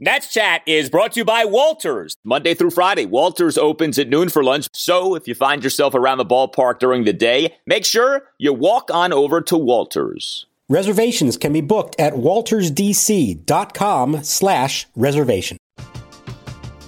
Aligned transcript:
Nats 0.00 0.32
Chat 0.32 0.62
is 0.66 0.90
brought 0.90 1.12
to 1.12 1.20
you 1.20 1.24
by 1.24 1.44
Walters. 1.44 2.16
Monday 2.24 2.54
through 2.54 2.72
Friday, 2.72 3.06
Walters 3.06 3.56
opens 3.56 3.96
at 3.96 4.08
noon 4.08 4.28
for 4.28 4.42
lunch. 4.42 4.66
So 4.72 5.14
if 5.14 5.28
you 5.28 5.36
find 5.36 5.62
yourself 5.62 5.94
around 5.94 6.18
the 6.18 6.26
ballpark 6.26 6.80
during 6.80 7.04
the 7.04 7.12
day, 7.12 7.54
make 7.64 7.84
sure 7.84 8.24
you 8.36 8.52
walk 8.52 8.90
on 8.90 9.12
over 9.12 9.40
to 9.42 9.56
Walters. 9.56 10.46
Reservations 10.68 11.36
can 11.36 11.52
be 11.52 11.60
booked 11.60 11.94
at 12.00 12.14
waltersdc.com 12.14 14.24
slash 14.24 14.88
reservation. 14.96 15.58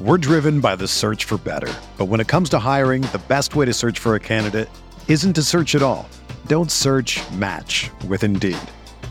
We're 0.00 0.18
driven 0.18 0.60
by 0.60 0.74
the 0.74 0.88
search 0.88 1.26
for 1.26 1.38
better. 1.38 1.72
But 1.98 2.06
when 2.06 2.18
it 2.18 2.26
comes 2.26 2.48
to 2.48 2.58
hiring, 2.58 3.02
the 3.02 3.22
best 3.28 3.54
way 3.54 3.66
to 3.66 3.72
search 3.72 4.00
for 4.00 4.16
a 4.16 4.20
candidate 4.20 4.68
isn't 5.06 5.34
to 5.34 5.42
search 5.42 5.76
at 5.76 5.82
all. 5.82 6.08
Don't 6.46 6.72
search 6.72 7.20
match 7.30 7.88
with 8.08 8.24
Indeed. 8.24 8.58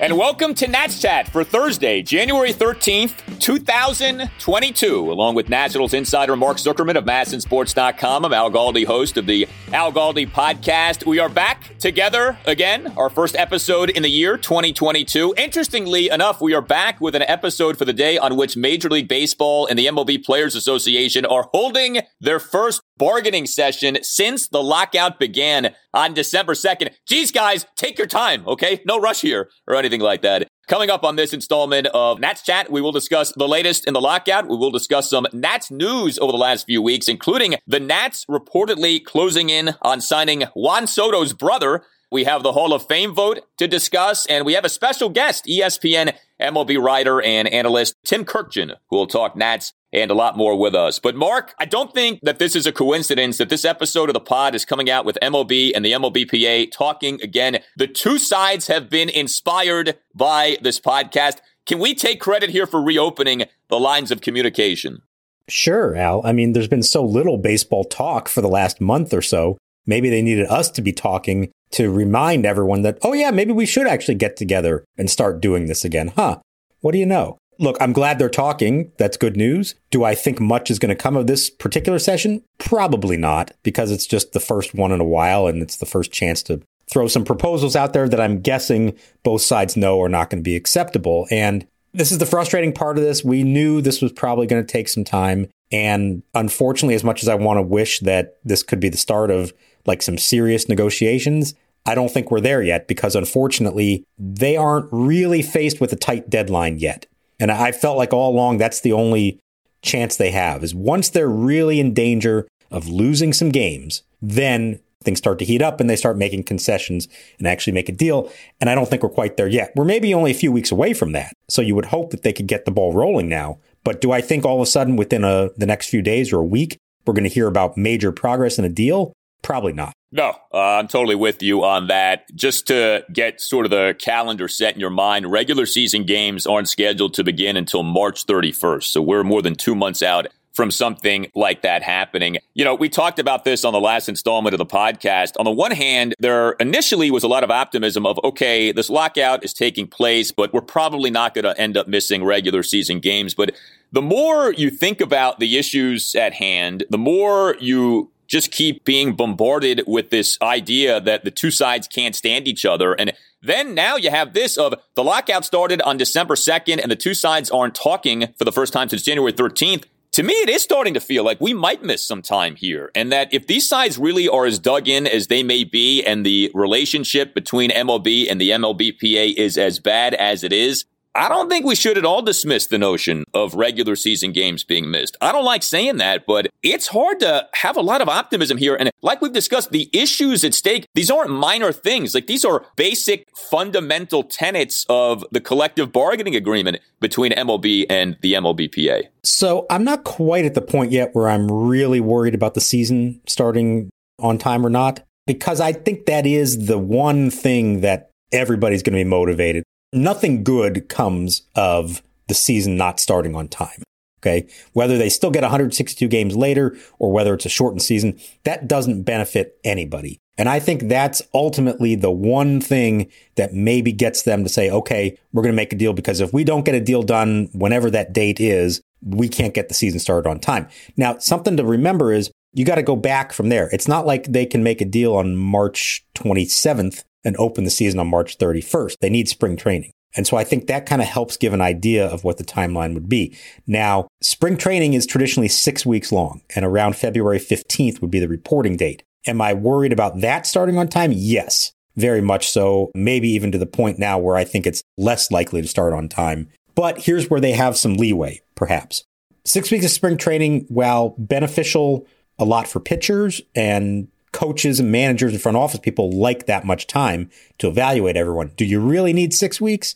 And 0.00 0.18
welcome 0.18 0.54
to 0.56 0.68
Nats 0.68 1.00
Chat 1.00 1.28
for 1.28 1.44
Thursday, 1.44 2.02
January 2.02 2.52
13th, 2.52 3.33
2022. 3.40 5.12
Along 5.12 5.34
with 5.34 5.48
Nationals 5.48 5.94
insider 5.94 6.36
Mark 6.36 6.56
Zuckerman 6.56 6.96
of 6.96 7.04
MASNsports.com, 7.04 8.24
I'm 8.24 8.32
Al 8.32 8.50
Galdi, 8.50 8.84
host 8.84 9.16
of 9.16 9.26
the 9.26 9.48
Al 9.72 9.92
Galdi 9.92 10.30
podcast. 10.30 11.06
We 11.06 11.18
are 11.18 11.28
back 11.28 11.78
together 11.78 12.38
again, 12.46 12.92
our 12.96 13.10
first 13.10 13.36
episode 13.36 13.90
in 13.90 14.02
the 14.02 14.08
year 14.08 14.36
2022. 14.36 15.34
Interestingly 15.36 16.08
enough, 16.08 16.40
we 16.40 16.54
are 16.54 16.62
back 16.62 17.00
with 17.00 17.14
an 17.14 17.22
episode 17.22 17.76
for 17.76 17.84
the 17.84 17.92
day 17.92 18.18
on 18.18 18.36
which 18.36 18.56
Major 18.56 18.88
League 18.88 19.08
Baseball 19.08 19.66
and 19.66 19.78
the 19.78 19.86
MLB 19.86 20.24
Players 20.24 20.54
Association 20.54 21.26
are 21.26 21.48
holding 21.52 22.00
their 22.20 22.38
first 22.38 22.80
bargaining 22.96 23.46
session 23.46 23.98
since 24.02 24.48
the 24.48 24.62
lockout 24.62 25.18
began 25.18 25.74
on 25.92 26.14
December 26.14 26.54
2nd. 26.54 26.90
Geez, 27.06 27.32
guys, 27.32 27.66
take 27.76 27.98
your 27.98 28.06
time, 28.06 28.46
okay? 28.46 28.80
No 28.86 28.98
rush 28.98 29.20
here 29.20 29.50
or 29.66 29.76
anything 29.76 30.00
like 30.00 30.22
that. 30.22 30.48
Coming 30.66 30.88
up 30.88 31.04
on 31.04 31.16
this 31.16 31.34
installment 31.34 31.88
of 31.88 32.18
Nats 32.18 32.40
Chat, 32.40 32.72
we 32.72 32.80
will 32.80 32.90
discuss 32.90 33.32
the 33.36 33.46
latest 33.46 33.86
in 33.86 33.92
the 33.92 34.00
lockout. 34.00 34.48
We 34.48 34.56
will 34.56 34.70
discuss 34.70 35.10
some 35.10 35.26
Nats 35.30 35.70
news 35.70 36.18
over 36.18 36.32
the 36.32 36.38
last 36.38 36.64
few 36.64 36.80
weeks, 36.80 37.06
including 37.06 37.56
the 37.66 37.80
Nats 37.80 38.24
reportedly 38.30 39.04
closing 39.04 39.50
in 39.50 39.74
on 39.82 40.00
signing 40.00 40.44
Juan 40.54 40.86
Soto's 40.86 41.34
brother. 41.34 41.84
We 42.10 42.24
have 42.24 42.42
the 42.42 42.52
Hall 42.52 42.72
of 42.72 42.86
Fame 42.86 43.14
vote 43.14 43.40
to 43.58 43.68
discuss, 43.68 44.24
and 44.24 44.46
we 44.46 44.54
have 44.54 44.64
a 44.64 44.70
special 44.70 45.10
guest, 45.10 45.44
ESPN 45.44 46.14
MLB 46.40 46.82
writer 46.82 47.20
and 47.20 47.46
analyst 47.46 47.96
Tim 48.02 48.24
Kurkjian, 48.24 48.74
who 48.88 48.96
will 48.96 49.06
talk 49.06 49.36
Nats 49.36 49.74
and 49.94 50.10
a 50.10 50.14
lot 50.14 50.36
more 50.36 50.58
with 50.58 50.74
us. 50.74 50.98
But 50.98 51.14
Mark, 51.14 51.54
I 51.58 51.64
don't 51.64 51.94
think 51.94 52.20
that 52.22 52.38
this 52.38 52.56
is 52.56 52.66
a 52.66 52.72
coincidence 52.72 53.38
that 53.38 53.48
this 53.48 53.64
episode 53.64 54.08
of 54.08 54.14
the 54.14 54.20
pod 54.20 54.54
is 54.54 54.64
coming 54.64 54.90
out 54.90 55.04
with 55.04 55.16
MLB 55.22 55.70
and 55.74 55.84
the 55.84 55.92
MLBPA 55.92 56.72
talking 56.72 57.20
again. 57.22 57.60
The 57.76 57.86
two 57.86 58.18
sides 58.18 58.66
have 58.66 58.90
been 58.90 59.08
inspired 59.08 59.96
by 60.14 60.58
this 60.60 60.80
podcast. 60.80 61.38
Can 61.64 61.78
we 61.78 61.94
take 61.94 62.20
credit 62.20 62.50
here 62.50 62.66
for 62.66 62.82
reopening 62.82 63.44
the 63.68 63.80
lines 63.80 64.10
of 64.10 64.20
communication? 64.20 65.02
Sure, 65.48 65.94
Al. 65.94 66.26
I 66.26 66.32
mean, 66.32 66.52
there's 66.52 66.68
been 66.68 66.82
so 66.82 67.04
little 67.04 67.38
baseball 67.38 67.84
talk 67.84 68.28
for 68.28 68.40
the 68.40 68.48
last 68.48 68.80
month 68.80 69.14
or 69.14 69.22
so. 69.22 69.58
Maybe 69.86 70.08
they 70.10 70.22
needed 70.22 70.46
us 70.46 70.70
to 70.70 70.82
be 70.82 70.92
talking 70.92 71.50
to 71.72 71.90
remind 71.90 72.46
everyone 72.46 72.82
that, 72.82 72.98
oh, 73.02 73.12
yeah, 73.12 73.30
maybe 73.30 73.52
we 73.52 73.66
should 73.66 73.86
actually 73.86 74.14
get 74.14 74.36
together 74.36 74.84
and 74.96 75.10
start 75.10 75.40
doing 75.40 75.66
this 75.66 75.84
again. 75.84 76.12
Huh? 76.16 76.40
What 76.80 76.92
do 76.92 76.98
you 76.98 77.06
know? 77.06 77.38
Look, 77.58 77.76
I'm 77.80 77.92
glad 77.92 78.18
they're 78.18 78.28
talking. 78.28 78.92
That's 78.98 79.16
good 79.16 79.36
news. 79.36 79.74
Do 79.90 80.04
I 80.04 80.14
think 80.14 80.40
much 80.40 80.70
is 80.70 80.78
going 80.78 80.94
to 80.94 81.00
come 81.00 81.16
of 81.16 81.26
this 81.26 81.50
particular 81.50 81.98
session? 81.98 82.42
Probably 82.58 83.16
not, 83.16 83.52
because 83.62 83.90
it's 83.90 84.06
just 84.06 84.32
the 84.32 84.40
first 84.40 84.74
one 84.74 84.92
in 84.92 85.00
a 85.00 85.04
while 85.04 85.46
and 85.46 85.62
it's 85.62 85.76
the 85.76 85.86
first 85.86 86.12
chance 86.12 86.42
to 86.44 86.60
throw 86.90 87.08
some 87.08 87.24
proposals 87.24 87.76
out 87.76 87.92
there 87.92 88.08
that 88.08 88.20
I'm 88.20 88.40
guessing 88.40 88.96
both 89.22 89.42
sides 89.42 89.76
know 89.76 90.00
are 90.02 90.08
not 90.08 90.30
going 90.30 90.42
to 90.42 90.48
be 90.48 90.56
acceptable. 90.56 91.26
And 91.30 91.66
this 91.92 92.12
is 92.12 92.18
the 92.18 92.26
frustrating 92.26 92.72
part 92.72 92.98
of 92.98 93.04
this. 93.04 93.24
We 93.24 93.42
knew 93.42 93.80
this 93.80 94.02
was 94.02 94.12
probably 94.12 94.46
going 94.46 94.64
to 94.64 94.72
take 94.72 94.88
some 94.88 95.04
time. 95.04 95.48
And 95.70 96.22
unfortunately, 96.34 96.94
as 96.94 97.04
much 97.04 97.22
as 97.22 97.28
I 97.28 97.36
want 97.36 97.58
to 97.58 97.62
wish 97.62 98.00
that 98.00 98.38
this 98.44 98.62
could 98.62 98.80
be 98.80 98.88
the 98.88 98.96
start 98.96 99.30
of 99.30 99.52
like 99.86 100.02
some 100.02 100.18
serious 100.18 100.68
negotiations, 100.68 101.54
I 101.86 101.94
don't 101.94 102.10
think 102.10 102.30
we're 102.30 102.40
there 102.40 102.62
yet 102.62 102.88
because 102.88 103.14
unfortunately, 103.14 104.04
they 104.18 104.56
aren't 104.56 104.88
really 104.90 105.42
faced 105.42 105.80
with 105.80 105.92
a 105.92 105.96
tight 105.96 106.30
deadline 106.30 106.78
yet. 106.78 107.06
And 107.38 107.50
I 107.50 107.72
felt 107.72 107.98
like 107.98 108.12
all 108.12 108.32
along 108.32 108.58
that's 108.58 108.80
the 108.80 108.92
only 108.92 109.40
chance 109.82 110.16
they 110.16 110.30
have 110.30 110.64
is 110.64 110.74
once 110.74 111.08
they're 111.08 111.28
really 111.28 111.80
in 111.80 111.94
danger 111.94 112.46
of 112.70 112.88
losing 112.88 113.32
some 113.32 113.50
games, 113.50 114.02
then 114.20 114.80
things 115.02 115.18
start 115.18 115.38
to 115.38 115.44
heat 115.44 115.62
up 115.62 115.80
and 115.80 115.88
they 115.88 115.96
start 115.96 116.16
making 116.16 116.42
concessions 116.42 117.06
and 117.38 117.46
actually 117.46 117.72
make 117.72 117.88
a 117.88 117.92
deal. 117.92 118.30
And 118.60 118.70
I 118.70 118.74
don't 118.74 118.88
think 118.88 119.02
we're 119.02 119.10
quite 119.10 119.36
there 119.36 119.48
yet. 119.48 119.72
We're 119.76 119.84
maybe 119.84 120.14
only 120.14 120.30
a 120.30 120.34
few 120.34 120.50
weeks 120.50 120.72
away 120.72 120.94
from 120.94 121.12
that. 121.12 121.32
So 121.48 121.62
you 121.62 121.74
would 121.74 121.86
hope 121.86 122.10
that 122.10 122.22
they 122.22 122.32
could 122.32 122.46
get 122.46 122.64
the 122.64 122.70
ball 122.70 122.92
rolling 122.92 123.28
now. 123.28 123.58
But 123.84 124.00
do 124.00 124.12
I 124.12 124.22
think 124.22 124.44
all 124.44 124.56
of 124.56 124.62
a 124.62 124.70
sudden 124.70 124.96
within 124.96 125.24
a, 125.24 125.50
the 125.56 125.66
next 125.66 125.88
few 125.88 126.00
days 126.00 126.32
or 126.32 126.40
a 126.40 126.44
week, 126.44 126.78
we're 127.06 127.12
going 127.12 127.24
to 127.24 127.30
hear 127.30 127.46
about 127.46 127.76
major 127.76 128.12
progress 128.12 128.58
in 128.58 128.64
a 128.64 128.70
deal? 128.70 129.12
Probably 129.44 129.74
not. 129.74 129.92
No, 130.10 130.30
uh, 130.52 130.58
I'm 130.78 130.88
totally 130.88 131.16
with 131.16 131.42
you 131.42 131.64
on 131.64 131.88
that. 131.88 132.24
Just 132.34 132.66
to 132.68 133.04
get 133.12 133.40
sort 133.40 133.66
of 133.66 133.70
the 133.70 133.94
calendar 133.98 134.48
set 134.48 134.74
in 134.74 134.80
your 134.80 134.90
mind, 134.90 135.30
regular 135.30 135.66
season 135.66 136.04
games 136.04 136.46
aren't 136.46 136.68
scheduled 136.68 137.14
to 137.14 137.24
begin 137.24 137.56
until 137.56 137.82
March 137.82 138.24
31st. 138.24 138.84
So 138.84 139.02
we're 139.02 139.22
more 139.22 139.42
than 139.42 139.54
two 139.54 139.74
months 139.74 140.02
out 140.02 140.28
from 140.54 140.70
something 140.70 141.26
like 141.34 141.62
that 141.62 141.82
happening. 141.82 142.38
You 142.54 142.64
know, 142.64 142.74
we 142.76 142.88
talked 142.88 143.18
about 143.18 143.44
this 143.44 143.64
on 143.64 143.72
the 143.72 143.80
last 143.80 144.08
installment 144.08 144.54
of 144.54 144.58
the 144.58 144.66
podcast. 144.66 145.32
On 145.38 145.44
the 145.44 145.50
one 145.50 145.72
hand, 145.72 146.14
there 146.20 146.52
initially 146.52 147.10
was 147.10 147.24
a 147.24 147.28
lot 147.28 147.42
of 147.42 147.50
optimism 147.50 148.06
of, 148.06 148.18
okay, 148.22 148.70
this 148.70 148.88
lockout 148.88 149.44
is 149.44 149.52
taking 149.52 149.88
place, 149.88 150.30
but 150.30 150.54
we're 150.54 150.60
probably 150.60 151.10
not 151.10 151.34
going 151.34 151.44
to 151.44 151.60
end 151.60 151.76
up 151.76 151.88
missing 151.88 152.24
regular 152.24 152.62
season 152.62 153.00
games. 153.00 153.34
But 153.34 153.56
the 153.90 154.02
more 154.02 154.52
you 154.52 154.70
think 154.70 155.00
about 155.00 155.40
the 155.40 155.58
issues 155.58 156.14
at 156.14 156.34
hand, 156.34 156.84
the 156.88 156.98
more 156.98 157.56
you 157.60 158.12
just 158.26 158.50
keep 158.50 158.84
being 158.84 159.14
bombarded 159.14 159.82
with 159.86 160.10
this 160.10 160.38
idea 160.40 161.00
that 161.00 161.24
the 161.24 161.30
two 161.30 161.50
sides 161.50 161.86
can't 161.86 162.14
stand 162.14 162.48
each 162.48 162.64
other. 162.64 162.92
And 162.94 163.12
then 163.42 163.74
now 163.74 163.96
you 163.96 164.10
have 164.10 164.32
this 164.32 164.56
of 164.56 164.74
the 164.94 165.04
lockout 165.04 165.44
started 165.44 165.82
on 165.82 165.96
December 165.96 166.34
2nd 166.34 166.80
and 166.82 166.90
the 166.90 166.96
two 166.96 167.14
sides 167.14 167.50
aren't 167.50 167.74
talking 167.74 168.32
for 168.36 168.44
the 168.44 168.52
first 168.52 168.72
time 168.72 168.88
since 168.88 169.02
January 169.02 169.32
13th. 169.32 169.84
To 170.12 170.22
me, 170.22 170.34
it 170.34 170.48
is 170.48 170.62
starting 170.62 170.94
to 170.94 171.00
feel 171.00 171.24
like 171.24 171.40
we 171.40 171.52
might 171.52 171.82
miss 171.82 172.06
some 172.06 172.22
time 172.22 172.54
here. 172.54 172.90
And 172.94 173.10
that 173.10 173.34
if 173.34 173.48
these 173.48 173.68
sides 173.68 173.98
really 173.98 174.28
are 174.28 174.46
as 174.46 174.60
dug 174.60 174.88
in 174.88 175.08
as 175.08 175.26
they 175.26 175.42
may 175.42 175.64
be 175.64 176.04
and 176.04 176.24
the 176.24 176.52
relationship 176.54 177.34
between 177.34 177.70
MLB 177.70 178.30
and 178.30 178.40
the 178.40 178.50
MLBPA 178.50 179.34
is 179.34 179.58
as 179.58 179.80
bad 179.80 180.14
as 180.14 180.44
it 180.44 180.52
is, 180.52 180.84
I 181.16 181.28
don't 181.28 181.48
think 181.48 181.64
we 181.64 181.76
should 181.76 181.96
at 181.96 182.04
all 182.04 182.22
dismiss 182.22 182.66
the 182.66 182.78
notion 182.78 183.22
of 183.32 183.54
regular 183.54 183.94
season 183.94 184.32
games 184.32 184.64
being 184.64 184.90
missed. 184.90 185.16
I 185.20 185.30
don't 185.30 185.44
like 185.44 185.62
saying 185.62 185.98
that, 185.98 186.26
but 186.26 186.48
it's 186.64 186.88
hard 186.88 187.20
to 187.20 187.46
have 187.54 187.76
a 187.76 187.82
lot 187.82 188.00
of 188.00 188.08
optimism 188.08 188.58
here. 188.58 188.74
And 188.74 188.90
like 189.00 189.22
we've 189.22 189.32
discussed, 189.32 189.70
the 189.70 189.88
issues 189.92 190.42
at 190.42 190.54
stake, 190.54 190.86
these 190.94 191.12
aren't 191.12 191.30
minor 191.30 191.70
things. 191.70 192.14
Like 192.14 192.26
these 192.26 192.44
are 192.44 192.66
basic 192.74 193.28
fundamental 193.36 194.24
tenets 194.24 194.84
of 194.88 195.24
the 195.30 195.40
collective 195.40 195.92
bargaining 195.92 196.34
agreement 196.34 196.78
between 197.00 197.30
MLB 197.30 197.86
and 197.88 198.16
the 198.20 198.32
MLBPA. 198.32 199.04
So 199.22 199.66
I'm 199.70 199.84
not 199.84 200.02
quite 200.02 200.44
at 200.44 200.54
the 200.54 200.62
point 200.62 200.90
yet 200.90 201.10
where 201.14 201.28
I'm 201.28 201.48
really 201.48 202.00
worried 202.00 202.34
about 202.34 202.54
the 202.54 202.60
season 202.60 203.20
starting 203.28 203.88
on 204.18 204.36
time 204.36 204.66
or 204.66 204.70
not, 204.70 205.04
because 205.28 205.60
I 205.60 205.74
think 205.74 206.06
that 206.06 206.26
is 206.26 206.66
the 206.66 206.78
one 206.78 207.30
thing 207.30 207.82
that 207.82 208.10
everybody's 208.32 208.82
going 208.82 208.98
to 208.98 209.04
be 209.04 209.08
motivated 209.08 209.62
nothing 209.94 210.44
good 210.44 210.88
comes 210.88 211.42
of 211.54 212.02
the 212.28 212.34
season 212.34 212.76
not 212.76 213.00
starting 213.00 213.34
on 213.34 213.48
time. 213.48 213.82
Okay. 214.20 214.46
Whether 214.72 214.96
they 214.96 215.10
still 215.10 215.30
get 215.30 215.42
162 215.42 216.08
games 216.08 216.34
later 216.34 216.76
or 216.98 217.12
whether 217.12 217.34
it's 217.34 217.44
a 217.44 217.50
shortened 217.50 217.82
season, 217.82 218.18
that 218.44 218.66
doesn't 218.66 219.02
benefit 219.02 219.58
anybody. 219.64 220.18
And 220.38 220.48
I 220.48 220.60
think 220.60 220.88
that's 220.88 221.22
ultimately 221.34 221.94
the 221.94 222.10
one 222.10 222.60
thing 222.60 223.10
that 223.36 223.52
maybe 223.52 223.92
gets 223.92 224.22
them 224.22 224.42
to 224.42 224.48
say, 224.48 224.70
okay, 224.70 225.16
we're 225.32 225.42
going 225.42 225.52
to 225.52 225.56
make 225.56 225.72
a 225.72 225.76
deal 225.76 225.92
because 225.92 226.20
if 226.20 226.32
we 226.32 226.42
don't 226.42 226.64
get 226.64 226.74
a 226.74 226.80
deal 226.80 227.02
done 227.02 227.50
whenever 227.52 227.90
that 227.90 228.12
date 228.12 228.40
is, 228.40 228.80
we 229.02 229.28
can't 229.28 229.54
get 229.54 229.68
the 229.68 229.74
season 229.74 230.00
started 230.00 230.28
on 230.28 230.40
time. 230.40 230.68
Now, 230.96 231.18
something 231.18 231.56
to 231.58 231.64
remember 231.64 232.12
is 232.12 232.30
you 232.54 232.64
got 232.64 232.76
to 232.76 232.82
go 232.82 232.96
back 232.96 233.32
from 233.32 233.50
there. 233.50 233.68
It's 233.72 233.86
not 233.86 234.06
like 234.06 234.24
they 234.24 234.46
can 234.46 234.62
make 234.62 234.80
a 234.80 234.86
deal 234.86 235.14
on 235.14 235.36
March 235.36 236.04
27th 236.14 237.04
and 237.24 237.36
open 237.36 237.64
the 237.64 237.70
season 237.70 238.00
on 238.00 238.08
March 238.08 238.38
31st. 238.38 238.96
They 239.00 239.10
need 239.10 239.28
spring 239.28 239.56
training. 239.56 239.90
And 240.16 240.26
so 240.26 240.36
I 240.36 240.44
think 240.44 240.66
that 240.66 240.86
kind 240.86 241.02
of 241.02 241.08
helps 241.08 241.36
give 241.36 241.52
an 241.52 241.60
idea 241.60 242.06
of 242.06 242.24
what 242.24 242.38
the 242.38 242.44
timeline 242.44 242.94
would 242.94 243.08
be. 243.08 243.36
Now, 243.66 244.06
spring 244.20 244.56
training 244.56 244.94
is 244.94 245.06
traditionally 245.06 245.48
six 245.48 245.84
weeks 245.84 246.12
long, 246.12 246.42
and 246.54 246.64
around 246.64 246.96
February 246.96 247.38
15th 247.38 248.00
would 248.00 248.10
be 248.10 248.20
the 248.20 248.28
reporting 248.28 248.76
date. 248.76 249.02
Am 249.26 249.40
I 249.40 249.54
worried 249.54 249.92
about 249.92 250.20
that 250.20 250.46
starting 250.46 250.78
on 250.78 250.86
time? 250.86 251.10
Yes, 251.12 251.72
very 251.96 252.20
much 252.20 252.48
so. 252.48 252.90
Maybe 252.94 253.28
even 253.30 253.50
to 253.52 253.58
the 253.58 253.66
point 253.66 253.98
now 253.98 254.18
where 254.18 254.36
I 254.36 254.44
think 254.44 254.66
it's 254.66 254.82
less 254.96 255.30
likely 255.30 255.62
to 255.62 255.68
start 255.68 255.92
on 255.92 256.08
time. 256.08 256.48
But 256.74 257.02
here's 257.02 257.30
where 257.30 257.40
they 257.40 257.52
have 257.52 257.76
some 257.76 257.94
leeway, 257.94 258.40
perhaps. 258.54 259.04
Six 259.44 259.70
weeks 259.70 259.84
of 259.84 259.90
spring 259.90 260.16
training, 260.16 260.66
while 260.68 261.14
beneficial 261.18 262.06
a 262.38 262.44
lot 262.44 262.66
for 262.66 262.80
pitchers 262.80 263.40
and 263.54 264.08
coaches 264.34 264.80
and 264.80 264.92
managers 264.92 265.32
and 265.32 265.40
front 265.40 265.56
office 265.56 265.80
people 265.80 266.10
like 266.10 266.44
that 266.44 266.66
much 266.66 266.86
time 266.86 267.30
to 267.56 267.68
evaluate 267.68 268.16
everyone. 268.16 268.52
Do 268.56 268.66
you 268.66 268.80
really 268.80 269.14
need 269.14 269.32
six 269.32 269.60
weeks? 269.60 269.94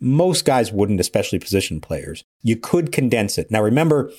Most 0.00 0.46
guys 0.46 0.72
wouldn't, 0.72 1.00
especially 1.00 1.40
position 1.40 1.80
players. 1.80 2.24
You 2.42 2.56
could 2.56 2.92
condense 2.92 3.36
it. 3.36 3.50
Now, 3.50 3.60
remember, 3.60 4.10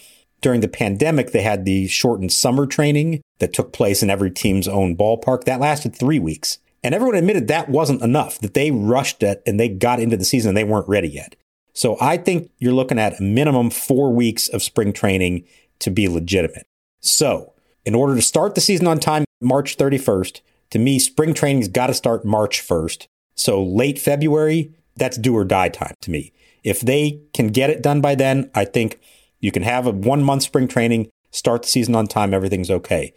during 0.41 0.59
the 0.59 0.67
pandemic, 0.67 1.31
they 1.31 1.41
had 1.41 1.65
the 1.65 1.87
shortened 1.87 2.33
summer 2.33 2.67
training 2.67 3.21
that 3.39 3.53
took 3.53 3.71
place 3.71 4.03
in 4.03 4.09
every 4.09 4.29
team's 4.29 4.67
own 4.67 4.95
ballpark. 4.95 5.45
That 5.45 5.61
lasted 5.61 5.95
three 5.95 6.19
weeks. 6.19 6.59
And 6.83 6.93
everyone 6.93 7.15
admitted 7.15 7.47
that 7.47 7.69
wasn't 7.69 8.01
enough, 8.01 8.39
that 8.39 8.53
they 8.53 8.71
rushed 8.71 9.23
it 9.23 9.41
and 9.45 9.59
they 9.59 9.69
got 9.69 9.99
into 9.99 10.17
the 10.17 10.25
season 10.25 10.49
and 10.49 10.57
they 10.57 10.63
weren't 10.63 10.89
ready 10.89 11.09
yet. 11.09 11.35
So 11.73 11.95
I 12.01 12.17
think 12.17 12.51
you're 12.57 12.73
looking 12.73 12.99
at 12.99 13.19
a 13.19 13.23
minimum 13.23 13.69
four 13.69 14.11
weeks 14.11 14.49
of 14.49 14.61
spring 14.61 14.91
training 14.91 15.45
to 15.79 15.91
be 15.91 16.09
legitimate. 16.09 16.67
So 16.99 17.53
in 17.85 17.95
order 17.95 18.15
to 18.15 18.21
start 18.21 18.55
the 18.55 18.61
season 18.61 18.87
on 18.87 18.99
time, 18.99 19.23
March 19.41 19.77
31st, 19.77 20.41
to 20.71 20.79
me, 20.79 20.99
spring 20.99 21.33
training's 21.33 21.67
got 21.67 21.87
to 21.87 21.93
start 21.93 22.23
March 22.23 22.61
1st. 22.61 23.07
So 23.35 23.63
late 23.63 23.99
February, 23.99 24.71
that's 24.95 25.17
do 25.17 25.35
or 25.35 25.43
die 25.43 25.69
time 25.69 25.95
to 26.01 26.11
me. 26.11 26.31
If 26.63 26.81
they 26.81 27.21
can 27.33 27.47
get 27.47 27.69
it 27.69 27.81
done 27.81 28.01
by 28.01 28.15
then, 28.15 28.51
I 28.53 28.65
think 28.65 28.99
you 29.39 29.51
can 29.51 29.63
have 29.63 29.87
a 29.87 29.91
one 29.91 30.23
month 30.23 30.43
spring 30.43 30.67
training, 30.67 31.09
start 31.31 31.63
the 31.63 31.67
season 31.67 31.95
on 31.95 32.07
time, 32.07 32.33
everything's 32.33 32.69
okay. 32.69 33.13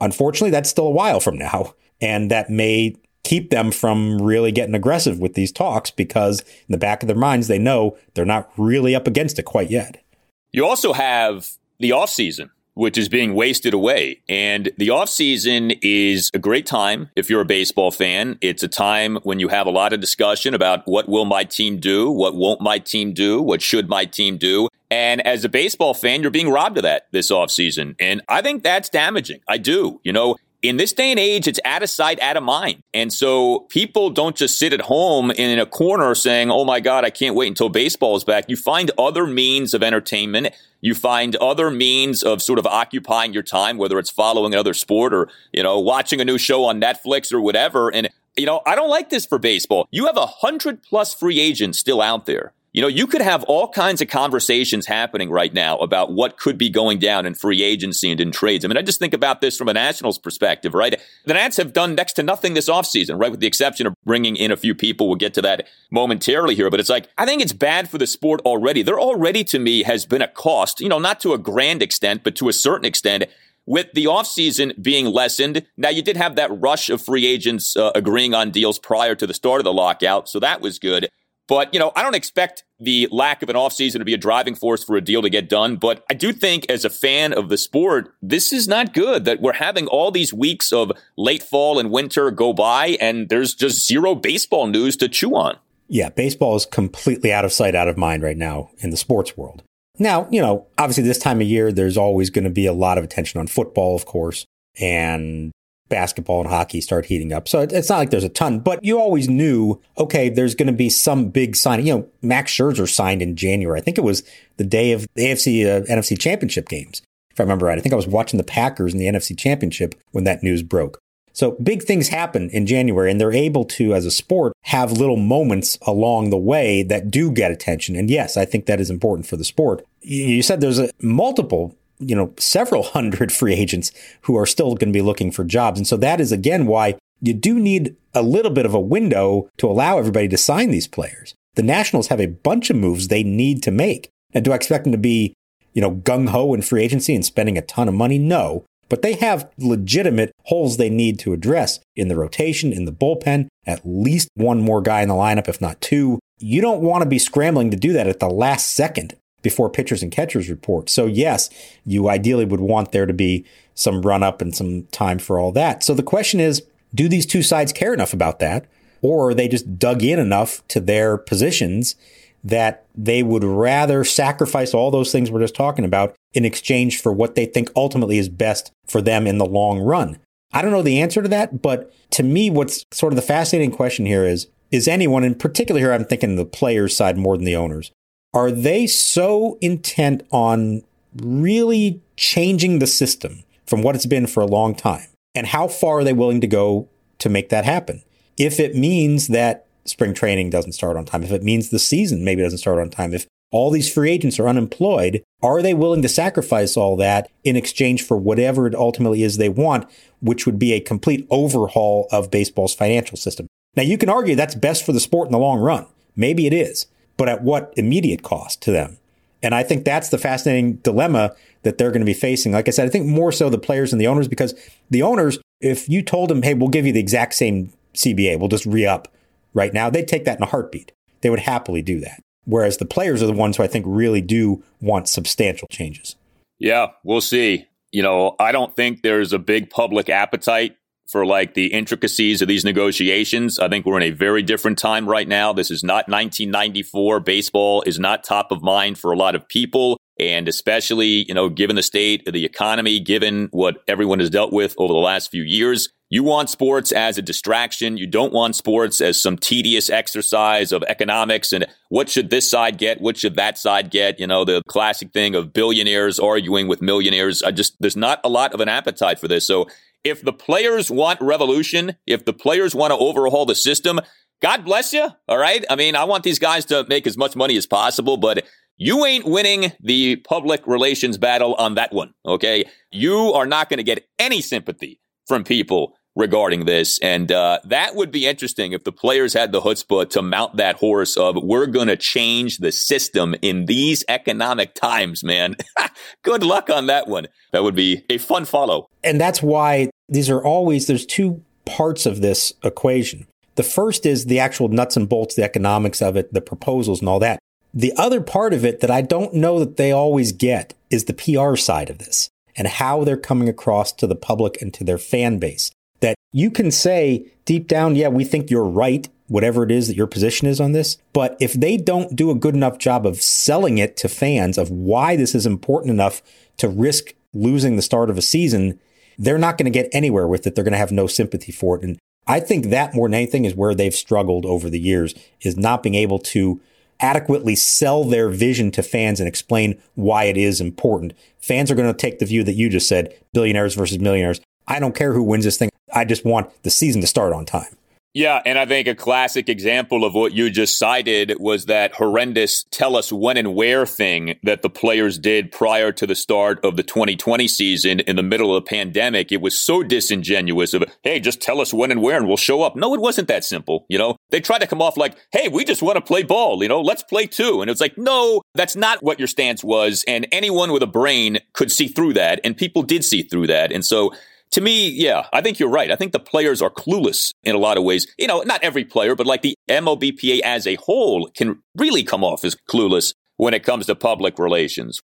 Unfortunately, 0.00 0.50
that's 0.50 0.70
still 0.70 0.86
a 0.86 0.90
while 0.90 1.20
from 1.20 1.38
now. 1.38 1.74
And 2.00 2.30
that 2.30 2.50
may 2.50 2.96
keep 3.22 3.50
them 3.50 3.70
from 3.70 4.20
really 4.20 4.50
getting 4.50 4.74
aggressive 4.74 5.20
with 5.20 5.34
these 5.34 5.52
talks 5.52 5.90
because 5.90 6.40
in 6.40 6.72
the 6.72 6.78
back 6.78 7.02
of 7.02 7.06
their 7.06 7.16
minds, 7.16 7.46
they 7.46 7.58
know 7.58 7.96
they're 8.14 8.24
not 8.24 8.50
really 8.56 8.94
up 8.96 9.06
against 9.06 9.38
it 9.38 9.44
quite 9.44 9.70
yet. 9.70 10.02
You 10.50 10.66
also 10.66 10.92
have 10.92 11.50
the 11.78 11.90
offseason 11.90 12.50
which 12.74 12.96
is 12.96 13.08
being 13.08 13.34
wasted 13.34 13.74
away. 13.74 14.22
And 14.28 14.70
the 14.78 14.88
offseason 14.88 15.78
is 15.82 16.30
a 16.34 16.38
great 16.38 16.66
time 16.66 17.10
if 17.16 17.28
you're 17.28 17.42
a 17.42 17.46
baseball 17.46 17.90
fan. 17.90 18.38
It's 18.40 18.62
a 18.62 18.68
time 18.68 19.18
when 19.22 19.40
you 19.40 19.48
have 19.48 19.66
a 19.66 19.70
lot 19.70 19.92
of 19.92 20.00
discussion 20.00 20.54
about 20.54 20.82
what 20.86 21.08
will 21.08 21.24
my 21.24 21.44
team 21.44 21.78
do? 21.78 22.10
What 22.10 22.34
won't 22.34 22.60
my 22.60 22.78
team 22.78 23.12
do? 23.12 23.42
What 23.42 23.62
should 23.62 23.88
my 23.88 24.04
team 24.04 24.38
do? 24.38 24.68
And 24.90 25.26
as 25.26 25.44
a 25.44 25.48
baseball 25.48 25.94
fan, 25.94 26.20
you're 26.20 26.30
being 26.30 26.50
robbed 26.50 26.76
of 26.76 26.82
that 26.82 27.06
this 27.12 27.30
offseason. 27.30 27.94
And 27.98 28.20
I 28.28 28.42
think 28.42 28.62
that's 28.62 28.90
damaging. 28.90 29.40
I 29.48 29.56
do. 29.56 30.00
You 30.04 30.12
know, 30.12 30.36
in 30.62 30.76
this 30.76 30.92
day 30.92 31.10
and 31.10 31.18
age, 31.18 31.48
it's 31.48 31.58
out 31.64 31.82
of 31.82 31.90
sight, 31.90 32.20
out 32.20 32.36
of 32.36 32.44
mind. 32.44 32.82
And 32.94 33.12
so 33.12 33.60
people 33.68 34.10
don't 34.10 34.36
just 34.36 34.58
sit 34.58 34.72
at 34.72 34.82
home 34.82 35.32
in 35.32 35.58
a 35.58 35.66
corner 35.66 36.14
saying, 36.14 36.50
Oh 36.50 36.64
my 36.64 36.78
God, 36.78 37.04
I 37.04 37.10
can't 37.10 37.34
wait 37.34 37.48
until 37.48 37.68
baseball 37.68 38.16
is 38.16 38.24
back. 38.24 38.44
You 38.48 38.56
find 38.56 38.90
other 38.96 39.26
means 39.26 39.74
of 39.74 39.82
entertainment. 39.82 40.54
You 40.80 40.94
find 40.94 41.34
other 41.36 41.70
means 41.70 42.22
of 42.22 42.40
sort 42.40 42.58
of 42.60 42.66
occupying 42.66 43.32
your 43.32 43.42
time, 43.42 43.76
whether 43.76 43.98
it's 43.98 44.10
following 44.10 44.54
another 44.54 44.74
sport 44.74 45.12
or, 45.12 45.28
you 45.52 45.62
know, 45.62 45.78
watching 45.80 46.20
a 46.20 46.24
new 46.24 46.38
show 46.38 46.64
on 46.64 46.80
Netflix 46.80 47.32
or 47.32 47.40
whatever. 47.40 47.92
And, 47.92 48.08
you 48.36 48.46
know, 48.46 48.62
I 48.64 48.74
don't 48.76 48.90
like 48.90 49.10
this 49.10 49.26
for 49.26 49.38
baseball. 49.38 49.88
You 49.90 50.06
have 50.06 50.16
a 50.16 50.26
hundred 50.26 50.82
plus 50.82 51.12
free 51.12 51.40
agents 51.40 51.78
still 51.78 52.00
out 52.00 52.26
there. 52.26 52.52
You 52.74 52.80
know, 52.80 52.88
you 52.88 53.06
could 53.06 53.20
have 53.20 53.44
all 53.44 53.68
kinds 53.68 54.00
of 54.00 54.08
conversations 54.08 54.86
happening 54.86 55.30
right 55.30 55.52
now 55.52 55.76
about 55.76 56.10
what 56.10 56.38
could 56.38 56.56
be 56.56 56.70
going 56.70 56.98
down 56.98 57.26
in 57.26 57.34
free 57.34 57.62
agency 57.62 58.10
and 58.10 58.18
in 58.18 58.32
trades. 58.32 58.64
I 58.64 58.68
mean, 58.68 58.78
I 58.78 58.82
just 58.82 58.98
think 58.98 59.12
about 59.12 59.42
this 59.42 59.58
from 59.58 59.68
a 59.68 59.74
Nationals 59.74 60.16
perspective, 60.16 60.72
right? 60.72 60.98
The 61.26 61.34
Nats 61.34 61.58
have 61.58 61.74
done 61.74 61.94
next 61.94 62.14
to 62.14 62.22
nothing 62.22 62.54
this 62.54 62.70
offseason, 62.70 63.20
right? 63.20 63.30
With 63.30 63.40
the 63.40 63.46
exception 63.46 63.86
of 63.86 63.94
bringing 64.06 64.36
in 64.36 64.50
a 64.50 64.56
few 64.56 64.74
people. 64.74 65.06
We'll 65.06 65.16
get 65.16 65.34
to 65.34 65.42
that 65.42 65.68
momentarily 65.90 66.54
here, 66.54 66.70
but 66.70 66.80
it's 66.80 66.88
like, 66.88 67.08
I 67.18 67.26
think 67.26 67.42
it's 67.42 67.52
bad 67.52 67.90
for 67.90 67.98
the 67.98 68.06
sport 68.06 68.40
already. 68.46 68.82
There 68.82 68.98
already, 68.98 69.44
to 69.44 69.58
me, 69.58 69.82
has 69.82 70.06
been 70.06 70.22
a 70.22 70.28
cost, 70.28 70.80
you 70.80 70.88
know, 70.88 70.98
not 70.98 71.20
to 71.20 71.34
a 71.34 71.38
grand 71.38 71.82
extent, 71.82 72.24
but 72.24 72.34
to 72.36 72.48
a 72.48 72.54
certain 72.54 72.86
extent 72.86 73.24
with 73.66 73.92
the 73.92 74.06
offseason 74.06 74.82
being 74.82 75.04
lessened. 75.04 75.66
Now, 75.76 75.90
you 75.90 76.00
did 76.00 76.16
have 76.16 76.36
that 76.36 76.50
rush 76.58 76.88
of 76.88 77.02
free 77.02 77.26
agents 77.26 77.76
uh, 77.76 77.92
agreeing 77.94 78.32
on 78.32 78.50
deals 78.50 78.78
prior 78.78 79.14
to 79.14 79.26
the 79.26 79.34
start 79.34 79.60
of 79.60 79.64
the 79.64 79.74
lockout, 79.74 80.26
so 80.30 80.40
that 80.40 80.62
was 80.62 80.78
good. 80.78 81.10
But, 81.48 81.72
you 81.74 81.80
know, 81.80 81.92
I 81.96 82.02
don't 82.02 82.14
expect 82.14 82.64
the 82.78 83.08
lack 83.10 83.42
of 83.42 83.48
an 83.48 83.56
offseason 83.56 83.98
to 83.98 84.04
be 84.04 84.14
a 84.14 84.18
driving 84.18 84.54
force 84.54 84.82
for 84.82 84.96
a 84.96 85.00
deal 85.00 85.22
to 85.22 85.30
get 85.30 85.48
done. 85.48 85.76
But 85.76 86.04
I 86.10 86.14
do 86.14 86.32
think, 86.32 86.66
as 86.70 86.84
a 86.84 86.90
fan 86.90 87.32
of 87.32 87.48
the 87.48 87.58
sport, 87.58 88.14
this 88.22 88.52
is 88.52 88.68
not 88.68 88.94
good 88.94 89.24
that 89.24 89.40
we're 89.40 89.52
having 89.52 89.86
all 89.86 90.10
these 90.10 90.32
weeks 90.32 90.72
of 90.72 90.92
late 91.16 91.42
fall 91.42 91.78
and 91.78 91.90
winter 91.90 92.30
go 92.30 92.52
by 92.52 92.96
and 93.00 93.28
there's 93.28 93.54
just 93.54 93.86
zero 93.86 94.14
baseball 94.14 94.66
news 94.66 94.96
to 94.98 95.08
chew 95.08 95.34
on. 95.34 95.58
Yeah, 95.88 96.08
baseball 96.08 96.56
is 96.56 96.64
completely 96.64 97.32
out 97.32 97.44
of 97.44 97.52
sight, 97.52 97.74
out 97.74 97.88
of 97.88 97.98
mind 97.98 98.22
right 98.22 98.36
now 98.36 98.70
in 98.78 98.90
the 98.90 98.96
sports 98.96 99.36
world. 99.36 99.62
Now, 99.98 100.26
you 100.30 100.40
know, 100.40 100.66
obviously 100.78 101.04
this 101.04 101.18
time 101.18 101.40
of 101.40 101.46
year, 101.46 101.70
there's 101.70 101.98
always 101.98 102.30
going 102.30 102.44
to 102.44 102.50
be 102.50 102.66
a 102.66 102.72
lot 102.72 102.98
of 102.98 103.04
attention 103.04 103.40
on 103.40 103.46
football, 103.46 103.94
of 103.94 104.06
course, 104.06 104.46
and 104.80 105.52
basketball 105.92 106.40
and 106.40 106.48
hockey 106.48 106.80
start 106.80 107.04
heating 107.04 107.34
up. 107.34 107.46
So 107.46 107.60
it's 107.60 107.90
not 107.90 107.98
like 107.98 108.10
there's 108.10 108.24
a 108.24 108.30
ton, 108.30 108.60
but 108.60 108.82
you 108.82 108.98
always 108.98 109.28
knew, 109.28 109.78
okay, 109.98 110.30
there's 110.30 110.54
going 110.54 110.68
to 110.68 110.72
be 110.72 110.88
some 110.88 111.28
big 111.28 111.54
signing. 111.54 111.86
You 111.86 111.94
know, 111.94 112.08
Max 112.22 112.50
Scherzer 112.50 112.88
signed 112.88 113.20
in 113.20 113.36
January. 113.36 113.78
I 113.78 113.82
think 113.82 113.98
it 113.98 114.04
was 114.04 114.22
the 114.56 114.64
day 114.64 114.92
of 114.92 115.06
the 115.14 115.24
AFC, 115.24 115.66
uh, 115.66 115.84
NFC 115.84 116.18
championship 116.18 116.70
games. 116.70 117.02
If 117.30 117.38
I 117.38 117.42
remember 117.42 117.66
right, 117.66 117.78
I 117.78 117.82
think 117.82 117.92
I 117.92 117.96
was 117.96 118.06
watching 118.06 118.38
the 118.38 118.44
Packers 118.44 118.94
in 118.94 118.98
the 118.98 119.06
NFC 119.06 119.38
championship 119.38 119.94
when 120.12 120.24
that 120.24 120.42
news 120.42 120.62
broke. 120.62 120.98
So 121.34 121.52
big 121.62 121.82
things 121.82 122.08
happen 122.08 122.48
in 122.50 122.66
January 122.66 123.10
and 123.10 123.20
they're 123.20 123.32
able 123.32 123.64
to, 123.66 123.94
as 123.94 124.06
a 124.06 124.10
sport, 124.10 124.54
have 124.62 124.92
little 124.92 125.16
moments 125.16 125.78
along 125.82 126.30
the 126.30 126.38
way 126.38 126.82
that 126.84 127.10
do 127.10 127.30
get 127.30 127.50
attention. 127.50 127.96
And 127.96 128.10
yes, 128.10 128.38
I 128.38 128.46
think 128.46 128.64
that 128.64 128.80
is 128.80 128.90
important 128.90 129.26
for 129.26 129.36
the 129.36 129.44
sport. 129.44 129.84
You 130.00 130.42
said 130.42 130.60
there's 130.60 130.78
a 130.78 130.90
multiple 131.00 131.76
you 132.02 132.14
know, 132.14 132.34
several 132.38 132.82
hundred 132.82 133.32
free 133.38 133.54
agents 133.54 133.92
who 134.22 134.36
are 134.36 134.46
still 134.46 134.74
going 134.74 134.92
to 134.92 134.98
be 134.98 135.02
looking 135.02 135.30
for 135.30 135.44
jobs. 135.44 135.78
And 135.78 135.86
so 135.86 135.96
that 135.98 136.20
is 136.20 136.32
again 136.32 136.66
why 136.66 136.96
you 137.20 137.32
do 137.32 137.58
need 137.58 137.96
a 138.14 138.22
little 138.22 138.50
bit 138.50 138.66
of 138.66 138.74
a 138.74 138.80
window 138.80 139.48
to 139.58 139.68
allow 139.68 139.98
everybody 139.98 140.28
to 140.28 140.36
sign 140.36 140.70
these 140.70 140.88
players. 140.88 141.34
The 141.54 141.62
Nationals 141.62 142.08
have 142.08 142.20
a 142.20 142.26
bunch 142.26 142.70
of 142.70 142.76
moves 142.76 143.08
they 143.08 143.22
need 143.22 143.62
to 143.62 143.70
make. 143.70 144.08
And 144.34 144.44
do 144.44 144.52
I 144.52 144.56
expect 144.56 144.84
them 144.84 144.92
to 144.92 144.98
be, 144.98 145.34
you 145.72 145.80
know, 145.80 145.92
gung 145.92 146.30
ho 146.30 146.52
in 146.54 146.62
free 146.62 146.82
agency 146.82 147.14
and 147.14 147.24
spending 147.24 147.56
a 147.56 147.62
ton 147.62 147.88
of 147.88 147.94
money? 147.94 148.18
No. 148.18 148.64
But 148.88 149.02
they 149.02 149.14
have 149.14 149.50
legitimate 149.56 150.32
holes 150.44 150.76
they 150.76 150.90
need 150.90 151.18
to 151.20 151.32
address 151.32 151.80
in 151.96 152.08
the 152.08 152.16
rotation, 152.16 152.72
in 152.72 152.84
the 152.84 152.92
bullpen, 152.92 153.48
at 153.66 153.80
least 153.84 154.28
one 154.34 154.60
more 154.60 154.82
guy 154.82 155.00
in 155.00 155.08
the 155.08 155.14
lineup, 155.14 155.48
if 155.48 155.60
not 155.60 155.80
two. 155.80 156.18
You 156.38 156.60
don't 156.60 156.82
want 156.82 157.02
to 157.02 157.08
be 157.08 157.18
scrambling 157.18 157.70
to 157.70 157.76
do 157.76 157.92
that 157.92 158.08
at 158.08 158.20
the 158.20 158.28
last 158.28 158.72
second 158.72 159.14
before 159.42 159.68
pitchers 159.68 160.02
and 160.02 160.12
catchers 160.12 160.48
report. 160.48 160.88
So 160.88 161.06
yes, 161.06 161.50
you 161.84 162.08
ideally 162.08 162.44
would 162.44 162.60
want 162.60 162.92
there 162.92 163.06
to 163.06 163.12
be 163.12 163.44
some 163.74 164.02
run 164.02 164.22
up 164.22 164.40
and 164.40 164.54
some 164.54 164.84
time 164.86 165.18
for 165.18 165.38
all 165.38 165.52
that. 165.52 165.82
So 165.82 165.94
the 165.94 166.02
question 166.02 166.40
is, 166.40 166.62
do 166.94 167.08
these 167.08 167.26
two 167.26 167.42
sides 167.42 167.72
care 167.72 167.94
enough 167.94 168.12
about 168.12 168.38
that? 168.38 168.66
Or 169.00 169.30
are 169.30 169.34
they 169.34 169.48
just 169.48 169.78
dug 169.78 170.02
in 170.02 170.18
enough 170.18 170.66
to 170.68 170.80
their 170.80 171.16
positions 171.16 171.96
that 172.44 172.86
they 172.94 173.22
would 173.22 173.44
rather 173.44 174.04
sacrifice 174.04 174.74
all 174.74 174.90
those 174.90 175.12
things 175.12 175.30
we're 175.30 175.40
just 175.40 175.54
talking 175.54 175.84
about 175.84 176.14
in 176.32 176.44
exchange 176.44 177.00
for 177.00 177.12
what 177.12 177.34
they 177.34 177.46
think 177.46 177.70
ultimately 177.76 178.18
is 178.18 178.28
best 178.28 178.72
for 178.86 179.00
them 179.00 179.26
in 179.26 179.38
the 179.38 179.46
long 179.46 179.80
run? 179.80 180.18
I 180.52 180.60
don't 180.60 180.70
know 180.70 180.82
the 180.82 181.00
answer 181.00 181.22
to 181.22 181.28
that, 181.28 181.62
but 181.62 181.92
to 182.10 182.22
me, 182.22 182.50
what's 182.50 182.84
sort 182.92 183.12
of 183.12 183.16
the 183.16 183.22
fascinating 183.22 183.70
question 183.70 184.06
here 184.06 184.26
is, 184.26 184.48
is 184.70 184.86
anyone, 184.86 185.24
in 185.24 185.34
particular 185.34 185.80
here, 185.80 185.92
I'm 185.92 186.04
thinking 186.04 186.36
the 186.36 186.44
players 186.44 186.96
side 186.96 187.16
more 187.16 187.36
than 187.36 187.44
the 187.44 187.56
owners, 187.56 187.90
are 188.34 188.50
they 188.50 188.86
so 188.86 189.58
intent 189.60 190.26
on 190.30 190.82
really 191.16 192.00
changing 192.16 192.78
the 192.78 192.86
system 192.86 193.44
from 193.66 193.82
what 193.82 193.94
it's 193.94 194.06
been 194.06 194.26
for 194.26 194.40
a 194.40 194.46
long 194.46 194.74
time? 194.74 195.06
And 195.34 195.46
how 195.46 195.68
far 195.68 195.98
are 195.98 196.04
they 196.04 196.12
willing 196.12 196.40
to 196.40 196.46
go 196.46 196.88
to 197.18 197.28
make 197.28 197.48
that 197.50 197.64
happen? 197.64 198.02
If 198.38 198.58
it 198.58 198.74
means 198.74 199.28
that 199.28 199.66
spring 199.84 200.14
training 200.14 200.50
doesn't 200.50 200.72
start 200.72 200.96
on 200.96 201.04
time, 201.04 201.22
if 201.22 201.32
it 201.32 201.42
means 201.42 201.70
the 201.70 201.78
season 201.78 202.24
maybe 202.24 202.42
doesn't 202.42 202.58
start 202.58 202.78
on 202.78 202.90
time, 202.90 203.14
if 203.14 203.26
all 203.50 203.70
these 203.70 203.92
free 203.92 204.10
agents 204.10 204.40
are 204.40 204.48
unemployed, 204.48 205.22
are 205.42 205.60
they 205.60 205.74
willing 205.74 206.02
to 206.02 206.08
sacrifice 206.08 206.76
all 206.76 206.96
that 206.96 207.30
in 207.44 207.54
exchange 207.54 208.02
for 208.02 208.16
whatever 208.16 208.66
it 208.66 208.74
ultimately 208.74 209.22
is 209.22 209.36
they 209.36 209.50
want, 209.50 209.86
which 210.20 210.46
would 210.46 210.58
be 210.58 210.72
a 210.72 210.80
complete 210.80 211.26
overhaul 211.30 212.08
of 212.10 212.30
baseball's 212.30 212.74
financial 212.74 213.16
system? 213.16 213.46
Now, 213.76 213.82
you 213.82 213.98
can 213.98 214.08
argue 214.08 214.34
that's 214.34 214.54
best 214.54 214.84
for 214.84 214.92
the 214.92 215.00
sport 215.00 215.28
in 215.28 215.32
the 215.32 215.38
long 215.38 215.58
run. 215.58 215.86
Maybe 216.16 216.46
it 216.46 216.52
is, 216.52 216.86
but 217.16 217.28
at 217.28 217.42
what 217.42 217.72
immediate 217.76 218.22
cost 218.22 218.62
to 218.62 218.70
them? 218.70 218.98
And 219.42 219.54
I 219.54 219.62
think 219.62 219.84
that's 219.84 220.10
the 220.10 220.18
fascinating 220.18 220.74
dilemma 220.76 221.34
that 221.62 221.78
they're 221.78 221.90
going 221.90 222.00
to 222.00 222.06
be 222.06 222.14
facing. 222.14 222.52
Like 222.52 222.68
I 222.68 222.70
said, 222.70 222.86
I 222.86 222.90
think 222.90 223.06
more 223.06 223.32
so 223.32 223.50
the 223.50 223.58
players 223.58 223.92
and 223.92 224.00
the 224.00 224.06
owners, 224.06 224.28
because 224.28 224.54
the 224.90 225.02
owners, 225.02 225.38
if 225.60 225.88
you 225.88 226.02
told 226.02 226.30
them, 226.30 226.42
hey, 226.42 226.54
we'll 226.54 226.68
give 226.68 226.86
you 226.86 226.92
the 226.92 227.00
exact 227.00 227.34
same 227.34 227.72
CBA, 227.94 228.38
we'll 228.38 228.48
just 228.48 228.66
re 228.66 228.86
up 228.86 229.08
right 229.54 229.72
now, 229.72 229.90
they'd 229.90 230.08
take 230.08 230.24
that 230.24 230.38
in 230.38 230.42
a 230.42 230.46
heartbeat. 230.46 230.92
They 231.20 231.30
would 231.30 231.40
happily 231.40 231.82
do 231.82 232.00
that. 232.00 232.22
Whereas 232.44 232.78
the 232.78 232.84
players 232.84 233.22
are 233.22 233.26
the 233.26 233.32
ones 233.32 233.56
who 233.56 233.62
I 233.62 233.68
think 233.68 233.84
really 233.88 234.20
do 234.20 234.62
want 234.80 235.08
substantial 235.08 235.68
changes. 235.68 236.16
Yeah, 236.58 236.88
we'll 237.04 237.20
see. 237.20 237.66
You 237.92 238.02
know, 238.02 238.34
I 238.40 238.52
don't 238.52 238.74
think 238.74 239.02
there's 239.02 239.32
a 239.32 239.38
big 239.38 239.70
public 239.70 240.08
appetite 240.08 240.76
for 241.12 241.26
like 241.26 241.52
the 241.52 241.66
intricacies 241.66 242.40
of 242.40 242.48
these 242.48 242.64
negotiations. 242.64 243.58
I 243.58 243.68
think 243.68 243.84
we're 243.84 243.98
in 243.98 244.10
a 244.10 244.16
very 244.16 244.42
different 244.42 244.78
time 244.78 245.06
right 245.06 245.28
now. 245.28 245.52
This 245.52 245.70
is 245.70 245.84
not 245.84 246.08
1994. 246.08 247.20
Baseball 247.20 247.82
is 247.86 247.98
not 247.98 248.24
top 248.24 248.50
of 248.50 248.62
mind 248.62 248.98
for 248.98 249.12
a 249.12 249.16
lot 249.16 249.34
of 249.34 249.46
people. 249.46 249.98
And 250.18 250.48
especially, 250.48 251.26
you 251.28 251.34
know, 251.34 251.50
given 251.50 251.76
the 251.76 251.82
state 251.82 252.26
of 252.26 252.32
the 252.32 252.46
economy, 252.46 252.98
given 252.98 253.48
what 253.50 253.82
everyone 253.86 254.20
has 254.20 254.30
dealt 254.30 254.52
with 254.52 254.74
over 254.78 254.92
the 254.92 254.98
last 254.98 255.30
few 255.30 255.42
years, 255.42 255.90
you 256.08 256.22
want 256.22 256.50
sports 256.50 256.92
as 256.92 257.16
a 257.16 257.22
distraction. 257.22 257.96
You 257.96 258.06
don't 258.06 258.32
want 258.32 258.54
sports 258.54 259.00
as 259.00 259.20
some 259.20 259.36
tedious 259.36 259.88
exercise 259.90 260.70
of 260.72 260.82
economics 260.82 261.52
and 261.52 261.66
what 261.88 262.08
should 262.08 262.30
this 262.30 262.50
side 262.50 262.78
get? 262.78 263.00
What 263.00 263.16
should 263.16 263.36
that 263.36 263.58
side 263.58 263.90
get? 263.90 264.20
You 264.20 264.26
know, 264.26 264.44
the 264.44 264.62
classic 264.68 265.12
thing 265.12 265.34
of 265.34 265.52
billionaires 265.52 266.18
arguing 266.18 266.68
with 266.68 266.82
millionaires. 266.82 267.42
I 267.42 267.50
just, 267.50 267.76
there's 267.80 267.96
not 267.96 268.20
a 268.24 268.28
lot 268.28 268.52
of 268.54 268.60
an 268.60 268.68
appetite 268.68 269.18
for 269.18 269.28
this. 269.28 269.46
So 269.46 269.68
if 270.04 270.22
the 270.22 270.32
players 270.32 270.90
want 270.90 271.20
revolution, 271.20 271.96
if 272.06 272.24
the 272.24 272.32
players 272.32 272.74
want 272.74 272.92
to 272.92 272.98
overhaul 272.98 273.46
the 273.46 273.54
system, 273.54 274.00
God 274.40 274.64
bless 274.64 274.92
you. 274.92 275.08
All 275.28 275.38
right. 275.38 275.64
I 275.70 275.76
mean, 275.76 275.94
I 275.94 276.04
want 276.04 276.24
these 276.24 276.38
guys 276.38 276.64
to 276.66 276.84
make 276.88 277.06
as 277.06 277.16
much 277.16 277.36
money 277.36 277.56
as 277.56 277.66
possible, 277.66 278.16
but 278.16 278.44
you 278.76 279.04
ain't 279.04 279.24
winning 279.24 279.72
the 279.80 280.16
public 280.16 280.66
relations 280.66 281.18
battle 281.18 281.54
on 281.54 281.76
that 281.76 281.92
one. 281.92 282.14
Okay. 282.26 282.64
You 282.90 283.32
are 283.32 283.46
not 283.46 283.68
going 283.68 283.78
to 283.78 283.84
get 283.84 284.04
any 284.18 284.40
sympathy 284.40 285.00
from 285.26 285.44
people 285.44 285.94
regarding 286.14 286.66
this. 286.66 286.98
And 287.00 287.32
uh, 287.32 287.60
that 287.64 287.94
would 287.94 288.10
be 288.10 288.26
interesting 288.26 288.72
if 288.72 288.84
the 288.84 288.92
players 288.92 289.32
had 289.32 289.52
the 289.52 289.60
chutzpah 289.60 290.10
to 290.10 290.22
mount 290.22 290.56
that 290.56 290.76
horse 290.76 291.16
of 291.16 291.36
we're 291.42 291.66
going 291.66 291.88
to 291.88 291.96
change 291.96 292.58
the 292.58 292.72
system 292.72 293.34
in 293.40 293.66
these 293.66 294.04
economic 294.08 294.74
times, 294.74 295.24
man. 295.24 295.56
Good 296.22 296.42
luck 296.42 296.68
on 296.68 296.86
that 296.86 297.08
one. 297.08 297.28
That 297.52 297.62
would 297.62 297.74
be 297.74 298.04
a 298.10 298.18
fun 298.18 298.44
follow. 298.44 298.88
And 299.02 299.20
that's 299.20 299.42
why 299.42 299.88
these 300.12 300.30
are 300.30 300.42
always, 300.42 300.86
there's 300.86 301.06
two 301.06 301.42
parts 301.64 302.06
of 302.06 302.20
this 302.20 302.52
equation. 302.62 303.26
The 303.54 303.62
first 303.62 304.06
is 304.06 304.26
the 304.26 304.38
actual 304.38 304.68
nuts 304.68 304.96
and 304.96 305.08
bolts, 305.08 305.34
the 305.34 305.44
economics 305.44 306.00
of 306.00 306.16
it, 306.16 306.32
the 306.32 306.40
proposals 306.40 307.00
and 307.00 307.08
all 307.08 307.18
that. 307.20 307.38
The 307.74 307.92
other 307.96 308.20
part 308.20 308.52
of 308.52 308.64
it 308.64 308.80
that 308.80 308.90
I 308.90 309.00
don't 309.00 309.34
know 309.34 309.58
that 309.58 309.76
they 309.76 309.92
always 309.92 310.32
get 310.32 310.74
is 310.90 311.04
the 311.04 311.14
PR 311.14 311.56
side 311.56 311.90
of 311.90 311.98
this 311.98 312.28
and 312.54 312.68
how 312.68 313.04
they're 313.04 313.16
coming 313.16 313.48
across 313.48 313.92
to 313.92 314.06
the 314.06 314.14
public 314.14 314.60
and 314.60 314.72
to 314.74 314.84
their 314.84 314.98
fan 314.98 315.38
base 315.38 315.70
that 316.00 316.16
you 316.32 316.50
can 316.50 316.70
say 316.70 317.26
deep 317.46 317.68
down, 317.68 317.96
yeah, 317.96 318.08
we 318.08 318.24
think 318.24 318.50
you're 318.50 318.64
right, 318.64 319.08
whatever 319.28 319.62
it 319.62 319.70
is 319.70 319.88
that 319.88 319.96
your 319.96 320.06
position 320.06 320.46
is 320.46 320.60
on 320.60 320.72
this. 320.72 320.98
But 321.14 321.36
if 321.40 321.54
they 321.54 321.78
don't 321.78 322.14
do 322.14 322.30
a 322.30 322.34
good 322.34 322.54
enough 322.54 322.76
job 322.76 323.06
of 323.06 323.22
selling 323.22 323.78
it 323.78 323.96
to 323.98 324.08
fans 324.08 324.58
of 324.58 324.70
why 324.70 325.16
this 325.16 325.34
is 325.34 325.46
important 325.46 325.90
enough 325.90 326.22
to 326.58 326.68
risk 326.68 327.14
losing 327.32 327.76
the 327.76 327.82
start 327.82 328.10
of 328.10 328.18
a 328.18 328.22
season, 328.22 328.78
they're 329.18 329.38
not 329.38 329.58
going 329.58 329.70
to 329.70 329.78
get 329.78 329.88
anywhere 329.92 330.26
with 330.26 330.46
it. 330.46 330.54
They're 330.54 330.64
going 330.64 330.72
to 330.72 330.78
have 330.78 330.92
no 330.92 331.06
sympathy 331.06 331.52
for 331.52 331.76
it. 331.76 331.82
And 331.82 331.98
I 332.26 332.40
think 332.40 332.66
that 332.66 332.94
more 332.94 333.08
than 333.08 333.14
anything 333.14 333.44
is 333.44 333.54
where 333.54 333.74
they've 333.74 333.94
struggled 333.94 334.46
over 334.46 334.70
the 334.70 334.80
years 334.80 335.14
is 335.40 335.56
not 335.56 335.82
being 335.82 335.94
able 335.94 336.18
to 336.20 336.60
adequately 337.00 337.56
sell 337.56 338.04
their 338.04 338.28
vision 338.28 338.70
to 338.70 338.82
fans 338.82 339.18
and 339.18 339.28
explain 339.28 339.80
why 339.94 340.24
it 340.24 340.36
is 340.36 340.60
important. 340.60 341.14
Fans 341.40 341.70
are 341.70 341.74
going 341.74 341.92
to 341.92 341.96
take 341.96 342.20
the 342.20 342.26
view 342.26 342.44
that 342.44 342.54
you 342.54 342.68
just 342.68 342.88
said, 342.88 343.12
billionaires 343.32 343.74
versus 343.74 343.98
millionaires. 343.98 344.40
I 344.68 344.78
don't 344.78 344.94
care 344.94 345.12
who 345.12 345.22
wins 345.22 345.44
this 345.44 345.58
thing. 345.58 345.70
I 345.92 346.04
just 346.04 346.24
want 346.24 346.50
the 346.62 346.70
season 346.70 347.00
to 347.00 347.06
start 347.06 347.32
on 347.32 347.44
time. 347.44 347.76
Yeah, 348.14 348.42
and 348.44 348.58
I 348.58 348.66
think 348.66 348.88
a 348.88 348.94
classic 348.94 349.48
example 349.48 350.04
of 350.04 350.12
what 350.12 350.32
you 350.32 350.50
just 350.50 350.78
cited 350.78 351.34
was 351.40 351.64
that 351.66 351.94
horrendous 351.94 352.66
tell 352.70 352.94
us 352.94 353.10
when 353.10 353.38
and 353.38 353.54
where 353.54 353.86
thing 353.86 354.38
that 354.42 354.60
the 354.60 354.68
players 354.68 355.18
did 355.18 355.50
prior 355.50 355.92
to 355.92 356.06
the 356.06 356.14
start 356.14 356.62
of 356.62 356.76
the 356.76 356.82
2020 356.82 357.48
season 357.48 358.00
in 358.00 358.16
the 358.16 358.22
middle 358.22 358.54
of 358.54 358.62
the 358.62 358.68
pandemic. 358.68 359.32
It 359.32 359.40
was 359.40 359.58
so 359.58 359.82
disingenuous 359.82 360.74
of, 360.74 360.84
hey, 361.02 361.20
just 361.20 361.40
tell 361.40 361.58
us 361.58 361.72
when 361.72 361.90
and 361.90 362.02
where 362.02 362.18
and 362.18 362.28
we'll 362.28 362.36
show 362.36 362.60
up. 362.62 362.76
No, 362.76 362.92
it 362.92 363.00
wasn't 363.00 363.28
that 363.28 363.44
simple. 363.44 363.86
You 363.88 363.96
know, 363.96 364.16
they 364.28 364.40
tried 364.40 364.60
to 364.60 364.66
come 364.66 364.82
off 364.82 364.98
like, 364.98 365.16
hey, 365.32 365.48
we 365.48 365.64
just 365.64 365.82
want 365.82 365.96
to 365.96 366.02
play 366.02 366.22
ball. 366.22 366.62
You 366.62 366.68
know, 366.68 366.82
let's 366.82 367.02
play 367.02 367.26
too. 367.26 367.62
And 367.62 367.70
it's 367.70 367.80
like, 367.80 367.96
no, 367.96 368.42
that's 368.54 368.76
not 368.76 369.02
what 369.02 369.20
your 369.20 369.28
stance 369.28 369.64
was. 369.64 370.04
And 370.06 370.26
anyone 370.32 370.70
with 370.70 370.82
a 370.82 370.86
brain 370.86 371.38
could 371.54 371.72
see 371.72 371.88
through 371.88 372.12
that. 372.14 372.40
And 372.44 372.58
people 372.58 372.82
did 372.82 373.06
see 373.06 373.22
through 373.22 373.46
that. 373.46 373.72
And 373.72 373.82
so 373.82 374.12
to 374.52 374.60
me, 374.60 374.90
yeah, 374.90 375.26
I 375.32 375.40
think 375.40 375.58
you're 375.58 375.68
right. 375.68 375.90
I 375.90 375.96
think 375.96 376.12
the 376.12 376.20
players 376.20 376.62
are 376.62 376.70
clueless 376.70 377.32
in 377.42 377.54
a 377.54 377.58
lot 377.58 377.78
of 377.78 377.84
ways. 377.84 378.06
You 378.18 378.26
know, 378.26 378.42
not 378.42 378.62
every 378.62 378.84
player, 378.84 379.16
but 379.16 379.26
like 379.26 379.42
the 379.42 379.56
MLBPA 379.68 380.40
as 380.40 380.66
a 380.66 380.76
whole 380.76 381.28
can 381.34 381.62
really 381.76 382.04
come 382.04 382.22
off 382.22 382.44
as 382.44 382.56
clueless 382.70 383.14
when 383.36 383.54
it 383.54 383.64
comes 383.64 383.86
to 383.86 383.94
public 383.94 384.38
relations. 384.38 385.00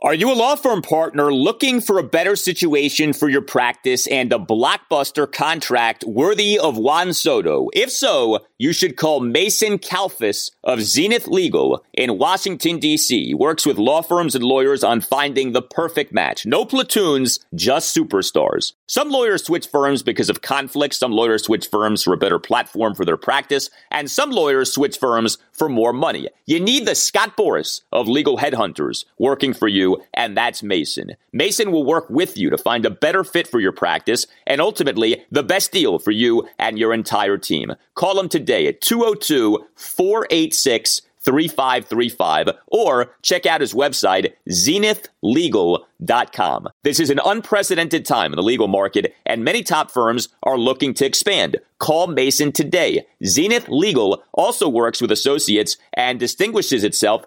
Are 0.00 0.14
you 0.14 0.30
a 0.30 0.34
law 0.34 0.54
firm 0.54 0.80
partner 0.80 1.34
looking 1.34 1.80
for 1.80 1.98
a 1.98 2.04
better 2.04 2.36
situation 2.36 3.12
for 3.12 3.28
your 3.28 3.42
practice 3.42 4.06
and 4.06 4.32
a 4.32 4.38
blockbuster 4.38 5.30
contract 5.30 6.04
worthy 6.04 6.56
of 6.56 6.78
Juan 6.78 7.12
Soto? 7.12 7.68
If 7.72 7.90
so, 7.90 8.46
you 8.58 8.72
should 8.72 8.96
call 8.96 9.18
Mason 9.18 9.76
Kalfas 9.76 10.52
of 10.62 10.82
Zenith 10.82 11.26
Legal 11.26 11.84
in 11.92 12.16
Washington, 12.16 12.78
D.C. 12.78 13.34
Works 13.34 13.66
with 13.66 13.76
law 13.76 14.00
firms 14.00 14.36
and 14.36 14.44
lawyers 14.44 14.84
on 14.84 15.00
finding 15.00 15.50
the 15.50 15.62
perfect 15.62 16.12
match. 16.12 16.46
No 16.46 16.64
platoons, 16.64 17.40
just 17.56 17.96
superstars. 17.96 18.74
Some 18.86 19.10
lawyers 19.10 19.44
switch 19.44 19.66
firms 19.66 20.04
because 20.04 20.30
of 20.30 20.42
conflict. 20.42 20.94
Some 20.94 21.10
lawyers 21.10 21.42
switch 21.42 21.66
firms 21.66 22.04
for 22.04 22.12
a 22.14 22.18
better 22.18 22.38
platform 22.38 22.94
for 22.94 23.04
their 23.04 23.16
practice. 23.16 23.68
And 23.90 24.08
some 24.08 24.30
lawyers 24.30 24.72
switch 24.72 24.96
firms 24.96 25.38
for 25.52 25.68
more 25.68 25.92
money. 25.92 26.28
You 26.46 26.60
need 26.60 26.86
the 26.86 26.94
Scott 26.94 27.36
Boras 27.36 27.82
of 27.90 28.06
legal 28.06 28.38
headhunters 28.38 29.04
working 29.18 29.52
for 29.52 29.66
you 29.66 29.87
and 30.14 30.36
that's 30.36 30.62
Mason. 30.62 31.12
Mason 31.32 31.72
will 31.72 31.84
work 31.84 32.08
with 32.10 32.36
you 32.36 32.50
to 32.50 32.58
find 32.58 32.84
a 32.84 32.90
better 32.90 33.24
fit 33.24 33.48
for 33.48 33.60
your 33.60 33.72
practice 33.72 34.26
and 34.46 34.60
ultimately 34.60 35.24
the 35.30 35.42
best 35.42 35.72
deal 35.72 35.98
for 35.98 36.10
you 36.10 36.46
and 36.58 36.78
your 36.78 36.92
entire 36.92 37.38
team. 37.38 37.72
Call 37.94 38.18
him 38.18 38.28
today 38.28 38.66
at 38.66 38.80
202 38.80 39.66
486 39.74 41.02
3535 41.28 42.48
or 42.68 43.10
check 43.22 43.44
out 43.44 43.60
his 43.60 43.74
website, 43.74 44.32
zenithlegal.com. 44.50 46.68
This 46.84 47.00
is 47.00 47.10
an 47.10 47.18
unprecedented 47.24 48.06
time 48.06 48.32
in 48.32 48.36
the 48.36 48.42
legal 48.42 48.68
market, 48.68 49.14
and 49.26 49.44
many 49.44 49.62
top 49.62 49.90
firms 49.90 50.30
are 50.42 50.56
looking 50.56 50.94
to 50.94 51.04
expand. 51.04 51.58
Call 51.78 52.06
Mason 52.06 52.50
today. 52.50 53.04
Zenith 53.24 53.68
Legal 53.68 54.22
also 54.32 54.66
works 54.68 55.02
with 55.02 55.12
associates 55.12 55.76
and 55.92 56.18
distinguishes 56.18 56.82
itself 56.82 57.26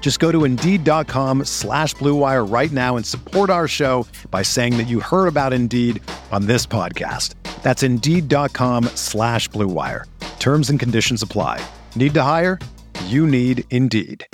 Just 0.00 0.18
go 0.18 0.32
to 0.32 0.44
Indeed.com 0.44 1.44
slash 1.44 1.94
BlueWire 1.94 2.50
right 2.50 2.72
now 2.72 2.96
and 2.96 3.06
support 3.06 3.50
our 3.50 3.68
show 3.68 4.06
by 4.32 4.42
saying 4.42 4.76
that 4.78 4.88
you 4.88 4.98
heard 4.98 5.28
about 5.28 5.52
Indeed 5.52 6.02
on 6.32 6.46
this 6.46 6.66
podcast. 6.66 7.34
That's 7.62 7.84
Indeed.com 7.84 8.84
slash 8.96 9.48
BlueWire. 9.50 10.04
Terms 10.40 10.70
and 10.70 10.80
conditions 10.80 11.22
apply. 11.22 11.64
Need 11.94 12.14
to 12.14 12.22
hire? 12.22 12.58
You 13.06 13.26
need 13.26 13.64
Indeed. 13.70 14.26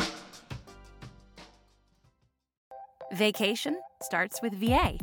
Vacation 3.13 3.81
starts 4.03 4.41
with 4.43 4.55
VA. 4.55 4.99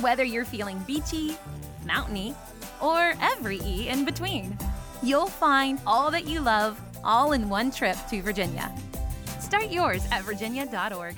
Whether 0.00 0.24
you're 0.24 0.44
feeling 0.44 0.78
beachy, 0.80 1.36
mountainy, 1.84 2.34
or 2.80 3.12
every 3.20 3.60
E 3.64 3.88
in 3.88 4.04
between, 4.04 4.56
you'll 5.02 5.26
find 5.26 5.80
all 5.86 6.10
that 6.10 6.26
you 6.26 6.40
love 6.40 6.80
all 7.04 7.32
in 7.32 7.48
one 7.48 7.70
trip 7.70 7.96
to 8.08 8.22
Virginia. 8.22 8.72
Start 9.50 9.72
yours 9.72 10.06
at 10.12 10.22
virginia.org. 10.22 11.16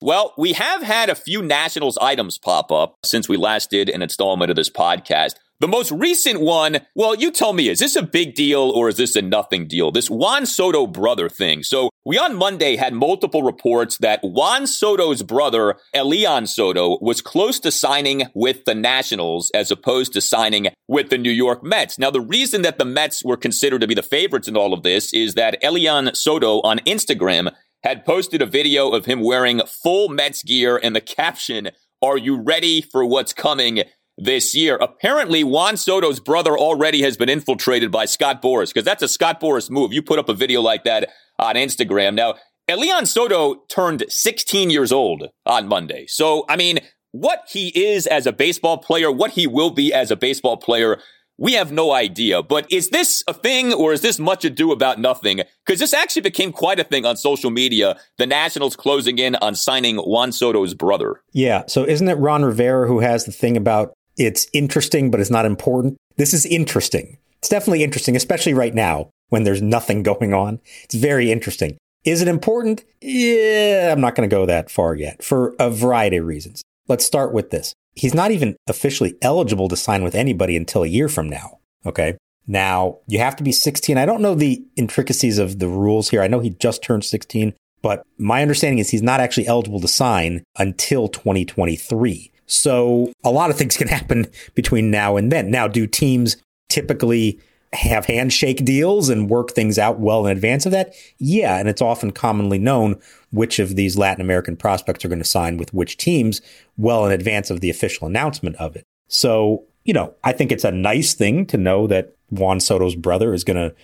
Well, 0.00 0.32
we 0.38 0.54
have 0.54 0.82
had 0.82 1.10
a 1.10 1.14
few 1.14 1.42
Nationals 1.42 1.98
items 1.98 2.38
pop 2.38 2.72
up 2.72 2.96
since 3.04 3.28
we 3.28 3.36
last 3.36 3.68
did 3.68 3.90
an 3.90 4.00
installment 4.00 4.48
of 4.48 4.56
this 4.56 4.70
podcast. 4.70 5.34
The 5.60 5.68
most 5.68 5.92
recent 5.92 6.40
one, 6.40 6.78
well, 6.94 7.14
you 7.14 7.30
tell 7.30 7.52
me, 7.52 7.68
is 7.68 7.80
this 7.80 7.94
a 7.94 8.02
big 8.02 8.34
deal 8.34 8.70
or 8.70 8.88
is 8.88 8.96
this 8.96 9.14
a 9.14 9.20
nothing 9.20 9.68
deal? 9.68 9.90
This 9.90 10.08
Juan 10.08 10.46
Soto 10.46 10.86
brother 10.86 11.28
thing. 11.28 11.62
So 11.64 11.90
we 12.02 12.16
on 12.16 12.34
Monday 12.34 12.76
had 12.76 12.94
multiple 12.94 13.42
reports 13.42 13.98
that 13.98 14.20
Juan 14.22 14.66
Soto's 14.66 15.22
brother, 15.22 15.76
Elian 15.92 16.46
Soto, 16.46 16.96
was 17.02 17.20
close 17.20 17.60
to 17.60 17.70
signing 17.70 18.28
with 18.32 18.64
the 18.64 18.74
Nationals 18.74 19.50
as 19.52 19.70
opposed 19.70 20.14
to 20.14 20.22
signing 20.22 20.68
with 20.88 21.10
the 21.10 21.18
New 21.18 21.30
York 21.30 21.62
Mets. 21.62 21.98
Now, 21.98 22.10
the 22.10 22.22
reason 22.22 22.62
that 22.62 22.78
the 22.78 22.86
Mets 22.86 23.22
were 23.22 23.36
considered 23.36 23.82
to 23.82 23.86
be 23.86 23.94
the 23.94 24.02
favorites 24.02 24.48
in 24.48 24.56
all 24.56 24.72
of 24.72 24.82
this 24.82 25.12
is 25.12 25.34
that 25.34 25.62
Elian 25.62 26.14
Soto 26.14 26.62
on 26.62 26.78
Instagram 26.80 27.54
had 27.84 28.06
posted 28.06 28.40
a 28.40 28.46
video 28.46 28.88
of 28.92 29.04
him 29.04 29.20
wearing 29.20 29.60
full 29.66 30.08
Mets 30.08 30.42
gear 30.42 30.80
and 30.82 30.96
the 30.96 31.02
caption, 31.02 31.68
Are 32.00 32.16
you 32.16 32.40
ready 32.40 32.80
for 32.80 33.04
what's 33.04 33.34
coming? 33.34 33.82
This 34.20 34.54
year. 34.54 34.76
Apparently, 34.76 35.42
Juan 35.42 35.76
Soto's 35.76 36.20
brother 36.20 36.56
already 36.56 37.02
has 37.02 37.16
been 37.16 37.28
infiltrated 37.28 37.90
by 37.90 38.04
Scott 38.04 38.42
Boras 38.42 38.68
because 38.68 38.84
that's 38.84 39.02
a 39.02 39.08
Scott 39.08 39.40
Boras 39.40 39.70
move. 39.70 39.92
You 39.92 40.02
put 40.02 40.18
up 40.18 40.28
a 40.28 40.34
video 40.34 40.60
like 40.60 40.84
that 40.84 41.10
on 41.38 41.54
Instagram. 41.54 42.14
Now, 42.14 42.34
Elian 42.68 43.06
Soto 43.06 43.62
turned 43.68 44.04
16 44.08 44.70
years 44.70 44.92
old 44.92 45.28
on 45.44 45.66
Monday. 45.66 46.06
So, 46.06 46.44
I 46.48 46.56
mean, 46.56 46.78
what 47.12 47.48
he 47.50 47.68
is 47.68 48.06
as 48.06 48.26
a 48.26 48.32
baseball 48.32 48.78
player, 48.78 49.10
what 49.10 49.32
he 49.32 49.46
will 49.46 49.70
be 49.70 49.92
as 49.92 50.10
a 50.10 50.16
baseball 50.16 50.56
player, 50.56 51.00
we 51.36 51.54
have 51.54 51.72
no 51.72 51.90
idea. 51.90 52.42
But 52.42 52.70
is 52.70 52.90
this 52.90 53.24
a 53.26 53.32
thing 53.32 53.72
or 53.72 53.92
is 53.92 54.02
this 54.02 54.18
much 54.18 54.44
ado 54.44 54.72
about 54.72 55.00
nothing? 55.00 55.40
Because 55.66 55.80
this 55.80 55.94
actually 55.94 56.22
became 56.22 56.52
quite 56.52 56.78
a 56.78 56.84
thing 56.84 57.06
on 57.06 57.16
social 57.16 57.50
media. 57.50 57.96
The 58.18 58.26
Nationals 58.26 58.76
closing 58.76 59.18
in 59.18 59.34
on 59.36 59.54
signing 59.54 59.96
Juan 59.96 60.32
Soto's 60.32 60.74
brother. 60.74 61.22
Yeah. 61.32 61.64
So 61.66 61.84
isn't 61.84 62.08
it 62.08 62.14
Ron 62.14 62.44
Rivera 62.44 62.86
who 62.86 63.00
has 63.00 63.24
the 63.24 63.32
thing 63.32 63.56
about 63.56 63.94
it's 64.16 64.46
interesting, 64.52 65.10
but 65.10 65.20
it's 65.20 65.30
not 65.30 65.46
important. 65.46 65.96
This 66.16 66.34
is 66.34 66.46
interesting. 66.46 67.18
It's 67.38 67.48
definitely 67.48 67.82
interesting, 67.82 68.16
especially 68.16 68.54
right 68.54 68.74
now 68.74 69.10
when 69.28 69.44
there's 69.44 69.62
nothing 69.62 70.02
going 70.10 70.34
on. 70.34 70.60
It's 70.84 70.94
very 70.94 71.32
interesting. 71.32 71.78
Is 72.04 72.22
it 72.22 72.28
important? 72.28 72.84
Yeah, 73.02 73.90
I'm 73.92 74.00
not 74.00 74.14
going 74.14 74.28
to 74.28 74.34
go 74.34 74.46
that 74.46 74.70
far 74.70 74.94
yet 74.94 75.22
for 75.22 75.54
a 75.58 75.70
variety 75.70 76.16
of 76.16 76.26
reasons. 76.26 76.62
Let's 76.88 77.04
start 77.04 77.32
with 77.32 77.50
this. 77.50 77.74
He's 77.94 78.14
not 78.14 78.30
even 78.30 78.56
officially 78.66 79.16
eligible 79.20 79.68
to 79.68 79.76
sign 79.76 80.02
with 80.02 80.14
anybody 80.14 80.56
until 80.56 80.82
a 80.82 80.88
year 80.88 81.08
from 81.08 81.28
now. 81.28 81.58
Okay. 81.84 82.16
Now, 82.46 82.98
you 83.06 83.18
have 83.18 83.36
to 83.36 83.44
be 83.44 83.52
16. 83.52 83.98
I 83.98 84.06
don't 84.06 84.22
know 84.22 84.34
the 84.34 84.64
intricacies 84.76 85.38
of 85.38 85.58
the 85.58 85.68
rules 85.68 86.08
here. 86.10 86.22
I 86.22 86.26
know 86.26 86.40
he 86.40 86.50
just 86.50 86.82
turned 86.82 87.04
16, 87.04 87.52
but 87.82 88.02
my 88.18 88.42
understanding 88.42 88.78
is 88.78 88.90
he's 88.90 89.02
not 89.02 89.20
actually 89.20 89.46
eligible 89.46 89.80
to 89.80 89.88
sign 89.88 90.42
until 90.58 91.08
2023. 91.08 92.29
So 92.50 93.12
a 93.22 93.30
lot 93.30 93.50
of 93.50 93.56
things 93.56 93.76
can 93.76 93.88
happen 93.88 94.26
between 94.54 94.90
now 94.90 95.16
and 95.16 95.30
then. 95.30 95.50
Now, 95.50 95.68
do 95.68 95.86
teams 95.86 96.36
typically 96.68 97.40
have 97.72 98.06
handshake 98.06 98.64
deals 98.64 99.08
and 99.08 99.30
work 99.30 99.52
things 99.52 99.78
out 99.78 100.00
well 100.00 100.26
in 100.26 100.32
advance 100.32 100.66
of 100.66 100.72
that? 100.72 100.92
Yeah. 101.18 101.58
And 101.58 101.68
it's 101.68 101.80
often 101.80 102.10
commonly 102.10 102.58
known 102.58 103.00
which 103.30 103.60
of 103.60 103.76
these 103.76 103.96
Latin 103.96 104.20
American 104.20 104.56
prospects 104.56 105.04
are 105.04 105.08
going 105.08 105.20
to 105.20 105.24
sign 105.24 105.56
with 105.56 105.72
which 105.72 105.96
teams 105.96 106.40
well 106.76 107.06
in 107.06 107.12
advance 107.12 107.50
of 107.50 107.60
the 107.60 107.70
official 107.70 108.08
announcement 108.08 108.56
of 108.56 108.74
it. 108.74 108.84
So, 109.06 109.64
you 109.84 109.94
know, 109.94 110.14
I 110.24 110.32
think 110.32 110.50
it's 110.50 110.64
a 110.64 110.72
nice 110.72 111.14
thing 111.14 111.46
to 111.46 111.56
know 111.56 111.86
that 111.86 112.16
Juan 112.30 112.58
Soto's 112.58 112.96
brother 112.96 113.32
is 113.32 113.44
going 113.44 113.56
to 113.56 113.74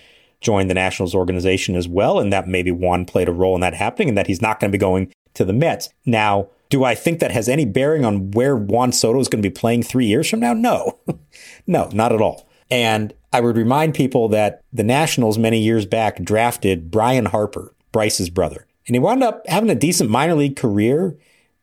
join 0.40 0.66
the 0.66 0.74
Nationals 0.74 1.14
organization 1.14 1.76
as 1.76 1.86
well. 1.86 2.18
And 2.18 2.32
that 2.32 2.48
maybe 2.48 2.72
Juan 2.72 3.04
played 3.04 3.28
a 3.28 3.32
role 3.32 3.54
in 3.54 3.60
that 3.60 3.74
happening 3.74 4.08
and 4.08 4.18
that 4.18 4.26
he's 4.26 4.42
not 4.42 4.58
going 4.58 4.72
to 4.72 4.76
be 4.76 4.80
going 4.80 5.12
to 5.34 5.44
the 5.44 5.52
Mets. 5.52 5.88
Now, 6.04 6.48
do 6.68 6.84
I 6.84 6.94
think 6.94 7.20
that 7.20 7.30
has 7.30 7.48
any 7.48 7.64
bearing 7.64 8.04
on 8.04 8.30
where 8.32 8.56
Juan 8.56 8.92
Soto 8.92 9.20
is 9.20 9.28
going 9.28 9.42
to 9.42 9.48
be 9.48 9.52
playing 9.52 9.82
three 9.82 10.06
years 10.06 10.28
from 10.28 10.40
now? 10.40 10.52
No, 10.52 10.98
no, 11.66 11.88
not 11.92 12.12
at 12.12 12.20
all. 12.20 12.48
And 12.70 13.14
I 13.32 13.40
would 13.40 13.56
remind 13.56 13.94
people 13.94 14.28
that 14.30 14.62
the 14.72 14.82
Nationals 14.82 15.38
many 15.38 15.60
years 15.60 15.86
back 15.86 16.22
drafted 16.22 16.90
Bryan 16.90 17.26
Harper, 17.26 17.74
Bryce's 17.92 18.30
brother, 18.30 18.66
and 18.86 18.94
he 18.94 19.00
wound 19.00 19.22
up 19.22 19.46
having 19.46 19.70
a 19.70 19.74
decent 19.74 20.10
minor 20.10 20.34
league 20.34 20.56
career 20.56 21.16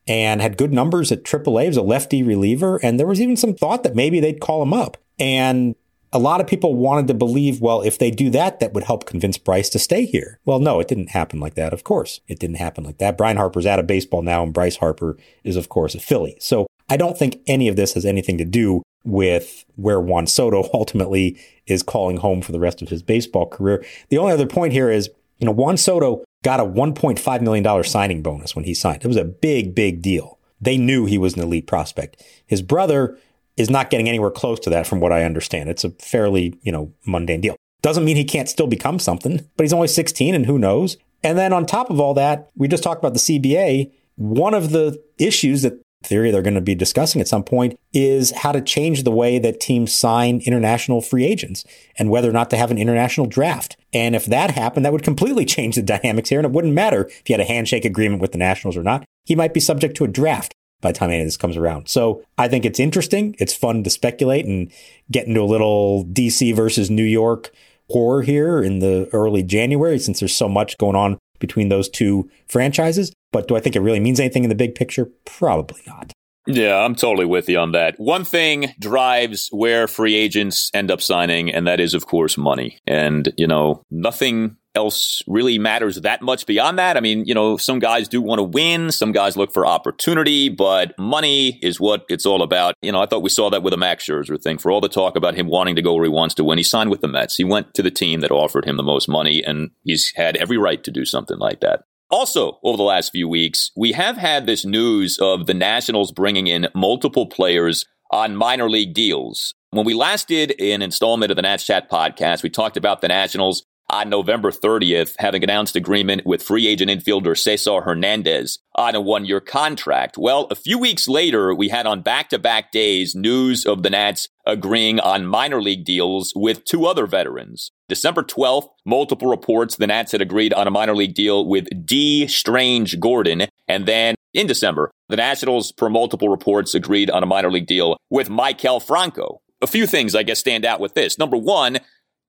and 0.07 0.41
had 0.41 0.57
good 0.57 0.73
numbers 0.73 1.11
at 1.11 1.23
AAA. 1.23 1.67
Was 1.67 1.77
a 1.77 1.81
lefty 1.81 2.23
reliever, 2.23 2.77
and 2.83 2.99
there 2.99 3.07
was 3.07 3.21
even 3.21 3.37
some 3.37 3.53
thought 3.53 3.83
that 3.83 3.95
maybe 3.95 4.19
they'd 4.19 4.41
call 4.41 4.61
him 4.61 4.73
up. 4.73 4.97
And 5.19 5.75
a 6.13 6.19
lot 6.19 6.39
of 6.39 6.47
people 6.47 6.75
wanted 6.75 7.07
to 7.07 7.13
believe, 7.15 7.59
well, 7.59 7.81
if 7.81 7.97
they 7.97 8.11
do 8.11 8.29
that, 8.29 8.59
that 8.59 8.71
would 8.73 8.83
help 8.83 9.05
convince 9.05 9.39
Bryce 9.39 9.69
to 9.69 9.79
stay 9.79 10.05
here. 10.05 10.39
Well, 10.45 10.59
no, 10.59 10.79
it 10.79 10.87
didn't 10.87 11.09
happen 11.09 11.39
like 11.39 11.55
that. 11.55 11.73
Of 11.73 11.83
course, 11.83 12.21
it 12.27 12.39
didn't 12.39 12.57
happen 12.57 12.83
like 12.83 12.99
that. 12.99 13.17
Bryan 13.17 13.37
Harper's 13.37 13.65
out 13.65 13.79
of 13.79 13.87
baseball 13.87 14.21
now, 14.21 14.43
and 14.43 14.53
Bryce 14.53 14.77
Harper 14.77 15.17
is, 15.43 15.55
of 15.55 15.69
course, 15.69 15.95
a 15.95 15.99
Philly. 15.99 16.37
So 16.39 16.67
I 16.87 16.97
don't 16.97 17.17
think 17.17 17.41
any 17.47 17.67
of 17.67 17.75
this 17.75 17.95
has 17.95 18.05
anything 18.05 18.37
to 18.37 18.45
do 18.45 18.83
with 19.03 19.65
where 19.75 19.99
Juan 19.99 20.27
Soto 20.27 20.69
ultimately 20.73 21.37
is 21.65 21.81
calling 21.81 22.17
home 22.17 22.41
for 22.41 22.51
the 22.51 22.59
rest 22.59 22.83
of 22.83 22.89
his 22.89 23.01
baseball 23.01 23.47
career. 23.47 23.83
The 24.09 24.19
only 24.19 24.33
other 24.33 24.47
point 24.47 24.71
here 24.71 24.91
is, 24.91 25.09
you 25.39 25.47
know, 25.47 25.51
Juan 25.51 25.77
Soto 25.77 26.23
got 26.43 26.59
a 26.59 26.65
$1.5 26.65 27.41
million 27.41 27.83
signing 27.83 28.21
bonus 28.21 28.55
when 28.55 28.65
he 28.65 28.75
signed. 28.75 29.03
It 29.03 29.07
was 29.07 29.17
a 29.17 29.25
big, 29.25 29.73
big 29.73 30.03
deal. 30.03 30.37
They 30.61 30.77
knew 30.77 31.05
he 31.05 31.17
was 31.17 31.33
an 31.33 31.41
elite 31.41 31.67
prospect. 31.67 32.23
His 32.45 32.61
brother 32.61 33.17
is 33.57 33.69
not 33.69 33.89
getting 33.89 34.09
anywhere 34.09 34.31
close 34.31 34.59
to 34.61 34.69
that 34.69 34.87
from 34.87 34.99
what 34.99 35.11
I 35.11 35.23
understand. 35.23 35.69
It's 35.69 35.83
a 35.83 35.91
fairly, 35.91 36.57
you 36.61 36.71
know, 36.71 36.93
mundane 37.05 37.41
deal. 37.41 37.55
Doesn't 37.81 38.05
mean 38.05 38.15
he 38.15 38.23
can't 38.23 38.49
still 38.49 38.67
become 38.67 38.99
something, 38.99 39.47
but 39.57 39.63
he's 39.63 39.73
only 39.73 39.87
16 39.87 40.33
and 40.33 40.45
who 40.45 40.57
knows? 40.57 40.97
And 41.23 41.37
then 41.37 41.53
on 41.53 41.65
top 41.65 41.89
of 41.89 41.99
all 41.99 42.13
that, 42.15 42.49
we 42.55 42.67
just 42.67 42.83
talked 42.83 43.03
about 43.03 43.13
the 43.13 43.19
CBA. 43.19 43.91
One 44.15 44.53
of 44.53 44.71
the 44.71 45.01
issues 45.17 45.61
that 45.61 45.79
theory 46.03 46.31
they're 46.31 46.41
going 46.41 46.53
to 46.53 46.61
be 46.61 46.75
discussing 46.75 47.21
at 47.21 47.27
some 47.27 47.43
point 47.43 47.79
is 47.93 48.31
how 48.31 48.51
to 48.51 48.61
change 48.61 49.03
the 49.03 49.11
way 49.11 49.39
that 49.39 49.59
teams 49.59 49.93
sign 49.93 50.41
international 50.45 51.01
free 51.01 51.25
agents 51.25 51.63
and 51.97 52.09
whether 52.09 52.29
or 52.29 52.33
not 52.33 52.49
to 52.49 52.57
have 52.57 52.71
an 52.71 52.77
international 52.77 53.25
draft. 53.25 53.77
And 53.93 54.15
if 54.15 54.25
that 54.25 54.51
happened, 54.51 54.85
that 54.85 54.91
would 54.91 55.03
completely 55.03 55.45
change 55.53 55.75
the 55.75 55.81
dynamics 55.81 56.29
here. 56.29 56.39
And 56.39 56.45
it 56.45 56.51
wouldn't 56.51 56.73
matter 56.73 57.05
if 57.05 57.29
you 57.29 57.33
had 57.33 57.41
a 57.41 57.45
handshake 57.45 57.85
agreement 57.85 58.21
with 58.21 58.31
the 58.31 58.37
Nationals 58.37 58.77
or 58.77 58.83
not. 58.83 59.05
He 59.25 59.35
might 59.35 59.53
be 59.53 59.59
subject 59.59 59.95
to 59.97 60.03
a 60.03 60.09
draft 60.09 60.53
by 60.83 60.91
the 60.91 60.99
time 60.99 61.09
any 61.09 61.21
of 61.21 61.27
this 61.27 61.37
comes 61.37 61.57
around. 61.57 61.89
So 61.89 62.23
I 62.37 62.47
think 62.47 62.65
it's 62.65 62.79
interesting. 62.79 63.35
It's 63.39 63.55
fun 63.55 63.83
to 63.83 63.89
speculate 63.89 64.45
and 64.45 64.71
get 65.09 65.25
into 65.25 65.41
a 65.41 65.45
little 65.45 66.05
DC 66.05 66.55
versus 66.55 66.91
New 66.91 67.03
York 67.03 67.51
war 67.89 68.21
here 68.21 68.61
in 68.61 68.79
the 68.79 69.09
early 69.13 69.41
January 69.41 69.97
since 69.97 70.19
there's 70.19 70.35
so 70.35 70.47
much 70.47 70.77
going 70.77 70.95
on 70.95 71.17
between 71.39 71.69
those 71.69 71.89
two 71.89 72.29
franchises. 72.47 73.11
But 73.31 73.47
do 73.47 73.55
I 73.55 73.59
think 73.59 73.75
it 73.75 73.81
really 73.81 73.99
means 73.99 74.19
anything 74.19 74.43
in 74.43 74.49
the 74.49 74.55
big 74.55 74.75
picture? 74.75 75.09
Probably 75.25 75.81
not. 75.87 76.11
Yeah, 76.45 76.75
I'm 76.75 76.95
totally 76.95 77.25
with 77.25 77.47
you 77.47 77.57
on 77.57 77.71
that. 77.71 77.95
One 77.97 78.25
thing 78.25 78.73
drives 78.77 79.47
where 79.51 79.87
free 79.87 80.15
agents 80.15 80.69
end 80.73 80.91
up 80.91 81.01
signing, 81.01 81.49
and 81.49 81.65
that 81.67 81.79
is, 81.79 81.93
of 81.93 82.05
course, 82.05 82.37
money. 82.37 82.79
And, 82.85 83.31
you 83.37 83.47
know, 83.47 83.81
nothing 83.89 84.57
else 84.75 85.21
really 85.27 85.59
matters 85.59 86.01
that 86.01 86.21
much 86.21 86.45
beyond 86.45 86.79
that. 86.79 86.97
I 86.97 86.99
mean, 86.99 87.25
you 87.25 87.33
know, 87.33 87.57
some 87.57 87.79
guys 87.79 88.07
do 88.07 88.21
want 88.21 88.39
to 88.39 88.43
win, 88.43 88.91
some 88.91 89.11
guys 89.11 89.37
look 89.37 89.53
for 89.53 89.65
opportunity, 89.65 90.49
but 90.49 90.97
money 90.97 91.59
is 91.61 91.79
what 91.79 92.05
it's 92.09 92.25
all 92.25 92.41
about. 92.41 92.75
You 92.81 92.91
know, 92.91 93.01
I 93.01 93.05
thought 93.05 93.23
we 93.23 93.29
saw 93.29 93.49
that 93.49 93.63
with 93.63 93.73
a 93.73 93.77
Max 93.77 94.05
Scherzer 94.05 94.41
thing. 94.41 94.57
For 94.57 94.71
all 94.71 94.81
the 94.81 94.89
talk 94.89 95.15
about 95.15 95.35
him 95.35 95.47
wanting 95.47 95.75
to 95.75 95.81
go 95.81 95.93
where 95.93 96.05
he 96.05 96.09
wants 96.09 96.35
to 96.35 96.43
win, 96.43 96.57
he 96.57 96.63
signed 96.63 96.89
with 96.89 97.01
the 97.01 97.07
Mets. 97.07 97.35
He 97.35 97.43
went 97.43 97.73
to 97.75 97.83
the 97.83 97.91
team 97.91 98.21
that 98.21 98.31
offered 98.31 98.65
him 98.65 98.77
the 98.77 98.83
most 98.83 99.07
money, 99.07 99.43
and 99.43 99.71
he's 99.83 100.11
had 100.15 100.37
every 100.37 100.57
right 100.57 100.83
to 100.83 100.91
do 100.91 101.05
something 101.05 101.37
like 101.37 101.59
that. 101.61 101.83
Also, 102.09 102.59
over 102.63 102.77
the 102.77 102.83
last 102.83 103.11
few 103.11 103.27
weeks, 103.27 103.71
we 103.75 103.91
have 103.93 104.17
had 104.17 104.45
this 104.45 104.65
news 104.65 105.17
of 105.19 105.47
the 105.47 105.53
Nationals 105.53 106.11
bringing 106.11 106.47
in 106.47 106.67
multiple 106.75 107.25
players 107.25 107.85
on 108.11 108.35
minor 108.35 108.69
league 108.69 108.93
deals. 108.93 109.55
When 109.71 109.85
we 109.87 109.95
last 109.95 110.27
did 110.27 110.53
an 110.61 110.83
installment 110.83 111.31
of 111.31 111.35
the 111.35 111.41
Nats 111.41 111.65
Chat 111.65 111.89
podcast, 111.89 112.43
we 112.43 112.51
talked 112.51 112.77
about 112.77 113.01
the 113.01 113.07
Nationals 113.07 113.65
on 113.89 114.09
November 114.09 114.51
30th 114.51 115.15
having 115.19 115.43
announced 115.43 115.75
agreement 115.75 116.25
with 116.25 116.41
free 116.41 116.67
agent 116.67 116.89
infielder 116.89 117.37
Cesar 117.37 117.81
Hernandez 117.81 118.59
on 118.75 118.95
a 118.95 119.01
one 119.01 119.25
year 119.25 119.39
contract. 119.39 120.17
Well, 120.17 120.47
a 120.49 120.55
few 120.55 120.79
weeks 120.79 121.07
later, 121.07 121.53
we 121.53 121.69
had 121.69 121.85
on 121.85 122.01
back 122.01 122.29
to 122.29 122.39
back 122.39 122.71
days 122.71 123.13
news 123.15 123.65
of 123.65 123.83
the 123.83 123.89
Nats 123.89 124.27
agreeing 124.45 124.99
on 124.99 125.25
minor 125.25 125.61
league 125.61 125.85
deals 125.85 126.33
with 126.35 126.65
two 126.65 126.85
other 126.85 127.05
veterans. 127.05 127.71
December 127.87 128.23
12th, 128.23 128.67
multiple 128.85 129.29
reports 129.29 129.75
the 129.75 129.87
Nats 129.87 130.11
had 130.11 130.21
agreed 130.21 130.53
on 130.53 130.67
a 130.67 130.71
minor 130.71 130.95
league 130.95 131.13
deal 131.13 131.47
with 131.47 131.67
Dee 131.85 132.27
Strange-Gordon. 132.27 133.47
And 133.67 133.85
then 133.85 134.15
in 134.33 134.47
December, 134.47 134.89
the 135.09 135.17
Nationals, 135.17 135.71
per 135.71 135.89
multiple 135.89 136.29
reports, 136.29 136.73
agreed 136.73 137.09
on 137.09 137.23
a 137.23 137.27
minor 137.27 137.51
league 137.51 137.67
deal 137.67 137.97
with 138.09 138.29
Maikel 138.29 138.81
Franco. 138.81 139.41
A 139.61 139.67
few 139.67 139.85
things, 139.85 140.15
I 140.15 140.23
guess, 140.23 140.39
stand 140.39 140.65
out 140.65 140.79
with 140.79 140.93
this. 140.93 141.17
Number 141.17 141.37
one, 141.37 141.79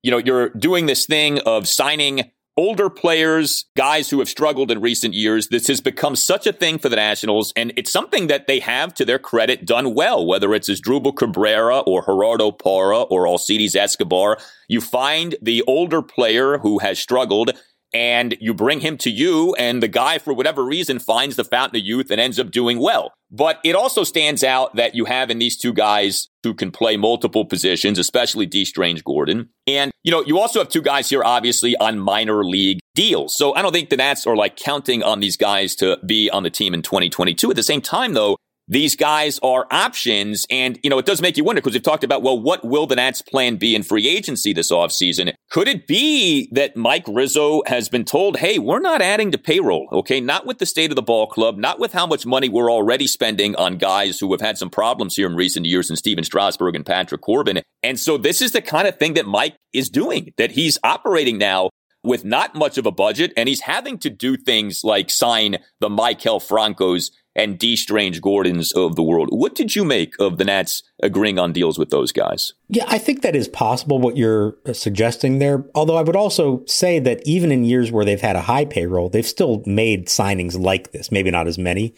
you 0.04 0.10
know, 0.10 0.18
you're 0.18 0.50
doing 0.50 0.84
this 0.84 1.06
thing 1.06 1.38
of 1.46 1.66
signing 1.66 2.30
older 2.58 2.90
players, 2.90 3.64
guys 3.74 4.10
who 4.10 4.18
have 4.18 4.28
struggled 4.28 4.70
in 4.70 4.82
recent 4.82 5.14
years. 5.14 5.48
This 5.48 5.66
has 5.68 5.80
become 5.80 6.14
such 6.14 6.46
a 6.46 6.52
thing 6.52 6.78
for 6.78 6.90
the 6.90 6.96
Nationals, 6.96 7.54
and 7.56 7.72
it's 7.74 7.90
something 7.90 8.26
that 8.26 8.46
they 8.46 8.60
have, 8.60 8.92
to 8.94 9.06
their 9.06 9.18
credit, 9.18 9.64
done 9.64 9.94
well, 9.94 10.24
whether 10.24 10.52
it's 10.54 10.68
Asdrubal 10.68 11.16
Cabrera 11.16 11.80
or 11.80 12.04
Gerardo 12.04 12.52
Parra 12.52 13.00
or 13.02 13.26
Alcides 13.26 13.74
Escobar. 13.74 14.36
You 14.68 14.82
find 14.82 15.36
the 15.40 15.62
older 15.66 16.02
player 16.02 16.58
who 16.58 16.80
has 16.80 16.98
struggled 16.98 17.52
and 17.94 18.36
you 18.40 18.52
bring 18.52 18.80
him 18.80 18.98
to 18.98 19.10
you, 19.10 19.54
and 19.54 19.82
the 19.82 19.88
guy, 19.88 20.18
for 20.18 20.34
whatever 20.34 20.64
reason, 20.64 20.98
finds 20.98 21.36
the 21.36 21.44
fountain 21.44 21.80
of 21.80 21.86
youth 21.86 22.10
and 22.10 22.20
ends 22.20 22.38
up 22.40 22.50
doing 22.50 22.80
well. 22.80 23.12
But 23.30 23.58
it 23.64 23.74
also 23.74 24.04
stands 24.04 24.44
out 24.44 24.76
that 24.76 24.94
you 24.94 25.06
have 25.06 25.30
in 25.30 25.38
these 25.38 25.56
two 25.56 25.72
guys 25.72 26.28
who 26.42 26.54
can 26.54 26.70
play 26.70 26.96
multiple 26.96 27.44
positions, 27.44 27.98
especially 27.98 28.46
Dee 28.46 28.64
Strange-Gordon. 28.64 29.48
And, 29.66 29.90
you 30.02 30.10
know, 30.10 30.22
you 30.24 30.38
also 30.38 30.58
have 30.58 30.68
two 30.68 30.82
guys 30.82 31.08
here, 31.08 31.24
obviously, 31.24 31.76
on 31.76 31.98
minor 31.98 32.44
league 32.44 32.80
deals. 32.94 33.36
So 33.36 33.54
I 33.54 33.62
don't 33.62 33.72
think 33.72 33.90
the 33.90 33.96
Nats 33.96 34.26
are 34.26 34.36
like 34.36 34.56
counting 34.56 35.02
on 35.02 35.20
these 35.20 35.36
guys 35.36 35.74
to 35.76 35.98
be 36.06 36.30
on 36.30 36.42
the 36.42 36.50
team 36.50 36.74
in 36.74 36.82
2022. 36.82 37.50
At 37.50 37.56
the 37.56 37.62
same 37.62 37.80
time, 37.80 38.12
though, 38.12 38.36
these 38.66 38.96
guys 38.96 39.38
are 39.42 39.66
options. 39.70 40.46
And, 40.50 40.78
you 40.82 40.90
know, 40.90 40.98
it 40.98 41.06
does 41.06 41.20
make 41.20 41.36
you 41.36 41.44
wonder 41.44 41.60
because 41.60 41.74
we've 41.74 41.82
talked 41.82 42.04
about, 42.04 42.22
well, 42.22 42.40
what 42.40 42.64
will 42.64 42.86
the 42.86 42.96
Nats 42.96 43.22
plan 43.22 43.56
be 43.56 43.74
in 43.74 43.82
free 43.82 44.08
agency 44.08 44.52
this 44.52 44.72
offseason? 44.72 45.34
Could 45.50 45.68
it 45.68 45.86
be 45.86 46.48
that 46.52 46.76
Mike 46.76 47.04
Rizzo 47.06 47.62
has 47.66 47.88
been 47.88 48.04
told, 48.04 48.38
hey, 48.38 48.58
we're 48.58 48.80
not 48.80 49.02
adding 49.02 49.30
to 49.32 49.38
payroll, 49.38 49.88
okay? 49.92 50.20
Not 50.20 50.46
with 50.46 50.58
the 50.58 50.66
state 50.66 50.90
of 50.90 50.96
the 50.96 51.02
ball 51.02 51.26
club, 51.26 51.58
not 51.58 51.78
with 51.78 51.92
how 51.92 52.06
much 52.06 52.26
money 52.26 52.48
we're 52.48 52.72
already 52.72 53.06
spending 53.06 53.54
on 53.56 53.76
guys 53.76 54.18
who 54.18 54.32
have 54.32 54.40
had 54.40 54.58
some 54.58 54.70
problems 54.70 55.16
here 55.16 55.26
in 55.26 55.36
recent 55.36 55.66
years 55.66 55.90
in 55.90 55.96
Stephen 55.96 56.24
Strasburg 56.24 56.74
and 56.74 56.86
Patrick 56.86 57.20
Corbin. 57.20 57.60
And 57.82 58.00
so 58.00 58.16
this 58.16 58.40
is 58.40 58.52
the 58.52 58.62
kind 58.62 58.88
of 58.88 58.98
thing 58.98 59.14
that 59.14 59.26
Mike 59.26 59.56
is 59.72 59.90
doing, 59.90 60.32
that 60.38 60.52
he's 60.52 60.78
operating 60.82 61.38
now 61.38 61.70
with 62.02 62.24
not 62.24 62.54
much 62.54 62.76
of 62.76 62.84
a 62.84 62.92
budget, 62.92 63.32
and 63.36 63.48
he's 63.48 63.62
having 63.62 63.98
to 63.98 64.10
do 64.10 64.36
things 64.36 64.82
like 64.84 65.08
sign 65.08 65.56
the 65.80 65.88
Michael 65.88 66.38
Francos 66.38 67.10
and 67.36 67.58
Dee 67.58 67.76
Strange 67.76 68.20
Gordons 68.20 68.72
of 68.72 68.96
the 68.96 69.02
world. 69.02 69.28
What 69.30 69.54
did 69.54 69.74
you 69.74 69.84
make 69.84 70.14
of 70.20 70.38
the 70.38 70.44
Nats 70.44 70.82
agreeing 71.02 71.38
on 71.38 71.52
deals 71.52 71.78
with 71.78 71.90
those 71.90 72.12
guys? 72.12 72.52
Yeah, 72.68 72.84
I 72.86 72.98
think 72.98 73.22
that 73.22 73.34
is 73.34 73.48
possible 73.48 73.98
what 73.98 74.16
you're 74.16 74.56
suggesting 74.72 75.38
there. 75.38 75.64
Although 75.74 75.96
I 75.96 76.02
would 76.02 76.16
also 76.16 76.64
say 76.66 76.98
that 77.00 77.26
even 77.26 77.50
in 77.50 77.64
years 77.64 77.90
where 77.90 78.04
they've 78.04 78.20
had 78.20 78.36
a 78.36 78.42
high 78.42 78.64
payroll, 78.64 79.08
they've 79.08 79.26
still 79.26 79.62
made 79.66 80.06
signings 80.06 80.58
like 80.58 80.92
this, 80.92 81.10
maybe 81.10 81.30
not 81.30 81.46
as 81.46 81.58
many. 81.58 81.94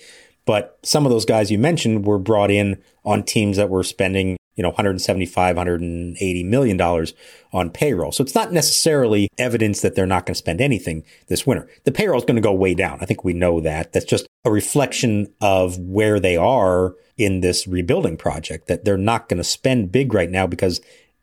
But 0.47 0.79
some 0.83 1.05
of 1.05 1.11
those 1.11 1.25
guys 1.25 1.51
you 1.51 1.59
mentioned 1.59 2.07
were 2.07 2.19
brought 2.19 2.51
in 2.51 2.81
on 3.05 3.25
teams 3.25 3.57
that 3.57 3.69
were 3.69 3.83
spending 3.83 4.37
you 4.57 4.63
know, 4.63 4.71
175, 4.71 5.57
180 5.57 6.45
million 6.45 6.77
dollars 6.77 7.15
on 7.53 7.71
payroll. 7.71 8.11
So 8.11 8.25
it's 8.25 8.35
not 8.35 8.53
necessarily 8.53 9.29
evidence 9.39 9.83
that 9.83 9.95
they're 9.95 10.07
not 10.07 10.27
going 10.27 10.35
to 10.35 10.39
spend 10.39 10.61
anything 10.61 11.05
this 11.29 11.47
winter. 11.47 11.69
The 11.85 11.93
payroll 11.93 12.19
is 12.19 12.25
going 12.25 12.37
to 12.37 12.43
go 12.43 12.53
way 12.53 12.75
down. 12.75 12.99
I 13.01 13.07
think 13.07 13.23
we 13.23 13.35
know 13.35 13.61
that. 13.61 13.93
That's 13.93 14.05
just 14.05 14.27
a 14.45 14.51
reflection 14.51 15.33
of 15.41 15.79
where 15.79 16.19
they 16.19 16.37
are 16.37 16.95
in 17.17 17.41
this 17.41 17.67
rebuilding 17.67 18.17
project 18.17 18.67
that 18.67 18.85
they're 18.85 18.99
not 18.99 19.29
going 19.29 19.39
to 19.39 19.45
spend 19.45 19.93
big 19.93 20.13
right 20.13 20.31
now 20.31 20.47
because 20.47 20.81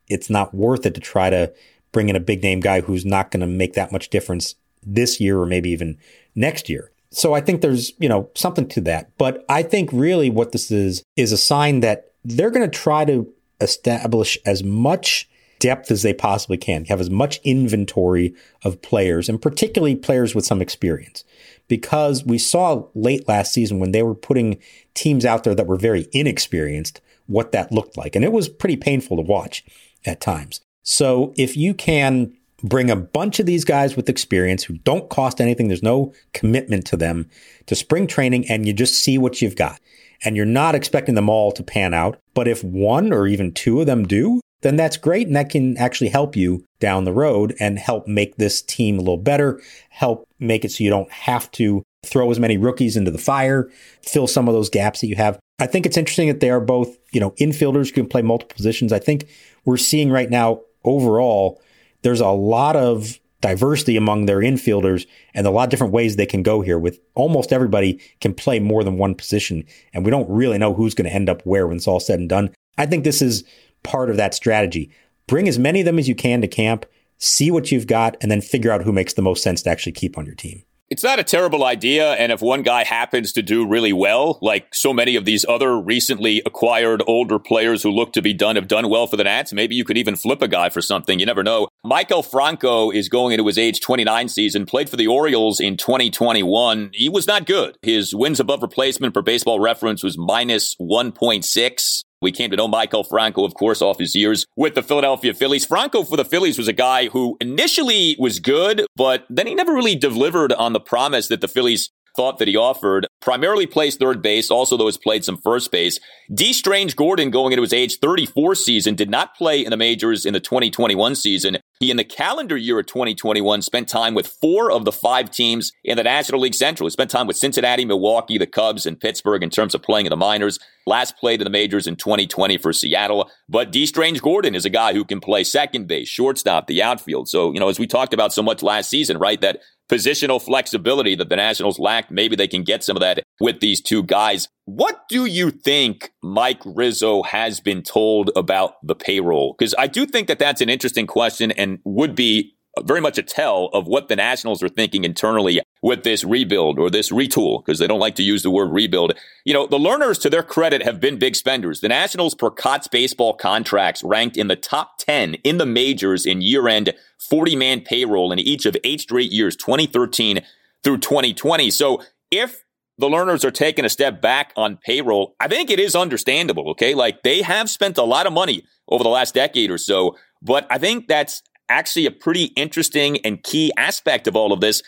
it's 0.08 0.30
not 0.30 0.54
worth 0.54 0.86
it 0.86 0.94
to 0.94 1.00
try 1.00 1.30
to 1.30 1.52
bring 1.92 2.08
in 2.08 2.16
a 2.16 2.20
big 2.20 2.42
name 2.42 2.60
guy 2.60 2.80
who's 2.80 3.04
not 3.04 3.30
going 3.30 3.40
to 3.40 3.46
make 3.46 3.74
that 3.74 3.92
much 3.92 4.10
difference 4.10 4.54
this 4.82 5.20
year 5.20 5.38
or 5.38 5.46
maybe 5.46 5.70
even 5.70 5.96
next 6.34 6.68
year. 6.68 6.90
So 7.10 7.32
I 7.32 7.40
think 7.40 7.60
there's, 7.60 7.92
you 7.98 8.08
know, 8.08 8.28
something 8.34 8.68
to 8.70 8.80
that. 8.82 9.16
But 9.18 9.44
I 9.48 9.62
think 9.62 9.90
really 9.92 10.30
what 10.30 10.52
this 10.52 10.70
is 10.70 11.02
is 11.16 11.30
a 11.30 11.38
sign 11.38 11.80
that 11.80 12.10
they're 12.24 12.50
going 12.50 12.68
to 12.68 12.78
try 12.78 13.04
to 13.04 13.32
establish 13.60 14.38
as 14.44 14.64
much 14.64 15.28
depth 15.58 15.90
as 15.90 16.02
they 16.02 16.12
possibly 16.12 16.56
can, 16.56 16.84
have 16.86 17.00
as 17.00 17.08
much 17.08 17.40
inventory 17.44 18.34
of 18.64 18.82
players, 18.82 19.28
and 19.28 19.40
particularly 19.40 19.94
players 19.94 20.34
with 20.34 20.44
some 20.44 20.60
experience. 20.60 21.24
Because 21.68 22.24
we 22.24 22.36
saw 22.36 22.86
late 22.94 23.26
last 23.26 23.52
season 23.52 23.78
when 23.78 23.92
they 23.92 24.02
were 24.02 24.14
putting 24.14 24.58
teams 24.92 25.24
out 25.24 25.44
there 25.44 25.54
that 25.54 25.66
were 25.66 25.76
very 25.76 26.06
inexperienced, 26.12 27.00
what 27.26 27.52
that 27.52 27.72
looked 27.72 27.96
like. 27.96 28.14
And 28.14 28.24
it 28.24 28.32
was 28.32 28.48
pretty 28.48 28.76
painful 28.76 29.16
to 29.16 29.22
watch 29.22 29.64
at 30.04 30.20
times. 30.20 30.60
So 30.82 31.32
if 31.38 31.56
you 31.56 31.72
can 31.72 32.34
bring 32.62 32.90
a 32.90 32.96
bunch 32.96 33.40
of 33.40 33.46
these 33.46 33.64
guys 33.64 33.96
with 33.96 34.10
experience 34.10 34.64
who 34.64 34.74
don't 34.78 35.08
cost 35.08 35.40
anything, 35.40 35.68
there's 35.68 35.82
no 35.82 36.12
commitment 36.34 36.86
to 36.86 36.96
them 36.96 37.30
to 37.66 37.74
spring 37.74 38.06
training, 38.06 38.46
and 38.50 38.66
you 38.66 38.74
just 38.74 38.94
see 38.94 39.16
what 39.16 39.40
you've 39.40 39.56
got 39.56 39.80
and 40.24 40.36
you're 40.36 40.44
not 40.44 40.74
expecting 40.74 41.14
them 41.14 41.28
all 41.28 41.52
to 41.52 41.62
pan 41.62 41.94
out. 41.94 42.18
But 42.34 42.48
if 42.48 42.62
one 42.62 43.12
or 43.12 43.26
even 43.26 43.52
two 43.52 43.80
of 43.80 43.86
them 43.86 44.06
do, 44.06 44.40
then 44.62 44.76
that's 44.76 44.96
great. 44.96 45.26
And 45.26 45.36
that 45.36 45.50
can 45.50 45.76
actually 45.76 46.08
help 46.08 46.36
you 46.36 46.64
down 46.80 47.04
the 47.04 47.12
road 47.12 47.54
and 47.60 47.78
help 47.78 48.08
make 48.08 48.36
this 48.36 48.62
team 48.62 48.96
a 48.96 49.02
little 49.02 49.18
better, 49.18 49.60
help 49.90 50.26
make 50.38 50.64
it 50.64 50.72
so 50.72 50.84
you 50.84 50.90
don't 50.90 51.10
have 51.12 51.50
to 51.52 51.82
throw 52.04 52.30
as 52.30 52.40
many 52.40 52.58
rookies 52.58 52.96
into 52.96 53.10
the 53.10 53.18
fire, 53.18 53.70
fill 54.02 54.26
some 54.26 54.48
of 54.48 54.54
those 54.54 54.70
gaps 54.70 55.00
that 55.00 55.06
you 55.06 55.16
have. 55.16 55.38
I 55.58 55.66
think 55.66 55.86
it's 55.86 55.96
interesting 55.96 56.28
that 56.28 56.40
they 56.40 56.50
are 56.50 56.60
both, 56.60 56.96
you 57.12 57.20
know, 57.20 57.30
infielders 57.32 57.88
who 57.88 57.94
can 57.94 58.08
play 58.08 58.22
multiple 58.22 58.54
positions. 58.56 58.92
I 58.92 58.98
think 58.98 59.28
we're 59.64 59.76
seeing 59.76 60.10
right 60.10 60.30
now 60.30 60.60
overall, 60.84 61.60
there's 62.02 62.20
a 62.20 62.28
lot 62.28 62.76
of 62.76 63.18
diversity 63.44 63.94
among 63.94 64.24
their 64.24 64.38
infielders 64.38 65.06
and 65.34 65.46
a 65.46 65.50
lot 65.50 65.64
of 65.64 65.68
different 65.68 65.92
ways 65.92 66.16
they 66.16 66.24
can 66.24 66.42
go 66.42 66.62
here 66.62 66.78
with 66.78 66.98
almost 67.14 67.52
everybody 67.52 68.00
can 68.22 68.32
play 68.32 68.58
more 68.58 68.82
than 68.82 68.96
one 68.96 69.14
position. 69.14 69.62
And 69.92 70.02
we 70.02 70.10
don't 70.10 70.30
really 70.30 70.56
know 70.56 70.72
who's 70.72 70.94
going 70.94 71.06
to 71.06 71.14
end 71.14 71.28
up 71.28 71.42
where 71.44 71.66
when 71.66 71.76
it's 71.76 71.86
all 71.86 72.00
said 72.00 72.18
and 72.18 72.26
done. 72.26 72.54
I 72.78 72.86
think 72.86 73.04
this 73.04 73.20
is 73.20 73.44
part 73.82 74.08
of 74.08 74.16
that 74.16 74.32
strategy. 74.32 74.90
Bring 75.26 75.46
as 75.46 75.58
many 75.58 75.80
of 75.80 75.84
them 75.84 75.98
as 75.98 76.08
you 76.08 76.14
can 76.14 76.40
to 76.40 76.48
camp, 76.48 76.86
see 77.18 77.50
what 77.50 77.70
you've 77.70 77.86
got, 77.86 78.16
and 78.22 78.30
then 78.30 78.40
figure 78.40 78.72
out 78.72 78.82
who 78.82 78.92
makes 78.92 79.12
the 79.12 79.20
most 79.20 79.42
sense 79.42 79.60
to 79.62 79.70
actually 79.70 79.92
keep 79.92 80.16
on 80.16 80.24
your 80.24 80.34
team. 80.34 80.63
It's 80.90 81.02
not 81.02 81.18
a 81.18 81.24
terrible 81.24 81.64
idea. 81.64 82.12
And 82.12 82.30
if 82.30 82.42
one 82.42 82.62
guy 82.62 82.84
happens 82.84 83.32
to 83.32 83.42
do 83.42 83.66
really 83.66 83.92
well, 83.92 84.38
like 84.42 84.74
so 84.74 84.92
many 84.92 85.16
of 85.16 85.24
these 85.24 85.44
other 85.48 85.80
recently 85.80 86.42
acquired 86.44 87.02
older 87.06 87.38
players 87.38 87.82
who 87.82 87.90
look 87.90 88.12
to 88.12 88.22
be 88.22 88.34
done 88.34 88.56
have 88.56 88.68
done 88.68 88.90
well 88.90 89.06
for 89.06 89.16
the 89.16 89.24
Nats, 89.24 89.52
maybe 89.52 89.74
you 89.74 89.84
could 89.84 89.96
even 89.96 90.14
flip 90.14 90.42
a 90.42 90.48
guy 90.48 90.68
for 90.68 90.82
something. 90.82 91.18
You 91.18 91.26
never 91.26 91.42
know. 91.42 91.68
Maikel 91.86 92.24
Franco 92.24 92.90
is 92.90 93.08
going 93.08 93.32
into 93.32 93.46
his 93.46 93.58
age 93.58 93.80
29 93.80 94.28
season, 94.28 94.66
played 94.66 94.90
for 94.90 94.96
the 94.96 95.06
Orioles 95.06 95.58
in 95.58 95.76
2021. 95.76 96.90
He 96.92 97.08
was 97.08 97.26
not 97.26 97.46
good. 97.46 97.76
His 97.82 98.14
wins 98.14 98.38
above 98.38 98.62
replacement 98.62 99.14
for 99.14 99.22
baseball 99.22 99.60
reference 99.60 100.04
was 100.04 100.18
minus 100.18 100.74
1.6. 100.76 102.03
We 102.24 102.32
came 102.32 102.50
to 102.52 102.56
know 102.56 102.66
Maikel 102.66 103.06
Franco, 103.06 103.44
of 103.44 103.52
course, 103.52 103.82
off 103.82 103.98
his 103.98 104.14
years 104.14 104.46
with 104.56 104.74
the 104.74 104.82
Philadelphia 104.82 105.34
Phillies. 105.34 105.66
Franco 105.66 106.04
for 106.04 106.16
the 106.16 106.24
Phillies 106.24 106.56
was 106.56 106.66
a 106.66 106.72
guy 106.72 107.08
who 107.08 107.36
initially 107.38 108.16
was 108.18 108.40
good, 108.40 108.86
but 108.96 109.26
then 109.28 109.46
he 109.46 109.54
never 109.54 109.74
really 109.74 109.94
delivered 109.94 110.50
on 110.54 110.72
the 110.72 110.80
promise 110.80 111.28
that 111.28 111.42
the 111.42 111.48
Phillies 111.48 111.90
thought 112.16 112.38
that 112.38 112.48
he 112.48 112.56
offered. 112.56 113.06
Primarily 113.20 113.66
plays 113.66 113.96
third 113.96 114.22
base, 114.22 114.50
also 114.50 114.76
though 114.76 114.86
has 114.86 114.98
played 114.98 115.24
some 115.24 115.36
first 115.36 115.70
base. 115.70 115.98
Dee 116.32 116.52
Strange-Gordon 116.52 117.30
going 117.30 117.52
into 117.52 117.62
his 117.62 117.72
age 117.72 117.98
34 117.98 118.54
season 118.54 118.94
did 118.94 119.10
not 119.10 119.34
play 119.34 119.64
in 119.64 119.70
the 119.70 119.76
majors 119.76 120.26
in 120.26 120.32
the 120.32 120.40
2021 120.40 121.14
season. 121.14 121.58
He, 121.80 121.90
in 121.90 121.96
the 121.96 122.04
calendar 122.04 122.56
year 122.56 122.78
of 122.78 122.86
2021, 122.86 123.62
spent 123.62 123.88
time 123.88 124.14
with 124.14 124.26
four 124.26 124.70
of 124.70 124.84
the 124.84 124.92
five 124.92 125.30
teams 125.30 125.72
in 125.82 125.96
the 125.96 126.02
National 126.02 126.40
League 126.40 126.54
Central. 126.54 126.86
He 126.86 126.90
spent 126.90 127.10
time 127.10 127.26
with 127.26 127.36
Cincinnati, 127.36 127.84
Milwaukee, 127.84 128.38
the 128.38 128.46
Cubs, 128.46 128.86
and 128.86 128.98
Pittsburgh 128.98 129.42
in 129.42 129.50
terms 129.50 129.74
of 129.74 129.82
playing 129.82 130.06
in 130.06 130.10
the 130.10 130.16
minors. 130.16 130.58
Last 130.86 131.16
played 131.16 131.40
in 131.40 131.44
the 131.44 131.50
majors 131.50 131.86
in 131.86 131.96
2020 131.96 132.58
for 132.58 132.72
Seattle. 132.72 133.30
But 133.48 133.72
Dee 133.72 133.86
Strange-Gordon 133.86 134.54
is 134.54 134.64
a 134.64 134.70
guy 134.70 134.92
who 134.92 135.04
can 135.04 135.20
play 135.20 135.42
second 135.42 135.88
base, 135.88 136.08
shortstop, 136.08 136.66
the 136.66 136.82
outfield. 136.82 137.28
So, 137.28 137.52
you 137.52 137.60
know, 137.60 137.68
as 137.68 137.78
we 137.78 137.86
talked 137.86 138.14
about 138.14 138.32
so 138.32 138.42
much 138.42 138.62
last 138.62 138.90
season, 138.90 139.18
right, 139.18 139.40
that 139.40 139.60
positional 139.90 140.42
flexibility 140.42 141.14
that 141.14 141.28
the 141.28 141.36
Nationals 141.36 141.78
lacked, 141.78 142.10
maybe 142.10 142.36
they 142.36 142.48
can 142.48 142.62
get 142.62 142.84
some 142.84 142.96
of 142.96 143.00
that 143.00 143.22
with 143.40 143.60
these 143.60 143.80
two 143.80 144.02
guys. 144.02 144.48
What 144.64 145.08
do 145.08 145.26
you 145.26 145.50
think 145.50 146.10
Mike 146.22 146.60
Rizzo 146.64 147.22
has 147.22 147.60
been 147.60 147.82
told 147.82 148.30
about 148.34 148.74
the 148.82 148.94
payroll? 148.94 149.54
Because 149.58 149.74
I 149.76 149.86
do 149.86 150.06
think 150.06 150.28
that 150.28 150.38
that's 150.38 150.60
an 150.60 150.70
interesting 150.70 151.06
question 151.06 151.50
and 151.52 151.78
would 151.84 152.14
be 152.14 152.54
very 152.82 153.00
much 153.00 153.18
a 153.18 153.22
tell 153.22 153.66
of 153.72 153.86
what 153.86 154.08
the 154.08 154.16
Nationals 154.16 154.62
are 154.62 154.68
thinking 154.68 155.04
internally 155.04 155.60
with 155.82 156.02
this 156.02 156.24
rebuild 156.24 156.78
or 156.78 156.90
this 156.90 157.10
retool, 157.10 157.64
because 157.64 157.78
they 157.78 157.86
don't 157.86 158.00
like 158.00 158.14
to 158.16 158.22
use 158.22 158.42
the 158.42 158.50
word 158.50 158.72
rebuild. 158.72 159.12
You 159.44 159.54
know, 159.54 159.66
the 159.66 159.78
Lerners, 159.78 160.20
to 160.22 160.30
their 160.30 160.42
credit, 160.42 160.82
have 160.82 161.00
been 161.00 161.18
big 161.18 161.36
spenders. 161.36 161.80
The 161.80 161.88
Nationals 161.88 162.34
per 162.34 162.50
Cots 162.50 162.88
baseball 162.88 163.34
contracts 163.34 164.02
ranked 164.02 164.36
in 164.36 164.48
the 164.48 164.56
top 164.56 164.98
10 164.98 165.34
in 165.44 165.58
the 165.58 165.66
majors 165.66 166.26
in 166.26 166.40
year 166.40 166.68
end 166.68 166.94
40 167.28 167.56
man 167.56 167.80
payroll 167.80 168.32
in 168.32 168.38
each 168.38 168.66
of 168.66 168.76
eight 168.84 169.00
straight 169.00 169.30
years, 169.30 169.56
2013 169.56 170.42
through 170.82 170.98
2020. 170.98 171.70
So 171.70 172.02
if 172.30 172.64
the 172.98 173.08
Lerners 173.08 173.44
are 173.44 173.50
taking 173.50 173.84
a 173.84 173.88
step 173.88 174.20
back 174.20 174.52
on 174.56 174.76
payroll, 174.76 175.34
I 175.40 175.48
think 175.48 175.70
it 175.70 175.80
is 175.80 175.96
understandable. 175.96 176.70
Okay. 176.70 176.94
Like 176.94 177.22
they 177.22 177.42
have 177.42 177.68
spent 177.68 177.98
a 177.98 178.04
lot 178.04 178.26
of 178.26 178.32
money 178.32 178.64
over 178.88 179.02
the 179.02 179.10
last 179.10 179.34
decade 179.34 179.70
or 179.70 179.78
so, 179.78 180.16
but 180.42 180.66
I 180.70 180.78
think 180.78 181.08
that's 181.08 181.42
actually 181.68 182.06
a 182.06 182.10
pretty 182.10 182.44
interesting 182.56 183.18
and 183.24 183.42
key 183.42 183.72
aspect 183.76 184.26
of 184.26 184.36
all 184.36 184.52
of 184.52 184.60
this. 184.60 184.82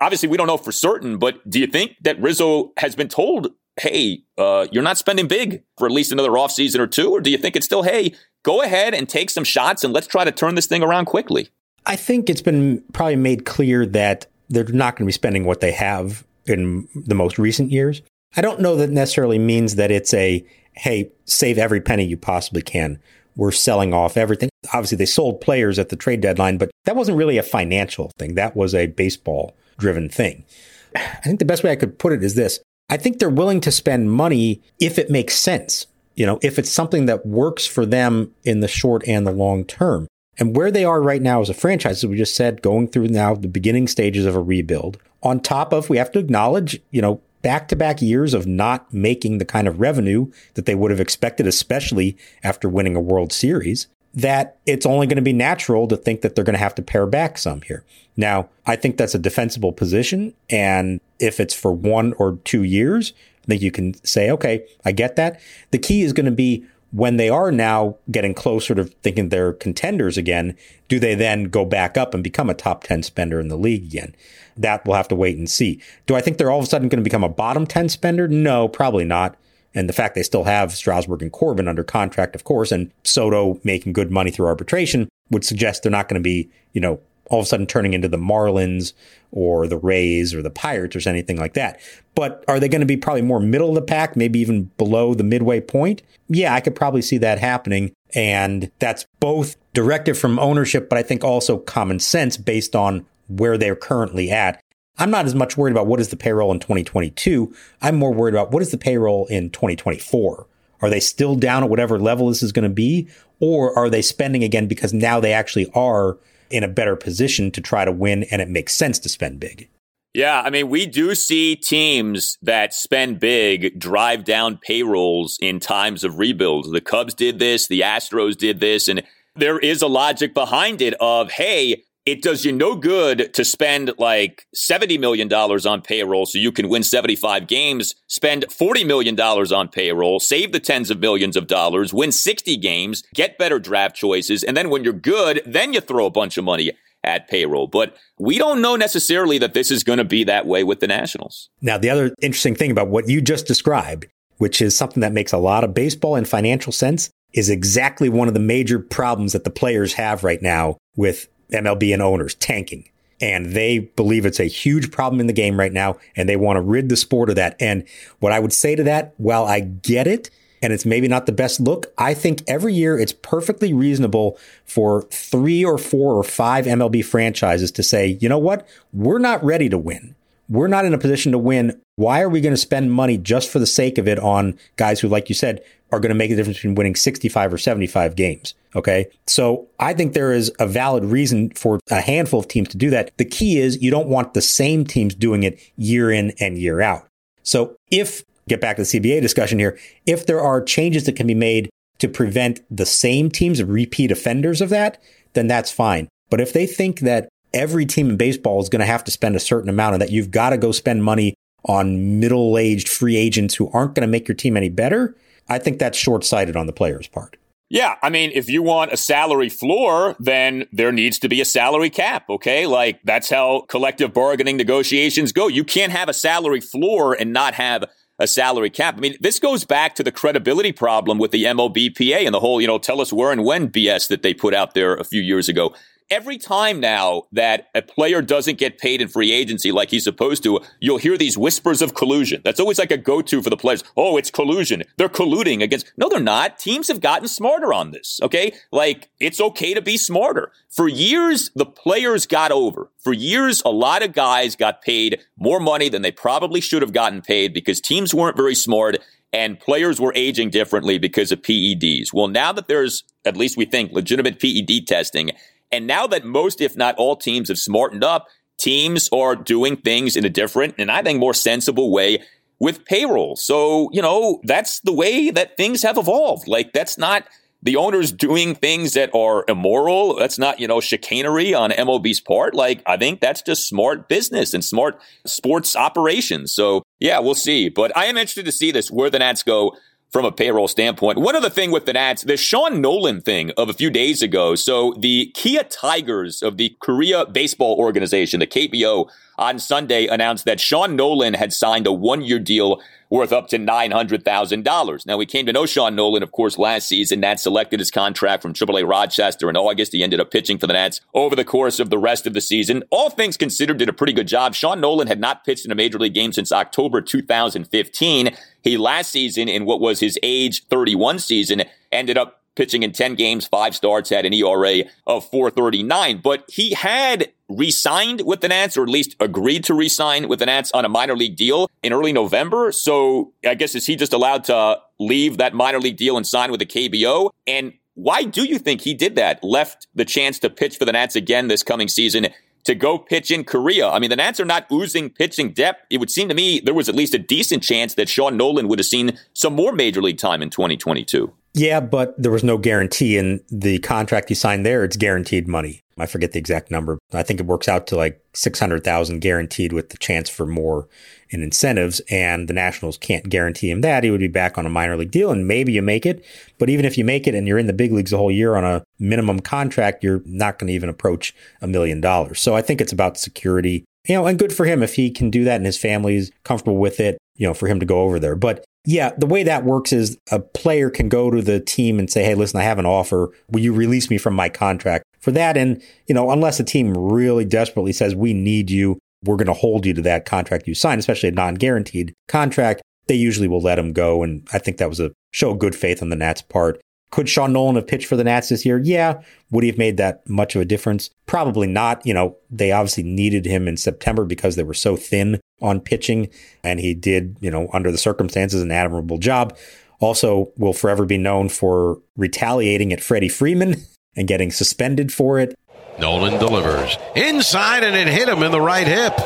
Obviously, 0.00 0.28
we 0.28 0.36
don't 0.36 0.46
know 0.46 0.56
for 0.56 0.72
certain, 0.72 1.18
but 1.18 1.48
do 1.48 1.58
you 1.58 1.66
think 1.66 1.96
that 2.02 2.20
Rizzo 2.20 2.72
has 2.76 2.94
been 2.94 3.08
told, 3.08 3.48
hey, 3.80 4.22
uh, 4.36 4.66
you're 4.70 4.82
not 4.82 4.98
spending 4.98 5.26
big 5.26 5.62
for 5.76 5.86
at 5.86 5.92
least 5.92 6.12
another 6.12 6.30
offseason 6.30 6.78
or 6.78 6.86
two? 6.86 7.10
Or 7.10 7.20
do 7.20 7.30
you 7.30 7.38
think 7.38 7.56
it's 7.56 7.66
still, 7.66 7.82
hey, 7.82 8.14
go 8.44 8.62
ahead 8.62 8.94
and 8.94 9.08
take 9.08 9.30
some 9.30 9.44
shots 9.44 9.82
and 9.82 9.92
let's 9.92 10.06
try 10.06 10.24
to 10.24 10.32
turn 10.32 10.54
this 10.54 10.66
thing 10.66 10.82
around 10.82 11.06
quickly? 11.06 11.48
I 11.84 11.96
think 11.96 12.30
it's 12.30 12.42
been 12.42 12.82
probably 12.92 13.16
made 13.16 13.44
clear 13.44 13.86
that 13.86 14.26
they're 14.48 14.64
not 14.64 14.96
going 14.96 15.04
to 15.04 15.06
be 15.06 15.12
spending 15.12 15.44
what 15.44 15.60
they 15.60 15.72
have 15.72 16.24
in 16.46 16.88
the 16.94 17.14
most 17.14 17.38
recent 17.38 17.72
years. 17.72 18.02
I 18.36 18.40
don't 18.40 18.60
know 18.60 18.76
that 18.76 18.90
necessarily 18.90 19.38
means 19.38 19.74
that 19.76 19.90
it's 19.90 20.14
a, 20.14 20.44
hey, 20.74 21.10
save 21.24 21.58
every 21.58 21.80
penny 21.80 22.04
you 22.04 22.16
possibly 22.16 22.62
can 22.62 23.00
were 23.38 23.52
selling 23.52 23.94
off 23.94 24.18
everything. 24.18 24.50
Obviously, 24.74 24.98
they 24.98 25.06
sold 25.06 25.40
players 25.40 25.78
at 25.78 25.88
the 25.88 25.96
trade 25.96 26.20
deadline, 26.20 26.58
but 26.58 26.70
that 26.84 26.96
wasn't 26.96 27.16
really 27.16 27.38
a 27.38 27.42
financial 27.42 28.10
thing. 28.18 28.34
That 28.34 28.54
was 28.54 28.74
a 28.74 28.88
baseball 28.88 29.56
driven 29.78 30.10
thing. 30.10 30.44
I 30.94 31.20
think 31.24 31.38
the 31.38 31.46
best 31.46 31.64
way 31.64 31.70
I 31.70 31.76
could 31.76 31.98
put 31.98 32.12
it 32.12 32.22
is 32.22 32.34
this 32.34 32.60
I 32.90 32.98
think 32.98 33.18
they're 33.18 33.30
willing 33.30 33.60
to 33.62 33.72
spend 33.72 34.12
money 34.12 34.60
if 34.78 34.98
it 34.98 35.10
makes 35.10 35.34
sense. 35.36 35.86
You 36.14 36.26
know, 36.26 36.40
if 36.42 36.58
it's 36.58 36.70
something 36.70 37.06
that 37.06 37.24
works 37.24 37.64
for 37.64 37.86
them 37.86 38.32
in 38.42 38.60
the 38.60 38.68
short 38.68 39.06
and 39.06 39.26
the 39.26 39.32
long 39.32 39.64
term. 39.64 40.08
And 40.40 40.54
where 40.54 40.70
they 40.70 40.84
are 40.84 41.02
right 41.02 41.22
now 41.22 41.40
as 41.40 41.50
a 41.50 41.54
franchise, 41.54 42.04
as 42.04 42.06
we 42.06 42.16
just 42.16 42.34
said, 42.34 42.62
going 42.62 42.88
through 42.88 43.08
now 43.08 43.34
the 43.34 43.48
beginning 43.48 43.88
stages 43.88 44.24
of 44.24 44.36
a 44.36 44.40
rebuild, 44.40 44.98
on 45.22 45.40
top 45.40 45.72
of, 45.72 45.90
we 45.90 45.96
have 45.98 46.12
to 46.12 46.18
acknowledge, 46.18 46.80
you 46.90 47.02
know, 47.02 47.20
back 47.42 47.68
to 47.68 47.76
back 47.76 48.02
years 48.02 48.34
of 48.34 48.46
not 48.46 48.92
making 48.92 49.38
the 49.38 49.44
kind 49.44 49.68
of 49.68 49.80
revenue 49.80 50.30
that 50.54 50.66
they 50.66 50.74
would 50.74 50.90
have 50.90 51.00
expected, 51.00 51.46
especially 51.46 52.16
after 52.42 52.68
winning 52.68 52.96
a 52.96 53.00
World 53.00 53.32
Series, 53.32 53.86
that 54.14 54.58
it's 54.66 54.86
only 54.86 55.06
going 55.06 55.16
to 55.16 55.22
be 55.22 55.32
natural 55.32 55.86
to 55.86 55.96
think 55.96 56.22
that 56.22 56.34
they're 56.34 56.44
going 56.44 56.54
to 56.54 56.60
have 56.60 56.74
to 56.74 56.82
pare 56.82 57.06
back 57.06 57.38
some 57.38 57.60
here. 57.62 57.84
Now, 58.16 58.48
I 58.66 58.76
think 58.76 58.96
that's 58.96 59.14
a 59.14 59.18
defensible 59.18 59.72
position. 59.72 60.34
And 60.50 61.00
if 61.20 61.38
it's 61.38 61.54
for 61.54 61.72
one 61.72 62.14
or 62.14 62.38
two 62.44 62.64
years, 62.64 63.12
I 63.44 63.46
think 63.46 63.62
you 63.62 63.70
can 63.70 63.94
say, 64.04 64.30
okay, 64.30 64.66
I 64.84 64.92
get 64.92 65.16
that. 65.16 65.40
The 65.70 65.78
key 65.78 66.02
is 66.02 66.12
going 66.12 66.26
to 66.26 66.32
be 66.32 66.64
when 66.90 67.16
they 67.16 67.28
are 67.28 67.52
now 67.52 67.96
getting 68.10 68.34
closer 68.34 68.74
to 68.74 68.84
thinking 68.84 69.28
they're 69.28 69.52
contenders 69.52 70.16
again, 70.16 70.56
do 70.88 70.98
they 70.98 71.14
then 71.14 71.44
go 71.44 71.64
back 71.64 71.98
up 71.98 72.14
and 72.14 72.24
become 72.24 72.48
a 72.48 72.54
top 72.54 72.84
10 72.84 73.02
spender 73.02 73.38
in 73.38 73.48
the 73.48 73.58
league 73.58 73.84
again? 73.84 74.14
That 74.58 74.84
we'll 74.84 74.96
have 74.96 75.08
to 75.08 75.14
wait 75.14 75.38
and 75.38 75.48
see. 75.48 75.80
Do 76.06 76.16
I 76.16 76.20
think 76.20 76.36
they're 76.36 76.50
all 76.50 76.58
of 76.58 76.64
a 76.64 76.68
sudden 76.68 76.88
going 76.88 76.98
to 76.98 77.04
become 77.04 77.24
a 77.24 77.28
bottom 77.28 77.66
10 77.66 77.88
spender? 77.88 78.28
No, 78.28 78.68
probably 78.68 79.04
not. 79.04 79.36
And 79.74 79.88
the 79.88 79.92
fact 79.92 80.14
they 80.14 80.22
still 80.22 80.44
have 80.44 80.72
Strasburg 80.72 81.22
and 81.22 81.32
Corbin 81.32 81.68
under 81.68 81.84
contract, 81.84 82.34
of 82.34 82.44
course, 82.44 82.72
and 82.72 82.90
Soto 83.04 83.60
making 83.64 83.92
good 83.92 84.10
money 84.10 84.30
through 84.30 84.46
arbitration 84.46 85.08
would 85.30 85.44
suggest 85.44 85.82
they're 85.82 85.92
not 85.92 86.08
going 86.08 86.20
to 86.20 86.24
be, 86.24 86.50
you 86.72 86.80
know, 86.80 87.00
all 87.30 87.40
of 87.40 87.44
a 87.44 87.46
sudden 87.46 87.66
turning 87.66 87.92
into 87.92 88.08
the 88.08 88.16
Marlins 88.16 88.94
or 89.30 89.66
the 89.66 89.76
Rays 89.76 90.34
or 90.34 90.42
the 90.42 90.50
Pirates 90.50 90.96
or 90.96 91.08
anything 91.08 91.36
like 91.36 91.54
that. 91.54 91.78
But 92.14 92.44
are 92.48 92.58
they 92.58 92.68
going 92.68 92.80
to 92.80 92.86
be 92.86 92.96
probably 92.96 93.22
more 93.22 93.40
middle 93.40 93.68
of 93.68 93.74
the 93.74 93.82
pack, 93.82 94.16
maybe 94.16 94.38
even 94.38 94.64
below 94.78 95.14
the 95.14 95.24
midway 95.24 95.60
point? 95.60 96.02
Yeah, 96.28 96.54
I 96.54 96.60
could 96.60 96.74
probably 96.74 97.02
see 97.02 97.18
that 97.18 97.38
happening. 97.38 97.92
And 98.14 98.70
that's 98.78 99.04
both 99.20 99.56
directive 99.74 100.18
from 100.18 100.38
ownership, 100.38 100.88
but 100.88 100.98
I 100.98 101.02
think 101.02 101.22
also 101.22 101.58
common 101.58 102.00
sense 102.00 102.36
based 102.36 102.74
on 102.74 103.04
where 103.28 103.56
they're 103.56 103.76
currently 103.76 104.30
at. 104.30 104.62
I'm 104.98 105.10
not 105.10 105.26
as 105.26 105.34
much 105.34 105.56
worried 105.56 105.70
about 105.70 105.86
what 105.86 106.00
is 106.00 106.08
the 106.08 106.16
payroll 106.16 106.50
in 106.50 106.58
2022. 106.58 107.54
I'm 107.80 107.96
more 107.96 108.12
worried 108.12 108.34
about 108.34 108.50
what 108.50 108.62
is 108.62 108.72
the 108.72 108.78
payroll 108.78 109.26
in 109.26 109.50
2024. 109.50 110.46
Are 110.80 110.90
they 110.90 111.00
still 111.00 111.36
down 111.36 111.62
at 111.62 111.70
whatever 111.70 111.98
level 111.98 112.28
this 112.28 112.42
is 112.42 112.52
going 112.52 112.68
to 112.68 112.74
be? 112.74 113.08
Or 113.40 113.76
are 113.78 113.88
they 113.88 114.02
spending 114.02 114.42
again 114.42 114.66
because 114.66 114.92
now 114.92 115.20
they 115.20 115.32
actually 115.32 115.70
are 115.72 116.18
in 116.50 116.64
a 116.64 116.68
better 116.68 116.96
position 116.96 117.50
to 117.52 117.60
try 117.60 117.84
to 117.84 117.92
win 117.92 118.24
and 118.24 118.40
it 118.42 118.48
makes 118.48 118.74
sense 118.74 118.98
to 119.00 119.08
spend 119.08 119.40
big. 119.40 119.68
Yeah, 120.14 120.40
I 120.40 120.50
mean, 120.50 120.68
we 120.68 120.86
do 120.86 121.14
see 121.14 121.54
teams 121.54 122.38
that 122.42 122.72
spend 122.72 123.20
big 123.20 123.78
drive 123.78 124.24
down 124.24 124.56
payrolls 124.56 125.38
in 125.40 125.60
times 125.60 126.02
of 126.02 126.18
rebuild. 126.18 126.72
The 126.72 126.80
Cubs 126.80 127.14
did 127.14 127.38
this, 127.38 127.68
the 127.68 127.82
Astros 127.82 128.36
did 128.36 128.58
this, 128.58 128.88
and 128.88 129.02
there 129.36 129.58
is 129.58 129.82
a 129.82 129.86
logic 129.86 130.34
behind 130.34 130.80
it 130.80 130.94
of, 130.98 131.30
hey, 131.30 131.84
it 132.08 132.22
does 132.22 132.42
you 132.42 132.52
no 132.52 132.74
good 132.74 133.34
to 133.34 133.44
spend 133.44 133.92
like 133.98 134.46
$70 134.56 134.98
million 134.98 135.30
on 135.30 135.82
payroll 135.82 136.24
so 136.24 136.38
you 136.38 136.50
can 136.50 136.70
win 136.70 136.82
75 136.82 137.46
games, 137.46 137.94
spend 138.06 138.46
$40 138.48 138.86
million 138.86 139.20
on 139.20 139.68
payroll, 139.68 140.18
save 140.18 140.52
the 140.52 140.58
tens 140.58 140.90
of 140.90 141.00
millions 141.00 141.36
of 141.36 141.46
dollars, 141.46 141.92
win 141.92 142.10
60 142.10 142.56
games, 142.56 143.02
get 143.14 143.36
better 143.36 143.58
draft 143.58 143.94
choices, 143.94 144.42
and 144.42 144.56
then 144.56 144.70
when 144.70 144.84
you're 144.84 144.94
good, 144.94 145.42
then 145.44 145.74
you 145.74 145.82
throw 145.82 146.06
a 146.06 146.10
bunch 146.10 146.38
of 146.38 146.44
money 146.44 146.72
at 147.04 147.28
payroll. 147.28 147.66
But 147.66 147.94
we 148.18 148.38
don't 148.38 148.62
know 148.62 148.74
necessarily 148.74 149.36
that 149.36 149.52
this 149.52 149.70
is 149.70 149.84
going 149.84 149.98
to 149.98 150.04
be 150.04 150.24
that 150.24 150.46
way 150.46 150.64
with 150.64 150.80
the 150.80 150.86
Nationals. 150.86 151.50
Now, 151.60 151.76
the 151.76 151.90
other 151.90 152.14
interesting 152.22 152.54
thing 152.54 152.70
about 152.70 152.88
what 152.88 153.06
you 153.06 153.20
just 153.20 153.46
described, 153.46 154.06
which 154.38 154.62
is 154.62 154.74
something 154.74 155.02
that 155.02 155.12
makes 155.12 155.34
a 155.34 155.38
lot 155.38 155.62
of 155.62 155.74
baseball 155.74 156.16
and 156.16 156.26
financial 156.26 156.72
sense, 156.72 157.10
is 157.34 157.50
exactly 157.50 158.08
one 158.08 158.28
of 158.28 158.34
the 158.34 158.40
major 158.40 158.78
problems 158.78 159.34
that 159.34 159.44
the 159.44 159.50
players 159.50 159.92
have 159.92 160.24
right 160.24 160.40
now 160.40 160.78
with 160.96 161.28
MLB 161.52 161.92
and 161.92 162.02
owners 162.02 162.34
tanking. 162.34 162.88
And 163.20 163.46
they 163.46 163.80
believe 163.80 164.24
it's 164.24 164.38
a 164.38 164.44
huge 164.44 164.92
problem 164.92 165.20
in 165.20 165.26
the 165.26 165.32
game 165.32 165.58
right 165.58 165.72
now. 165.72 165.96
And 166.14 166.28
they 166.28 166.36
want 166.36 166.56
to 166.56 166.60
rid 166.60 166.88
the 166.88 166.96
sport 166.96 167.30
of 167.30 167.36
that. 167.36 167.56
And 167.58 167.84
what 168.20 168.32
I 168.32 168.38
would 168.38 168.52
say 168.52 168.76
to 168.76 168.84
that, 168.84 169.14
while 169.16 169.44
I 169.44 169.60
get 169.60 170.06
it, 170.06 170.30
and 170.62 170.72
it's 170.72 170.86
maybe 170.86 171.08
not 171.08 171.26
the 171.26 171.32
best 171.32 171.60
look, 171.60 171.86
I 171.96 172.14
think 172.14 172.42
every 172.46 172.74
year 172.74 172.98
it's 172.98 173.12
perfectly 173.12 173.72
reasonable 173.72 174.38
for 174.64 175.02
three 175.02 175.64
or 175.64 175.78
four 175.78 176.14
or 176.14 176.24
five 176.24 176.66
MLB 176.66 177.04
franchises 177.04 177.70
to 177.72 177.82
say, 177.82 178.18
you 178.20 178.28
know 178.28 178.38
what? 178.38 178.66
We're 178.92 179.18
not 179.18 179.42
ready 179.44 179.68
to 179.68 179.78
win. 179.78 180.14
We're 180.48 180.68
not 180.68 180.84
in 180.84 180.94
a 180.94 180.98
position 180.98 181.32
to 181.32 181.38
win. 181.38 181.80
Why 181.96 182.20
are 182.22 182.28
we 182.28 182.40
going 182.40 182.54
to 182.54 182.60
spend 182.60 182.92
money 182.92 183.18
just 183.18 183.50
for 183.50 183.58
the 183.58 183.66
sake 183.66 183.98
of 183.98 184.08
it 184.08 184.18
on 184.18 184.58
guys 184.76 185.00
who, 185.00 185.08
like 185.08 185.28
you 185.28 185.34
said, 185.34 185.62
are 185.92 186.00
going 186.00 186.10
to 186.10 186.14
make 186.14 186.30
a 186.30 186.36
difference 186.36 186.58
between 186.58 186.74
winning 186.74 186.94
65 186.94 187.52
or 187.52 187.58
75 187.58 188.16
games? 188.16 188.54
Okay. 188.74 189.08
So 189.26 189.68
I 189.78 189.94
think 189.94 190.12
there 190.12 190.32
is 190.32 190.52
a 190.58 190.66
valid 190.66 191.04
reason 191.04 191.50
for 191.50 191.80
a 191.90 192.00
handful 192.00 192.40
of 192.40 192.48
teams 192.48 192.68
to 192.68 192.76
do 192.76 192.90
that. 192.90 193.16
The 193.18 193.24
key 193.24 193.58
is 193.58 193.82
you 193.82 193.90
don't 193.90 194.08
want 194.08 194.34
the 194.34 194.42
same 194.42 194.84
teams 194.84 195.14
doing 195.14 195.42
it 195.42 195.60
year 195.76 196.10
in 196.10 196.32
and 196.40 196.56
year 196.56 196.80
out. 196.80 197.06
So 197.42 197.76
if, 197.90 198.24
get 198.48 198.60
back 198.60 198.76
to 198.76 198.82
the 198.82 199.00
CBA 199.00 199.20
discussion 199.20 199.58
here, 199.58 199.78
if 200.06 200.26
there 200.26 200.40
are 200.40 200.62
changes 200.62 201.04
that 201.04 201.16
can 201.16 201.26
be 201.26 201.34
made 201.34 201.70
to 201.98 202.08
prevent 202.08 202.60
the 202.74 202.86
same 202.86 203.30
teams 203.30 203.62
repeat 203.62 204.10
offenders 204.10 204.60
of 204.60 204.68
that, 204.70 205.02
then 205.32 205.46
that's 205.46 205.70
fine. 205.70 206.08
But 206.30 206.40
if 206.40 206.52
they 206.52 206.66
think 206.66 207.00
that 207.00 207.28
every 207.52 207.86
team 207.86 208.10
in 208.10 208.16
baseball 208.16 208.60
is 208.60 208.68
going 208.68 208.80
to 208.80 208.86
have 208.86 209.04
to 209.04 209.10
spend 209.10 209.36
a 209.36 209.40
certain 209.40 209.68
amount 209.68 209.94
and 209.94 210.02
that 210.02 210.10
you've 210.10 210.30
got 210.30 210.50
to 210.50 210.58
go 210.58 210.72
spend 210.72 211.04
money 211.04 211.34
on 211.64 212.20
middle 212.20 212.56
aged 212.56 212.88
free 212.88 213.16
agents 213.16 213.54
who 213.54 213.70
aren't 213.72 213.94
going 213.94 214.06
to 214.06 214.10
make 214.10 214.28
your 214.28 214.34
team 214.34 214.56
any 214.56 214.68
better, 214.68 215.16
I 215.48 215.58
think 215.58 215.78
that's 215.78 215.98
short 215.98 216.24
sighted 216.24 216.56
on 216.56 216.66
the 216.66 216.72
player's 216.72 217.08
part. 217.08 217.36
Yeah, 217.70 217.96
I 218.02 218.08
mean, 218.08 218.30
if 218.32 218.48
you 218.48 218.62
want 218.62 218.92
a 218.92 218.96
salary 218.96 219.50
floor, 219.50 220.16
then 220.18 220.66
there 220.72 220.90
needs 220.90 221.18
to 221.18 221.28
be 221.28 221.42
a 221.42 221.44
salary 221.44 221.90
cap, 221.90 222.24
okay? 222.30 222.66
Like, 222.66 223.00
that's 223.04 223.28
how 223.28 223.66
collective 223.68 224.14
bargaining 224.14 224.56
negotiations 224.56 225.32
go. 225.32 225.48
You 225.48 225.64
can't 225.64 225.92
have 225.92 226.08
a 226.08 226.14
salary 226.14 226.62
floor 226.62 227.12
and 227.12 227.30
not 227.30 227.54
have 227.54 227.84
a 228.18 228.26
salary 228.26 228.70
cap. 228.70 228.96
I 228.96 229.00
mean, 229.00 229.16
this 229.20 229.38
goes 229.38 229.64
back 229.64 229.94
to 229.96 230.02
the 230.02 230.10
credibility 230.10 230.72
problem 230.72 231.18
with 231.18 231.30
the 231.30 231.44
MLBPA 231.44 232.24
and 232.24 232.34
the 232.34 232.40
whole, 232.40 232.58
you 232.58 232.66
know, 232.66 232.78
tell 232.78 233.02
us 233.02 233.12
where 233.12 233.32
and 233.32 233.44
when 233.44 233.68
BS 233.68 234.08
that 234.08 234.22
they 234.22 234.32
put 234.32 234.54
out 234.54 234.72
there 234.72 234.94
a 234.94 235.04
few 235.04 235.20
years 235.20 235.48
ago 235.48 235.74
every 236.10 236.38
time 236.38 236.80
now 236.80 237.24
that 237.32 237.68
a 237.74 237.82
player 237.82 238.22
doesn't 238.22 238.58
get 238.58 238.78
paid 238.78 239.00
in 239.00 239.08
free 239.08 239.32
agency 239.32 239.72
like 239.72 239.90
he's 239.90 240.04
supposed 240.04 240.42
to, 240.42 240.60
you'll 240.80 240.98
hear 240.98 241.16
these 241.16 241.36
whispers 241.36 241.82
of 241.82 241.94
collusion. 241.94 242.40
That's 242.44 242.60
always 242.60 242.78
like 242.78 242.90
a 242.90 242.96
go-to 242.96 243.42
for 243.42 243.50
the 243.50 243.56
players. 243.56 243.84
Oh, 243.96 244.16
it's 244.16 244.30
collusion. 244.30 244.84
They're 244.96 245.08
colluding 245.08 245.62
against. 245.62 245.92
No, 245.96 246.08
they're 246.08 246.20
not. 246.20 246.58
Teams 246.58 246.88
have 246.88 247.00
gotten 247.00 247.28
smarter 247.28 247.72
on 247.72 247.90
this. 247.90 248.20
Okay. 248.22 248.54
Like 248.72 249.10
it's 249.20 249.40
okay 249.40 249.74
to 249.74 249.82
be 249.82 249.96
smarter. 249.96 250.52
For 250.70 250.88
years, 250.88 251.50
the 251.54 251.66
players 251.66 252.26
got 252.26 252.52
over. 252.52 252.90
For 252.98 253.12
years, 253.12 253.62
a 253.64 253.70
lot 253.70 254.02
of 254.02 254.12
guys 254.12 254.56
got 254.56 254.82
paid 254.82 255.20
more 255.36 255.60
money 255.60 255.88
than 255.88 256.02
they 256.02 256.12
probably 256.12 256.60
should 256.60 256.82
have 256.82 256.92
gotten 256.92 257.22
paid 257.22 257.52
because 257.52 257.80
teams 257.80 258.14
weren't 258.14 258.36
very 258.36 258.54
smart 258.54 258.98
and 259.32 259.60
players 259.60 260.00
were 260.00 260.12
aging 260.14 260.50
differently 260.50 260.98
because 260.98 261.32
of 261.32 261.42
PEDs. 261.42 262.12
Well, 262.12 262.28
now 262.28 262.52
that 262.52 262.66
there's, 262.66 263.04
at 263.24 263.36
least 263.36 263.56
we 263.56 263.66
think, 263.66 263.92
legitimate 263.92 264.40
PED 264.40 264.86
testing, 264.86 265.32
and 265.70 265.86
now 265.86 266.06
that 266.06 266.24
most, 266.24 266.60
if 266.60 266.76
not 266.76 266.96
all 266.96 267.16
teams 267.16 267.48
have 267.48 267.58
smartened 267.58 268.04
up, 268.04 268.28
teams 268.58 269.08
are 269.12 269.36
doing 269.36 269.76
things 269.76 270.16
in 270.16 270.24
a 270.24 270.30
different 270.30 270.74
and 270.78 270.90
I 270.90 271.02
think 271.02 271.20
more 271.20 271.34
sensible 271.34 271.92
way 271.92 272.22
with 272.60 272.84
payroll. 272.84 273.36
So, 273.36 273.88
you 273.92 274.02
know, 274.02 274.40
that's 274.44 274.80
the 274.80 274.92
way 274.92 275.30
that 275.30 275.56
things 275.56 275.82
have 275.82 275.96
evolved. 275.96 276.48
Like 276.48 276.72
that's 276.72 276.98
not 276.98 277.24
the 277.62 277.76
owners 277.76 278.12
doing 278.12 278.54
things 278.54 278.94
that 278.94 279.12
are 279.14 279.44
immoral. 279.48 280.14
That's 280.14 280.38
not, 280.38 280.60
you 280.60 280.68
know, 280.68 280.80
chicanery 280.80 281.54
on 281.54 281.70
MLB's 281.70 282.20
part. 282.20 282.54
Like, 282.54 282.82
I 282.86 282.96
think 282.96 283.20
that's 283.20 283.42
just 283.42 283.68
smart 283.68 284.08
business 284.08 284.54
and 284.54 284.64
smart 284.64 285.00
sports 285.26 285.74
operations. 285.74 286.52
So, 286.52 286.82
yeah, 287.00 287.18
we'll 287.18 287.34
see. 287.34 287.68
But 287.68 287.96
I 287.96 288.06
am 288.06 288.16
interested 288.16 288.44
to 288.44 288.52
see 288.52 288.70
this, 288.70 288.90
where 288.90 289.10
the 289.10 289.18
Nats 289.18 289.42
go 289.42 289.76
from 290.10 290.24
a 290.24 290.32
payroll 290.32 290.68
standpoint. 290.68 291.18
One 291.18 291.36
other 291.36 291.50
thing 291.50 291.70
with 291.70 291.84
the 291.84 291.92
Nats, 291.92 292.22
the 292.22 292.36
Sean 292.36 292.82
Nolin 292.82 293.22
thing 293.22 293.50
of 293.56 293.68
a 293.68 293.74
few 293.74 293.90
days 293.90 294.22
ago. 294.22 294.54
So 294.54 294.94
the 294.98 295.26
Kia 295.34 295.64
Tigers 295.64 296.42
of 296.42 296.56
the 296.56 296.76
Korea 296.80 297.26
Baseball 297.26 297.76
Organization, 297.78 298.40
the 298.40 298.46
KBO, 298.46 299.08
on 299.36 299.58
Sunday 299.58 300.06
announced 300.06 300.44
that 300.46 300.60
Sean 300.60 300.96
Nolin 300.96 301.36
had 301.36 301.52
signed 301.52 301.86
a 301.86 301.92
one 301.92 302.22
year 302.22 302.38
deal 302.38 302.80
worth 303.10 303.32
up 303.32 303.48
to 303.48 303.58
$900,000. 303.58 305.06
Now, 305.06 305.16
we 305.16 305.26
came 305.26 305.46
to 305.46 305.52
know 305.52 305.66
Sean 305.66 305.96
Nolin, 305.96 306.22
of 306.22 306.32
course, 306.32 306.58
last 306.58 306.88
season. 306.88 307.20
Nats 307.20 307.42
selected 307.42 307.80
his 307.80 307.90
contract 307.90 308.42
from 308.42 308.52
AAA 308.52 308.88
Rochester 308.88 309.48
in 309.48 309.56
August. 309.56 309.92
He 309.92 310.02
ended 310.02 310.20
up 310.20 310.30
pitching 310.30 310.58
for 310.58 310.66
the 310.66 310.74
Nats 310.74 311.00
over 311.14 311.34
the 311.34 311.44
course 311.44 311.80
of 311.80 311.90
the 311.90 311.98
rest 311.98 312.26
of 312.26 312.34
the 312.34 312.40
season. 312.40 312.82
All 312.90 313.10
things 313.10 313.36
considered, 313.36 313.78
did 313.78 313.88
a 313.88 313.94
pretty 313.94 314.12
good 314.12 314.28
job. 314.28 314.54
Sean 314.54 314.80
Nolin 314.80 315.08
had 315.08 315.20
not 315.20 315.44
pitched 315.44 315.64
in 315.64 315.72
a 315.72 315.76
major 315.76 315.98
league 315.98 316.14
game 316.14 316.32
since 316.32 316.52
October 316.52 317.00
2015. 317.00 318.30
He 318.62 318.76
last 318.76 319.10
season, 319.10 319.48
in 319.48 319.64
what 319.64 319.80
was 319.80 320.00
his 320.00 320.18
age 320.22 320.66
31 320.66 321.18
season, 321.20 321.62
ended 321.92 322.18
up 322.18 322.42
pitching 322.58 322.82
in 322.82 322.92
10 322.92 323.14
games, 323.14 323.46
five 323.46 323.74
starts, 323.74 324.10
had 324.10 324.26
an 324.26 324.34
ERA 324.34 324.82
of 325.06 325.24
439. 325.30 326.20
But 326.22 326.44
he 326.48 326.74
had 326.74 327.32
re-signed 327.48 328.22
with 328.24 328.40
the 328.40 328.48
Nats, 328.48 328.76
or 328.76 328.82
at 328.82 328.88
least 328.88 329.16
agreed 329.20 329.64
to 329.64 329.74
re-sign 329.74 330.28
with 330.28 330.38
the 330.38 330.46
Nats 330.46 330.70
on 330.72 330.84
a 330.84 330.88
minor 330.88 331.16
league 331.16 331.36
deal 331.36 331.70
in 331.82 331.92
early 331.92 332.12
November. 332.12 332.72
So 332.72 333.32
I 333.46 333.54
guess 333.54 333.74
is 333.74 333.86
he 333.86 333.96
just 333.96 334.12
allowed 334.12 334.44
to 334.44 334.78
leave 334.98 335.38
that 335.38 335.54
minor 335.54 335.80
league 335.80 335.96
deal 335.96 336.16
and 336.16 336.26
sign 336.26 336.50
with 336.50 336.60
the 336.60 336.66
KBO? 336.66 337.30
And 337.46 337.72
why 337.94 338.24
do 338.24 338.44
you 338.44 338.58
think 338.58 338.82
he 338.82 338.94
did 338.94 339.16
that? 339.16 339.42
Left 339.42 339.86
the 339.94 340.04
chance 340.04 340.38
to 340.40 340.50
pitch 340.50 340.76
for 340.76 340.84
the 340.84 340.92
Nats 340.92 341.16
again 341.16 341.48
this 341.48 341.62
coming 341.62 341.88
season 341.88 342.28
to 342.64 342.74
go 342.74 342.98
pitch 342.98 343.30
in 343.30 343.44
Korea. 343.44 343.88
I 343.88 343.98
mean, 343.98 344.10
the 344.10 344.16
Nats 344.16 344.38
are 344.40 344.44
not 344.44 344.66
oozing 344.70 345.08
pitching 345.08 345.52
depth. 345.52 345.86
It 345.90 345.98
would 345.98 346.10
seem 346.10 346.28
to 346.28 346.34
me 346.34 346.60
there 346.60 346.74
was 346.74 346.88
at 346.88 346.94
least 346.94 347.14
a 347.14 347.18
decent 347.18 347.62
chance 347.62 347.94
that 347.94 348.08
Sean 348.08 348.38
Nolin 348.38 348.68
would 348.68 348.78
have 348.78 348.86
seen 348.86 349.18
some 349.32 349.54
more 349.54 349.72
major 349.72 350.02
league 350.02 350.18
time 350.18 350.42
in 350.42 350.50
2022. 350.50 351.32
Yeah, 351.54 351.80
but 351.80 352.14
there 352.20 352.30
was 352.30 352.44
no 352.44 352.58
guarantee 352.58 353.16
in 353.16 353.40
the 353.48 353.78
contract 353.78 354.28
he 354.28 354.34
signed 354.34 354.66
there. 354.66 354.84
It's 354.84 354.96
guaranteed 354.96 355.48
money. 355.48 355.82
I 355.98 356.06
forget 356.06 356.32
the 356.32 356.38
exact 356.38 356.70
number. 356.70 356.98
I 357.12 357.22
think 357.22 357.40
it 357.40 357.46
works 357.46 357.68
out 357.68 357.86
to 357.88 357.96
like 357.96 358.20
600,000 358.34 359.20
guaranteed 359.20 359.72
with 359.72 359.90
the 359.90 359.98
chance 359.98 360.28
for 360.28 360.46
more 360.46 360.88
in 361.30 361.42
incentives. 361.42 362.00
And 362.10 362.48
the 362.48 362.54
Nationals 362.54 362.98
can't 362.98 363.28
guarantee 363.28 363.70
him 363.70 363.80
that. 363.82 364.04
He 364.04 364.10
would 364.10 364.20
be 364.20 364.28
back 364.28 364.58
on 364.58 364.66
a 364.66 364.70
minor 364.70 364.96
league 364.96 365.10
deal 365.10 365.30
and 365.30 365.46
maybe 365.46 365.72
you 365.72 365.82
make 365.82 366.06
it. 366.06 366.24
But 366.58 366.70
even 366.70 366.84
if 366.84 366.96
you 366.96 367.04
make 367.04 367.26
it 367.26 367.34
and 367.34 367.46
you're 367.46 367.58
in 367.58 367.66
the 367.66 367.72
big 367.72 367.92
leagues 367.92 368.10
the 368.10 368.18
whole 368.18 368.30
year 368.30 368.56
on 368.56 368.64
a 368.64 368.82
minimum 368.98 369.40
contract, 369.40 370.02
you're 370.02 370.22
not 370.24 370.58
going 370.58 370.68
to 370.68 370.74
even 370.74 370.88
approach 370.88 371.34
a 371.60 371.66
million 371.66 372.00
dollars. 372.00 372.40
So 372.40 372.54
I 372.54 372.62
think 372.62 372.80
it's 372.80 372.92
about 372.92 373.18
security. 373.18 373.84
You 374.06 374.14
know, 374.14 374.26
and 374.26 374.38
good 374.38 374.54
for 374.54 374.64
him 374.64 374.82
if 374.82 374.94
he 374.94 375.10
can 375.10 375.30
do 375.30 375.44
that 375.44 375.56
and 375.56 375.66
his 375.66 375.76
family's 375.76 376.30
comfortable 376.42 376.78
with 376.78 376.98
it, 376.98 377.18
you 377.36 377.46
know, 377.46 377.52
for 377.52 377.66
him 377.66 377.78
to 377.80 377.86
go 377.86 378.00
over 378.00 378.18
there. 378.18 378.36
But 378.36 378.64
yeah, 378.86 379.12
the 379.18 379.26
way 379.26 379.42
that 379.42 379.64
works 379.64 379.92
is 379.92 380.16
a 380.30 380.38
player 380.40 380.88
can 380.88 381.10
go 381.10 381.30
to 381.30 381.42
the 381.42 381.60
team 381.60 381.98
and 381.98 382.10
say, 382.10 382.24
Hey, 382.24 382.34
listen, 382.34 382.58
I 382.58 382.62
have 382.62 382.78
an 382.78 382.86
offer. 382.86 383.30
Will 383.50 383.60
you 383.60 383.74
release 383.74 384.08
me 384.08 384.16
from 384.16 384.32
my 384.32 384.48
contract 384.48 385.04
for 385.20 385.30
that? 385.32 385.56
And, 385.56 385.82
you 386.06 386.14
know, 386.14 386.30
unless 386.30 386.60
a 386.60 386.64
team 386.64 386.96
really 386.96 387.44
desperately 387.44 387.92
says, 387.92 388.14
we 388.14 388.32
need 388.32 388.70
you, 388.70 388.98
we're 389.24 389.36
going 389.36 389.46
to 389.46 389.52
hold 389.52 389.86
you 389.86 389.94
to 389.94 390.02
that 390.02 390.24
contract 390.24 390.68
you 390.68 390.74
signed, 390.74 391.00
especially 391.00 391.30
a 391.30 391.32
non 391.32 391.54
guaranteed 391.54 392.14
contract, 392.28 392.82
they 393.06 393.14
usually 393.14 393.48
will 393.48 393.60
let 393.60 393.78
him 393.78 393.92
go. 393.92 394.22
And 394.22 394.46
I 394.52 394.58
think 394.58 394.78
that 394.78 394.88
was 394.88 395.00
a 395.00 395.12
show 395.32 395.50
of 395.50 395.58
good 395.58 395.74
faith 395.74 396.02
on 396.02 396.10
the 396.10 396.16
Nats 396.16 396.42
part. 396.42 396.80
Could 397.10 397.28
Sean 397.28 397.54
Nolin 397.54 397.76
have 397.76 397.86
pitched 397.86 398.06
for 398.06 398.16
the 398.16 398.24
Nats 398.24 398.50
this 398.50 398.66
year? 398.66 398.78
Yeah. 398.78 399.22
Would 399.50 399.64
he 399.64 399.70
have 399.70 399.78
made 399.78 399.96
that 399.96 400.28
much 400.28 400.54
of 400.54 400.60
a 400.60 400.66
difference? 400.66 401.08
Probably 401.26 401.66
not. 401.66 402.04
You 402.04 402.12
know, 402.12 402.36
they 402.50 402.70
obviously 402.70 403.02
needed 403.02 403.46
him 403.46 403.66
in 403.66 403.78
September 403.78 404.24
because 404.24 404.56
they 404.56 404.62
were 404.62 404.74
so 404.74 404.94
thin 404.94 405.40
on 405.60 405.80
pitching, 405.80 406.28
and 406.62 406.78
he 406.78 406.94
did, 406.94 407.36
you 407.40 407.50
know, 407.50 407.68
under 407.72 407.90
the 407.90 407.98
circumstances, 407.98 408.62
an 408.62 408.70
admirable 408.70 409.18
job. 409.18 409.56
Also, 410.00 410.52
will 410.56 410.74
forever 410.74 411.04
be 411.04 411.18
known 411.18 411.48
for 411.48 411.98
retaliating 412.16 412.92
at 412.92 413.00
Freddie 413.02 413.28
Freeman 413.28 413.76
and 414.18 414.28
getting 414.28 414.50
suspended 414.50 415.12
for 415.12 415.38
it. 415.38 415.58
Nolin 415.96 416.38
delivers 416.38 416.96
inside, 417.16 417.84
and 417.84 417.96
it 417.96 418.08
hit 418.08 418.28
him 418.28 418.42
in 418.42 418.52
the 418.52 418.60
right 418.60 418.86
hip. 418.86 419.16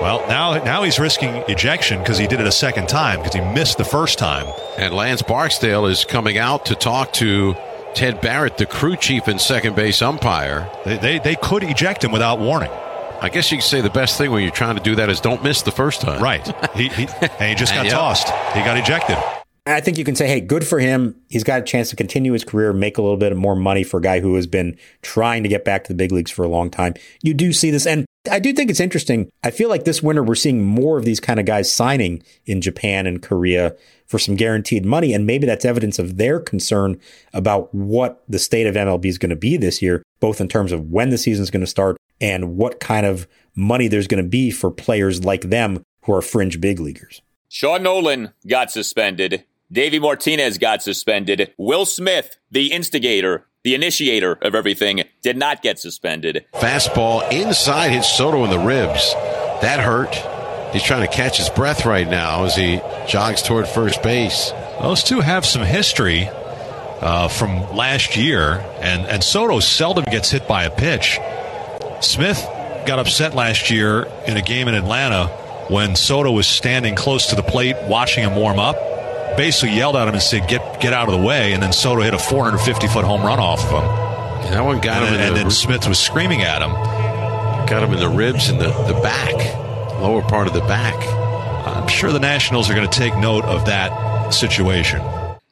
Well, 0.00 0.20
now 0.28 0.62
now 0.62 0.82
he's 0.84 0.98
risking 0.98 1.34
ejection 1.48 1.98
because 1.98 2.18
he 2.18 2.26
did 2.26 2.40
it 2.40 2.46
a 2.46 2.52
second 2.52 2.88
time 2.88 3.18
because 3.18 3.34
he 3.34 3.40
missed 3.40 3.78
the 3.78 3.84
first 3.84 4.18
time. 4.18 4.46
And 4.76 4.94
Lance 4.94 5.22
Barksdale 5.22 5.86
is 5.86 6.04
coming 6.04 6.38
out 6.38 6.66
to 6.66 6.76
talk 6.76 7.12
to 7.14 7.56
Ted 7.94 8.20
Barrett, 8.20 8.58
the 8.58 8.66
crew 8.66 8.96
chief 8.96 9.26
and 9.26 9.40
second 9.40 9.74
base 9.74 10.02
umpire. 10.02 10.70
They, 10.84 10.98
they, 10.98 11.18
they 11.18 11.34
could 11.34 11.64
eject 11.64 12.04
him 12.04 12.12
without 12.12 12.38
warning. 12.38 12.70
I 13.20 13.28
guess 13.28 13.50
you 13.50 13.58
could 13.58 13.64
say 13.64 13.80
the 13.80 13.90
best 13.90 14.18
thing 14.18 14.30
when 14.30 14.42
you're 14.42 14.52
trying 14.52 14.76
to 14.76 14.82
do 14.82 14.94
that 14.96 15.10
is 15.10 15.20
don't 15.20 15.42
miss 15.42 15.62
the 15.62 15.72
first 15.72 16.00
time. 16.00 16.22
Right. 16.22 16.46
He, 16.76 16.88
he, 16.90 17.08
and 17.40 17.48
he 17.48 17.54
just 17.56 17.74
got 17.74 17.86
tossed. 17.88 18.28
He 18.54 18.60
got 18.60 18.76
ejected. 18.76 19.16
I 19.68 19.80
think 19.80 19.98
you 19.98 20.04
can 20.04 20.14
say, 20.14 20.26
hey, 20.26 20.40
good 20.40 20.66
for 20.66 20.78
him. 20.78 21.14
He's 21.28 21.44
got 21.44 21.60
a 21.60 21.64
chance 21.64 21.90
to 21.90 21.96
continue 21.96 22.32
his 22.32 22.44
career, 22.44 22.72
make 22.72 22.96
a 22.96 23.02
little 23.02 23.16
bit 23.16 23.36
more 23.36 23.56
money 23.56 23.84
for 23.84 23.98
a 23.98 24.02
guy 24.02 24.20
who 24.20 24.34
has 24.36 24.46
been 24.46 24.76
trying 25.02 25.42
to 25.42 25.48
get 25.48 25.64
back 25.64 25.84
to 25.84 25.88
the 25.88 25.96
big 25.96 26.12
leagues 26.12 26.30
for 26.30 26.44
a 26.44 26.48
long 26.48 26.70
time. 26.70 26.94
You 27.22 27.34
do 27.34 27.52
see 27.52 27.70
this. 27.70 27.86
And 27.86 28.06
I 28.30 28.38
do 28.38 28.52
think 28.52 28.70
it's 28.70 28.80
interesting. 28.80 29.30
I 29.44 29.50
feel 29.50 29.68
like 29.68 29.84
this 29.84 30.02
winter 30.02 30.22
we're 30.22 30.34
seeing 30.34 30.64
more 30.64 30.98
of 30.98 31.04
these 31.04 31.20
kind 31.20 31.38
of 31.38 31.46
guys 31.46 31.70
signing 31.70 32.22
in 32.46 32.60
Japan 32.60 33.06
and 33.06 33.22
Korea 33.22 33.76
for 34.06 34.18
some 34.18 34.36
guaranteed 34.36 34.86
money. 34.86 35.12
And 35.12 35.26
maybe 35.26 35.46
that's 35.46 35.64
evidence 35.64 35.98
of 35.98 36.16
their 36.16 36.40
concern 36.40 37.00
about 37.32 37.74
what 37.74 38.22
the 38.28 38.38
state 38.38 38.66
of 38.66 38.74
MLB 38.74 39.06
is 39.06 39.18
going 39.18 39.30
to 39.30 39.36
be 39.36 39.56
this 39.56 39.82
year, 39.82 40.02
both 40.20 40.40
in 40.40 40.48
terms 40.48 40.72
of 40.72 40.90
when 40.90 41.10
the 41.10 41.18
season 41.18 41.42
is 41.42 41.50
going 41.50 41.60
to 41.60 41.66
start 41.66 41.96
and 42.20 42.56
what 42.56 42.80
kind 42.80 43.06
of 43.06 43.28
money 43.54 43.88
there's 43.88 44.06
going 44.06 44.22
to 44.22 44.28
be 44.28 44.50
for 44.50 44.70
players 44.70 45.24
like 45.24 45.42
them 45.42 45.82
who 46.04 46.14
are 46.14 46.22
fringe 46.22 46.60
big 46.60 46.80
leaguers. 46.80 47.22
Sean 47.48 47.82
Nolin 47.82 48.32
got 48.46 48.70
suspended. 48.70 49.44
Davey 49.70 49.98
Martinez 49.98 50.56
got 50.56 50.82
suspended. 50.82 51.52
Will 51.58 51.84
Smith, 51.84 52.38
the 52.50 52.72
instigator, 52.72 53.46
the 53.64 53.74
initiator 53.74 54.38
of 54.40 54.54
everything, 54.54 55.02
did 55.22 55.36
not 55.36 55.60
get 55.60 55.78
suspended. 55.78 56.46
Fastball 56.54 57.30
inside 57.30 57.90
hits 57.90 58.08
Soto 58.10 58.44
in 58.44 58.50
the 58.50 58.58
ribs. 58.58 59.12
That 59.60 59.80
hurt. 59.80 60.14
He's 60.72 60.82
trying 60.82 61.06
to 61.06 61.14
catch 61.14 61.36
his 61.36 61.50
breath 61.50 61.84
right 61.84 62.08
now 62.08 62.44
as 62.44 62.56
he 62.56 62.80
jogs 63.06 63.42
toward 63.42 63.68
first 63.68 64.02
base. 64.02 64.52
Those 64.80 65.02
two 65.02 65.20
have 65.20 65.44
some 65.44 65.62
history 65.62 66.28
uh, 67.00 67.28
from 67.28 67.74
last 67.74 68.16
year, 68.16 68.64
and, 68.80 69.06
and 69.06 69.22
Soto 69.22 69.60
seldom 69.60 70.04
gets 70.04 70.30
hit 70.30 70.48
by 70.48 70.64
a 70.64 70.70
pitch. 70.70 71.18
Smith 72.00 72.42
got 72.86 72.98
upset 72.98 73.34
last 73.34 73.70
year 73.70 74.04
in 74.26 74.38
a 74.38 74.42
game 74.42 74.66
in 74.66 74.74
Atlanta 74.74 75.26
when 75.68 75.94
Soto 75.94 76.32
was 76.32 76.46
standing 76.46 76.94
close 76.94 77.26
to 77.26 77.36
the 77.36 77.42
plate 77.42 77.76
watching 77.82 78.24
him 78.24 78.34
warm 78.34 78.58
up 78.58 78.76
basically 79.38 79.76
yelled 79.76 79.94
at 79.94 80.08
him 80.08 80.14
and 80.14 80.22
said, 80.22 80.48
"Get 80.48 80.80
get 80.80 80.92
out 80.92 81.08
of 81.08 81.18
the 81.18 81.24
way." 81.24 81.52
And 81.52 81.62
then 81.62 81.72
Soto 81.72 82.02
hit 82.02 82.12
a 82.12 82.18
450 82.18 82.88
foot 82.88 83.04
home 83.04 83.22
run 83.22 83.38
off 83.38 83.64
of 83.64 83.70
him. 83.70 83.88
And 84.44 84.54
that 84.54 84.64
one 84.64 84.80
got 84.80 85.02
and 85.02 85.06
him. 85.06 85.14
Then, 85.14 85.28
and 85.28 85.36
the, 85.36 85.40
then 85.42 85.50
Smith 85.50 85.86
was 85.88 85.98
screaming 85.98 86.42
at 86.42 86.60
him. 86.60 86.72
Got 87.66 87.84
him 87.84 87.92
in 87.92 88.00
the 88.00 88.08
ribs 88.08 88.48
and 88.48 88.60
the, 88.60 88.68
the 88.92 88.98
back, 89.00 89.34
lower 90.00 90.22
part 90.22 90.48
of 90.48 90.52
the 90.52 90.60
back. 90.60 90.94
I'm 91.66 91.86
sure 91.86 92.12
the 92.12 92.18
Nationals 92.18 92.68
are 92.68 92.74
going 92.74 92.88
to 92.88 92.98
take 92.98 93.16
note 93.16 93.44
of 93.44 93.66
that 93.66 94.30
situation. 94.30 95.00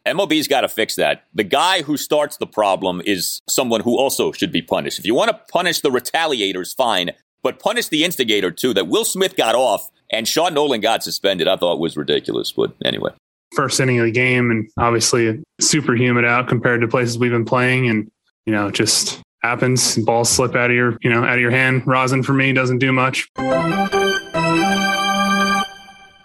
MLB's 0.07 0.49
got 0.49 0.63
to 0.63 0.69
fix 0.69 0.97
that. 0.97 1.25
The 1.35 1.45
guy 1.45 1.83
who 1.83 1.97
starts 1.97 2.37
the 2.37 2.47
problem 2.47 3.03
is 3.05 3.43
someone 3.49 3.81
who 3.81 3.99
also 3.99 4.33
should 4.33 4.53
be 4.53 4.63
punished. 4.63 4.99
If 4.99 5.07
you 5.07 5.15
want 5.15 5.31
to 5.31 5.41
punish 5.51 5.81
the 5.81 5.91
retaliators, 5.91 6.75
fine, 6.75 7.11
but 7.43 7.59
punish 7.59 7.89
the 7.89 8.05
instigator 8.05 8.51
too. 8.51 8.73
That 8.73 8.89
Will 8.89 9.05
Smith 9.05 9.37
got 9.37 9.55
off 9.55 9.91
and 10.11 10.27
Sean 10.27 10.55
Nolin 10.55 10.81
got 10.81 11.03
suspended, 11.03 11.49
I 11.49 11.57
thought 11.57 11.81
was 11.81 11.97
ridiculous. 11.97 12.53
But 12.53 12.75
anyway. 12.85 13.11
First 13.55 13.81
inning 13.81 13.99
of 14.01 14.07
the 14.07 14.13
game, 14.13 14.51
and 14.51 14.69
obviously 14.77 15.43
super 15.61 15.95
humid 15.95 16.25
out 16.25 16.49
compared 16.49 16.81
to 16.81 16.89
places 16.89 17.19
we've 17.19 17.31
been 17.31 17.45
playing. 17.45 17.89
And, 17.89 18.11
you 18.45 18.53
know, 18.53 18.71
just 18.71 19.23
happens. 19.43 19.97
Balls 19.97 20.29
slip 20.29 20.55
out 20.55 20.71
of 20.71 20.77
your, 20.77 20.99
you 21.01 21.11
know, 21.11 21.25
out 21.25 21.35
of 21.35 21.41
your 21.41 21.51
hand. 21.51 21.87
Rosin 21.87 22.23
for 22.23 22.33
me 22.33 22.53
doesn't 22.53 22.79
do 22.79 22.93
much. 22.93 23.29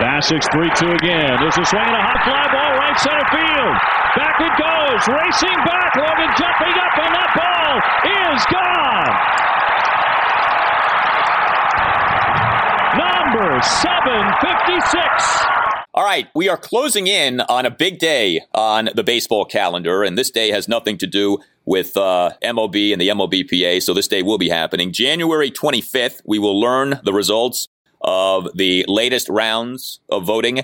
Bacsik's 0.00 0.48
3-2 0.48 0.96
again. 0.96 1.36
There's 1.38 1.58
a 1.58 1.64
swing 1.64 1.86
and 1.86 1.94
a 1.94 2.02
hot 2.02 2.18
fly 2.26 2.48
ball 2.50 2.74
right 2.82 2.98
center 2.98 3.26
field. 3.30 3.76
Back 4.16 4.40
it 4.42 4.54
goes. 4.58 5.06
Racing 5.06 5.60
back. 5.64 5.94
Logan 5.94 6.32
jumping 6.34 6.74
up 6.82 6.98
and 6.98 7.14
that 7.14 7.30
ball 7.36 7.78
is 8.10 8.42
gone. 8.50 9.14
Number 13.36 13.60
756. 13.60 15.46
All 15.92 16.04
right, 16.04 16.26
we 16.34 16.48
are 16.48 16.56
closing 16.56 17.06
in 17.06 17.42
on 17.42 17.66
a 17.66 17.70
big 17.70 17.98
day 17.98 18.40
on 18.54 18.88
the 18.94 19.04
baseball 19.04 19.44
calendar, 19.44 20.02
and 20.02 20.16
this 20.16 20.30
day 20.30 20.50
has 20.52 20.68
nothing 20.68 20.96
to 20.96 21.06
do 21.06 21.40
with 21.66 21.98
uh, 21.98 22.30
MLB 22.42 22.92
and 22.92 23.00
the 23.00 23.08
MLBPA, 23.08 23.82
so 23.82 23.92
this 23.92 24.08
day 24.08 24.22
will 24.22 24.38
be 24.38 24.48
happening. 24.48 24.90
January 24.90 25.50
25th, 25.50 26.22
we 26.24 26.38
will 26.38 26.58
learn 26.58 26.98
the 27.04 27.12
results 27.12 27.68
of 28.00 28.48
the 28.54 28.86
latest 28.88 29.28
rounds 29.28 30.00
of 30.08 30.24
voting 30.24 30.62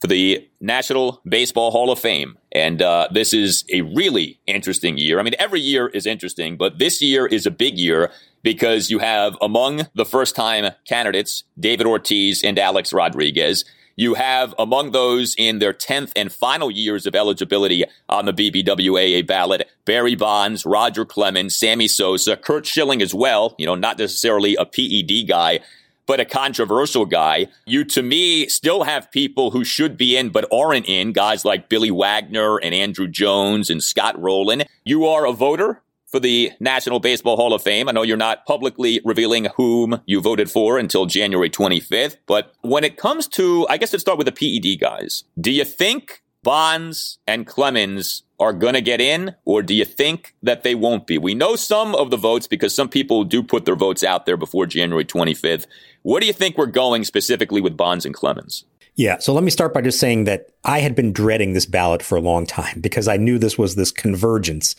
for 0.00 0.06
the 0.06 0.48
National 0.58 1.20
Baseball 1.28 1.70
Hall 1.70 1.90
of 1.90 1.98
Fame. 1.98 2.38
And 2.50 2.80
uh, 2.80 3.08
this 3.10 3.34
is 3.34 3.64
a 3.70 3.82
really 3.82 4.40
interesting 4.46 4.96
year. 4.96 5.20
I 5.20 5.22
mean, 5.22 5.34
every 5.38 5.60
year 5.60 5.88
is 5.88 6.06
interesting, 6.06 6.56
but 6.56 6.78
this 6.78 7.02
year 7.02 7.26
is 7.26 7.44
a 7.44 7.50
big 7.50 7.76
year 7.78 8.10
because 8.46 8.90
you 8.92 9.00
have 9.00 9.36
among 9.42 9.88
the 9.96 10.04
first 10.04 10.36
time 10.36 10.72
candidates, 10.84 11.42
David 11.58 11.84
Ortiz 11.84 12.44
and 12.44 12.60
Alex 12.60 12.92
Rodriguez. 12.92 13.64
You 13.96 14.14
have 14.14 14.54
among 14.56 14.92
those 14.92 15.34
in 15.36 15.58
their 15.58 15.72
10th 15.72 16.12
and 16.14 16.30
final 16.30 16.70
years 16.70 17.06
of 17.06 17.16
eligibility 17.16 17.82
on 18.08 18.24
the 18.24 18.32
BBWAA 18.32 19.26
ballot, 19.26 19.68
Barry 19.84 20.14
Bonds, 20.14 20.64
Roger 20.64 21.04
Clemens, 21.04 21.56
Sammy 21.56 21.88
Sosa, 21.88 22.36
Curt 22.36 22.66
Schilling 22.66 23.02
as 23.02 23.12
well, 23.12 23.56
you 23.58 23.66
know, 23.66 23.74
not 23.74 23.98
necessarily 23.98 24.54
a 24.54 24.64
PED 24.64 25.26
guy, 25.26 25.58
but 26.06 26.20
a 26.20 26.24
controversial 26.24 27.04
guy. 27.04 27.48
You, 27.64 27.82
to 27.86 28.02
me, 28.02 28.46
still 28.46 28.84
have 28.84 29.10
people 29.10 29.50
who 29.50 29.64
should 29.64 29.96
be 29.96 30.16
in 30.16 30.28
but 30.28 30.46
aren't 30.52 30.86
in, 30.86 31.10
guys 31.12 31.44
like 31.44 31.68
Billy 31.68 31.90
Wagner 31.90 32.58
and 32.58 32.72
Andruw 32.72 33.10
Jones 33.10 33.70
and 33.70 33.82
Scott 33.82 34.16
Rolen. 34.22 34.62
You 34.84 35.04
are 35.06 35.26
a 35.26 35.32
voter 35.32 35.82
for 36.06 36.20
the 36.20 36.52
National 36.60 37.00
Baseball 37.00 37.36
Hall 37.36 37.52
of 37.52 37.62
Fame. 37.62 37.88
I 37.88 37.92
know 37.92 38.02
you're 38.02 38.16
not 38.16 38.46
publicly 38.46 39.00
revealing 39.04 39.48
whom 39.56 40.00
you 40.06 40.20
voted 40.20 40.50
for 40.50 40.78
until 40.78 41.06
January 41.06 41.50
25th, 41.50 42.16
but 42.26 42.52
when 42.62 42.84
it 42.84 42.96
comes 42.96 43.26
to, 43.28 43.66
I 43.68 43.76
guess 43.76 43.92
let's 43.92 44.02
start 44.02 44.18
with 44.18 44.26
the 44.26 44.32
PED 44.32 44.80
guys. 44.80 45.24
Do 45.40 45.50
you 45.50 45.64
think 45.64 46.22
Bonds 46.42 47.18
and 47.26 47.46
Clemens 47.46 48.22
are 48.38 48.52
going 48.52 48.74
to 48.74 48.80
get 48.80 49.00
in, 49.00 49.34
or 49.44 49.62
do 49.62 49.74
you 49.74 49.84
think 49.84 50.34
that 50.42 50.62
they 50.62 50.74
won't 50.74 51.06
be? 51.06 51.18
We 51.18 51.34
know 51.34 51.56
some 51.56 51.94
of 51.94 52.10
the 52.10 52.16
votes 52.16 52.46
because 52.46 52.74
some 52.74 52.88
people 52.88 53.24
do 53.24 53.42
put 53.42 53.64
their 53.64 53.74
votes 53.74 54.04
out 54.04 54.26
there 54.26 54.36
before 54.36 54.66
January 54.66 55.04
25th. 55.04 55.66
What 56.02 56.20
do 56.20 56.26
you 56.26 56.32
think 56.32 56.56
we're 56.56 56.66
going 56.66 57.02
specifically 57.04 57.60
with 57.60 57.76
Bonds 57.76 58.04
and 58.04 58.14
Clemens? 58.14 58.64
Yeah. 58.94 59.18
So 59.18 59.34
let 59.34 59.42
me 59.44 59.50
start 59.50 59.74
by 59.74 59.82
just 59.82 60.00
saying 60.00 60.24
that 60.24 60.48
I 60.64 60.78
had 60.78 60.94
been 60.94 61.12
dreading 61.12 61.52
this 61.52 61.66
ballot 61.66 62.02
for 62.02 62.16
a 62.16 62.20
long 62.20 62.46
time 62.46 62.80
because 62.80 63.08
I 63.08 63.16
knew 63.16 63.38
this 63.38 63.58
was 63.58 63.74
this 63.74 63.90
convergence 63.90 64.74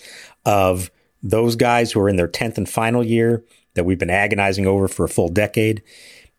of 0.46 0.90
those 1.30 1.56
guys 1.56 1.92
who 1.92 2.00
are 2.00 2.10
in 2.10 2.16
their 2.16 2.28
10th 2.28 2.58
and 2.58 2.70
final 2.70 3.04
year 3.04 3.44
that 3.76 3.84
we've 3.84 4.00
been 4.00 4.10
agonizing 4.10 4.66
over 4.66 4.88
for 4.88 5.06
a 5.06 5.10
full 5.10 5.30
decade, 5.30 5.84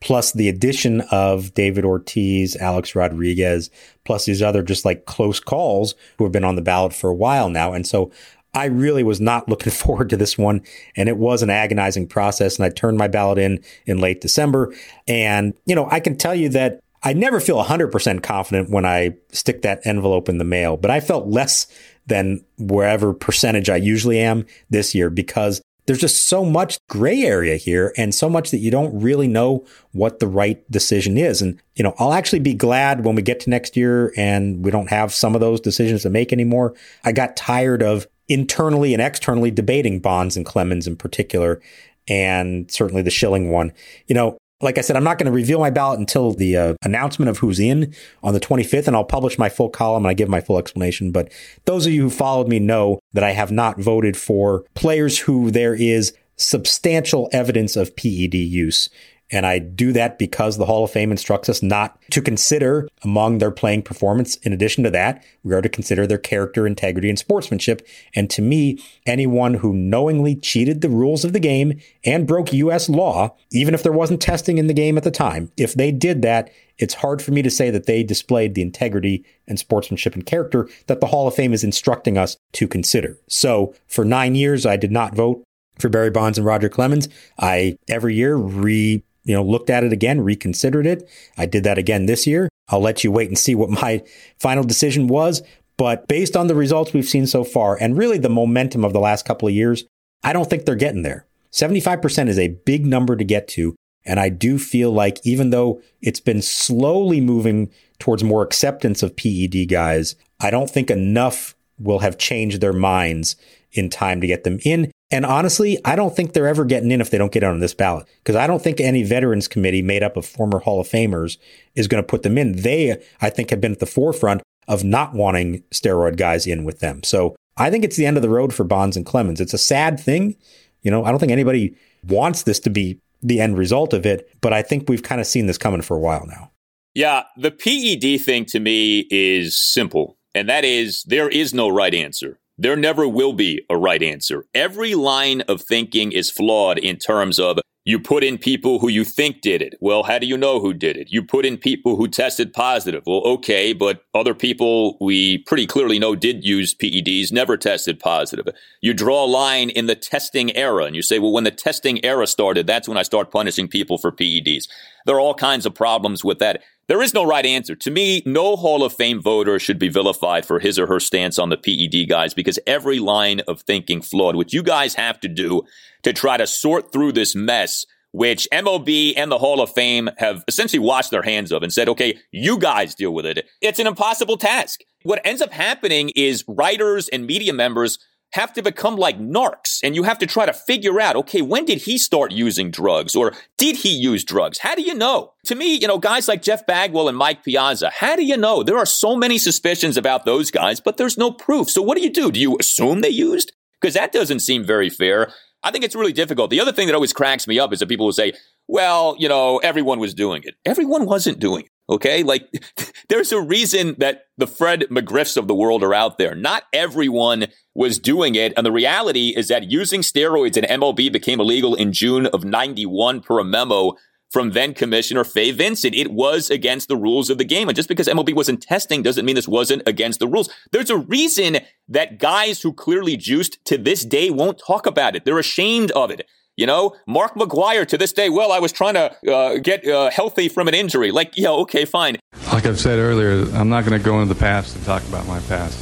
plus 0.01 0.33
the 0.33 0.49
addition 0.49 1.03
of 1.11 1.55
David 1.55 1.85
Ortiz, 1.85 2.57
Alex 2.57 2.95
Rodriguez, 2.95 3.71
plus 4.05 4.25
these 4.25 4.43
other 4.43 4.63
just 4.63 4.85
like 4.85 5.07
close 5.07 5.41
calls 5.41 5.95
who 6.17 6.25
have 6.25 6.33
been 6.33 6.45
on 6.45 6.57
the 6.57 6.63
ballot 6.63 6.93
for 6.93 7.11
a 7.11 7.15
while 7.15 7.49
now. 7.49 7.73
And 7.73 7.87
so 7.87 8.11
I 8.55 8.67
really 8.67 9.03
was 9.03 9.21
not 9.21 9.49
looking 9.49 9.73
forward 9.73 10.11
to 10.11 10.17
this 10.17 10.39
one. 10.39 10.63
And 10.97 11.09
it 11.09 11.19
was 11.19 11.43
an 11.43 11.51
agonizing 11.51 12.09
process. 12.09 12.57
And 12.57 12.65
I 12.65 12.71
turned 12.71 12.99
my 12.99 13.09
ballot 13.09 13.39
in 13.39 13.63
in 13.87 13.99
late 13.99 14.21
December. 14.21 14.75
And, 15.07 15.55
you 15.67 15.75
know, 15.75 15.89
I 15.91 16.01
can 16.01 16.17
tell 16.17 16.35
you 16.35 16.49
that 16.51 16.81
I 17.03 17.13
never 17.13 17.41
feel 17.41 17.63
100% 17.63 18.23
confident 18.23 18.71
when 18.71 18.85
I 18.85 19.17
stick 19.31 19.63
that 19.63 19.81
envelope 19.85 20.29
in 20.29 20.39
the 20.39 20.45
mail, 20.45 20.77
but 20.77 20.91
I 20.91 21.01
felt 21.01 21.29
less 21.29 21.67
than 22.07 22.45
wherever 22.59 23.13
percentage 23.13 23.71
I 23.71 23.77
usually 23.77 24.19
am 24.19 24.47
this 24.71 24.95
year 24.95 25.11
because 25.11 25.61
there's 25.87 26.01
just 26.01 26.29
so 26.29 26.45
much 26.45 26.79
gray 26.89 27.23
area 27.23 27.57
here 27.57 27.95
and 27.97 28.15
so 28.15 28.29
much 28.29 28.51
that 28.51 28.59
you 28.59 28.71
don't 28.71 29.01
really 29.01 29.27
know 29.27 29.65
what 29.93 30.19
the 30.19 30.27
right 30.27 30.71
decision 30.71 31.17
is. 31.17 31.41
And, 31.41 31.61
you 31.77 31.83
know, 31.83 31.95
I'll 31.99 32.13
actually 32.13 32.41
be 32.41 32.53
glad 32.53 33.05
when 33.05 33.15
we 33.15 33.23
get 33.23 33.41
to 33.41 33.51
next 33.51 33.75
year 33.75 34.13
and 34.15 34.63
we 34.63 34.71
don't 34.71 34.91
have 34.91 35.15
some 35.15 35.35
of 35.35 35.41
those 35.41 35.63
decisions 35.63 36.03
to 36.03 36.11
make 36.11 36.31
anymore. 36.31 36.75
I 37.05 37.13
got 37.13 37.37
tired 37.37 37.83
of 37.83 38.07
internally 38.29 38.93
and 38.93 39.03
externally 39.03 39.51
debating 39.51 39.99
Bonds 39.99 40.37
and 40.37 40.45
Clemens 40.45 40.87
in 40.87 40.95
particular, 40.95 41.59
and 42.07 42.71
certainly 42.71 43.01
the 43.01 43.11
Schilling 43.11 43.51
one. 43.51 43.73
You 44.09 44.15
know, 44.15 44.39
like 44.61 44.79
I 44.79 44.81
said, 44.81 44.97
I'm 44.97 45.05
not 45.05 45.19
going 45.19 45.27
to 45.27 45.33
reveal 45.33 45.61
my 45.61 45.71
ballot 45.71 46.01
until 46.01 46.33
the 46.33 46.57
uh, 46.57 46.75
announcement 46.83 47.29
of 47.29 47.39
who's 47.39 47.61
in 47.61 47.95
on 48.23 48.35
the 48.35 48.41
25th, 48.41 48.87
and 48.89 48.97
I'll 48.97 49.05
publish 49.05 49.39
my 49.39 49.49
full 49.49 49.71
column 49.71 50.05
and 50.05 50.11
I 50.11 50.15
give 50.15 50.29
my 50.29 50.41
full 50.41 50.59
explanation. 50.59 51.13
But 51.13 51.33
those 51.65 51.87
of 51.87 51.93
you 51.93 52.03
who 52.03 52.11
followed 52.11 52.49
me 52.49 52.59
know 52.59 52.99
that 53.13 53.25
I 53.25 53.31
have 53.31 53.53
not 53.53 53.79
voted 53.79 54.17
for 54.17 54.65
players 54.75 55.21
who 55.21 55.51
there 55.51 55.75
is 55.75 56.13
substantial 56.37 57.29
evidence 57.33 57.77
of 57.77 57.95
PED 57.97 58.35
use 58.35 58.89
and 59.31 59.45
I 59.45 59.59
do 59.59 59.93
that 59.93 60.19
because 60.19 60.57
the 60.57 60.67
Hall 60.67 60.85
of 60.85 60.91
Fame 60.91 61.11
instructs 61.11 61.49
us 61.49 61.63
not 61.63 61.99
to 62.11 62.23
consider 62.23 62.89
among 63.03 63.39
their 63.39 63.51
playing 63.51 63.83
performance. 63.83 64.37
In 64.37 64.53
addition 64.53 64.85
to 64.85 64.91
that, 64.91 65.23
we 65.43 65.55
are 65.55 65.61
to 65.61 65.69
consider 65.69 66.07
their 66.07 66.19
character, 66.19 66.67
integrity, 66.67 67.09
and 67.11 67.19
sportsmanship. 67.19 67.87
And 68.15 68.31
to 68.31 68.43
me, 68.43 68.83
anyone 69.07 69.55
who 69.55 69.75
knowingly 69.75 70.35
cheated 70.35 70.81
the 70.81 70.89
rules 70.89 71.25
of 71.25 71.35
the 71.35 71.41
game 71.41 71.79
and 72.05 72.27
broke 72.27 72.53
U.S. 72.53 72.89
law, 72.89 73.37
even 73.53 73.75
if 73.75 73.83
there 73.83 73.93
wasn't 73.93 74.23
testing 74.23 74.57
in 74.57 74.67
the 74.67 74.75
game 74.75 74.97
at 74.97 75.05
the 75.05 75.11
time, 75.11 75.53
if 75.57 75.75
they 75.75 75.93
did 75.93 76.23
that, 76.23 76.51
it's 76.79 76.95
hard 76.95 77.21
for 77.21 77.33
me 77.33 77.43
to 77.43 77.51
say 77.51 77.71
that 77.71 77.87
they 77.87 78.03
displayed 78.03 78.55
the 78.55 78.63
integrity 78.63 79.25
and 79.47 79.59
sportsmanship 79.59 80.15
and 80.15 80.25
character 80.25 80.69
that 80.87 81.01
the 81.01 81.09
Hall 81.09 81.27
of 81.27 81.35
Fame 81.35 81.53
is 81.53 81.65
instructing 81.65 82.17
us 82.17 82.37
to 82.53 82.69
consider. 82.69 83.19
So 83.29 83.75
for 83.87 84.05
nine 84.05 84.35
years, 84.37 84.65
I 84.65 84.77
did 84.77 84.93
not 84.93 85.15
vote 85.15 85.43
for 85.79 85.89
Barry 85.89 86.11
Bonds 86.11 86.39
and 86.39 86.47
Roger 86.47 86.69
Clemens. 86.69 87.09
I 87.39 87.77
every 87.89 88.15
year 88.15 88.37
re 88.37 89.03
you 89.29 89.35
know, 89.35 89.45
looked 89.45 89.69
at 89.69 89.85
it 89.85 89.93
again, 89.93 90.23
reconsidered 90.23 90.87
it. 90.87 91.07
I 91.37 91.45
did 91.45 91.63
that 91.65 91.77
again 91.77 92.07
this 92.07 92.27
year. 92.27 92.49
I'll 92.69 92.81
let 92.81 93.05
you 93.05 93.13
wait 93.13 93.29
and 93.29 93.39
see 93.39 93.55
what 93.55 93.71
my 93.83 94.03
final 94.39 94.65
decision 94.65 95.07
was. 95.07 95.43
But 95.77 96.09
based 96.09 96.37
on 96.37 96.49
the 96.49 96.55
results 96.55 96.93
we've 96.93 97.05
seen 97.05 97.27
so 97.27 97.45
far 97.45 97.77
and 97.81 97.97
really 97.97 98.19
the 98.19 98.31
momentum 98.31 98.85
of 98.85 98.95
the 98.95 99.01
last 99.01 99.27
couple 99.27 99.47
of 99.47 99.55
years, 99.55 99.85
I 100.25 100.33
don't 100.33 100.49
think 100.49 100.65
they're 100.65 100.75
getting 100.75 101.03
there. 101.03 101.27
75% 101.53 102.29
is 102.29 102.39
a 102.39 102.49
big 102.49 102.87
number 102.87 103.17
to 103.17 103.25
get 103.25 103.47
to. 103.49 103.77
And 104.05 104.19
I 104.19 104.31
do 104.31 104.59
feel 104.59 104.91
like 104.91 105.19
even 105.25 105.51
though 105.51 105.83
it's 106.01 106.21
been 106.21 106.41
slowly 106.41 107.21
moving 107.21 107.71
towards 107.99 108.25
more 108.25 108.43
acceptance 108.43 109.03
of 109.03 109.15
PED 109.15 109.69
guys, 109.69 110.17
I 110.41 110.51
don't 110.51 110.71
think 110.71 110.91
enough 110.91 111.55
will 111.79 111.99
have 111.99 112.17
changed 112.17 112.61
their 112.61 112.73
minds 112.73 113.37
in 113.73 113.91
time 113.91 114.23
to 114.23 114.27
get 114.27 114.45
them 114.45 114.59
in. 114.65 114.91
And 115.11 115.25
honestly, 115.25 115.79
I 115.85 115.97
don't 115.97 116.15
think 116.15 116.33
they're 116.33 116.47
ever 116.47 116.65
getting 116.65 116.91
in 116.91 117.01
if 117.01 117.11
they 117.11 117.19
don't 117.19 117.33
get 117.33 117.43
on 117.43 117.61
this 117.61 117.75
ballot 117.75 118.07
because 118.19 118.37
I 118.37 118.47
don't 118.47 118.63
think 118.63 118.81
any 118.81 119.03
veterans 119.03 119.49
committee 119.49 119.81
made 119.81 120.03
up 120.03 120.17
of 120.17 120.27
former 120.27 120.59
Hall 120.59 120.81
of 120.81 120.89
Famers 120.89 121.39
is 121.75 121.89
going 121.89 122.03
to 122.03 122.07
put 122.07 122.23
them 122.23 122.37
in. 122.37 122.53
They, 122.57 123.03
I 123.21 123.31
think, 123.31 123.51
have 123.51 123.61
been 123.61 123.73
at 123.73 123.79
the 123.79 123.87
forefront 123.87 124.43
of 124.67 124.85
not 124.85 125.15
wanting 125.15 125.63
steroid 125.71 126.17
guys 126.17 126.47
in 126.47 126.65
with 126.65 126.81
them. 126.81 127.03
So 127.03 127.35
I 127.57 127.71
think 127.71 127.85
it's 127.85 127.97
the 127.97 128.05
end 128.05 128.19
of 128.19 128.23
the 128.23 128.29
road 128.29 128.53
for 128.53 128.65
Bonds 128.65 128.97
and 128.97 129.07
Clemens. 129.07 129.41
It's 129.41 129.55
a 129.55 129.59
sad 129.59 129.99
thing. 129.99 130.37
You 130.83 130.91
know, 130.91 131.05
I 131.05 131.11
don't 131.11 131.19
think 131.19 131.33
anybody 131.33 131.75
wants 132.07 132.43
this 132.43 132.61
to 132.61 132.71
be 132.71 133.01
the 133.23 133.41
end 133.41 133.59
result 133.59 133.95
of 133.95 134.05
it, 134.05 134.31
but 134.41 134.53
I 134.53 134.63
think 134.63 134.89
we've 134.89 135.03
kind 135.03 135.21
of 135.21 135.27
seen 135.27 135.47
this 135.47 135.59
coming 135.59 135.83
for 135.83 135.97
a 135.97 136.01
while 136.01 136.27
now. 136.27 136.51
Yeah, 136.95 137.25
the 137.37 137.51
PED 137.51 138.25
thing 138.25 138.45
to 138.47 138.61
me 138.61 139.07
is 139.11 139.57
simple, 139.57 140.19
and 140.35 140.49
that 140.49 140.65
is 140.65 141.03
there 141.05 141.29
is 141.29 141.55
no 141.55 141.69
right 141.69 141.95
answer. 141.95 142.39
There 142.61 142.77
never 142.77 143.07
will 143.07 143.33
be 143.33 143.65
a 143.71 143.77
right 143.77 144.03
answer. 144.03 144.45
Every 144.53 144.97
line 144.97 145.43
of 145.43 145.63
thinking 145.63 146.11
is 146.11 146.29
flawed 146.29 146.79
in 146.79 146.97
terms 146.97 147.39
of 147.39 147.61
you 147.85 147.99
put 147.99 148.23
in 148.23 148.37
people 148.37 148.81
who 148.81 148.89
you 148.89 149.03
think 149.03 149.41
did 149.41 149.63
it. 149.63 149.75
Well, 149.81 150.03
how 150.03 150.19
do 150.19 150.27
you 150.27 150.37
know 150.37 150.61
who 150.61 150.75
did 150.75 150.97
it? 150.97 151.09
You 151.11 151.23
put 151.23 151.47
in 151.47 151.57
people 151.57 151.97
who 151.97 152.07
tested 152.07 152.53
positive. 152.53 153.03
Well, 153.07 153.21
okay, 153.21 153.73
but 153.73 154.03
other 154.13 154.35
people 154.35 154.99
we 155.01 155.39
pretty 155.47 155.67
clearly 155.67 155.99
know 155.99 156.15
did 156.15 156.45
use 156.45 156.75
PEDs 156.75 157.33
never 157.33 157.57
tested 157.57 157.99
positive. 157.99 158.47
You 158.83 158.93
draw 158.93 159.25
a 159.25 159.27
line 159.27 159.71
in 159.71 159.87
the 159.87 159.95
testing 159.95 160.55
era 160.55 160.85
and 160.85 160.95
you 160.95 161.03
say, 161.03 161.19
well, 161.19 161.33
when 161.33 161.45
the 161.45 161.51
testing 161.51 162.05
era 162.05 162.27
started, 162.27 162.67
that's 162.67 162.89
when 162.89 162.99
I 162.99 163.03
start 163.03 163.31
punishing 163.31 163.69
people 163.69 163.97
for 163.97 164.13
PEDs. 164.13 164.65
There 165.07 165.17
are 165.17 165.21
all 165.21 165.33
kinds 165.33 165.65
of 165.65 165.75
problems 165.75 166.23
with 166.23 166.41
that. 166.41 166.63
There 166.89 167.03
is 167.03 167.13
no 167.13 167.23
right 167.23 167.45
answer. 167.45 167.75
To 167.75 167.91
me, 167.91 168.23
no 168.25 168.57
Hall 168.57 168.83
of 168.83 168.95
Fame 168.95 169.21
voter 169.21 169.59
should 169.59 169.79
be 169.79 169.91
vilified 169.91 170.47
for 170.47 170.59
his 170.59 170.79
or 170.79 170.87
her 170.87 170.99
stance 170.99 171.39
on 171.39 171.51
the 171.51 171.59
PED 171.59 172.09
guys 172.09 172.33
because 172.33 172.59
every 172.67 172.99
line 172.99 173.41
of 173.41 173.61
thinking 173.61 174.01
flawed. 174.01 174.37
What 174.37 174.55
you 174.55 174.63
guys 174.63 174.95
have 174.95 175.21
to 175.21 175.29
do 175.29 175.65
to 176.03 176.15
try 176.15 176.39
to 176.39 176.47
sort 176.47 176.91
through 176.91 177.13
this 177.13 177.35
mess, 177.35 177.85
which 178.13 178.49
MLB 178.51 179.13
and 179.19 179.31
the 179.31 179.37
Hall 179.37 179.61
of 179.61 179.71
Fame 179.71 180.09
have 180.17 180.43
essentially 180.49 180.79
washed 180.79 181.11
their 181.11 181.21
hands 181.21 181.53
of 181.53 181.63
and 181.63 181.71
said, 181.71 181.91
okay, 181.91 182.19
you 182.33 182.59
guys 182.59 182.95
deal 182.95 183.13
with 183.13 183.27
it. 183.27 183.47
It's 183.61 183.79
an 183.79 183.87
impossible 183.87 184.39
task. 184.39 184.81
What 185.03 185.21
ends 185.25 185.43
up 185.43 185.53
happening 185.53 186.11
is 186.17 186.43
writers 186.49 187.11
and 187.11 187.27
media 187.27 187.53
members 187.53 187.99
have 188.33 188.53
to 188.53 188.63
become 188.63 188.97
like 188.97 189.19
narcs 189.19 189.81
and 189.83 189.95
you 189.95 190.03
have 190.03 190.19
to 190.19 190.27
try 190.27 190.45
to 190.47 190.53
figure 190.53 191.01
out, 191.01 191.17
okay, 191.17 191.43
when 191.43 191.65
did 191.65 191.79
he 191.83 191.97
start 191.97 192.31
using 192.31 192.71
drugs 192.71 193.17
or 193.17 193.33
did 193.57 193.77
he 193.77 193.91
use 193.91 194.25
drugs? 194.25 194.59
How 194.59 194.75
do 194.75 194.83
you 194.83 194.95
know? 194.95 195.33
To 195.47 195.55
me, 195.55 195.75
you 195.75 195.89
know, 195.89 195.99
guys 195.99 196.29
like 196.29 196.43
Jeff 196.43 196.67
Bagwell 196.67 197.09
and 197.09 197.17
Mike 197.17 197.43
Piazza, 197.43 197.91
how 197.91 198.17
do 198.17 198.25
you 198.25 198.37
know? 198.37 198.63
There 198.63 198.77
are 198.77 198.87
so 198.87 199.17
many 199.17 199.39
suspicions 199.39 199.97
about 199.97 200.25
those 200.25 200.51
guys, 200.51 200.81
but 200.81 200.99
there's 200.99 201.17
no 201.17 201.31
proof. 201.31 201.71
So 201.71 201.81
what 201.81 201.97
do 201.97 202.05
you 202.05 202.11
do? 202.11 202.31
Do 202.31 202.41
you 202.41 202.57
assume 202.61 203.01
they 203.01 203.09
used? 203.09 203.53
Because 203.81 203.95
that 203.95 204.13
doesn't 204.13 204.41
seem 204.41 204.65
very 204.65 204.91
fair. 204.91 205.33
I 205.63 205.71
think 205.71 205.85
it's 205.85 205.95
really 205.95 206.13
difficult. 206.13 206.51
The 206.51 206.61
other 206.61 206.73
thing 206.73 206.87
that 206.87 206.95
always 206.95 207.13
cracks 207.13 207.49
me 207.49 207.59
up 207.59 207.73
is 207.73 207.81
that 207.81 207.89
people 207.89 208.07
will 208.07 208.13
say, 208.13 208.35
well, 208.69 209.17
you 209.19 209.29
know, 209.29 209.59
everyone 209.59 209.99
was 209.99 210.15
doing 210.15 210.43
it. 210.45 210.55
Everyone 210.65 211.07
wasn't 211.07 211.39
doing 211.39 211.65
it. 211.65 211.71
Okay. 211.91 212.23
Like 212.23 212.49
there's 213.09 213.33
a 213.33 213.41
reason 213.41 213.95
that 213.99 214.27
the 214.37 214.47
Fred 214.47 214.83
McGriffs 214.91 215.37
of 215.37 215.49
the 215.49 215.55
world 215.55 215.83
are 215.83 215.95
out 215.95 216.19
there. 216.19 216.35
Not 216.35 216.65
everyone 216.73 217.47
was 217.75 217.99
doing 217.99 218.35
it. 218.35 218.53
And 218.57 218.67
the 218.67 218.73
reality 218.73 219.33
is 219.37 219.49
that 219.49 219.71
using 219.71 220.03
steroids 220.03 220.57
in 220.57 220.65
MLB 220.65 221.11
became 221.11 221.41
illegal 221.41 221.75
in 221.75 221.93
June 221.93 222.27
of 222.27 222.45
91 222.45 223.21
per 223.21 223.39
a 223.39 223.45
memo 223.45 223.95
from 224.31 224.51
then 224.51 224.75
Commissioner 224.75 225.25
Fay 225.25 225.53
Vincent. 225.53 225.95
It 225.95 226.13
was 226.13 226.51
against 226.51 226.89
the 226.89 226.97
rules 226.97 227.31
of 227.31 227.39
the 227.39 227.45
game. 227.45 227.69
And 227.69 227.77
just 227.77 227.89
because 227.89 228.09
MLB 228.09 228.35
wasn't 228.35 228.61
testing 228.61 229.03
doesn't 229.03 229.25
mean 229.25 229.37
this 229.37 229.49
wasn't 229.49 229.83
against 229.87 230.21
the 230.21 230.29
rules. 230.29 230.51
There's 230.73 230.91
a 230.91 230.99
reason 230.99 231.59
that 231.89 232.19
guys 232.19 232.61
who 232.61 232.73
clearly 232.75 233.17
juiced 233.17 233.65
to 233.67 233.79
this 233.79 234.05
day 234.05 234.31
won't 234.31 234.61
talk 234.65 234.87
about 234.87 235.17
it. 235.17 235.25
They're 235.25 235.39
ashamed 235.39 235.91
of 235.93 236.11
it. 236.11 236.29
You 236.59 236.67
know, 236.67 236.97
Mark 237.07 237.37
McGwire 237.37 237.87
to 237.87 237.97
this 237.97 238.13
day, 238.13 238.29
well, 238.29 238.51
I 238.51 238.59
was 238.59 238.73
trying 238.73 238.95
to 238.95 239.33
uh, 239.33 239.59
get 239.59 239.87
uh, 239.87 240.11
healthy 240.11 240.49
from 240.49 240.67
an 240.67 240.75
injury. 240.75 241.13
Like, 241.13 241.37
yeah, 241.37 241.51
okay, 241.51 241.85
fine. 241.85 242.17
Like 242.53 242.67
I've 242.67 242.81
said 242.81 242.99
earlier, 242.99 243.49
I'm 243.55 243.69
not 243.69 243.85
going 243.85 243.97
to 243.97 244.05
go 244.05 244.21
into 244.21 244.35
the 244.35 244.41
past 244.41 244.75
and 244.75 244.85
talk 244.85 245.07
about 245.07 245.25
my 245.29 245.39
past. 245.43 245.79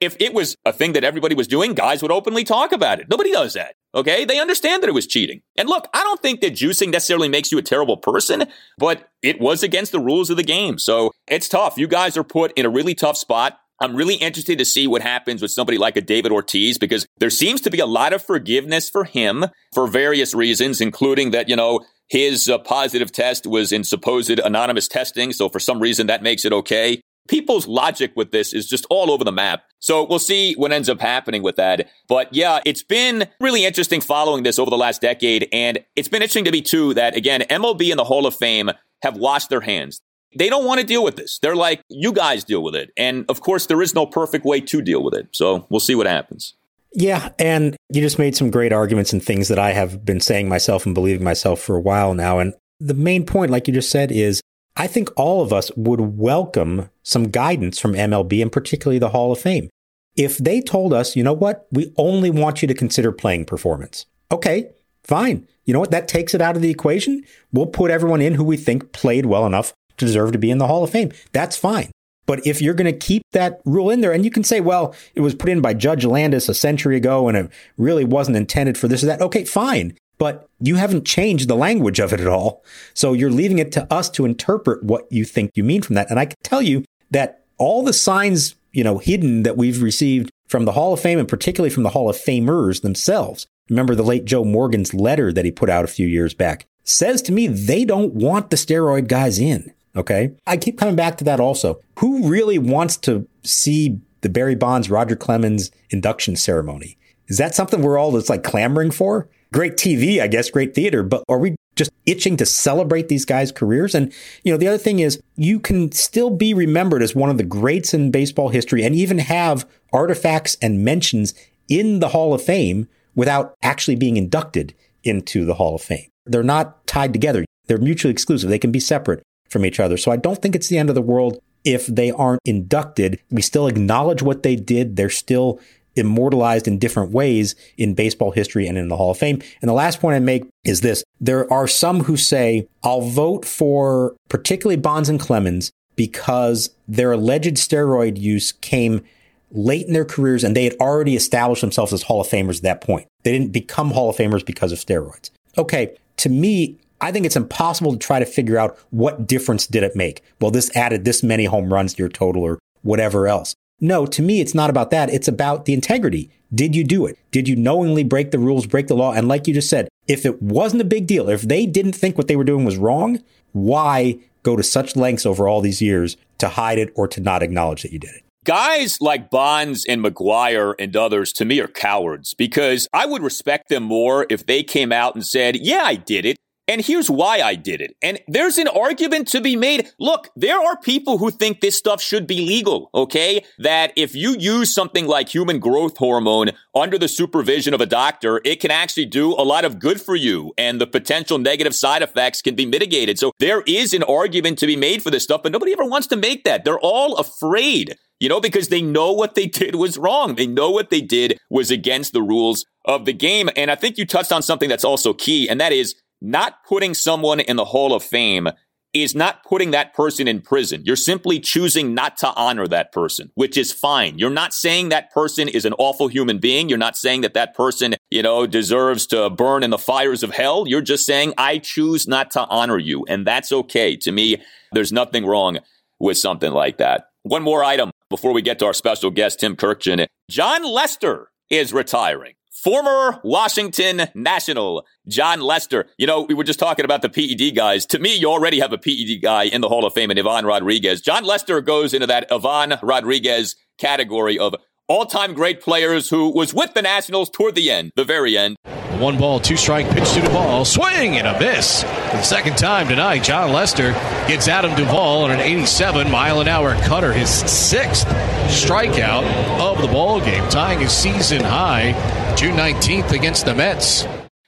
If 0.00 0.16
it 0.18 0.32
was 0.32 0.56
a 0.64 0.72
thing 0.72 0.94
that 0.94 1.04
everybody 1.04 1.34
was 1.34 1.46
doing, 1.46 1.74
guys 1.74 2.00
would 2.00 2.10
openly 2.10 2.44
talk 2.44 2.72
about 2.72 2.98
it. 2.98 3.10
Nobody 3.10 3.30
does 3.30 3.52
that. 3.52 3.74
Okay. 3.94 4.24
They 4.24 4.40
understand 4.40 4.82
that 4.82 4.88
it 4.88 4.94
was 4.94 5.06
cheating. 5.06 5.42
And 5.58 5.68
look, 5.68 5.86
I 5.92 6.02
don't 6.02 6.22
think 6.22 6.40
that 6.40 6.54
juicing 6.54 6.92
necessarily 6.92 7.28
makes 7.28 7.52
you 7.52 7.58
a 7.58 7.62
terrible 7.62 7.98
person, 7.98 8.44
but 8.78 9.10
it 9.22 9.38
was 9.38 9.62
against 9.62 9.92
the 9.92 10.00
rules 10.00 10.30
of 10.30 10.38
the 10.38 10.42
game. 10.42 10.78
So 10.78 11.12
it's 11.26 11.48
tough. 11.48 11.76
You 11.76 11.88
guys 11.88 12.16
are 12.16 12.24
put 12.24 12.52
in 12.56 12.64
a 12.64 12.70
really 12.70 12.94
tough 12.94 13.18
spot. 13.18 13.58
I'm 13.80 13.94
really 13.94 14.14
interested 14.14 14.58
to 14.58 14.64
see 14.64 14.86
what 14.86 15.02
happens 15.02 15.42
with 15.42 15.50
somebody 15.50 15.78
like 15.78 15.96
a 15.96 16.00
David 16.00 16.32
Ortiz 16.32 16.78
because 16.78 17.06
there 17.18 17.30
seems 17.30 17.60
to 17.62 17.70
be 17.70 17.80
a 17.80 17.86
lot 17.86 18.12
of 18.12 18.22
forgiveness 18.22 18.88
for 18.88 19.04
him 19.04 19.46
for 19.74 19.86
various 19.86 20.34
reasons, 20.34 20.80
including 20.80 21.30
that, 21.32 21.48
you 21.48 21.56
know, 21.56 21.84
his 22.08 22.48
uh, 22.48 22.58
positive 22.58 23.12
test 23.12 23.46
was 23.46 23.72
in 23.72 23.84
supposed 23.84 24.38
anonymous 24.38 24.88
testing. 24.88 25.32
So 25.32 25.48
for 25.48 25.60
some 25.60 25.80
reason 25.80 26.06
that 26.06 26.22
makes 26.22 26.44
it 26.44 26.52
okay. 26.52 27.00
People's 27.28 27.66
logic 27.66 28.12
with 28.14 28.30
this 28.30 28.54
is 28.54 28.68
just 28.68 28.86
all 28.88 29.10
over 29.10 29.24
the 29.24 29.32
map. 29.32 29.64
So 29.80 30.06
we'll 30.06 30.20
see 30.20 30.54
what 30.54 30.72
ends 30.72 30.88
up 30.88 31.00
happening 31.00 31.42
with 31.42 31.56
that. 31.56 31.88
But 32.08 32.32
yeah, 32.32 32.60
it's 32.64 32.84
been 32.84 33.28
really 33.40 33.64
interesting 33.64 34.00
following 34.00 34.44
this 34.44 34.60
over 34.60 34.70
the 34.70 34.76
last 34.76 35.00
decade. 35.00 35.48
And 35.52 35.80
it's 35.96 36.08
been 36.08 36.22
interesting 36.22 36.44
to 36.44 36.52
me 36.52 36.62
too 36.62 36.94
that 36.94 37.16
again, 37.16 37.42
MLB 37.50 37.90
and 37.90 37.98
the 37.98 38.04
Hall 38.04 38.26
of 38.26 38.36
Fame 38.36 38.70
have 39.02 39.16
washed 39.16 39.50
their 39.50 39.60
hands 39.60 40.00
they 40.36 40.48
don't 40.48 40.64
want 40.64 40.80
to 40.80 40.86
deal 40.86 41.02
with 41.02 41.16
this. 41.16 41.38
They're 41.38 41.56
like, 41.56 41.82
you 41.88 42.12
guys 42.12 42.44
deal 42.44 42.62
with 42.62 42.74
it. 42.74 42.90
And 42.96 43.24
of 43.28 43.40
course, 43.40 43.66
there 43.66 43.80
is 43.82 43.94
no 43.94 44.06
perfect 44.06 44.44
way 44.44 44.60
to 44.60 44.82
deal 44.82 45.02
with 45.02 45.14
it. 45.14 45.28
So 45.32 45.66
we'll 45.70 45.80
see 45.80 45.94
what 45.94 46.06
happens. 46.06 46.54
Yeah. 46.92 47.30
And 47.38 47.76
you 47.90 48.00
just 48.00 48.18
made 48.18 48.36
some 48.36 48.50
great 48.50 48.72
arguments 48.72 49.12
and 49.12 49.22
things 49.22 49.48
that 49.48 49.58
I 49.58 49.72
have 49.72 50.04
been 50.04 50.20
saying 50.20 50.48
myself 50.48 50.86
and 50.86 50.94
believing 50.94 51.24
myself 51.24 51.60
for 51.60 51.76
a 51.76 51.80
while 51.80 52.14
now. 52.14 52.38
And 52.38 52.54
the 52.80 52.94
main 52.94 53.24
point, 53.24 53.50
like 53.50 53.66
you 53.66 53.74
just 53.74 53.90
said, 53.90 54.12
is 54.12 54.40
I 54.76 54.86
think 54.86 55.10
all 55.16 55.42
of 55.42 55.52
us 55.52 55.70
would 55.76 56.00
welcome 56.00 56.90
some 57.02 57.30
guidance 57.30 57.78
from 57.78 57.94
MLB 57.94 58.42
and 58.42 58.52
particularly 58.52 58.98
the 58.98 59.10
Hall 59.10 59.32
of 59.32 59.40
Fame. 59.40 59.70
If 60.16 60.38
they 60.38 60.60
told 60.60 60.92
us, 60.92 61.16
you 61.16 61.22
know 61.22 61.32
what, 61.32 61.66
we 61.70 61.92
only 61.96 62.30
want 62.30 62.62
you 62.62 62.68
to 62.68 62.74
consider 62.74 63.12
playing 63.12 63.44
performance. 63.44 64.06
Okay, 64.32 64.70
fine. 65.02 65.46
You 65.64 65.74
know 65.74 65.80
what? 65.80 65.90
That 65.90 66.08
takes 66.08 66.34
it 66.34 66.40
out 66.40 66.56
of 66.56 66.62
the 66.62 66.70
equation. 66.70 67.24
We'll 67.52 67.66
put 67.66 67.90
everyone 67.90 68.22
in 68.22 68.34
who 68.34 68.44
we 68.44 68.56
think 68.56 68.92
played 68.92 69.26
well 69.26 69.46
enough 69.46 69.74
deserve 69.96 70.32
to 70.32 70.38
be 70.38 70.50
in 70.50 70.58
the 70.58 70.66
Hall 70.66 70.84
of 70.84 70.90
Fame. 70.90 71.12
That's 71.32 71.56
fine. 71.56 71.90
But 72.26 72.44
if 72.46 72.60
you're 72.60 72.74
going 72.74 72.92
to 72.92 73.06
keep 73.06 73.22
that 73.32 73.60
rule 73.64 73.88
in 73.88 74.00
there, 74.00 74.12
and 74.12 74.24
you 74.24 74.30
can 74.30 74.44
say, 74.44 74.60
well, 74.60 74.94
it 75.14 75.20
was 75.20 75.34
put 75.34 75.48
in 75.48 75.60
by 75.60 75.74
Judge 75.74 76.04
Landis 76.04 76.48
a 76.48 76.54
century 76.54 76.96
ago 76.96 77.28
and 77.28 77.36
it 77.36 77.50
really 77.78 78.04
wasn't 78.04 78.36
intended 78.36 78.76
for 78.76 78.88
this 78.88 79.02
or 79.02 79.06
that. 79.06 79.22
Okay, 79.22 79.44
fine. 79.44 79.96
But 80.18 80.48
you 80.60 80.76
haven't 80.76 81.06
changed 81.06 81.48
the 81.48 81.54
language 81.54 82.00
of 82.00 82.12
it 82.12 82.20
at 82.20 82.26
all. 82.26 82.64
So 82.94 83.12
you're 83.12 83.30
leaving 83.30 83.58
it 83.58 83.70
to 83.72 83.92
us 83.92 84.10
to 84.10 84.24
interpret 84.24 84.82
what 84.82 85.06
you 85.10 85.24
think 85.24 85.52
you 85.54 85.62
mean 85.62 85.82
from 85.82 85.94
that. 85.94 86.10
And 86.10 86.18
I 86.18 86.26
can 86.26 86.36
tell 86.42 86.62
you 86.62 86.84
that 87.10 87.44
all 87.58 87.84
the 87.84 87.92
signs, 87.92 88.56
you 88.72 88.82
know, 88.82 88.98
hidden 88.98 89.44
that 89.44 89.56
we've 89.56 89.82
received 89.82 90.30
from 90.48 90.64
the 90.64 90.72
Hall 90.72 90.92
of 90.92 91.00
Fame 91.00 91.18
and 91.18 91.28
particularly 91.28 91.72
from 91.72 91.82
the 91.82 91.90
Hall 91.90 92.08
of 92.08 92.16
Famers 92.16 92.82
themselves. 92.82 93.46
Remember 93.68 93.94
the 93.94 94.02
late 94.02 94.24
Joe 94.24 94.44
Morgan's 94.44 94.94
letter 94.94 95.32
that 95.32 95.44
he 95.44 95.50
put 95.50 95.70
out 95.70 95.84
a 95.84 95.88
few 95.88 96.06
years 96.06 96.34
back 96.34 96.66
says 96.88 97.20
to 97.20 97.32
me 97.32 97.48
they 97.48 97.84
don't 97.84 98.14
want 98.14 98.50
the 98.50 98.56
steroid 98.56 99.08
guys 99.08 99.38
in. 99.38 99.72
Okay. 99.96 100.32
I 100.46 100.56
keep 100.56 100.78
coming 100.78 100.96
back 100.96 101.16
to 101.18 101.24
that 101.24 101.40
also. 101.40 101.80
Who 101.98 102.28
really 102.28 102.58
wants 102.58 102.96
to 102.98 103.26
see 103.42 103.98
the 104.20 104.28
Barry 104.28 104.54
Bonds, 104.54 104.90
Roger 104.90 105.16
Clemens 105.16 105.70
induction 105.90 106.36
ceremony? 106.36 106.98
Is 107.28 107.38
that 107.38 107.54
something 107.54 107.82
we're 107.82 107.98
all 107.98 108.12
just 108.12 108.28
like 108.28 108.44
clamoring 108.44 108.90
for? 108.90 109.28
Great 109.52 109.74
TV, 109.74 110.20
I 110.20 110.26
guess, 110.26 110.50
great 110.50 110.74
theater, 110.74 111.02
but 111.02 111.24
are 111.28 111.38
we 111.38 111.56
just 111.76 111.90
itching 112.04 112.36
to 112.36 112.46
celebrate 112.46 113.08
these 113.08 113.24
guys' 113.24 113.52
careers? 113.52 113.94
And, 113.94 114.12
you 114.44 114.52
know, 114.52 114.58
the 114.58 114.68
other 114.68 114.78
thing 114.78 115.00
is 115.00 115.20
you 115.36 115.58
can 115.58 115.92
still 115.92 116.30
be 116.30 116.52
remembered 116.52 117.02
as 117.02 117.14
one 117.14 117.30
of 117.30 117.38
the 117.38 117.44
greats 117.44 117.94
in 117.94 118.10
baseball 118.10 118.50
history 118.50 118.84
and 118.84 118.94
even 118.94 119.18
have 119.18 119.68
artifacts 119.92 120.56
and 120.60 120.84
mentions 120.84 121.34
in 121.68 122.00
the 122.00 122.08
Hall 122.08 122.34
of 122.34 122.42
Fame 122.42 122.88
without 123.14 123.54
actually 123.62 123.96
being 123.96 124.16
inducted 124.16 124.74
into 125.02 125.44
the 125.44 125.54
Hall 125.54 125.76
of 125.76 125.82
Fame. 125.82 126.08
They're 126.26 126.42
not 126.42 126.86
tied 126.86 127.12
together. 127.12 127.44
They're 127.66 127.78
mutually 127.78 128.12
exclusive. 128.12 128.50
They 128.50 128.58
can 128.58 128.72
be 128.72 128.80
separate 128.80 129.22
from 129.48 129.64
each 129.64 129.80
other. 129.80 129.96
So 129.96 130.10
I 130.10 130.16
don't 130.16 130.40
think 130.40 130.54
it's 130.54 130.68
the 130.68 130.78
end 130.78 130.88
of 130.88 130.94
the 130.94 131.02
world 131.02 131.38
if 131.64 131.86
they 131.86 132.10
aren't 132.10 132.40
inducted. 132.44 133.20
We 133.30 133.42
still 133.42 133.66
acknowledge 133.66 134.22
what 134.22 134.42
they 134.42 134.56
did. 134.56 134.96
They're 134.96 135.10
still 135.10 135.60
immortalized 135.96 136.68
in 136.68 136.78
different 136.78 137.10
ways 137.10 137.54
in 137.76 137.94
baseball 137.94 138.30
history 138.30 138.66
and 138.66 138.78
in 138.78 138.88
the 138.88 138.96
Hall 138.96 139.10
of 139.10 139.18
Fame. 139.18 139.42
And 139.60 139.68
the 139.68 139.74
last 139.74 140.00
point 140.00 140.14
I 140.14 140.20
make 140.20 140.44
is 140.64 140.82
this. 140.82 141.02
There 141.20 141.50
are 141.52 141.66
some 141.66 142.04
who 142.04 142.16
say, 142.16 142.68
I'll 142.82 143.00
vote 143.00 143.44
for 143.44 144.14
particularly 144.28 144.76
Bonds 144.76 145.08
and 145.08 145.18
Clemens 145.18 145.70
because 145.96 146.70
their 146.86 147.12
alleged 147.12 147.56
steroid 147.56 148.18
use 148.20 148.52
came 148.52 149.02
late 149.50 149.86
in 149.86 149.94
their 149.94 150.04
careers 150.04 150.44
and 150.44 150.54
they 150.54 150.64
had 150.64 150.74
already 150.74 151.16
established 151.16 151.62
themselves 151.62 151.92
as 151.92 152.02
Hall 152.02 152.20
of 152.20 152.28
Famers 152.28 152.58
at 152.58 152.62
that 152.62 152.80
point. 152.82 153.06
They 153.22 153.32
didn't 153.32 153.52
become 153.52 153.90
Hall 153.90 154.10
of 154.10 154.16
Famers 154.16 154.44
because 154.44 154.72
of 154.72 154.78
steroids. 154.78 155.30
Okay. 155.56 155.96
To 156.18 156.28
me, 156.28 156.78
I 157.00 157.12
think 157.12 157.26
it's 157.26 157.36
impossible 157.36 157.92
to 157.92 157.98
try 157.98 158.18
to 158.18 158.26
figure 158.26 158.58
out 158.58 158.78
what 158.90 159.26
difference 159.26 159.66
did 159.66 159.82
it 159.82 159.96
make. 159.96 160.22
Well, 160.40 160.50
this 160.50 160.74
added 160.76 161.04
this 161.04 161.22
many 161.22 161.44
home 161.44 161.72
runs 161.72 161.94
to 161.94 162.02
your 162.02 162.08
total 162.08 162.42
or 162.42 162.58
whatever 162.82 163.26
else. 163.26 163.54
No, 163.80 164.06
to 164.06 164.22
me, 164.22 164.40
it's 164.40 164.54
not 164.54 164.70
about 164.70 164.90
that. 164.90 165.10
It's 165.10 165.28
about 165.28 165.66
the 165.66 165.74
integrity. 165.74 166.30
Did 166.54 166.74
you 166.74 166.84
do 166.84 167.04
it? 167.04 167.18
Did 167.30 167.48
you 167.48 167.56
knowingly 167.56 168.04
break 168.04 168.30
the 168.30 168.38
rules, 168.38 168.66
break 168.66 168.86
the 168.86 168.96
law? 168.96 169.12
And 169.12 169.28
like 169.28 169.46
you 169.46 169.52
just 169.52 169.68
said, 169.68 169.88
if 170.08 170.24
it 170.24 170.40
wasn't 170.40 170.82
a 170.82 170.86
big 170.86 171.06
deal, 171.06 171.28
if 171.28 171.42
they 171.42 171.66
didn't 171.66 171.92
think 171.92 172.16
what 172.16 172.28
they 172.28 172.36
were 172.36 172.44
doing 172.44 172.64
was 172.64 172.78
wrong, 172.78 173.22
why 173.52 174.18
go 174.42 174.56
to 174.56 174.62
such 174.62 174.96
lengths 174.96 175.26
over 175.26 175.46
all 175.46 175.60
these 175.60 175.82
years 175.82 176.16
to 176.38 176.48
hide 176.48 176.78
it 176.78 176.90
or 176.94 177.06
to 177.08 177.20
not 177.20 177.42
acknowledge 177.42 177.82
that 177.82 177.92
you 177.92 177.98
did 177.98 178.14
it? 178.14 178.22
Guys 178.44 178.98
like 179.00 179.28
Bonds 179.28 179.84
and 179.86 180.04
McGwire 180.04 180.74
and 180.78 180.94
others, 180.96 181.32
to 181.32 181.44
me, 181.44 181.60
are 181.60 181.66
cowards 181.66 182.32
because 182.32 182.86
I 182.92 183.04
would 183.04 183.22
respect 183.22 183.68
them 183.68 183.82
more 183.82 184.24
if 184.30 184.46
they 184.46 184.62
came 184.62 184.92
out 184.92 185.16
and 185.16 185.26
said, 185.26 185.56
Yeah, 185.56 185.82
I 185.84 185.96
did 185.96 186.24
it. 186.24 186.36
And 186.68 186.80
here's 186.80 187.08
why 187.08 187.40
I 187.40 187.54
did 187.54 187.80
it. 187.80 187.96
And 188.02 188.18
there's 188.26 188.58
an 188.58 188.66
argument 188.66 189.28
to 189.28 189.40
be 189.40 189.54
made. 189.54 189.88
Look, 190.00 190.30
there 190.34 190.58
are 190.60 190.76
people 190.80 191.18
who 191.18 191.30
think 191.30 191.60
this 191.60 191.76
stuff 191.76 192.02
should 192.02 192.26
be 192.26 192.44
legal, 192.44 192.90
okay? 192.92 193.44
That 193.58 193.92
if 193.96 194.16
you 194.16 194.36
use 194.36 194.74
something 194.74 195.06
like 195.06 195.28
human 195.28 195.60
growth 195.60 195.96
hormone 195.96 196.50
under 196.74 196.98
the 196.98 197.08
supervision 197.08 197.72
of 197.72 197.80
a 197.80 197.86
doctor, 197.86 198.40
it 198.44 198.60
can 198.60 198.72
actually 198.72 199.06
do 199.06 199.32
a 199.32 199.44
lot 199.44 199.64
of 199.64 199.78
good 199.78 200.00
for 200.00 200.16
you 200.16 200.52
and 200.58 200.80
the 200.80 200.86
potential 200.86 201.38
negative 201.38 201.74
side 201.74 202.02
effects 202.02 202.42
can 202.42 202.56
be 202.56 202.66
mitigated. 202.66 203.18
So 203.18 203.30
there 203.38 203.62
is 203.62 203.94
an 203.94 204.02
argument 204.02 204.58
to 204.58 204.66
be 204.66 204.76
made 204.76 205.02
for 205.02 205.10
this 205.10 205.22
stuff, 205.22 205.42
but 205.44 205.52
nobody 205.52 205.72
ever 205.72 205.84
wants 205.84 206.08
to 206.08 206.16
make 206.16 206.42
that. 206.44 206.64
They're 206.64 206.80
all 206.80 207.16
afraid, 207.16 207.96
you 208.18 208.28
know, 208.28 208.40
because 208.40 208.68
they 208.68 208.82
know 208.82 209.12
what 209.12 209.36
they 209.36 209.46
did 209.46 209.76
was 209.76 209.98
wrong. 209.98 210.34
They 210.34 210.46
know 210.46 210.70
what 210.70 210.90
they 210.90 211.00
did 211.00 211.38
was 211.48 211.70
against 211.70 212.12
the 212.12 212.22
rules 212.22 212.66
of 212.84 213.04
the 213.04 213.12
game. 213.12 213.50
And 213.56 213.70
I 213.70 213.76
think 213.76 213.98
you 213.98 214.06
touched 214.06 214.32
on 214.32 214.42
something 214.42 214.68
that's 214.68 214.84
also 214.84 215.12
key, 215.12 215.48
and 215.48 215.60
that 215.60 215.72
is 215.72 215.94
not 216.20 216.64
putting 216.66 216.94
someone 216.94 217.40
in 217.40 217.56
the 217.56 217.64
Hall 217.64 217.94
of 217.94 218.02
Fame 218.02 218.48
is 218.92 219.14
not 219.14 219.44
putting 219.44 219.72
that 219.72 219.94
person 219.94 220.26
in 220.26 220.40
prison. 220.40 220.82
You're 220.84 220.96
simply 220.96 221.38
choosing 221.38 221.94
not 221.94 222.16
to 222.18 222.32
honor 222.34 222.66
that 222.68 222.92
person, 222.92 223.30
which 223.34 223.56
is 223.56 223.72
fine. 223.72 224.18
You're 224.18 224.30
not 224.30 224.54
saying 224.54 224.88
that 224.88 225.12
person 225.12 225.48
is 225.48 225.64
an 225.64 225.74
awful 225.74 226.08
human 226.08 226.38
being. 226.38 226.68
You're 226.68 226.78
not 226.78 226.96
saying 226.96 227.20
that 227.20 227.34
that 227.34 227.54
person, 227.54 227.94
you 228.10 228.22
know, 228.22 228.46
deserves 228.46 229.06
to 229.08 229.28
burn 229.28 229.62
in 229.62 229.70
the 229.70 229.78
fires 229.78 230.22
of 230.22 230.30
hell. 230.30 230.64
You're 230.66 230.80
just 230.80 231.04
saying, 231.04 231.34
I 231.36 231.58
choose 231.58 232.08
not 232.08 232.30
to 232.32 232.46
honor 232.46 232.78
you. 232.78 233.04
And 233.06 233.26
that's 233.26 233.52
okay. 233.52 233.96
To 233.96 234.12
me, 234.12 234.42
there's 234.72 234.92
nothing 234.92 235.26
wrong 235.26 235.58
with 235.98 236.16
something 236.16 236.52
like 236.52 236.78
that. 236.78 237.08
One 237.22 237.42
more 237.42 237.64
item 237.64 237.90
before 238.08 238.32
we 238.32 238.40
get 238.40 238.58
to 238.60 238.66
our 238.66 238.74
special 238.74 239.10
guest, 239.10 239.40
Tim 239.40 239.56
Kurkjian. 239.56 240.06
Jon 240.30 240.64
Lester 240.64 241.28
is 241.50 241.72
retiring 241.72 242.34
former 242.62 243.20
Washington 243.22 244.08
National, 244.14 244.84
Jon 245.06 245.40
Lester. 245.40 245.86
You 245.98 246.06
know, 246.06 246.22
we 246.22 246.34
were 246.34 246.44
just 246.44 246.58
talking 246.58 246.84
about 246.84 247.02
the 247.02 247.08
PED 247.08 247.54
guys. 247.54 247.86
To 247.86 247.98
me, 247.98 248.16
you 248.16 248.28
already 248.28 248.60
have 248.60 248.72
a 248.72 248.78
PED 248.78 249.22
guy 249.22 249.44
in 249.44 249.60
the 249.60 249.68
Hall 249.68 249.84
of 249.84 249.92
Fame 249.92 250.10
in 250.10 250.18
Ivan 250.18 250.46
Rodriguez. 250.46 251.00
Jon 251.00 251.24
Lester 251.24 251.60
goes 251.60 251.94
into 251.94 252.06
that 252.06 252.26
Ivan 252.32 252.78
Rodriguez 252.82 253.56
category 253.78 254.38
of 254.38 254.54
all-time 254.88 255.34
great 255.34 255.60
players 255.60 256.08
who 256.08 256.30
was 256.30 256.54
with 256.54 256.74
the 256.74 256.82
Nationals 256.82 257.28
toward 257.28 257.54
the 257.54 257.70
end, 257.70 257.92
the 257.96 258.04
very 258.04 258.38
end. 258.38 258.56
One 258.98 259.18
ball, 259.18 259.40
two 259.40 259.56
strike 259.56 259.88
pitch 259.90 260.12
to 260.12 260.20
the 260.20 260.30
ball, 260.30 260.64
Swing 260.64 261.16
and 261.16 261.26
a 261.26 261.38
miss. 261.38 261.84
For 262.16 262.22
the 262.22 262.28
second 262.28 262.56
time 262.56 262.88
tonight, 262.88 263.24
Jon 263.24 263.52
Lester 263.52 263.92
gets 264.26 264.48
Adam 264.48 264.74
Duvall 264.74 265.24
on 265.24 265.32
an 265.32 265.40
87 265.40 266.10
mile 266.10 266.40
an 266.40 266.48
hour 266.48 266.74
cutter, 266.76 267.12
his 267.12 267.28
sixth 267.28 268.06
strikeout 268.46 269.22
of 269.60 269.82
the 269.82 269.88
ball 269.88 270.20
game, 270.20 270.48
tying 270.48 270.80
his 270.80 270.92
season 270.92 271.42
high 271.42 271.92
June 272.34 272.56
19th 272.56 273.10
against 273.12 273.44
the 273.44 273.54
Mets 273.54 274.06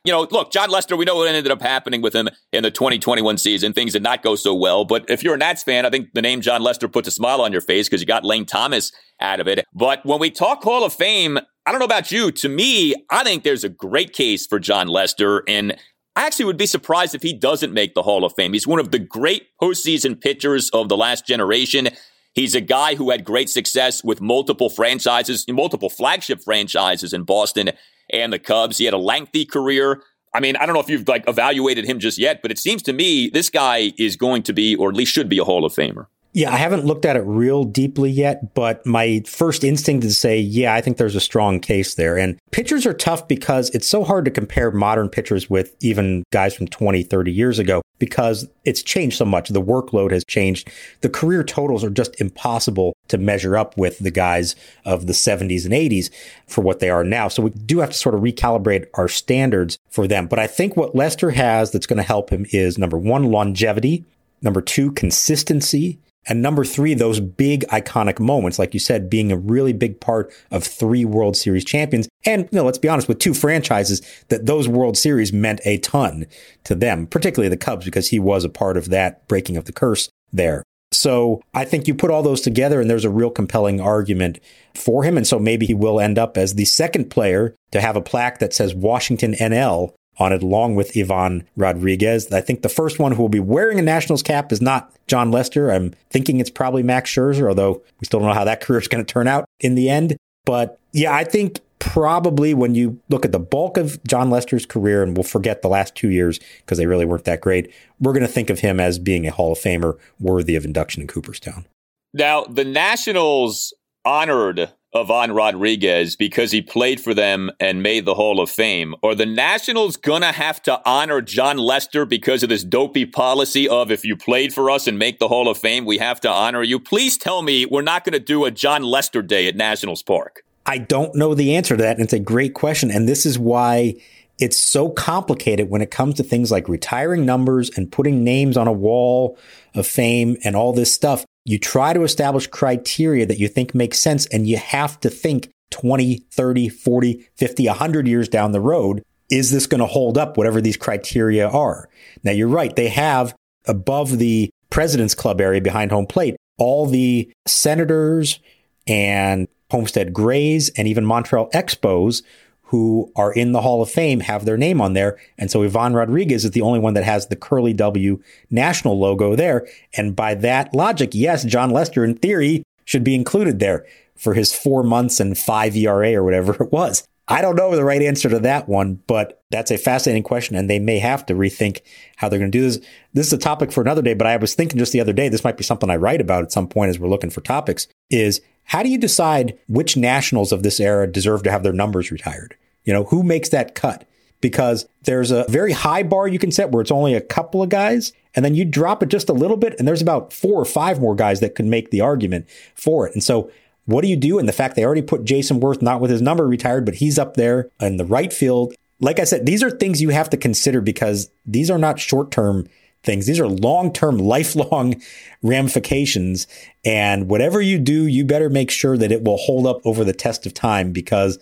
you 0.08 0.14
know, 0.14 0.26
look, 0.30 0.50
Jon 0.50 0.70
Lester, 0.70 0.96
we 0.96 1.04
know 1.04 1.16
what 1.16 1.28
ended 1.28 1.52
up 1.52 1.60
happening 1.60 2.00
with 2.00 2.14
him 2.14 2.30
in 2.50 2.62
the 2.62 2.70
2021 2.70 3.36
season. 3.36 3.74
Things 3.74 3.92
did 3.92 4.02
not 4.02 4.22
go 4.22 4.36
so 4.36 4.54
well. 4.54 4.86
But 4.86 5.10
if 5.10 5.22
you're 5.22 5.34
a 5.34 5.36
Nats 5.36 5.62
fan, 5.62 5.84
I 5.84 5.90
think 5.90 6.14
the 6.14 6.22
name 6.22 6.40
Jon 6.40 6.62
Lester 6.62 6.88
puts 6.88 7.08
a 7.08 7.10
smile 7.10 7.42
on 7.42 7.52
your 7.52 7.60
face 7.60 7.88
because 7.88 8.00
you 8.00 8.06
got 8.06 8.24
Lane 8.24 8.46
Thomas 8.46 8.90
out 9.20 9.38
of 9.38 9.46
it. 9.46 9.66
But 9.74 10.06
when 10.06 10.18
we 10.18 10.30
talk 10.30 10.62
Hall 10.62 10.82
of 10.82 10.94
Fame, 10.94 11.36
I 11.66 11.70
don't 11.70 11.78
know 11.78 11.84
about 11.84 12.10
you. 12.10 12.30
To 12.32 12.48
me, 12.48 12.94
I 13.10 13.22
think 13.22 13.42
there's 13.42 13.64
a 13.64 13.68
great 13.68 14.14
case 14.14 14.46
for 14.46 14.58
John 14.58 14.88
Lester. 14.88 15.42
And 15.46 15.76
I 16.18 16.26
actually 16.26 16.46
would 16.46 16.56
be 16.56 16.66
surprised 16.66 17.14
if 17.14 17.22
he 17.22 17.32
doesn't 17.32 17.72
make 17.72 17.94
the 17.94 18.02
Hall 18.02 18.24
of 18.24 18.34
Fame. 18.34 18.52
He's 18.52 18.66
one 18.66 18.80
of 18.80 18.90
the 18.90 18.98
great 18.98 19.56
postseason 19.62 20.20
pitchers 20.20 20.68
of 20.70 20.88
the 20.88 20.96
last 20.96 21.24
generation. 21.24 21.90
He's 22.34 22.56
a 22.56 22.60
guy 22.60 22.96
who 22.96 23.10
had 23.10 23.22
great 23.22 23.48
success 23.48 24.02
with 24.02 24.20
multiple 24.20 24.68
franchises, 24.68 25.44
multiple 25.48 25.88
flagship 25.88 26.42
franchises 26.42 27.12
in 27.12 27.22
Boston 27.22 27.70
and 28.10 28.32
the 28.32 28.40
Cubs. 28.40 28.78
He 28.78 28.84
had 28.84 28.94
a 28.94 28.98
lengthy 28.98 29.44
career. 29.44 30.02
I 30.34 30.40
mean, 30.40 30.56
I 30.56 30.66
don't 30.66 30.74
know 30.74 30.80
if 30.80 30.90
you've 30.90 31.06
like 31.06 31.22
evaluated 31.28 31.84
him 31.84 32.00
just 32.00 32.18
yet, 32.18 32.42
but 32.42 32.50
it 32.50 32.58
seems 32.58 32.82
to 32.82 32.92
me 32.92 33.30
this 33.30 33.48
guy 33.48 33.92
is 33.96 34.16
going 34.16 34.42
to 34.42 34.52
be, 34.52 34.74
or 34.74 34.88
at 34.88 34.96
least 34.96 35.12
should 35.12 35.28
be, 35.28 35.38
a 35.38 35.44
Hall 35.44 35.64
of 35.64 35.72
Famer. 35.72 36.06
Yeah, 36.38 36.54
I 36.54 36.56
haven't 36.56 36.84
looked 36.84 37.04
at 37.04 37.16
it 37.16 37.24
real 37.26 37.64
deeply 37.64 38.12
yet, 38.12 38.54
but 38.54 38.86
my 38.86 39.24
first 39.26 39.64
instinct 39.64 40.04
is 40.04 40.12
to 40.12 40.20
say, 40.20 40.38
yeah, 40.38 40.72
I 40.72 40.80
think 40.80 40.96
there's 40.96 41.16
a 41.16 41.20
strong 41.20 41.58
case 41.58 41.96
there. 41.96 42.16
And 42.16 42.38
pitchers 42.52 42.86
are 42.86 42.94
tough 42.94 43.26
because 43.26 43.70
it's 43.70 43.88
so 43.88 44.04
hard 44.04 44.24
to 44.24 44.30
compare 44.30 44.70
modern 44.70 45.08
pitchers 45.08 45.50
with 45.50 45.74
even 45.80 46.22
guys 46.30 46.54
from 46.54 46.68
20, 46.68 47.02
30 47.02 47.32
years 47.32 47.58
ago 47.58 47.82
because 47.98 48.48
it's 48.64 48.84
changed 48.84 49.16
so 49.16 49.24
much. 49.24 49.48
The 49.48 49.60
workload 49.60 50.12
has 50.12 50.24
changed. 50.24 50.70
The 51.00 51.08
career 51.08 51.42
totals 51.42 51.82
are 51.82 51.90
just 51.90 52.20
impossible 52.20 52.94
to 53.08 53.18
measure 53.18 53.56
up 53.56 53.76
with 53.76 53.98
the 53.98 54.12
guys 54.12 54.54
of 54.84 55.08
the 55.08 55.14
70s 55.14 55.64
and 55.64 55.74
80s 55.74 56.08
for 56.46 56.62
what 56.62 56.78
they 56.78 56.88
are 56.88 57.02
now. 57.02 57.26
So 57.26 57.42
we 57.42 57.50
do 57.50 57.80
have 57.80 57.90
to 57.90 57.96
sort 57.96 58.14
of 58.14 58.20
recalibrate 58.20 58.86
our 58.94 59.08
standards 59.08 59.76
for 59.90 60.06
them. 60.06 60.28
But 60.28 60.38
I 60.38 60.46
think 60.46 60.76
what 60.76 60.94
Lester 60.94 61.30
has 61.32 61.72
that's 61.72 61.86
going 61.86 61.96
to 61.96 62.04
help 62.04 62.30
him 62.30 62.46
is 62.52 62.78
number 62.78 62.96
one, 62.96 63.24
longevity. 63.24 64.04
Number 64.40 64.60
two, 64.60 64.92
consistency. 64.92 65.98
And 66.26 66.42
number 66.42 66.64
three, 66.64 66.94
those 66.94 67.20
big 67.20 67.66
iconic 67.68 68.20
moments, 68.20 68.58
like 68.58 68.74
you 68.74 68.80
said, 68.80 69.08
being 69.08 69.32
a 69.32 69.36
really 69.36 69.72
big 69.72 70.00
part 70.00 70.32
of 70.50 70.64
three 70.64 71.04
World 71.04 71.36
Series 71.36 71.64
champions. 71.64 72.08
And, 72.24 72.42
you 72.42 72.56
know, 72.56 72.64
let's 72.64 72.78
be 72.78 72.88
honest, 72.88 73.08
with 73.08 73.18
two 73.18 73.32
franchises, 73.32 74.02
that 74.28 74.44
those 74.44 74.68
World 74.68 74.98
Series 74.98 75.32
meant 75.32 75.60
a 75.64 75.78
ton 75.78 76.26
to 76.64 76.74
them, 76.74 77.06
particularly 77.06 77.48
the 77.48 77.56
Cubs, 77.56 77.84
because 77.84 78.08
he 78.08 78.18
was 78.18 78.44
a 78.44 78.50
part 78.50 78.76
of 78.76 78.90
that 78.90 79.26
breaking 79.26 79.56
of 79.56 79.64
the 79.64 79.72
curse 79.72 80.10
there. 80.32 80.62
So 80.90 81.42
I 81.54 81.64
think 81.64 81.86
you 81.86 81.94
put 81.94 82.10
all 82.10 82.22
those 82.22 82.40
together 82.40 82.80
and 82.80 82.88
there's 82.88 83.04
a 83.04 83.10
real 83.10 83.30
compelling 83.30 83.80
argument 83.80 84.38
for 84.74 85.04
him. 85.04 85.16
And 85.16 85.26
so 85.26 85.38
maybe 85.38 85.66
he 85.66 85.74
will 85.74 86.00
end 86.00 86.18
up 86.18 86.38
as 86.38 86.54
the 86.54 86.64
second 86.64 87.10
player 87.10 87.54
to 87.72 87.80
have 87.80 87.96
a 87.96 88.00
plaque 88.00 88.38
that 88.38 88.54
says 88.54 88.74
Washington 88.74 89.34
NL 89.34 89.92
on 90.18 90.32
it, 90.32 90.42
along 90.42 90.74
with 90.74 90.96
Ivan 90.96 91.46
Rodriguez. 91.56 92.30
I 92.32 92.40
think 92.40 92.62
the 92.62 92.68
first 92.68 92.98
one 92.98 93.12
who 93.12 93.22
will 93.22 93.28
be 93.28 93.40
wearing 93.40 93.78
a 93.78 93.82
Nationals 93.82 94.22
cap 94.22 94.52
is 94.52 94.60
not 94.60 94.92
Jon 95.06 95.30
Lester. 95.30 95.70
I'm 95.70 95.94
thinking 96.10 96.40
it's 96.40 96.50
probably 96.50 96.82
Max 96.82 97.10
Scherzer, 97.10 97.48
although 97.48 97.82
we 98.00 98.04
still 98.04 98.20
don't 98.20 98.28
know 98.28 98.34
how 98.34 98.44
that 98.44 98.60
career 98.62 98.80
is 98.80 98.88
going 98.88 99.04
to 99.04 99.12
turn 99.12 99.28
out 99.28 99.44
in 99.60 99.74
the 99.74 99.88
end. 99.88 100.16
But 100.44 100.78
yeah, 100.92 101.14
I 101.14 101.24
think 101.24 101.60
probably 101.78 102.54
when 102.54 102.74
you 102.74 103.00
look 103.08 103.24
at 103.24 103.32
the 103.32 103.38
bulk 103.38 103.76
of 103.76 104.02
Jon 104.04 104.30
Lester's 104.30 104.66
career, 104.66 105.02
and 105.02 105.16
we'll 105.16 105.24
forget 105.24 105.62
the 105.62 105.68
last 105.68 105.94
two 105.94 106.10
years 106.10 106.40
because 106.58 106.78
they 106.78 106.86
really 106.86 107.04
weren't 107.04 107.24
that 107.24 107.40
great, 107.40 107.72
we're 108.00 108.12
going 108.12 108.26
to 108.26 108.32
think 108.32 108.50
of 108.50 108.60
him 108.60 108.80
as 108.80 108.98
being 108.98 109.26
a 109.26 109.30
Hall 109.30 109.52
of 109.52 109.58
Famer 109.58 109.98
worthy 110.18 110.56
of 110.56 110.64
induction 110.64 111.02
in 111.02 111.08
Cooperstown. 111.08 111.66
Now, 112.14 112.44
the 112.44 112.64
Nationals 112.64 113.74
honored 114.04 114.72
Ivan 114.94 115.32
Rodriguez 115.32 116.16
because 116.16 116.50
he 116.50 116.62
played 116.62 117.00
for 117.00 117.12
them 117.12 117.50
and 117.60 117.82
made 117.82 118.06
the 118.06 118.14
Hall 118.14 118.40
of 118.40 118.48
Fame? 118.48 118.94
Are 119.02 119.14
the 119.14 119.26
Nationals 119.26 119.96
going 119.98 120.22
to 120.22 120.32
have 120.32 120.62
to 120.62 120.80
honor 120.88 121.20
Jon 121.20 121.58
Lester 121.58 122.06
because 122.06 122.42
of 122.42 122.48
this 122.48 122.64
dopey 122.64 123.04
policy 123.04 123.68
of 123.68 123.90
if 123.90 124.04
you 124.04 124.16
played 124.16 124.54
for 124.54 124.70
us 124.70 124.86
and 124.86 124.98
make 124.98 125.18
the 125.18 125.28
Hall 125.28 125.48
of 125.48 125.58
Fame, 125.58 125.84
we 125.84 125.98
have 125.98 126.20
to 126.22 126.28
honor 126.28 126.62
you? 126.62 126.80
Please 126.80 127.18
tell 127.18 127.42
me 127.42 127.66
we're 127.66 127.82
not 127.82 128.04
going 128.04 128.14
to 128.14 128.18
do 128.18 128.46
a 128.46 128.50
Jon 128.50 128.82
Lester 128.82 129.20
Day 129.20 129.46
at 129.46 129.56
Nationals 129.56 130.02
Park. 130.02 130.42
I 130.64 130.78
don't 130.78 131.14
know 131.14 131.34
the 131.34 131.54
answer 131.54 131.76
to 131.76 131.82
that. 131.82 131.96
And 131.96 132.04
it's 132.04 132.12
a 132.12 132.18
great 132.18 132.54
question. 132.54 132.90
And 132.90 133.06
this 133.06 133.26
is 133.26 133.38
why 133.38 133.94
it's 134.38 134.58
so 134.58 134.88
complicated 134.88 135.68
when 135.68 135.82
it 135.82 135.90
comes 135.90 136.14
to 136.14 136.22
things 136.22 136.50
like 136.50 136.68
retiring 136.68 137.26
numbers 137.26 137.70
and 137.76 137.90
putting 137.90 138.24
names 138.24 138.56
on 138.56 138.68
a 138.68 138.72
wall 138.72 139.38
of 139.74 139.86
fame 139.86 140.36
and 140.44 140.56
all 140.56 140.72
this 140.72 140.92
stuff 140.92 141.24
you 141.48 141.58
try 141.58 141.94
to 141.94 142.02
establish 142.02 142.46
criteria 142.46 143.24
that 143.24 143.38
you 143.38 143.48
think 143.48 143.74
makes 143.74 143.98
sense 143.98 144.26
and 144.26 144.46
you 144.46 144.58
have 144.58 145.00
to 145.00 145.08
think 145.08 145.48
20, 145.70 146.18
30, 146.30 146.68
40, 146.68 147.26
50, 147.36 147.66
100 147.66 148.06
years 148.06 148.28
down 148.28 148.52
the 148.52 148.60
road. 148.60 149.02
Is 149.30 149.50
this 149.50 149.66
going 149.66 149.80
to 149.80 149.86
hold 149.86 150.18
up, 150.18 150.36
whatever 150.36 150.60
these 150.60 150.76
criteria 150.76 151.48
are? 151.48 151.88
Now, 152.22 152.32
you're 152.32 152.48
right. 152.48 152.76
They 152.76 152.88
have 152.88 153.34
above 153.66 154.18
the 154.18 154.50
President's 154.68 155.14
Club 155.14 155.40
area 155.40 155.62
behind 155.62 155.90
home 155.90 156.04
plate, 156.04 156.36
all 156.58 156.84
the 156.84 157.32
senators 157.46 158.40
and 158.86 159.48
Homestead 159.70 160.12
Grays 160.12 160.68
and 160.76 160.86
even 160.86 161.06
Montreal 161.06 161.48
Expos 161.54 162.22
who 162.68 163.10
are 163.16 163.32
in 163.32 163.52
the 163.52 163.62
Hall 163.62 163.80
of 163.80 163.90
Fame 163.90 164.20
have 164.20 164.44
their 164.44 164.58
name 164.58 164.80
on 164.80 164.92
there. 164.92 165.18
And 165.38 165.50
so 165.50 165.62
Ivan 165.62 165.94
Rodriguez 165.94 166.44
is 166.44 166.50
the 166.50 166.60
only 166.60 166.78
one 166.78 166.92
that 166.94 167.04
has 167.04 167.26
the 167.26 167.36
curly 167.36 167.72
W 167.72 168.22
national 168.50 168.98
logo 168.98 169.34
there. 169.34 169.66
And 169.96 170.14
by 170.14 170.34
that 170.36 170.74
logic, 170.74 171.10
yes, 171.14 171.44
Jon 171.44 171.70
Lester 171.70 172.04
in 172.04 172.16
theory 172.16 172.62
should 172.84 173.04
be 173.04 173.14
included 173.14 173.58
there 173.58 173.86
for 174.16 174.34
his 174.34 174.52
four 174.52 174.82
months 174.82 175.18
and 175.18 175.38
five 175.38 175.76
ERA 175.76 176.12
or 176.14 176.22
whatever 176.22 176.62
it 176.62 176.70
was. 176.70 177.06
I 177.26 177.40
don't 177.40 177.56
know 177.56 177.74
the 177.74 177.84
right 177.84 178.02
answer 178.02 178.28
to 178.28 178.38
that 178.40 178.68
one, 178.68 179.00
but 179.06 179.42
that's 179.50 179.70
a 179.70 179.78
fascinating 179.78 180.22
question. 180.22 180.54
And 180.54 180.68
they 180.68 180.78
may 180.78 180.98
have 180.98 181.24
to 181.26 181.34
rethink 181.34 181.80
how 182.16 182.28
they're 182.28 182.38
going 182.38 182.50
to 182.50 182.58
do 182.58 182.64
this. 182.64 182.78
This 183.14 183.26
is 183.28 183.32
a 183.32 183.38
topic 183.38 183.72
for 183.72 183.80
another 183.80 184.02
day, 184.02 184.14
but 184.14 184.26
I 184.26 184.36
was 184.36 184.54
thinking 184.54 184.78
just 184.78 184.92
the 184.92 185.00
other 185.00 185.12
day, 185.14 185.28
this 185.28 185.44
might 185.44 185.56
be 185.56 185.64
something 185.64 185.90
I 185.90 185.96
write 185.96 186.20
about 186.20 186.42
at 186.42 186.52
some 186.52 186.68
point 186.68 186.90
as 186.90 186.98
we're 186.98 187.08
looking 187.08 187.30
for 187.30 187.40
topics 187.40 187.86
is 188.10 188.42
how 188.68 188.82
do 188.82 188.90
you 188.90 188.98
decide 188.98 189.58
which 189.66 189.96
nationals 189.96 190.52
of 190.52 190.62
this 190.62 190.78
era 190.78 191.10
deserve 191.10 191.42
to 191.42 191.50
have 191.50 191.62
their 191.62 191.72
numbers 191.72 192.12
retired? 192.12 192.54
You 192.84 192.92
know, 192.92 193.04
who 193.04 193.22
makes 193.22 193.48
that 193.48 193.74
cut? 193.74 194.06
Because 194.40 194.86
there's 195.02 195.30
a 195.30 195.46
very 195.48 195.72
high 195.72 196.02
bar 196.02 196.28
you 196.28 196.38
can 196.38 196.52
set 196.52 196.70
where 196.70 196.82
it's 196.82 196.90
only 196.90 197.14
a 197.14 197.20
couple 197.20 197.62
of 197.62 197.70
guys, 197.70 198.12
and 198.34 198.44
then 198.44 198.54
you 198.54 198.64
drop 198.64 199.02
it 199.02 199.08
just 199.08 199.30
a 199.30 199.32
little 199.34 199.56
bit, 199.56 199.74
and 199.78 199.88
there's 199.88 200.02
about 200.02 200.32
four 200.32 200.60
or 200.60 200.66
five 200.66 201.00
more 201.00 201.14
guys 201.14 201.40
that 201.40 201.54
could 201.54 201.64
make 201.64 201.90
the 201.90 202.02
argument 202.02 202.46
for 202.74 203.06
it. 203.06 203.14
And 203.14 203.24
so, 203.24 203.50
what 203.86 204.02
do 204.02 204.08
you 204.08 204.16
do? 204.16 204.38
And 204.38 204.46
the 204.46 204.52
fact 204.52 204.76
they 204.76 204.84
already 204.84 205.02
put 205.02 205.24
Jayson 205.24 205.60
Werth, 205.60 205.80
not 205.80 206.02
with 206.02 206.10
his 206.10 206.20
number 206.20 206.46
retired, 206.46 206.84
but 206.84 206.96
he's 206.96 207.18
up 207.18 207.34
there 207.34 207.70
in 207.80 207.96
the 207.96 208.04
right 208.04 208.32
field. 208.32 208.74
Like 209.00 209.18
I 209.18 209.24
said, 209.24 209.46
these 209.46 209.62
are 209.62 209.70
things 209.70 210.02
you 210.02 210.10
have 210.10 210.28
to 210.30 210.36
consider 210.36 210.82
because 210.82 211.30
these 211.46 211.70
are 211.70 211.78
not 211.78 211.98
short 211.98 212.30
term 212.30 212.66
things. 213.08 213.26
These 213.26 213.40
are 213.40 213.48
long 213.48 213.92
term, 213.92 214.18
lifelong 214.36 215.00
ramifications. 215.42 216.46
And 216.84 217.28
whatever 217.28 217.60
you 217.60 217.78
do, 217.78 218.06
you 218.06 218.24
better 218.24 218.50
make 218.50 218.70
sure 218.70 218.96
that 218.98 219.10
it 219.10 219.24
will 219.24 219.38
hold 219.38 219.66
up 219.66 219.80
over 219.84 220.04
the 220.04 220.12
test 220.12 220.46
of 220.46 220.54
time 220.54 220.92
because 220.92 221.38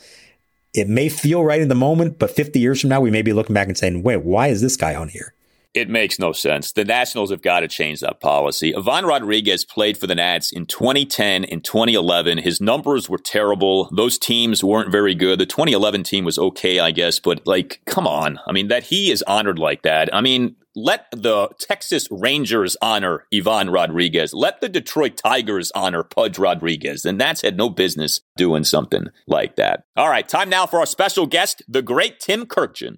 it 0.73 0.89
may 0.89 1.09
feel 1.09 1.43
right 1.43 1.61
in 1.61 1.69
the 1.69 1.75
moment, 1.75 2.19
but 2.19 2.31
50 2.31 2.61
years 2.61 2.81
from 2.81 2.91
now, 2.91 3.01
we 3.01 3.11
may 3.11 3.23
be 3.23 3.33
looking 3.33 3.55
back 3.55 3.67
and 3.67 3.77
saying, 3.77 4.03
wait, 4.03 4.23
why 4.23 4.49
is 4.49 4.61
this 4.61 4.77
guy 4.77 4.95
on 4.95 5.09
here? 5.09 5.35
It 5.77 5.91
makes 5.91 6.19
no 6.19 6.33
sense. 6.33 6.73
The 6.73 6.87
Nationals 6.87 7.31
have 7.31 7.43
got 7.43 7.61
to 7.61 7.69
change 7.69 8.01
that 8.01 8.21
policy. 8.21 8.75
Ivan 8.75 9.05
Rodriguez 9.05 9.63
played 9.63 9.99
for 9.99 10.07
the 10.07 10.15
Nats 10.15 10.51
in 10.51 10.65
2010 10.65 11.45
and 11.45 11.63
2011. 11.63 12.39
His 12.39 12.63
numbers 12.63 13.11
were 13.11 13.19
terrible. 13.19 13.91
Those 13.95 14.17
teams 14.17 14.65
weren't 14.65 14.91
very 14.91 15.15
good. 15.15 15.39
The 15.39 15.45
2011 15.45 16.03
team 16.05 16.25
was 16.25 16.39
okay, 16.39 16.79
I 16.79 16.93
guess, 16.93 17.19
but 17.19 17.47
like, 17.47 17.83
come 17.85 18.07
on. 18.07 18.39
I 18.47 18.53
mean, 18.53 18.69
that 18.69 18.85
he 18.85 19.11
is 19.11 19.23
honored 19.27 19.59
like 19.59 19.83
that. 19.83 20.15
I 20.15 20.23
mean, 20.23 20.57
let 20.77 21.07
the 21.11 21.49
Texas 21.59 22.07
Rangers 22.11 22.77
honor 22.83 23.25
Ivan 23.35 23.71
Rodriguez. 23.71 24.33
Let 24.35 24.61
the 24.61 24.69
Detroit 24.69 25.17
Tigers 25.17 25.73
honor 25.75 26.03
Pudge 26.03 26.39
Rodriguez. 26.39 27.05
And 27.05 27.21
that's 27.21 27.41
had 27.41 27.57
no 27.57 27.71
business 27.71 28.21
doing 28.37 28.63
something 28.63 29.07
like 29.27 29.57
that. 29.57 29.85
All 29.97 30.11
right, 30.11 30.29
time 30.29 30.51
now 30.51 30.67
for 30.67 30.79
our 30.79 30.87
special 30.87 31.27
guest, 31.27 31.63
the 31.67 31.83
great 31.83 32.21
Tim 32.21 32.45
Kurkjian. 32.45 32.97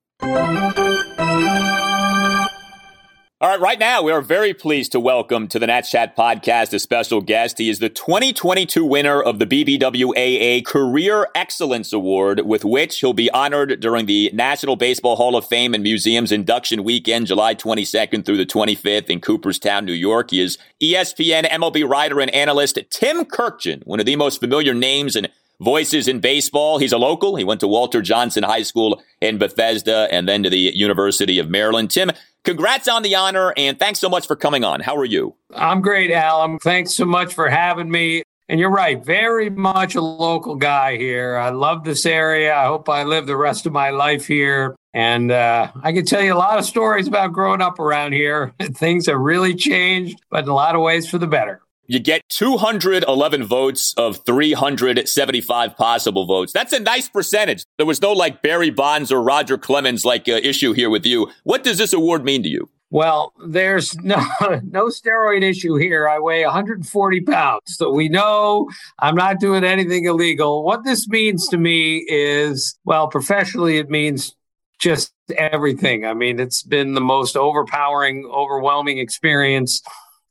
All 3.40 3.48
right, 3.48 3.60
right 3.60 3.78
now 3.78 4.02
we 4.02 4.10
are 4.10 4.20
very 4.20 4.52
pleased 4.52 4.90
to 4.90 4.98
welcome 4.98 5.46
to 5.46 5.60
the 5.60 5.68
Nats 5.68 5.92
Chat 5.92 6.16
podcast 6.16 6.72
a 6.72 6.80
special 6.80 7.20
guest. 7.20 7.58
He 7.58 7.70
is 7.70 7.78
the 7.78 7.88
2022 7.88 8.84
winner 8.84 9.22
of 9.22 9.38
the 9.38 9.46
BBWAA 9.46 10.66
Career 10.66 11.28
Excellence 11.36 11.92
Award, 11.92 12.40
with 12.40 12.64
which 12.64 12.98
he'll 12.98 13.12
be 13.12 13.30
honored 13.30 13.78
during 13.78 14.06
the 14.06 14.28
National 14.34 14.74
Baseball 14.74 15.14
Hall 15.14 15.36
of 15.36 15.46
Fame 15.46 15.72
and 15.72 15.84
Museums 15.84 16.32
induction 16.32 16.82
weekend, 16.82 17.28
July 17.28 17.54
22nd 17.54 18.24
through 18.24 18.38
the 18.38 18.44
25th 18.44 19.08
in 19.08 19.20
Cooperstown, 19.20 19.84
New 19.84 19.92
York. 19.92 20.32
He 20.32 20.40
is 20.40 20.58
ESPN 20.82 21.48
MLB 21.48 21.88
writer 21.88 22.20
and 22.20 22.32
analyst 22.32 22.80
Tim 22.90 23.24
Kurkjian, 23.24 23.86
one 23.86 24.00
of 24.00 24.06
the 24.06 24.16
most 24.16 24.40
familiar 24.40 24.74
names 24.74 25.14
and 25.14 25.28
voices 25.60 26.08
in 26.08 26.20
baseball. 26.20 26.78
He's 26.78 26.92
a 26.92 26.98
local. 26.98 27.36
He 27.36 27.44
went 27.44 27.60
to 27.60 27.68
Walter 27.68 28.02
Johnson 28.02 28.42
High 28.42 28.62
School 28.62 29.02
in 29.20 29.38
Bethesda 29.38 30.08
and 30.10 30.28
then 30.28 30.42
to 30.42 30.50
the 30.50 30.58
University 30.58 31.38
of 31.38 31.48
Maryland. 31.48 31.90
Tim, 31.90 32.10
congrats 32.44 32.88
on 32.88 33.02
the 33.02 33.14
honor 33.14 33.52
and 33.56 33.78
thanks 33.78 33.98
so 33.98 34.08
much 34.08 34.26
for 34.26 34.36
coming 34.36 34.64
on. 34.64 34.80
How 34.80 34.96
are 34.96 35.04
you? 35.04 35.34
I'm 35.54 35.80
great, 35.80 36.10
Alan. 36.10 36.58
Thanks 36.58 36.94
so 36.94 37.04
much 37.04 37.34
for 37.34 37.48
having 37.48 37.90
me. 37.90 38.22
And 38.50 38.58
you're 38.58 38.70
right, 38.70 39.04
very 39.04 39.50
much 39.50 39.94
a 39.94 40.00
local 40.00 40.54
guy 40.54 40.96
here. 40.96 41.36
I 41.36 41.50
love 41.50 41.84
this 41.84 42.06
area. 42.06 42.56
I 42.56 42.64
hope 42.64 42.88
I 42.88 43.02
live 43.04 43.26
the 43.26 43.36
rest 43.36 43.66
of 43.66 43.72
my 43.72 43.90
life 43.90 44.26
here. 44.26 44.74
And 44.94 45.30
uh, 45.30 45.70
I 45.82 45.92
can 45.92 46.06
tell 46.06 46.22
you 46.22 46.32
a 46.32 46.36
lot 46.36 46.58
of 46.58 46.64
stories 46.64 47.06
about 47.06 47.34
growing 47.34 47.60
up 47.60 47.78
around 47.78 48.12
here. 48.12 48.54
Things 48.62 49.06
have 49.06 49.18
really 49.18 49.54
changed, 49.54 50.22
but 50.30 50.44
in 50.44 50.50
a 50.50 50.54
lot 50.54 50.74
of 50.74 50.80
ways 50.80 51.08
for 51.08 51.18
the 51.18 51.26
better. 51.26 51.60
You 51.90 51.98
get 51.98 52.28
211 52.28 53.44
votes 53.44 53.94
of 53.96 54.22
375 54.26 55.74
possible 55.74 56.26
votes. 56.26 56.52
That's 56.52 56.74
a 56.74 56.80
nice 56.80 57.08
percentage. 57.08 57.64
There 57.78 57.86
was 57.86 58.02
no 58.02 58.12
like 58.12 58.42
Barry 58.42 58.68
Bonds 58.68 59.10
or 59.10 59.22
Roger 59.22 59.56
Clemens 59.56 60.04
like 60.04 60.28
uh, 60.28 60.32
issue 60.32 60.74
here 60.74 60.90
with 60.90 61.06
you. 61.06 61.30
What 61.44 61.64
does 61.64 61.78
this 61.78 61.94
award 61.94 62.26
mean 62.26 62.42
to 62.42 62.48
you? 62.50 62.68
Well, 62.90 63.32
there's 63.46 63.96
no 64.02 64.18
no 64.64 64.88
steroid 64.88 65.42
issue 65.42 65.76
here. 65.76 66.06
I 66.06 66.18
weigh 66.18 66.44
140 66.44 67.20
pounds, 67.22 67.62
so 67.68 67.90
we 67.90 68.10
know 68.10 68.68
I'm 68.98 69.14
not 69.14 69.40
doing 69.40 69.64
anything 69.64 70.04
illegal. 70.04 70.64
What 70.64 70.84
this 70.84 71.08
means 71.08 71.48
to 71.48 71.56
me 71.56 72.04
is, 72.06 72.78
well, 72.84 73.08
professionally, 73.08 73.78
it 73.78 73.88
means 73.88 74.36
just 74.78 75.14
everything. 75.38 76.04
I 76.04 76.12
mean, 76.12 76.38
it's 76.38 76.62
been 76.62 76.92
the 76.92 77.00
most 77.00 77.34
overpowering, 77.34 78.30
overwhelming 78.30 78.98
experience 78.98 79.82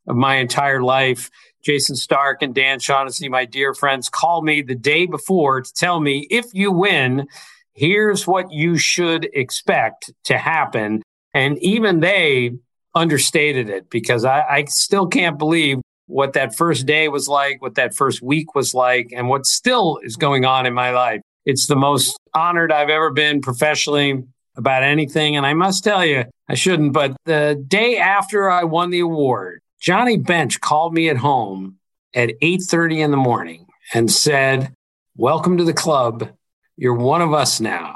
of 0.08 0.16
my 0.16 0.36
entire 0.36 0.82
life. 0.82 1.30
Jayson 1.68 1.98
Stark 1.98 2.42
and 2.42 2.56
Dan 2.56 2.80
Shaughnessy, 2.80 3.28
my 3.28 3.44
dear 3.44 3.74
friends, 3.74 4.08
called 4.08 4.46
me 4.46 4.62
the 4.62 4.76
day 4.76 5.06
before 5.06 5.62
to 5.62 5.74
tell 5.74 6.00
me 6.00 6.26
if 6.30 6.46
you 6.54 6.72
win, 6.72 7.28
here's 7.74 8.26
what 8.26 8.52
you 8.52 8.78
should 8.78 9.30
expect 9.34 10.14
to 10.24 10.38
happen. 10.38 11.04
And 11.34 11.58
even 11.60 12.00
they 12.00 12.54
understated 12.96 13.70
it 13.70 13.90
because 13.90 14.24
I, 14.24 14.44
I 14.44 14.66
still 14.66 15.08
can't 15.08 15.38
believe 15.38 15.80
what 16.06 16.34
that 16.34 16.56
first 16.56 16.86
day 16.86 17.10
was 17.10 17.28
like, 17.28 17.62
what 17.62 17.76
that 17.76 17.94
first 17.94 18.22
week 18.22 18.56
was 18.56 18.74
like, 18.74 19.12
and 19.14 19.28
what 19.28 19.46
still 19.46 20.00
is 20.04 20.16
going 20.16 20.46
on 20.46 20.66
in 20.66 20.74
my 20.74 20.92
life. 20.92 21.20
It's 21.46 21.68
the 21.68 21.76
most 21.76 22.18
honored 22.34 22.72
I've 22.72 22.90
ever 22.90 23.10
been 23.10 23.42
professionally 23.42 24.24
about 24.56 24.84
anything. 24.84 25.36
And 25.36 25.46
I 25.46 25.54
must 25.54 25.84
tell 25.84 26.06
you, 26.06 26.24
I 26.48 26.56
shouldn't, 26.56 26.94
but 26.94 27.18
the 27.26 27.62
day 27.68 27.98
after 27.98 28.50
I 28.50 28.64
won 28.64 28.90
the 28.90 29.02
award, 29.02 29.62
Johnny 29.80 30.18
Bench 30.18 30.60
called 30.60 30.94
me 30.94 31.10
at 31.10 31.18
home 31.18 31.78
at 32.14 32.32
8:30 32.42 33.02
in 33.02 33.12
the 33.12 33.18
morning 33.18 33.68
and 33.94 34.12
said, 34.12 34.74
"Welcome 35.16 35.58
to 35.58 35.64
the 35.64 35.74
club. 35.74 36.30
You're 36.76 36.94
one 36.94 37.22
of 37.22 37.34
us 37.34 37.60
now." 37.60 37.96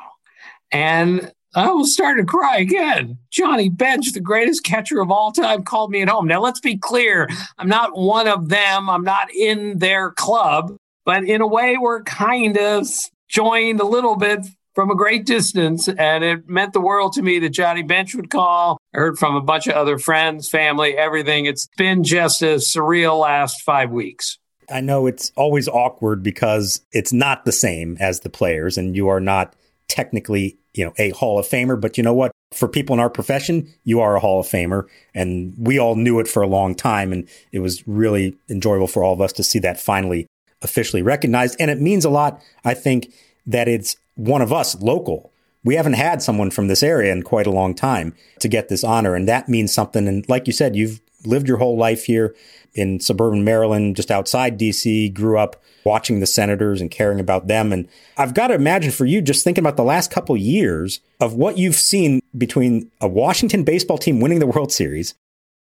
And 0.71 1.31
I 1.53 1.65
almost 1.65 1.93
started 1.93 2.21
to 2.21 2.27
cry 2.27 2.57
again. 2.57 3.17
Johnny 3.29 3.67
Bench, 3.67 4.13
the 4.13 4.21
greatest 4.21 4.63
catcher 4.63 5.01
of 5.01 5.11
all 5.11 5.33
time, 5.33 5.63
called 5.63 5.91
me 5.91 6.01
at 6.01 6.07
home. 6.07 6.25
Now, 6.25 6.39
let's 6.39 6.61
be 6.61 6.77
clear. 6.77 7.27
I'm 7.57 7.67
not 7.67 7.97
one 7.97 8.27
of 8.27 8.47
them. 8.47 8.89
I'm 8.89 9.03
not 9.03 9.29
in 9.33 9.79
their 9.79 10.11
club, 10.11 10.77
but 11.03 11.25
in 11.25 11.41
a 11.41 11.47
way, 11.47 11.77
we're 11.77 12.03
kind 12.03 12.57
of 12.57 12.87
joined 13.27 13.81
a 13.81 13.85
little 13.85 14.15
bit 14.15 14.45
from 14.73 14.89
a 14.89 14.95
great 14.95 15.25
distance. 15.25 15.87
And 15.87 16.23
it 16.23 16.49
meant 16.49 16.73
the 16.73 16.81
world 16.81 17.13
to 17.13 17.21
me 17.21 17.39
that 17.39 17.49
Johnny 17.49 17.83
Bench 17.83 18.15
would 18.15 18.29
call. 18.29 18.79
I 18.93 18.97
heard 18.97 19.17
from 19.17 19.35
a 19.35 19.41
bunch 19.41 19.67
of 19.67 19.73
other 19.73 19.97
friends, 19.97 20.49
family, 20.49 20.97
everything. 20.97 21.45
It's 21.45 21.67
been 21.77 22.03
just 22.03 22.41
a 22.41 22.55
surreal 22.55 23.19
last 23.19 23.61
five 23.61 23.91
weeks. 23.91 24.37
I 24.69 24.81
know 24.81 25.05
it's 25.05 25.31
always 25.35 25.67
awkward 25.67 26.23
because 26.23 26.81
it's 26.91 27.11
not 27.11 27.43
the 27.43 27.51
same 27.51 27.97
as 27.99 28.21
the 28.21 28.29
players, 28.29 28.77
and 28.77 28.95
you 28.95 29.09
are 29.09 29.19
not 29.19 29.53
technically, 29.89 30.57
you 30.73 30.85
know, 30.85 30.93
a 30.97 31.09
Hall 31.09 31.37
of 31.37 31.45
Famer. 31.45 31.79
But 31.79 31.97
you 31.97 32.03
know 32.03 32.13
what? 32.13 32.31
For 32.53 32.67
people 32.67 32.93
in 32.93 32.99
our 32.99 33.09
profession, 33.09 33.73
you 33.83 33.99
are 33.99 34.15
a 34.15 34.19
Hall 34.19 34.39
of 34.39 34.45
Famer, 34.45 34.87
and 35.13 35.53
we 35.57 35.77
all 35.77 35.95
knew 35.95 36.19
it 36.19 36.27
for 36.27 36.41
a 36.41 36.47
long 36.47 36.75
time, 36.75 37.11
and 37.11 37.27
it 37.51 37.59
was 37.59 37.85
really 37.87 38.37
enjoyable 38.49 38.87
for 38.87 39.03
all 39.03 39.13
of 39.13 39.21
us 39.21 39.33
to 39.33 39.43
see 39.43 39.59
that 39.59 39.79
finally 39.79 40.27
officially 40.61 41.01
recognized. 41.01 41.55
And 41.59 41.69
it 41.69 41.81
means 41.81 42.05
a 42.05 42.09
lot, 42.09 42.41
I 42.63 42.73
think, 42.73 43.13
that 43.45 43.67
it's 43.67 43.95
one 44.15 44.41
of 44.41 44.53
us 44.53 44.79
local. 44.81 45.31
We 45.63 45.75
haven't 45.75 45.93
had 45.93 46.21
someone 46.21 46.51
from 46.51 46.67
this 46.67 46.81
area 46.81 47.11
in 47.11 47.23
quite 47.23 47.47
a 47.47 47.51
long 47.51 47.75
time 47.75 48.15
to 48.39 48.47
get 48.47 48.69
this 48.69 48.83
honor. 48.83 49.15
And 49.15 49.27
that 49.27 49.47
means 49.47 49.73
something. 49.73 50.07
And 50.07 50.27
like 50.27 50.47
you 50.47 50.53
said, 50.53 50.75
you've 50.75 51.01
lived 51.23 51.47
your 51.47 51.57
whole 51.57 51.77
life 51.77 52.05
here 52.05 52.35
in 52.73 52.99
suburban 52.99 53.43
Maryland, 53.43 53.95
just 53.95 54.09
outside 54.09 54.59
DC, 54.59 55.13
grew 55.13 55.37
up 55.37 55.61
watching 55.83 56.19
the 56.19 56.25
Senators 56.25 56.81
and 56.81 56.89
caring 56.89 57.19
about 57.19 57.47
them. 57.47 57.71
And 57.71 57.87
I've 58.17 58.33
got 58.33 58.47
to 58.47 58.55
imagine 58.55 58.91
for 58.91 59.05
you, 59.05 59.21
just 59.21 59.43
thinking 59.43 59.61
about 59.61 59.77
the 59.77 59.83
last 59.83 60.09
couple 60.09 60.35
years 60.35 60.99
of 61.19 61.33
what 61.33 61.57
you've 61.57 61.75
seen 61.75 62.21
between 62.35 62.89
a 62.99 63.07
Washington 63.07 63.63
baseball 63.63 63.97
team 63.97 64.19
winning 64.19 64.39
the 64.39 64.47
World 64.47 64.71
Series 64.71 65.13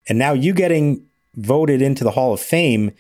and 0.09 0.19
now 0.19 0.33
you 0.33 0.55
getting 0.55 1.05
voted 1.37 1.83
into 1.83 2.03
the 2.03 2.13
Hall 2.13 2.33
of 2.33 2.41
Fame 2.41 2.93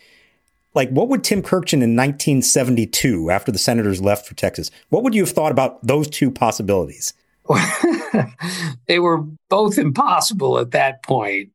like 0.75 0.91
what 0.91 1.09
would 1.09 1.25
Tim 1.25 1.43
Kurkjian 1.43 1.83
in 1.83 1.97
1972 1.97 3.31
after 3.31 3.53
the 3.53 3.59
Senators 3.59 4.01
left 4.01 4.27
for 4.27 4.35
Texas? 4.35 4.71
What 4.91 5.03
would 5.03 5.14
you 5.14 5.23
have 5.23 5.31
thought 5.31 5.53
about 5.53 5.85
those 5.87 6.09
two 6.09 6.31
possibilities? 6.31 7.14
they 8.87 8.99
were 8.99 9.23
both 9.49 9.79
impossible 9.79 10.59
at 10.59 10.73
that 10.73 11.03
point. 11.03 11.51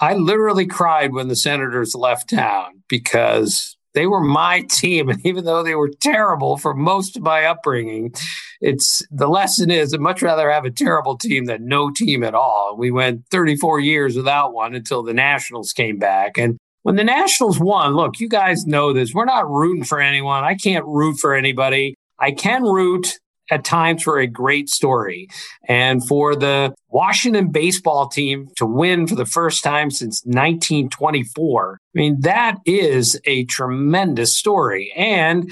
I 0.00 0.14
literally 0.14 0.66
cried 0.66 1.12
when 1.12 1.28
the 1.28 1.36
Senators 1.36 1.94
left 1.94 2.30
town 2.30 2.82
because 2.88 3.76
they 3.94 4.06
were 4.06 4.20
my 4.20 4.64
team. 4.70 5.08
And 5.08 5.24
even 5.26 5.44
though 5.44 5.62
they 5.62 5.74
were 5.74 5.90
terrible 6.00 6.56
for 6.56 6.74
most 6.74 7.16
of 7.16 7.22
my 7.22 7.44
upbringing, 7.44 8.14
it's 8.60 9.02
the 9.10 9.28
lesson 9.28 9.70
is 9.70 9.92
I'd 9.92 10.00
much 10.00 10.22
rather 10.22 10.50
have 10.50 10.64
a 10.64 10.70
terrible 10.70 11.18
team 11.18 11.46
than 11.46 11.66
no 11.66 11.90
team 11.90 12.22
at 12.22 12.34
all. 12.34 12.76
We 12.78 12.90
went 12.90 13.24
34 13.30 13.80
years 13.80 14.16
without 14.16 14.52
one 14.52 14.74
until 14.74 15.02
the 15.02 15.14
Nationals 15.14 15.72
came 15.72 15.98
back. 15.98 16.38
And 16.38 16.56
when 16.86 16.94
the 16.94 17.02
Nationals 17.02 17.58
won, 17.58 17.94
look, 17.94 18.20
you 18.20 18.28
guys 18.28 18.64
know 18.64 18.92
this. 18.92 19.12
We're 19.12 19.24
not 19.24 19.50
rooting 19.50 19.82
for 19.82 20.00
anyone. 20.00 20.44
I 20.44 20.54
can't 20.54 20.84
root 20.86 21.18
for 21.18 21.34
anybody. 21.34 21.96
I 22.20 22.30
can 22.30 22.62
root 22.62 23.18
at 23.50 23.64
times 23.64 24.04
for 24.04 24.20
a 24.20 24.28
great 24.28 24.68
story. 24.68 25.28
And 25.66 26.06
for 26.06 26.36
the 26.36 26.76
Washington 26.88 27.50
baseball 27.50 28.06
team 28.06 28.50
to 28.54 28.64
win 28.64 29.08
for 29.08 29.16
the 29.16 29.26
first 29.26 29.64
time 29.64 29.90
since 29.90 30.22
1924, 30.26 31.72
I 31.74 31.78
mean, 31.92 32.20
that 32.20 32.58
is 32.64 33.20
a 33.24 33.46
tremendous 33.46 34.36
story. 34.36 34.92
And 34.96 35.50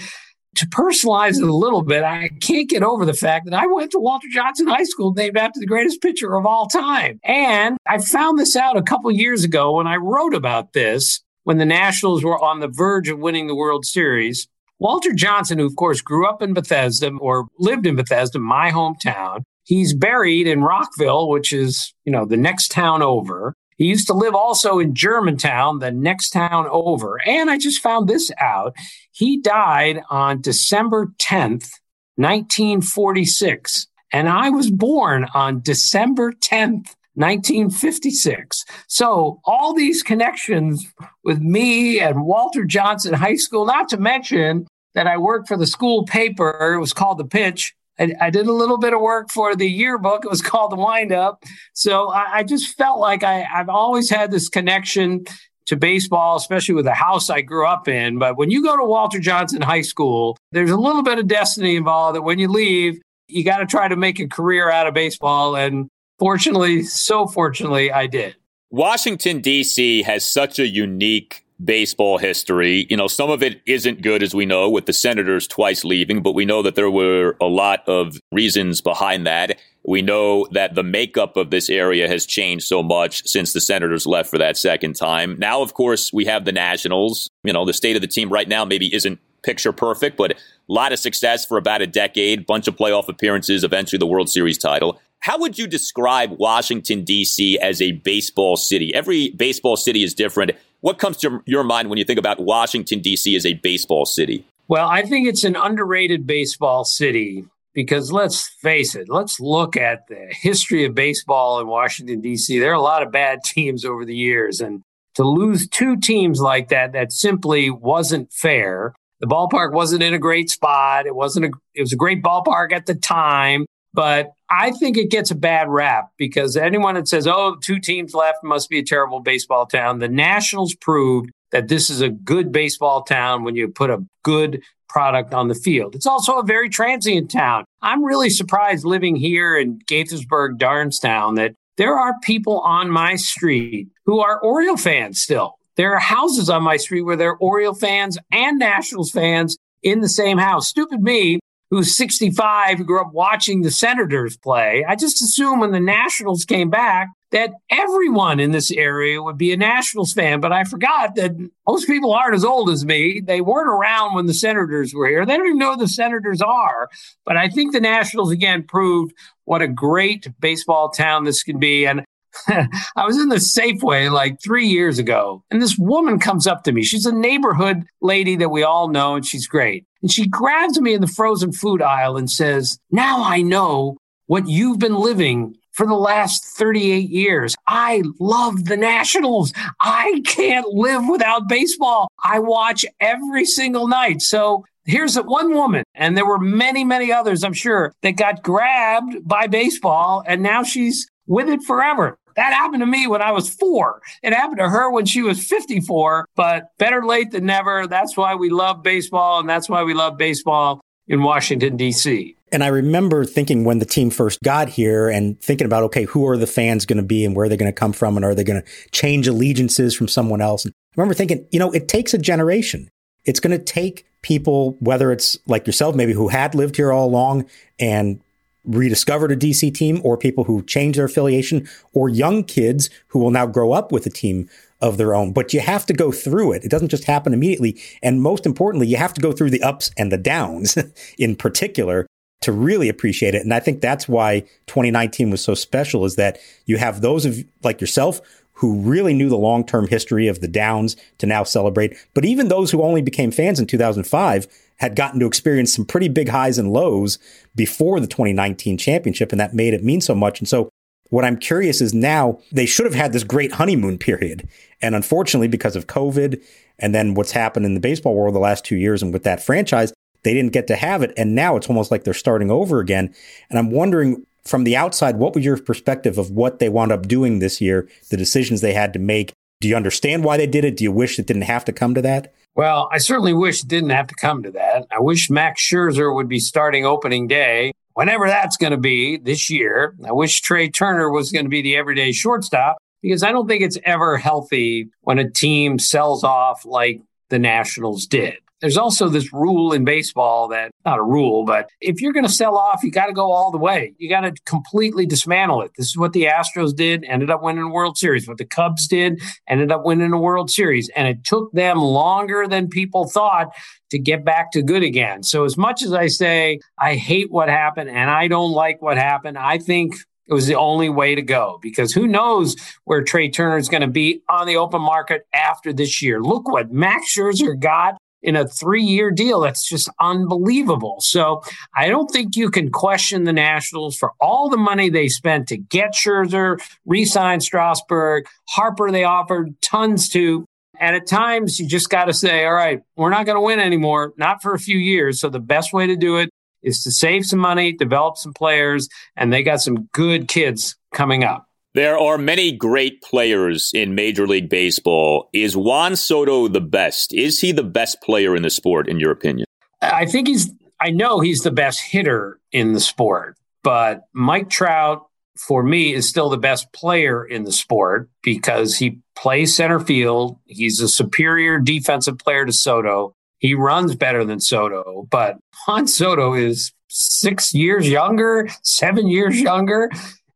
to 0.56 0.66
personalize 0.66 1.38
it 1.38 1.48
a 1.48 1.54
little 1.54 1.82
bit, 1.82 2.02
I 2.02 2.30
can't 2.40 2.68
get 2.68 2.82
over 2.82 3.04
the 3.04 3.14
fact 3.14 3.46
that 3.46 3.54
I 3.54 3.66
went 3.66 3.92
to 3.92 3.98
Walter 3.98 4.28
Johnson 4.32 4.66
High 4.66 4.84
School 4.84 5.12
named 5.12 5.36
after 5.36 5.60
the 5.60 5.66
greatest 5.66 6.00
pitcher 6.00 6.34
of 6.34 6.46
all 6.46 6.66
time. 6.66 7.20
And 7.24 7.76
I 7.86 7.98
found 7.98 8.38
this 8.38 8.56
out 8.56 8.76
a 8.76 8.82
couple 8.82 9.10
years 9.10 9.44
ago 9.44 9.76
when 9.76 9.86
I 9.86 9.96
wrote 9.96 10.34
about 10.34 10.72
this 10.72 11.20
when 11.44 11.58
the 11.58 11.66
Nationals 11.66 12.24
were 12.24 12.42
on 12.42 12.60
the 12.60 12.68
verge 12.68 13.08
of 13.08 13.18
winning 13.18 13.46
the 13.46 13.54
World 13.54 13.84
Series. 13.84 14.48
Walter 14.78 15.12
Johnson, 15.12 15.58
who 15.58 15.66
of 15.66 15.76
course 15.76 16.00
grew 16.00 16.26
up 16.26 16.42
in 16.42 16.52
Bethesda 16.52 17.10
or 17.20 17.46
lived 17.58 17.86
in 17.86 17.96
Bethesda, 17.96 18.38
my 18.38 18.70
hometown, 18.70 19.42
he's 19.62 19.94
buried 19.94 20.46
in 20.46 20.62
Rockville, 20.62 21.28
which 21.28 21.52
is, 21.52 21.94
you 22.04 22.12
know, 22.12 22.24
the 22.24 22.36
next 22.36 22.70
town 22.70 23.02
over. 23.02 23.54
He 23.76 23.86
used 23.86 24.06
to 24.06 24.14
live 24.14 24.34
also 24.34 24.78
in 24.78 24.94
Germantown, 24.94 25.78
the 25.78 25.90
next 25.90 26.30
town 26.30 26.66
over. 26.70 27.20
And 27.26 27.50
I 27.50 27.58
just 27.58 27.82
found 27.82 28.08
this 28.08 28.30
out. 28.40 28.74
He 29.12 29.40
died 29.40 30.02
on 30.10 30.40
December 30.40 31.12
10th, 31.18 31.70
1946. 32.16 33.88
And 34.12 34.28
I 34.28 34.50
was 34.50 34.70
born 34.70 35.26
on 35.34 35.60
December 35.60 36.32
10th, 36.32 36.94
1956. 37.14 38.64
So 38.86 39.40
all 39.44 39.74
these 39.74 40.02
connections 40.02 40.86
with 41.24 41.40
me 41.40 42.00
and 42.00 42.24
Walter 42.24 42.64
Johnson 42.64 43.14
High 43.14 43.36
School, 43.36 43.66
not 43.66 43.88
to 43.88 43.96
mention 43.96 44.66
that 44.94 45.06
I 45.06 45.16
worked 45.18 45.48
for 45.48 45.56
the 45.56 45.66
school 45.66 46.04
paper. 46.04 46.74
It 46.74 46.80
was 46.80 46.92
called 46.92 47.18
The 47.18 47.24
Pitch. 47.24 47.74
I, 47.98 48.12
I 48.20 48.30
did 48.30 48.46
a 48.46 48.52
little 48.52 48.78
bit 48.78 48.92
of 48.92 49.00
work 49.00 49.30
for 49.30 49.54
the 49.54 49.68
yearbook. 49.68 50.24
It 50.24 50.30
was 50.30 50.42
called 50.50 50.72
The 50.72 50.76
Wind 50.76 51.12
Up. 51.12 51.44
So 51.72 52.08
I, 52.08 52.38
I 52.38 52.42
just 52.42 52.76
felt 52.76 52.98
like 52.98 53.22
I, 53.22 53.44
I've 53.52 53.68
always 53.68 54.10
had 54.10 54.30
this 54.30 54.48
connection 54.48 55.24
to 55.66 55.76
baseball, 55.76 56.36
especially 56.36 56.74
with 56.74 56.84
the 56.84 56.94
house 56.94 57.30
I 57.30 57.40
grew 57.40 57.66
up 57.66 57.88
in. 57.88 58.18
But 58.18 58.36
when 58.36 58.50
you 58.50 58.62
go 58.62 58.76
to 58.76 58.84
Walter 58.84 59.18
Johnson 59.18 59.62
High 59.62 59.80
School, 59.80 60.36
there's 60.52 60.70
a 60.70 60.76
little 60.76 61.02
bit 61.02 61.18
of 61.18 61.26
destiny 61.26 61.76
involved 61.76 62.16
that 62.16 62.22
when 62.22 62.38
you 62.38 62.48
leave, 62.48 63.00
you 63.28 63.44
got 63.44 63.58
to 63.58 63.66
try 63.66 63.88
to 63.88 63.96
make 63.96 64.20
a 64.20 64.28
career 64.28 64.70
out 64.70 64.86
of 64.86 64.94
baseball. 64.94 65.56
And 65.56 65.88
fortunately, 66.18 66.82
so 66.82 67.26
fortunately, 67.26 67.90
I 67.90 68.06
did. 68.06 68.36
Washington, 68.70 69.40
D.C. 69.40 70.02
has 70.02 70.28
such 70.28 70.58
a 70.58 70.66
unique 70.66 71.43
baseball 71.62 72.18
history. 72.18 72.86
You 72.90 72.96
know, 72.96 73.06
some 73.06 73.30
of 73.30 73.42
it 73.42 73.60
isn't 73.66 74.02
good, 74.02 74.22
as 74.22 74.34
we 74.34 74.46
know, 74.46 74.68
with 74.68 74.86
the 74.86 74.92
Senators 74.92 75.46
twice 75.46 75.84
leaving, 75.84 76.22
but 76.22 76.34
we 76.34 76.44
know 76.44 76.62
that 76.62 76.74
there 76.74 76.90
were 76.90 77.36
a 77.40 77.46
lot 77.46 77.88
of 77.88 78.18
reasons 78.32 78.80
behind 78.80 79.26
that. 79.26 79.58
We 79.86 80.02
know 80.02 80.46
that 80.52 80.74
the 80.74 80.82
makeup 80.82 81.36
of 81.36 81.50
this 81.50 81.68
area 81.68 82.08
has 82.08 82.26
changed 82.26 82.66
so 82.66 82.82
much 82.82 83.26
since 83.26 83.52
the 83.52 83.60
Senators 83.60 84.06
left 84.06 84.30
for 84.30 84.38
that 84.38 84.56
second 84.56 84.94
time. 84.94 85.36
Now, 85.38 85.62
of 85.62 85.74
course, 85.74 86.12
we 86.12 86.24
have 86.24 86.44
the 86.44 86.52
Nationals. 86.52 87.28
You 87.44 87.52
know, 87.52 87.64
the 87.64 87.74
state 87.74 87.94
of 87.94 88.02
the 88.02 88.08
team 88.08 88.30
right 88.30 88.48
now 88.48 88.64
maybe 88.64 88.92
isn't 88.94 89.20
picture 89.42 89.72
perfect, 89.72 90.16
but 90.16 90.32
a 90.32 90.36
lot 90.68 90.92
of 90.92 90.98
success 90.98 91.44
for 91.44 91.58
about 91.58 91.82
a 91.82 91.86
decade, 91.86 92.46
bunch 92.46 92.66
of 92.66 92.76
playoff 92.76 93.08
appearances, 93.08 93.62
eventually 93.62 93.98
the 93.98 94.06
World 94.06 94.30
Series 94.30 94.58
title. 94.58 95.00
How 95.20 95.38
would 95.38 95.58
you 95.58 95.66
describe 95.66 96.32
Washington, 96.32 97.04
D.C. 97.04 97.58
as 97.58 97.80
a 97.80 97.92
baseball 97.92 98.56
city? 98.56 98.94
Every 98.94 99.30
baseball 99.30 99.76
city 99.76 100.02
is 100.02 100.12
different. 100.12 100.52
What 100.84 100.98
comes 100.98 101.16
to 101.20 101.42
your 101.46 101.64
mind 101.64 101.88
when 101.88 101.96
you 101.96 102.04
think 102.04 102.18
about 102.18 102.40
Washington, 102.40 102.98
D.C. 102.98 103.34
as 103.36 103.46
a 103.46 103.54
baseball 103.54 104.04
city? 104.04 104.46
Well, 104.68 104.86
I 104.86 105.00
think 105.00 105.26
it's 105.26 105.42
an 105.42 105.56
underrated 105.56 106.26
baseball 106.26 106.84
city 106.84 107.46
because 107.72 108.12
let's 108.12 108.50
face 108.60 108.94
it, 108.94 109.08
let's 109.08 109.40
look 109.40 109.78
at 109.78 110.06
the 110.08 110.26
history 110.28 110.84
of 110.84 110.94
baseball 110.94 111.58
in 111.58 111.68
Washington, 111.68 112.20
D.C. 112.20 112.58
There 112.58 112.70
are 112.70 112.74
a 112.74 112.82
lot 112.82 113.02
of 113.02 113.10
bad 113.10 113.42
teams 113.44 113.86
over 113.86 114.04
the 114.04 114.14
years. 114.14 114.60
And 114.60 114.82
to 115.14 115.24
lose 115.26 115.66
two 115.66 115.96
teams 115.96 116.42
like 116.42 116.68
that, 116.68 116.92
that 116.92 117.12
simply 117.12 117.70
wasn't 117.70 118.30
fair. 118.30 118.92
The 119.20 119.26
ballpark 119.26 119.72
wasn't 119.72 120.02
in 120.02 120.12
a 120.12 120.18
great 120.18 120.50
spot. 120.50 121.06
It 121.06 121.14
wasn't 121.14 121.46
a, 121.46 121.50
it 121.72 121.80
was 121.80 121.94
a 121.94 121.96
great 121.96 122.22
ballpark 122.22 122.72
at 122.72 122.84
the 122.84 122.94
time. 122.94 123.64
But 123.94 124.32
I 124.50 124.72
think 124.72 124.98
it 124.98 125.10
gets 125.10 125.30
a 125.30 125.36
bad 125.36 125.68
rap 125.68 126.10
because 126.18 126.56
anyone 126.56 126.96
that 126.96 127.08
says, 127.08 127.28
oh, 127.28 127.56
two 127.62 127.78
teams 127.78 128.12
left 128.12 128.42
must 128.42 128.68
be 128.68 128.80
a 128.80 128.84
terrible 128.84 129.20
baseball 129.20 129.66
town, 129.66 130.00
the 130.00 130.08
Nationals 130.08 130.74
proved 130.74 131.30
that 131.52 131.68
this 131.68 131.88
is 131.88 132.00
a 132.00 132.08
good 132.08 132.50
baseball 132.50 133.02
town 133.02 133.44
when 133.44 133.54
you 133.54 133.68
put 133.68 133.90
a 133.90 134.04
good 134.24 134.60
product 134.88 135.32
on 135.32 135.46
the 135.46 135.54
field. 135.54 135.94
It's 135.94 136.06
also 136.06 136.38
a 136.38 136.44
very 136.44 136.68
transient 136.68 137.30
town. 137.30 137.64
I'm 137.82 138.04
really 138.04 138.30
surprised 138.30 138.84
living 138.84 139.14
here 139.14 139.56
in 139.56 139.78
Gaithersburg, 139.86 140.58
Darnestown, 140.58 141.36
that 141.36 141.54
there 141.76 141.96
are 141.96 142.18
people 142.22 142.60
on 142.60 142.90
my 142.90 143.14
street 143.14 143.88
who 144.06 144.20
are 144.20 144.40
Oriole 144.40 144.76
fans 144.76 145.20
still. 145.20 145.54
There 145.76 145.94
are 145.94 146.00
houses 146.00 146.50
on 146.50 146.62
my 146.62 146.76
street 146.76 147.02
where 147.02 147.16
there 147.16 147.30
are 147.30 147.38
Oriole 147.38 147.74
fans 147.74 148.18
and 148.32 148.58
Nationals 148.58 149.10
fans 149.10 149.56
in 149.82 150.00
the 150.00 150.08
same 150.08 150.38
house. 150.38 150.68
Stupid 150.68 151.02
me 151.02 151.38
who's 151.70 151.96
65, 151.96 152.78
who 152.78 152.84
grew 152.84 153.00
up 153.00 153.12
watching 153.12 153.62
the 153.62 153.70
Senators 153.70 154.36
play. 154.36 154.84
I 154.88 154.96
just 154.96 155.22
assume 155.22 155.60
when 155.60 155.72
the 155.72 155.80
Nationals 155.80 156.44
came 156.44 156.70
back 156.70 157.08
that 157.32 157.52
everyone 157.68 158.38
in 158.38 158.52
this 158.52 158.70
area 158.70 159.20
would 159.20 159.36
be 159.36 159.52
a 159.52 159.56
Nationals 159.56 160.12
fan. 160.12 160.40
But 160.40 160.52
I 160.52 160.62
forgot 160.62 161.16
that 161.16 161.32
most 161.66 161.88
people 161.88 162.12
aren't 162.12 162.36
as 162.36 162.44
old 162.44 162.70
as 162.70 162.84
me. 162.84 163.20
They 163.20 163.40
weren't 163.40 163.68
around 163.68 164.14
when 164.14 164.26
the 164.26 164.34
Senators 164.34 164.94
were 164.94 165.08
here. 165.08 165.26
They 165.26 165.36
don't 165.36 165.46
even 165.46 165.58
know 165.58 165.76
the 165.76 165.88
Senators 165.88 166.40
are. 166.40 166.88
But 167.24 167.36
I 167.36 167.48
think 167.48 167.72
the 167.72 167.80
Nationals 167.80 168.30
again 168.30 168.62
proved 168.62 169.14
what 169.46 169.62
a 169.62 169.68
great 169.68 170.28
baseball 170.38 170.90
town 170.90 171.24
this 171.24 171.42
can 171.42 171.58
be. 171.58 171.86
And 171.86 172.04
I 172.48 173.04
was 173.04 173.18
in 173.18 173.28
the 173.28 173.36
Safeway 173.36 174.10
like 174.10 174.40
three 174.42 174.66
years 174.66 174.98
ago, 174.98 175.42
and 175.50 175.60
this 175.60 175.76
woman 175.78 176.18
comes 176.18 176.46
up 176.46 176.64
to 176.64 176.72
me. 176.72 176.82
She's 176.82 177.06
a 177.06 177.14
neighborhood 177.14 177.84
lady 178.00 178.36
that 178.36 178.50
we 178.50 178.62
all 178.62 178.88
know, 178.88 179.14
and 179.14 179.24
she's 179.24 179.46
great. 179.46 179.86
And 180.02 180.12
she 180.12 180.28
grabs 180.28 180.80
me 180.80 180.94
in 180.94 181.00
the 181.00 181.06
frozen 181.06 181.52
food 181.52 181.80
aisle 181.80 182.16
and 182.16 182.30
says, 182.30 182.78
Now 182.90 183.22
I 183.22 183.42
know 183.42 183.96
what 184.26 184.48
you've 184.48 184.78
been 184.78 184.96
living 184.96 185.56
for 185.72 185.86
the 185.86 185.94
last 185.94 186.44
38 186.56 187.10
years. 187.10 187.54
I 187.66 188.02
love 188.20 188.64
the 188.64 188.76
Nationals. 188.76 189.52
I 189.80 190.22
can't 190.24 190.66
live 190.68 191.02
without 191.08 191.48
baseball. 191.48 192.08
I 192.22 192.38
watch 192.38 192.86
every 193.00 193.44
single 193.44 193.88
night. 193.88 194.22
So 194.22 194.64
here's 194.86 195.16
one 195.16 195.52
woman, 195.52 195.84
and 195.94 196.16
there 196.16 196.26
were 196.26 196.38
many, 196.38 196.84
many 196.84 197.12
others, 197.12 197.42
I'm 197.42 197.52
sure, 197.52 197.92
that 198.02 198.12
got 198.12 198.42
grabbed 198.42 199.26
by 199.26 199.46
baseball, 199.46 200.22
and 200.26 200.42
now 200.42 200.62
she's 200.62 201.06
with 201.26 201.48
it 201.48 201.62
forever. 201.62 202.18
That 202.36 202.52
happened 202.52 202.80
to 202.80 202.86
me 202.86 203.06
when 203.06 203.22
I 203.22 203.32
was 203.32 203.48
four. 203.48 204.02
It 204.22 204.32
happened 204.32 204.58
to 204.58 204.68
her 204.68 204.90
when 204.90 205.06
she 205.06 205.22
was 205.22 205.44
54, 205.44 206.28
but 206.34 206.76
better 206.78 207.04
late 207.04 207.30
than 207.30 207.46
never. 207.46 207.86
That's 207.86 208.16
why 208.16 208.34
we 208.34 208.50
love 208.50 208.82
baseball, 208.82 209.40
and 209.40 209.48
that's 209.48 209.68
why 209.68 209.82
we 209.82 209.94
love 209.94 210.16
baseball 210.16 210.80
in 211.06 211.22
Washington, 211.22 211.76
D.C. 211.76 212.36
And 212.52 212.62
I 212.62 212.68
remember 212.68 213.24
thinking 213.24 213.64
when 213.64 213.78
the 213.80 213.84
team 213.84 214.10
first 214.10 214.40
got 214.42 214.68
here 214.68 215.08
and 215.08 215.40
thinking 215.40 215.64
about, 215.64 215.82
okay, 215.84 216.04
who 216.04 216.26
are 216.28 216.36
the 216.36 216.46
fans 216.46 216.86
going 216.86 216.98
to 216.98 217.02
be 217.02 217.24
and 217.24 217.34
where 217.34 217.48
they're 217.48 217.58
going 217.58 217.72
to 217.72 217.78
come 217.78 217.92
from? 217.92 218.16
And 218.16 218.24
are 218.24 218.34
they 218.34 218.44
going 218.44 218.62
to 218.62 218.68
change 218.92 219.26
allegiances 219.26 219.94
from 219.94 220.06
someone 220.06 220.40
else? 220.40 220.64
And 220.64 220.72
I 220.96 221.00
remember 221.00 221.14
thinking, 221.14 221.46
you 221.50 221.58
know, 221.58 221.72
it 221.72 221.88
takes 221.88 222.14
a 222.14 222.18
generation. 222.18 222.88
It's 223.24 223.40
going 223.40 223.58
to 223.58 223.64
take 223.64 224.06
people, 224.22 224.76
whether 224.78 225.10
it's 225.10 225.36
like 225.46 225.66
yourself, 225.66 225.96
maybe 225.96 226.12
who 226.12 226.28
had 226.28 226.54
lived 226.54 226.76
here 226.76 226.92
all 226.92 227.06
along 227.06 227.46
and 227.78 228.20
rediscovered 228.64 229.32
a 229.32 229.36
DC 229.36 229.74
team 229.74 230.00
or 230.04 230.16
people 230.16 230.44
who 230.44 230.62
change 230.62 230.96
their 230.96 231.04
affiliation 231.04 231.68
or 231.92 232.08
young 232.08 232.44
kids 232.44 232.90
who 233.08 233.18
will 233.18 233.30
now 233.30 233.46
grow 233.46 233.72
up 233.72 233.92
with 233.92 234.06
a 234.06 234.10
team 234.10 234.48
of 234.80 234.96
their 234.96 235.14
own. 235.14 235.32
But 235.32 235.52
you 235.52 235.60
have 235.60 235.86
to 235.86 235.92
go 235.92 236.12
through 236.12 236.52
it. 236.52 236.64
It 236.64 236.70
doesn't 236.70 236.88
just 236.88 237.04
happen 237.04 237.32
immediately. 237.32 237.80
And 238.02 238.20
most 238.20 238.46
importantly, 238.46 238.86
you 238.86 238.96
have 238.96 239.14
to 239.14 239.20
go 239.20 239.32
through 239.32 239.50
the 239.50 239.62
ups 239.62 239.90
and 239.96 240.10
the 240.10 240.18
downs 240.18 240.76
in 241.18 241.36
particular 241.36 242.06
to 242.42 242.52
really 242.52 242.90
appreciate 242.90 243.34
it. 243.34 243.42
And 243.42 243.54
I 243.54 243.60
think 243.60 243.80
that's 243.80 244.06
why 244.06 244.40
2019 244.66 245.30
was 245.30 245.42
so 245.42 245.54
special 245.54 246.04
is 246.04 246.16
that 246.16 246.38
you 246.66 246.76
have 246.76 247.00
those 247.00 247.24
of 247.24 247.42
like 247.62 247.80
yourself 247.80 248.20
who 248.54 248.80
really 248.80 249.14
knew 249.14 249.28
the 249.28 249.36
long-term 249.36 249.88
history 249.88 250.28
of 250.28 250.40
the 250.40 250.48
Downs 250.48 250.96
to 251.18 251.26
now 251.26 251.44
celebrate. 251.44 251.96
But 252.14 252.24
even 252.24 252.48
those 252.48 252.70
who 252.70 252.82
only 252.82 253.02
became 253.02 253.30
fans 253.30 253.58
in 253.58 253.66
2005 253.66 254.46
had 254.76 254.96
gotten 254.96 255.20
to 255.20 255.26
experience 255.26 255.74
some 255.74 255.84
pretty 255.84 256.08
big 256.08 256.28
highs 256.28 256.58
and 256.58 256.72
lows 256.72 257.18
before 257.54 258.00
the 258.00 258.06
2019 258.06 258.78
championship, 258.78 259.32
and 259.32 259.40
that 259.40 259.54
made 259.54 259.74
it 259.74 259.84
mean 259.84 260.00
so 260.00 260.14
much. 260.14 260.40
And 260.40 260.48
so 260.48 260.68
what 261.10 261.24
I'm 261.24 261.36
curious 261.36 261.80
is 261.80 261.94
now 261.94 262.40
they 262.50 262.66
should 262.66 262.86
have 262.86 262.94
had 262.94 263.12
this 263.12 263.24
great 263.24 263.52
honeymoon 263.52 263.98
period. 263.98 264.48
And 264.80 264.94
unfortunately, 264.94 265.48
because 265.48 265.76
of 265.76 265.86
COVID 265.86 266.42
and 266.78 266.94
then 266.94 267.14
what's 267.14 267.32
happened 267.32 267.66
in 267.66 267.74
the 267.74 267.80
baseball 267.80 268.14
world 268.14 268.34
the 268.34 268.40
last 268.40 268.64
two 268.64 268.76
years 268.76 269.02
and 269.02 269.12
with 269.12 269.22
that 269.24 269.42
franchise, 269.42 269.92
they 270.24 270.34
didn't 270.34 270.52
get 270.52 270.66
to 270.68 270.76
have 270.76 271.02
it. 271.02 271.12
And 271.16 271.34
now 271.34 271.56
it's 271.56 271.68
almost 271.68 271.90
like 271.90 272.04
they're 272.04 272.14
starting 272.14 272.50
over 272.50 272.80
again. 272.80 273.14
And 273.48 273.58
I'm 273.58 273.70
wondering 273.70 274.26
from 274.44 274.64
the 274.64 274.76
outside, 274.76 275.16
what 275.16 275.34
was 275.34 275.44
your 275.44 275.56
perspective 275.56 276.18
of 276.18 276.30
what 276.30 276.58
they 276.58 276.68
wound 276.68 276.92
up 276.92 277.08
doing 277.08 277.38
this 277.38 277.60
year, 277.60 277.88
the 278.10 278.16
decisions 278.16 278.60
they 278.60 278.74
had 278.74 278.92
to 278.92 278.98
make? 278.98 279.32
Do 279.60 279.68
you 279.68 279.76
understand 279.76 280.24
why 280.24 280.36
they 280.36 280.46
did 280.46 280.64
it? 280.64 280.76
Do 280.76 280.84
you 280.84 280.92
wish 280.92 281.18
it 281.18 281.26
didn't 281.26 281.42
have 281.42 281.64
to 281.64 281.72
come 281.72 281.94
to 281.94 282.02
that? 282.02 282.34
Well, 282.54 282.88
I 282.92 282.98
certainly 282.98 283.32
wish 283.32 283.62
it 283.62 283.68
didn't 283.68 283.90
have 283.90 284.06
to 284.08 284.14
come 284.14 284.42
to 284.42 284.50
that. 284.52 284.86
I 284.90 285.00
wish 285.00 285.30
Max 285.30 285.62
Scherzer 285.62 286.14
would 286.14 286.28
be 286.28 286.38
starting 286.38 286.84
opening 286.84 287.26
day. 287.26 287.72
whenever 287.94 288.26
that's 288.26 288.56
going 288.56 288.72
to 288.72 288.76
be 288.76 289.16
this 289.16 289.48
year. 289.48 289.94
I 290.04 290.12
wish 290.12 290.40
Trea 290.40 290.70
Turner 290.70 291.10
was 291.10 291.32
going 291.32 291.44
to 291.44 291.50
be 291.50 291.62
the 291.62 291.76
everyday 291.76 292.12
shortstop 292.12 292.76
because 293.02 293.22
I 293.22 293.32
don't 293.32 293.48
think 293.48 293.62
it's 293.62 293.78
ever 293.84 294.18
healthy 294.18 294.88
when 295.02 295.18
a 295.18 295.30
team 295.30 295.78
sells 295.78 296.22
off 296.22 296.64
like 296.66 297.00
the 297.30 297.38
Nationals 297.38 298.06
did. 298.06 298.38
There's 298.64 298.78
also 298.78 299.10
this 299.10 299.30
rule 299.30 299.74
in 299.74 299.84
baseball 299.84 300.48
that, 300.48 300.70
not 300.86 300.98
a 300.98 301.02
rule, 301.02 301.44
but 301.44 301.68
if 301.82 302.00
you're 302.00 302.14
going 302.14 302.24
to 302.24 302.32
sell 302.32 302.56
off, 302.56 302.82
you 302.82 302.90
got 302.90 303.08
to 303.08 303.12
go 303.12 303.30
all 303.30 303.50
the 303.50 303.58
way. 303.58 303.92
You 303.98 304.08
got 304.08 304.22
to 304.22 304.32
completely 304.46 305.04
dismantle 305.04 305.60
it. 305.60 305.72
This 305.76 305.88
is 305.88 305.98
what 305.98 306.14
the 306.14 306.24
Astros 306.24 306.74
did, 306.74 307.04
ended 307.04 307.30
up 307.30 307.42
winning 307.42 307.64
a 307.64 307.68
World 307.68 307.98
Series. 307.98 308.26
What 308.26 308.38
the 308.38 308.46
Cubs 308.46 308.88
did, 308.88 309.20
ended 309.46 309.70
up 309.70 309.84
winning 309.84 310.10
a 310.14 310.18
World 310.18 310.48
Series. 310.48 310.88
And 310.96 311.06
it 311.06 311.24
took 311.24 311.52
them 311.52 311.76
longer 311.76 312.48
than 312.48 312.68
people 312.68 313.06
thought 313.06 313.48
to 313.90 313.98
get 313.98 314.24
back 314.24 314.50
to 314.52 314.62
good 314.62 314.82
again. 314.82 315.24
So, 315.24 315.44
as 315.44 315.58
much 315.58 315.82
as 315.82 315.92
I 315.92 316.06
say, 316.06 316.58
I 316.78 316.94
hate 316.94 317.30
what 317.30 317.50
happened 317.50 317.90
and 317.90 318.08
I 318.08 318.28
don't 318.28 318.52
like 318.52 318.80
what 318.80 318.96
happened, 318.96 319.36
I 319.36 319.58
think 319.58 319.94
it 320.26 320.32
was 320.32 320.46
the 320.46 320.54
only 320.54 320.88
way 320.88 321.14
to 321.14 321.20
go 321.20 321.58
because 321.60 321.92
who 321.92 322.06
knows 322.06 322.56
where 322.84 323.02
Trea 323.02 323.30
Turner 323.30 323.58
is 323.58 323.68
going 323.68 323.82
to 323.82 323.88
be 323.88 324.22
on 324.30 324.46
the 324.46 324.56
open 324.56 324.80
market 324.80 325.26
after 325.34 325.70
this 325.70 326.00
year. 326.00 326.22
Look 326.22 326.48
what 326.48 326.72
Max 326.72 327.14
Scherzer 327.14 327.60
got 327.60 327.98
in 328.24 328.34
a 328.34 328.48
three 328.48 328.82
year 328.82 329.10
deal. 329.10 329.40
That's 329.40 329.68
just 329.68 329.88
unbelievable. 330.00 330.96
So 331.00 331.42
I 331.76 331.88
don't 331.88 332.10
think 332.10 332.34
you 332.36 332.50
can 332.50 332.70
question 332.70 333.24
the 333.24 333.32
Nationals 333.32 333.96
for 333.96 334.12
all 334.20 334.48
the 334.48 334.56
money 334.56 334.88
they 334.88 335.08
spent 335.08 335.46
to 335.48 335.56
get 335.56 335.94
Scherzer, 335.94 336.58
re 336.86 337.04
sign 337.04 337.40
Strasburg, 337.40 338.24
Harper, 338.48 338.90
they 338.90 339.04
offered 339.04 339.54
tons 339.60 340.08
to. 340.10 340.44
And 340.80 340.96
at 340.96 341.06
times, 341.06 341.60
you 341.60 341.68
just 341.68 341.88
got 341.88 342.06
to 342.06 342.12
say, 342.12 342.44
all 342.44 342.52
right, 342.52 342.80
we're 342.96 343.10
not 343.10 343.26
going 343.26 343.36
to 343.36 343.40
win 343.40 343.60
anymore, 343.60 344.12
not 344.16 344.42
for 344.42 344.54
a 344.54 344.58
few 344.58 344.76
years. 344.76 345.20
So 345.20 345.28
the 345.28 345.38
best 345.38 345.72
way 345.72 345.86
to 345.86 345.94
do 345.94 346.16
it 346.16 346.30
is 346.64 346.82
to 346.82 346.90
save 346.90 347.24
some 347.24 347.38
money, 347.38 347.72
develop 347.72 348.16
some 348.16 348.32
players, 348.32 348.88
and 349.14 349.32
they 349.32 349.42
got 349.44 349.60
some 349.60 349.84
good 349.92 350.26
kids 350.26 350.76
coming 350.92 351.22
up. 351.22 351.43
There 351.74 351.98
are 351.98 352.18
many 352.18 352.52
great 352.52 353.02
players 353.02 353.72
in 353.74 353.96
Major 353.96 354.28
League 354.28 354.48
Baseball. 354.48 355.28
Is 355.32 355.56
Juan 355.56 355.96
Soto 355.96 356.46
the 356.46 356.60
best? 356.60 357.12
Is 357.12 357.40
he 357.40 357.50
the 357.50 357.64
best 357.64 358.00
player 358.00 358.36
in 358.36 358.42
the 358.42 358.50
sport, 358.50 358.88
in 358.88 359.00
your 359.00 359.10
opinion? 359.10 359.44
I 359.82 360.06
think 360.06 360.28
he's, 360.28 360.52
I 360.80 360.90
know 360.90 361.18
he's 361.18 361.42
the 361.42 361.50
best 361.50 361.80
hitter 361.80 362.38
in 362.52 362.74
the 362.74 362.80
sport, 362.80 363.36
but 363.64 364.02
Mike 364.12 364.50
Trout, 364.50 365.08
for 365.36 365.64
me, 365.64 365.92
is 365.92 366.08
still 366.08 366.28
the 366.28 366.38
best 366.38 366.72
player 366.72 367.24
in 367.24 367.42
the 367.42 367.50
sport 367.50 368.08
because 368.22 368.76
he 368.76 369.00
plays 369.16 369.56
center 369.56 369.80
field. 369.80 370.38
He's 370.46 370.80
a 370.80 370.86
superior 370.86 371.58
defensive 371.58 372.18
player 372.18 372.46
to 372.46 372.52
Soto. 372.52 373.16
He 373.38 373.52
runs 373.52 373.96
better 373.96 374.24
than 374.24 374.38
Soto, 374.38 375.08
but 375.10 375.38
Juan 375.66 375.88
Soto 375.88 376.34
is 376.34 376.72
six 376.88 377.52
years 377.52 377.88
younger, 377.88 378.48
seven 378.62 379.08
years 379.08 379.40
younger. 379.40 379.90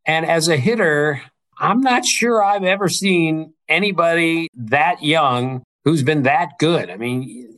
And 0.08 0.24
as 0.24 0.48
a 0.48 0.56
hitter, 0.56 1.20
I'm 1.58 1.82
not 1.82 2.04
sure 2.04 2.42
I've 2.42 2.64
ever 2.64 2.88
seen 2.88 3.52
anybody 3.68 4.48
that 4.54 5.02
young 5.04 5.62
who's 5.84 6.02
been 6.02 6.22
that 6.22 6.52
good. 6.58 6.90
I 6.90 6.96
mean, 6.96 7.54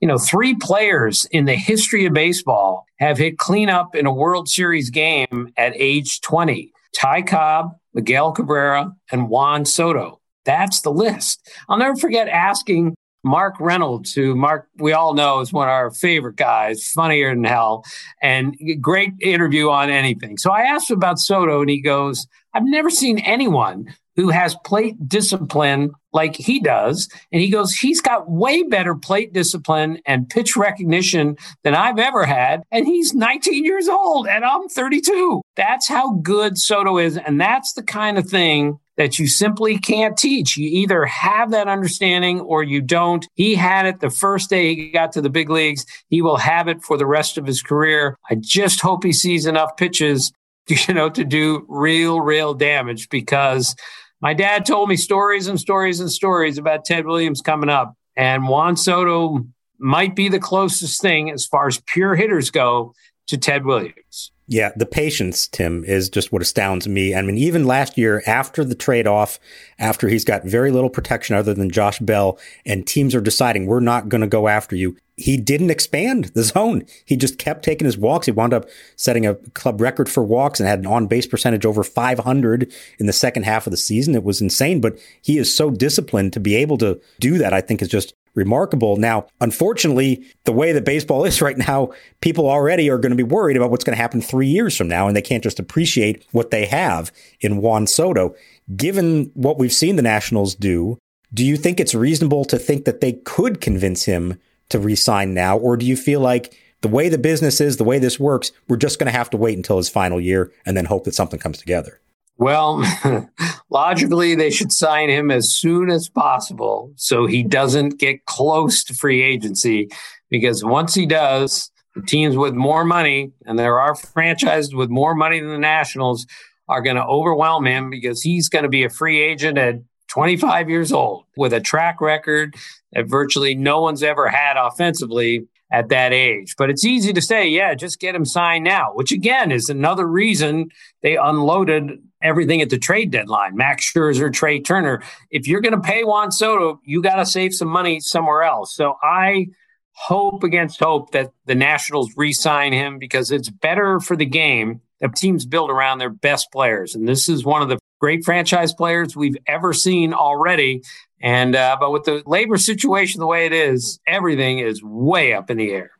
you 0.00 0.08
know, 0.08 0.16
three 0.16 0.54
players 0.54 1.26
in 1.30 1.44
the 1.44 1.54
history 1.54 2.06
of 2.06 2.14
baseball 2.14 2.86
have 2.98 3.18
hit 3.18 3.36
cleanup 3.36 3.94
in 3.94 4.06
a 4.06 4.12
World 4.12 4.48
Series 4.48 4.88
game 4.88 5.52
at 5.58 5.74
age 5.76 6.22
20 6.22 6.72
Ty 6.96 7.22
Cobb, 7.22 7.76
Miguel 7.92 8.32
Cabrera, 8.32 8.92
and 9.12 9.28
Juan 9.28 9.66
Soto. 9.66 10.20
That's 10.46 10.80
the 10.80 10.90
list. 10.90 11.46
I'll 11.68 11.78
never 11.78 11.96
forget 11.96 12.28
asking 12.28 12.94
Mark 13.22 13.54
Reynolds, 13.60 14.12
who 14.12 14.34
Mark 14.34 14.68
we 14.78 14.92
all 14.92 15.14
know 15.14 15.40
is 15.40 15.52
one 15.52 15.68
of 15.68 15.72
our 15.72 15.90
favorite 15.90 16.36
guys, 16.36 16.90
funnier 16.90 17.34
than 17.34 17.44
hell, 17.44 17.84
and 18.22 18.56
great 18.80 19.12
interview 19.20 19.68
on 19.68 19.90
anything. 19.90 20.38
So 20.38 20.50
I 20.50 20.62
asked 20.62 20.90
him 20.90 20.96
about 20.96 21.18
Soto, 21.18 21.60
and 21.60 21.70
he 21.70 21.80
goes, 21.80 22.26
"I've 22.54 22.64
never 22.64 22.90
seen 22.90 23.18
anyone 23.18 23.94
who 24.16 24.30
has 24.30 24.56
plate 24.64 25.08
discipline 25.08 25.92
like 26.12 26.34
he 26.36 26.60
does." 26.60 27.08
And 27.30 27.40
he 27.42 27.50
goes, 27.50 27.72
"He's 27.72 28.00
got 28.00 28.30
way 28.30 28.62
better 28.62 28.94
plate 28.94 29.32
discipline 29.32 29.98
and 30.06 30.28
pitch 30.28 30.56
recognition 30.56 31.36
than 31.62 31.74
I've 31.74 31.98
ever 31.98 32.24
had, 32.24 32.62
and 32.72 32.86
he's 32.86 33.14
19 33.14 33.64
years 33.64 33.88
old, 33.88 34.26
and 34.28 34.44
I'm 34.44 34.68
32. 34.68 35.42
That's 35.56 35.88
how 35.88 36.14
good 36.22 36.58
Soto 36.58 36.98
is, 36.98 37.16
and 37.18 37.40
that's 37.40 37.74
the 37.74 37.82
kind 37.82 38.16
of 38.18 38.28
thing." 38.28 38.78
That 39.00 39.18
you 39.18 39.26
simply 39.26 39.78
can't 39.78 40.14
teach. 40.14 40.58
You 40.58 40.68
either 40.68 41.06
have 41.06 41.52
that 41.52 41.68
understanding 41.68 42.38
or 42.42 42.62
you 42.62 42.82
don't. 42.82 43.26
He 43.32 43.54
had 43.54 43.86
it 43.86 44.00
the 44.00 44.10
first 44.10 44.50
day 44.50 44.74
he 44.74 44.90
got 44.90 45.10
to 45.12 45.22
the 45.22 45.30
big 45.30 45.48
leagues. 45.48 45.86
He 46.10 46.20
will 46.20 46.36
have 46.36 46.68
it 46.68 46.82
for 46.82 46.98
the 46.98 47.06
rest 47.06 47.38
of 47.38 47.46
his 47.46 47.62
career. 47.62 48.18
I 48.30 48.34
just 48.34 48.82
hope 48.82 49.02
he 49.02 49.14
sees 49.14 49.46
enough 49.46 49.74
pitches, 49.78 50.32
you 50.68 50.92
know, 50.92 51.08
to 51.08 51.24
do 51.24 51.64
real, 51.66 52.20
real 52.20 52.52
damage 52.52 53.08
because 53.08 53.74
my 54.20 54.34
dad 54.34 54.66
told 54.66 54.90
me 54.90 54.96
stories 54.96 55.46
and 55.46 55.58
stories 55.58 56.00
and 56.00 56.12
stories 56.12 56.58
about 56.58 56.84
Ted 56.84 57.06
Williams 57.06 57.40
coming 57.40 57.70
up. 57.70 57.94
And 58.16 58.48
Juan 58.48 58.76
Soto 58.76 59.46
might 59.78 60.14
be 60.14 60.28
the 60.28 60.38
closest 60.38 61.00
thing 61.00 61.30
as 61.30 61.46
far 61.46 61.68
as 61.68 61.80
pure 61.86 62.14
hitters 62.14 62.50
go 62.50 62.92
to 63.30 63.38
Ted 63.38 63.64
Williams. 63.64 64.32
Yeah, 64.46 64.72
the 64.74 64.86
patience, 64.86 65.46
Tim, 65.46 65.84
is 65.84 66.10
just 66.10 66.32
what 66.32 66.42
astounds 66.42 66.88
me. 66.88 67.14
I 67.14 67.22
mean, 67.22 67.38
even 67.38 67.66
last 67.66 67.96
year, 67.96 68.20
after 68.26 68.64
the 68.64 68.74
trade 68.74 69.06
off, 69.06 69.38
after 69.78 70.08
he's 70.08 70.24
got 70.24 70.44
very 70.44 70.72
little 70.72 70.90
protection 70.90 71.36
other 71.36 71.54
than 71.54 71.70
Josh 71.70 72.00
Bell, 72.00 72.36
and 72.66 72.84
teams 72.84 73.14
are 73.14 73.20
deciding 73.20 73.66
we're 73.66 73.78
not 73.78 74.08
going 74.08 74.22
to 74.22 74.26
go 74.26 74.48
after 74.48 74.74
you, 74.74 74.96
he 75.16 75.36
didn't 75.36 75.70
expand 75.70 76.32
the 76.34 76.42
zone. 76.42 76.82
He 77.04 77.14
just 77.14 77.38
kept 77.38 77.64
taking 77.64 77.84
his 77.84 77.96
walks. 77.96 78.26
He 78.26 78.32
wound 78.32 78.52
up 78.52 78.68
setting 78.96 79.24
a 79.24 79.34
club 79.34 79.80
record 79.80 80.08
for 80.08 80.24
walks 80.24 80.58
and 80.58 80.68
had 80.68 80.80
an 80.80 80.86
on 80.86 81.06
base 81.06 81.28
percentage 81.28 81.64
over 81.64 81.84
500 81.84 82.72
in 82.98 83.06
the 83.06 83.12
second 83.12 83.44
half 83.44 83.68
of 83.68 83.70
the 83.70 83.76
season. 83.76 84.16
It 84.16 84.24
was 84.24 84.40
insane, 84.40 84.80
but 84.80 84.98
he 85.22 85.38
is 85.38 85.54
so 85.54 85.70
disciplined 85.70 86.32
to 86.32 86.40
be 86.40 86.56
able 86.56 86.78
to 86.78 87.00
do 87.20 87.38
that, 87.38 87.52
I 87.52 87.60
think 87.60 87.82
is 87.82 87.88
just 87.88 88.14
remarkable. 88.34 88.96
Now, 88.96 89.26
unfortunately, 89.40 90.24
the 90.44 90.52
way 90.52 90.72
that 90.72 90.84
baseball 90.84 91.24
is 91.26 91.42
right 91.42 91.58
now, 91.58 91.90
people 92.20 92.48
already 92.48 92.88
are 92.90 92.98
going 92.98 93.10
to 93.10 93.16
be 93.16 93.22
worried 93.22 93.56
about 93.56 93.70
what's 93.70 93.84
going 93.84 93.96
to 93.96 94.02
happen 94.02 94.20
three 94.20 94.48
years 94.48 94.76
from 94.76 94.88
now, 94.88 95.06
and 95.06 95.16
they 95.16 95.22
can't 95.22 95.42
just 95.42 95.58
appreciate 95.58 96.24
what 96.32 96.50
they 96.50 96.66
have 96.66 97.12
in 97.40 97.58
Juan 97.58 97.86
Soto. 97.86 98.34
Given 98.76 99.30
what 99.34 99.58
we've 99.58 99.72
seen 99.72 99.96
the 99.96 100.02
Nationals 100.02 100.54
do, 100.54 100.98
do 101.32 101.44
you 101.44 101.56
think 101.56 101.78
it's 101.78 101.94
reasonable 101.94 102.44
to 102.46 102.58
think 102.58 102.84
that 102.84 103.00
they 103.00 103.12
could 103.12 103.60
convince 103.60 104.04
him 104.04 104.38
to 104.68 104.78
resign 104.78 105.34
now, 105.34 105.56
or 105.58 105.76
do 105.76 105.86
you 105.86 105.96
feel 105.96 106.20
like 106.20 106.56
the 106.80 106.88
way 106.88 107.08
the 107.08 107.18
business 107.18 107.60
is, 107.60 107.76
the 107.76 107.84
way 107.84 107.98
this 107.98 108.18
works, 108.18 108.52
we're 108.68 108.76
just 108.76 108.98
going 108.98 109.10
to 109.10 109.16
have 109.16 109.30
to 109.30 109.36
wait 109.36 109.56
until 109.56 109.76
his 109.76 109.88
final 109.88 110.20
year 110.20 110.52
and 110.64 110.76
then 110.76 110.86
hope 110.86 111.04
that 111.04 111.14
something 111.14 111.38
comes 111.38 111.58
together? 111.58 112.00
Well, 112.40 112.82
logically, 113.70 114.34
they 114.34 114.48
should 114.48 114.72
sign 114.72 115.10
him 115.10 115.30
as 115.30 115.54
soon 115.54 115.90
as 115.90 116.08
possible 116.08 116.90
so 116.96 117.26
he 117.26 117.42
doesn't 117.42 118.00
get 118.00 118.24
close 118.24 118.82
to 118.84 118.94
free 118.94 119.22
agency. 119.22 119.90
Because 120.30 120.64
once 120.64 120.94
he 120.94 121.04
does, 121.04 121.70
the 121.94 122.00
teams 122.00 122.38
with 122.38 122.54
more 122.54 122.82
money, 122.82 123.32
and 123.44 123.58
there 123.58 123.78
are 123.78 123.94
franchises 123.94 124.74
with 124.74 124.88
more 124.88 125.14
money 125.14 125.38
than 125.38 125.50
the 125.50 125.58
Nationals, 125.58 126.26
are 126.66 126.80
going 126.80 126.96
to 126.96 127.04
overwhelm 127.04 127.66
him 127.66 127.90
because 127.90 128.22
he's 128.22 128.48
going 128.48 128.62
to 128.62 128.70
be 128.70 128.84
a 128.84 128.90
free 128.90 129.20
agent 129.20 129.58
at 129.58 129.74
25 130.08 130.70
years 130.70 130.92
old 130.92 131.24
with 131.36 131.52
a 131.52 131.60
track 131.60 132.00
record 132.00 132.54
that 132.92 133.06
virtually 133.06 133.54
no 133.54 133.82
one's 133.82 134.02
ever 134.02 134.28
had 134.28 134.56
offensively 134.56 135.46
at 135.70 135.90
that 135.90 136.14
age. 136.14 136.54
But 136.56 136.70
it's 136.70 136.86
easy 136.86 137.12
to 137.12 137.20
say, 137.20 137.48
yeah, 137.48 137.74
just 137.74 138.00
get 138.00 138.14
him 138.14 138.24
signed 138.24 138.64
now, 138.64 138.92
which 138.94 139.12
again 139.12 139.52
is 139.52 139.68
another 139.68 140.06
reason 140.06 140.70
they 141.02 141.16
unloaded 141.16 142.00
everything 142.22 142.60
at 142.60 142.70
the 142.70 142.78
trade 142.78 143.10
deadline. 143.10 143.56
Max 143.56 143.90
Scherzer, 143.90 144.32
Trea 144.32 144.60
Turner. 144.60 145.02
If 145.30 145.46
you're 145.46 145.60
going 145.60 145.74
to 145.74 145.80
pay 145.80 146.04
Juan 146.04 146.32
Soto, 146.32 146.80
you 146.84 147.02
got 147.02 147.16
to 147.16 147.26
save 147.26 147.54
some 147.54 147.68
money 147.68 148.00
somewhere 148.00 148.42
else. 148.42 148.74
So 148.74 148.96
I 149.02 149.48
hope 149.92 150.44
against 150.44 150.80
hope 150.80 151.12
that 151.12 151.32
the 151.46 151.54
Nationals 151.54 152.12
re-sign 152.16 152.72
him 152.72 152.98
because 152.98 153.30
it's 153.30 153.50
better 153.50 154.00
for 154.00 154.16
the 154.16 154.26
game 154.26 154.80
that 155.00 155.14
teams 155.16 155.46
build 155.46 155.70
around 155.70 155.98
their 155.98 156.10
best 156.10 156.50
players. 156.52 156.94
And 156.94 157.08
this 157.08 157.28
is 157.28 157.44
one 157.44 157.62
of 157.62 157.68
the 157.68 157.78
great 158.00 158.24
franchise 158.24 158.72
players 158.72 159.16
we've 159.16 159.36
ever 159.46 159.72
seen 159.72 160.14
already. 160.14 160.82
And 161.22 161.54
uh, 161.54 161.76
but 161.78 161.92
with 161.92 162.04
the 162.04 162.22
labor 162.26 162.56
situation 162.56 163.20
the 163.20 163.26
way 163.26 163.46
it 163.46 163.52
is, 163.52 164.00
everything 164.06 164.58
is 164.58 164.82
way 164.82 165.34
up 165.34 165.50
in 165.50 165.58
the 165.58 165.70
air. 165.70 165.90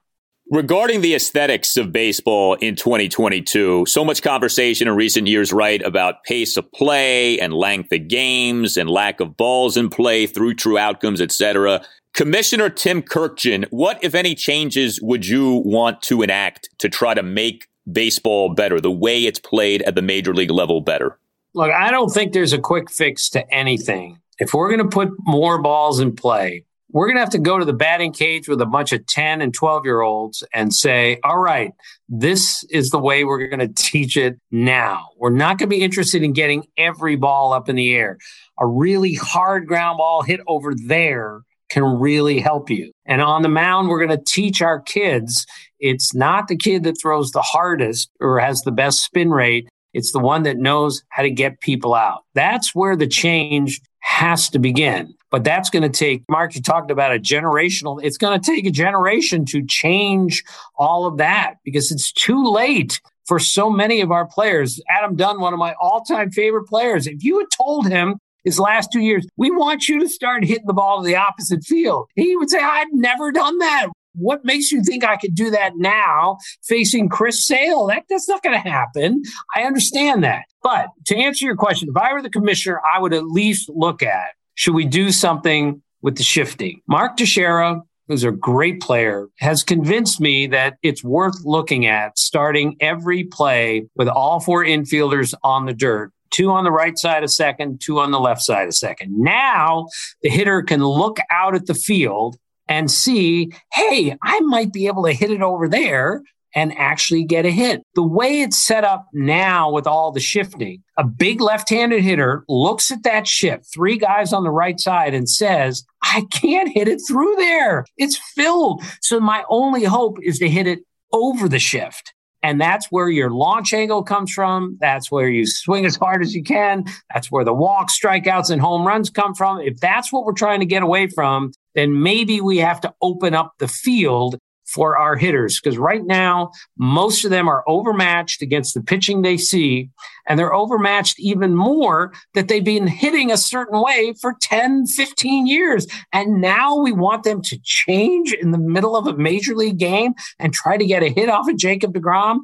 Regarding 0.52 1.00
the 1.00 1.14
aesthetics 1.14 1.76
of 1.76 1.92
baseball 1.92 2.54
in 2.54 2.74
2022, 2.74 3.86
so 3.86 4.04
much 4.04 4.20
conversation 4.20 4.88
in 4.88 4.96
recent 4.96 5.28
years, 5.28 5.52
right, 5.52 5.80
about 5.82 6.24
pace 6.24 6.56
of 6.56 6.72
play 6.72 7.38
and 7.38 7.52
length 7.52 7.92
of 7.92 8.08
games 8.08 8.76
and 8.76 8.90
lack 8.90 9.20
of 9.20 9.36
balls 9.36 9.76
in 9.76 9.88
play 9.88 10.26
through 10.26 10.54
true 10.54 10.76
outcomes, 10.76 11.20
etc. 11.20 11.80
Commissioner 12.14 12.68
Tim 12.68 13.00
Kurkjian, 13.00 13.64
what, 13.70 14.02
if 14.02 14.12
any, 14.12 14.34
changes 14.34 15.00
would 15.00 15.24
you 15.24 15.62
want 15.64 16.02
to 16.02 16.20
enact 16.20 16.68
to 16.78 16.88
try 16.88 17.14
to 17.14 17.22
make 17.22 17.68
baseball 17.92 18.52
better, 18.52 18.80
the 18.80 18.90
way 18.90 19.26
it's 19.26 19.38
played 19.38 19.82
at 19.82 19.94
the 19.94 20.02
major 20.02 20.34
league 20.34 20.50
level 20.50 20.80
better? 20.80 21.16
Look, 21.54 21.70
I 21.70 21.92
don't 21.92 22.10
think 22.10 22.32
there's 22.32 22.52
a 22.52 22.58
quick 22.58 22.90
fix 22.90 23.28
to 23.30 23.54
anything. 23.54 24.18
If 24.40 24.52
we're 24.52 24.68
going 24.68 24.82
to 24.82 24.92
put 24.92 25.10
more 25.20 25.62
balls 25.62 26.00
in 26.00 26.16
play, 26.16 26.64
we're 26.92 27.06
going 27.06 27.16
to 27.16 27.20
have 27.20 27.30
to 27.30 27.38
go 27.38 27.58
to 27.58 27.64
the 27.64 27.72
batting 27.72 28.12
cage 28.12 28.48
with 28.48 28.60
a 28.60 28.66
bunch 28.66 28.92
of 28.92 29.06
10 29.06 29.40
and 29.40 29.54
12 29.54 29.84
year 29.84 30.00
olds 30.00 30.42
and 30.52 30.74
say, 30.74 31.18
all 31.24 31.38
right, 31.38 31.72
this 32.08 32.64
is 32.70 32.90
the 32.90 32.98
way 32.98 33.24
we're 33.24 33.48
going 33.48 33.60
to 33.60 33.72
teach 33.74 34.16
it 34.16 34.38
now. 34.50 35.08
We're 35.16 35.30
not 35.30 35.58
going 35.58 35.70
to 35.70 35.76
be 35.76 35.82
interested 35.82 36.22
in 36.22 36.32
getting 36.32 36.66
every 36.76 37.16
ball 37.16 37.52
up 37.52 37.68
in 37.68 37.76
the 37.76 37.94
air. 37.94 38.18
A 38.58 38.66
really 38.66 39.14
hard 39.14 39.66
ground 39.66 39.98
ball 39.98 40.22
hit 40.22 40.40
over 40.46 40.74
there 40.86 41.42
can 41.70 41.84
really 41.84 42.40
help 42.40 42.68
you. 42.68 42.90
And 43.06 43.22
on 43.22 43.42
the 43.42 43.48
mound, 43.48 43.88
we're 43.88 44.04
going 44.04 44.18
to 44.18 44.24
teach 44.24 44.60
our 44.60 44.80
kids 44.80 45.46
it's 45.80 46.14
not 46.14 46.48
the 46.48 46.56
kid 46.56 46.84
that 46.84 47.00
throws 47.00 47.30
the 47.30 47.42
hardest 47.42 48.10
or 48.20 48.38
has 48.38 48.60
the 48.60 48.70
best 48.70 49.02
spin 49.02 49.30
rate. 49.30 49.68
It's 49.92 50.12
the 50.12 50.18
one 50.18 50.44
that 50.44 50.58
knows 50.58 51.02
how 51.08 51.22
to 51.22 51.30
get 51.30 51.60
people 51.60 51.94
out. 51.94 52.24
That's 52.34 52.74
where 52.74 52.94
the 52.94 53.06
change 53.06 53.80
has 54.00 54.48
to 54.50 54.58
begin. 54.58 55.14
But 55.30 55.44
that's 55.44 55.70
going 55.70 55.82
to 55.82 55.88
take, 55.88 56.24
Mark, 56.28 56.54
you 56.54 56.62
talked 56.62 56.90
about 56.90 57.14
a 57.14 57.18
generational, 57.18 58.02
it's 58.02 58.18
going 58.18 58.40
to 58.40 58.44
take 58.44 58.66
a 58.66 58.70
generation 58.70 59.44
to 59.46 59.64
change 59.64 60.42
all 60.76 61.06
of 61.06 61.18
that 61.18 61.54
because 61.64 61.92
it's 61.92 62.12
too 62.12 62.44
late 62.44 63.00
for 63.26 63.38
so 63.38 63.70
many 63.70 64.00
of 64.00 64.10
our 64.10 64.26
players. 64.26 64.80
Adam 64.90 65.14
Dunn, 65.14 65.40
one 65.40 65.52
of 65.52 65.58
my 65.58 65.74
all 65.80 66.02
time 66.02 66.30
favorite 66.30 66.66
players, 66.66 67.06
if 67.06 67.22
you 67.22 67.38
had 67.38 67.46
told 67.56 67.86
him 67.86 68.16
his 68.42 68.58
last 68.58 68.90
two 68.92 69.00
years, 69.00 69.26
we 69.36 69.50
want 69.50 69.88
you 69.88 70.00
to 70.00 70.08
start 70.08 70.44
hitting 70.44 70.66
the 70.66 70.72
ball 70.72 71.00
to 71.00 71.06
the 71.06 71.16
opposite 71.16 71.62
field, 71.62 72.08
he 72.16 72.36
would 72.36 72.50
say, 72.50 72.58
I've 72.58 72.92
never 72.92 73.30
done 73.30 73.58
that. 73.58 73.88
What 74.14 74.44
makes 74.44 74.72
you 74.72 74.82
think 74.82 75.04
I 75.04 75.16
could 75.16 75.34
do 75.36 75.50
that 75.50 75.74
now 75.76 76.38
facing 76.64 77.08
Chris 77.08 77.46
Sale? 77.46 77.86
That, 77.86 78.04
that's 78.10 78.28
not 78.28 78.42
going 78.42 78.60
to 78.60 78.68
happen. 78.68 79.22
I 79.54 79.62
understand 79.62 80.24
that. 80.24 80.42
But 80.62 80.88
to 81.06 81.16
answer 81.16 81.44
your 81.44 81.56
question, 81.56 81.88
if 81.88 81.96
I 81.96 82.12
were 82.12 82.22
the 82.22 82.30
commissioner, 82.30 82.80
I 82.94 83.00
would 83.00 83.14
at 83.14 83.26
least 83.26 83.70
look 83.70 84.02
at 84.02 84.30
should 84.54 84.74
we 84.74 84.84
do 84.84 85.10
something 85.10 85.82
with 86.02 86.16
the 86.16 86.22
shifting? 86.22 86.82
Mark 86.86 87.16
Teixeira, 87.16 87.80
who's 88.08 88.24
a 88.24 88.30
great 88.30 88.80
player, 88.80 89.28
has 89.38 89.62
convinced 89.62 90.20
me 90.20 90.46
that 90.48 90.76
it's 90.82 91.02
worth 91.02 91.44
looking 91.44 91.86
at 91.86 92.18
starting 92.18 92.76
every 92.80 93.24
play 93.24 93.86
with 93.96 94.08
all 94.08 94.40
four 94.40 94.64
infielders 94.64 95.32
on 95.42 95.66
the 95.66 95.72
dirt 95.72 96.12
two 96.30 96.50
on 96.50 96.64
the 96.64 96.70
right 96.70 96.96
side 96.98 97.22
of 97.22 97.30
second, 97.30 97.80
two 97.80 97.98
on 97.98 98.10
the 98.10 98.20
left 98.20 98.40
side 98.40 98.68
of 98.68 98.74
second. 98.74 99.18
Now 99.18 99.88
the 100.22 100.30
hitter 100.30 100.62
can 100.62 100.84
look 100.84 101.18
out 101.30 101.54
at 101.54 101.66
the 101.66 101.74
field 101.74 102.36
and 102.68 102.90
see, 102.90 103.50
hey, 103.72 104.16
I 104.22 104.40
might 104.40 104.72
be 104.72 104.86
able 104.86 105.04
to 105.04 105.12
hit 105.12 105.30
it 105.30 105.42
over 105.42 105.68
there 105.68 106.22
and 106.54 106.76
actually 106.76 107.24
get 107.24 107.46
a 107.46 107.50
hit. 107.50 107.82
The 107.94 108.02
way 108.02 108.40
it's 108.40 108.56
set 108.56 108.84
up 108.84 109.06
now 109.12 109.70
with 109.70 109.86
all 109.86 110.12
the 110.12 110.20
shifting, 110.20 110.82
a 110.96 111.04
big 111.04 111.40
left 111.40 111.68
handed 111.68 112.02
hitter 112.02 112.44
looks 112.48 112.90
at 112.90 113.02
that 113.04 113.26
shift, 113.26 113.66
three 113.72 113.96
guys 113.96 114.32
on 114.32 114.44
the 114.44 114.50
right 114.50 114.78
side, 114.78 115.14
and 115.14 115.28
says, 115.28 115.84
I 116.02 116.24
can't 116.32 116.68
hit 116.68 116.88
it 116.88 117.00
through 117.06 117.36
there. 117.36 117.84
It's 117.96 118.18
filled. 118.34 118.82
So 119.00 119.20
my 119.20 119.44
only 119.48 119.84
hope 119.84 120.18
is 120.22 120.38
to 120.38 120.48
hit 120.48 120.66
it 120.66 120.80
over 121.12 121.48
the 121.48 121.58
shift. 121.58 122.14
And 122.42 122.58
that's 122.58 122.86
where 122.86 123.10
your 123.10 123.30
launch 123.30 123.74
angle 123.74 124.02
comes 124.02 124.32
from. 124.32 124.78
That's 124.80 125.10
where 125.10 125.28
you 125.28 125.46
swing 125.46 125.84
as 125.84 125.96
hard 125.96 126.22
as 126.22 126.34
you 126.34 126.42
can. 126.42 126.84
That's 127.12 127.30
where 127.30 127.44
the 127.44 127.52
walk, 127.52 127.90
strikeouts, 127.90 128.50
and 128.50 128.62
home 128.62 128.86
runs 128.86 129.10
come 129.10 129.34
from. 129.34 129.60
If 129.60 129.78
that's 129.78 130.10
what 130.10 130.24
we're 130.24 130.32
trying 130.32 130.60
to 130.60 130.66
get 130.66 130.82
away 130.82 131.08
from, 131.08 131.52
then 131.74 132.02
maybe 132.02 132.40
we 132.40 132.56
have 132.58 132.80
to 132.80 132.94
open 133.02 133.34
up 133.34 133.52
the 133.58 133.68
field 133.68 134.38
for 134.70 134.96
our 134.96 135.16
hitters 135.16 135.60
because 135.60 135.76
right 135.76 136.04
now 136.04 136.50
most 136.78 137.24
of 137.24 137.30
them 137.30 137.48
are 137.48 137.64
overmatched 137.66 138.40
against 138.40 138.74
the 138.74 138.82
pitching 138.82 139.22
they 139.22 139.36
see 139.36 139.90
and 140.28 140.38
they're 140.38 140.54
overmatched 140.54 141.18
even 141.18 141.56
more 141.56 142.12
that 142.34 142.48
they've 142.48 142.64
been 142.64 142.86
hitting 142.86 143.32
a 143.32 143.36
certain 143.36 143.82
way 143.82 144.14
for 144.20 144.36
10 144.40 144.86
15 144.86 145.46
years 145.46 145.86
and 146.12 146.40
now 146.40 146.76
we 146.76 146.92
want 146.92 147.24
them 147.24 147.42
to 147.42 147.58
change 147.64 148.32
in 148.32 148.52
the 148.52 148.58
middle 148.58 148.96
of 148.96 149.06
a 149.06 149.16
major 149.16 149.54
league 149.54 149.78
game 149.78 150.14
and 150.38 150.52
try 150.52 150.76
to 150.76 150.86
get 150.86 151.02
a 151.02 151.08
hit 151.08 151.28
off 151.28 151.48
of 151.48 151.56
Jacob 151.56 151.92
deGrom 151.92 152.38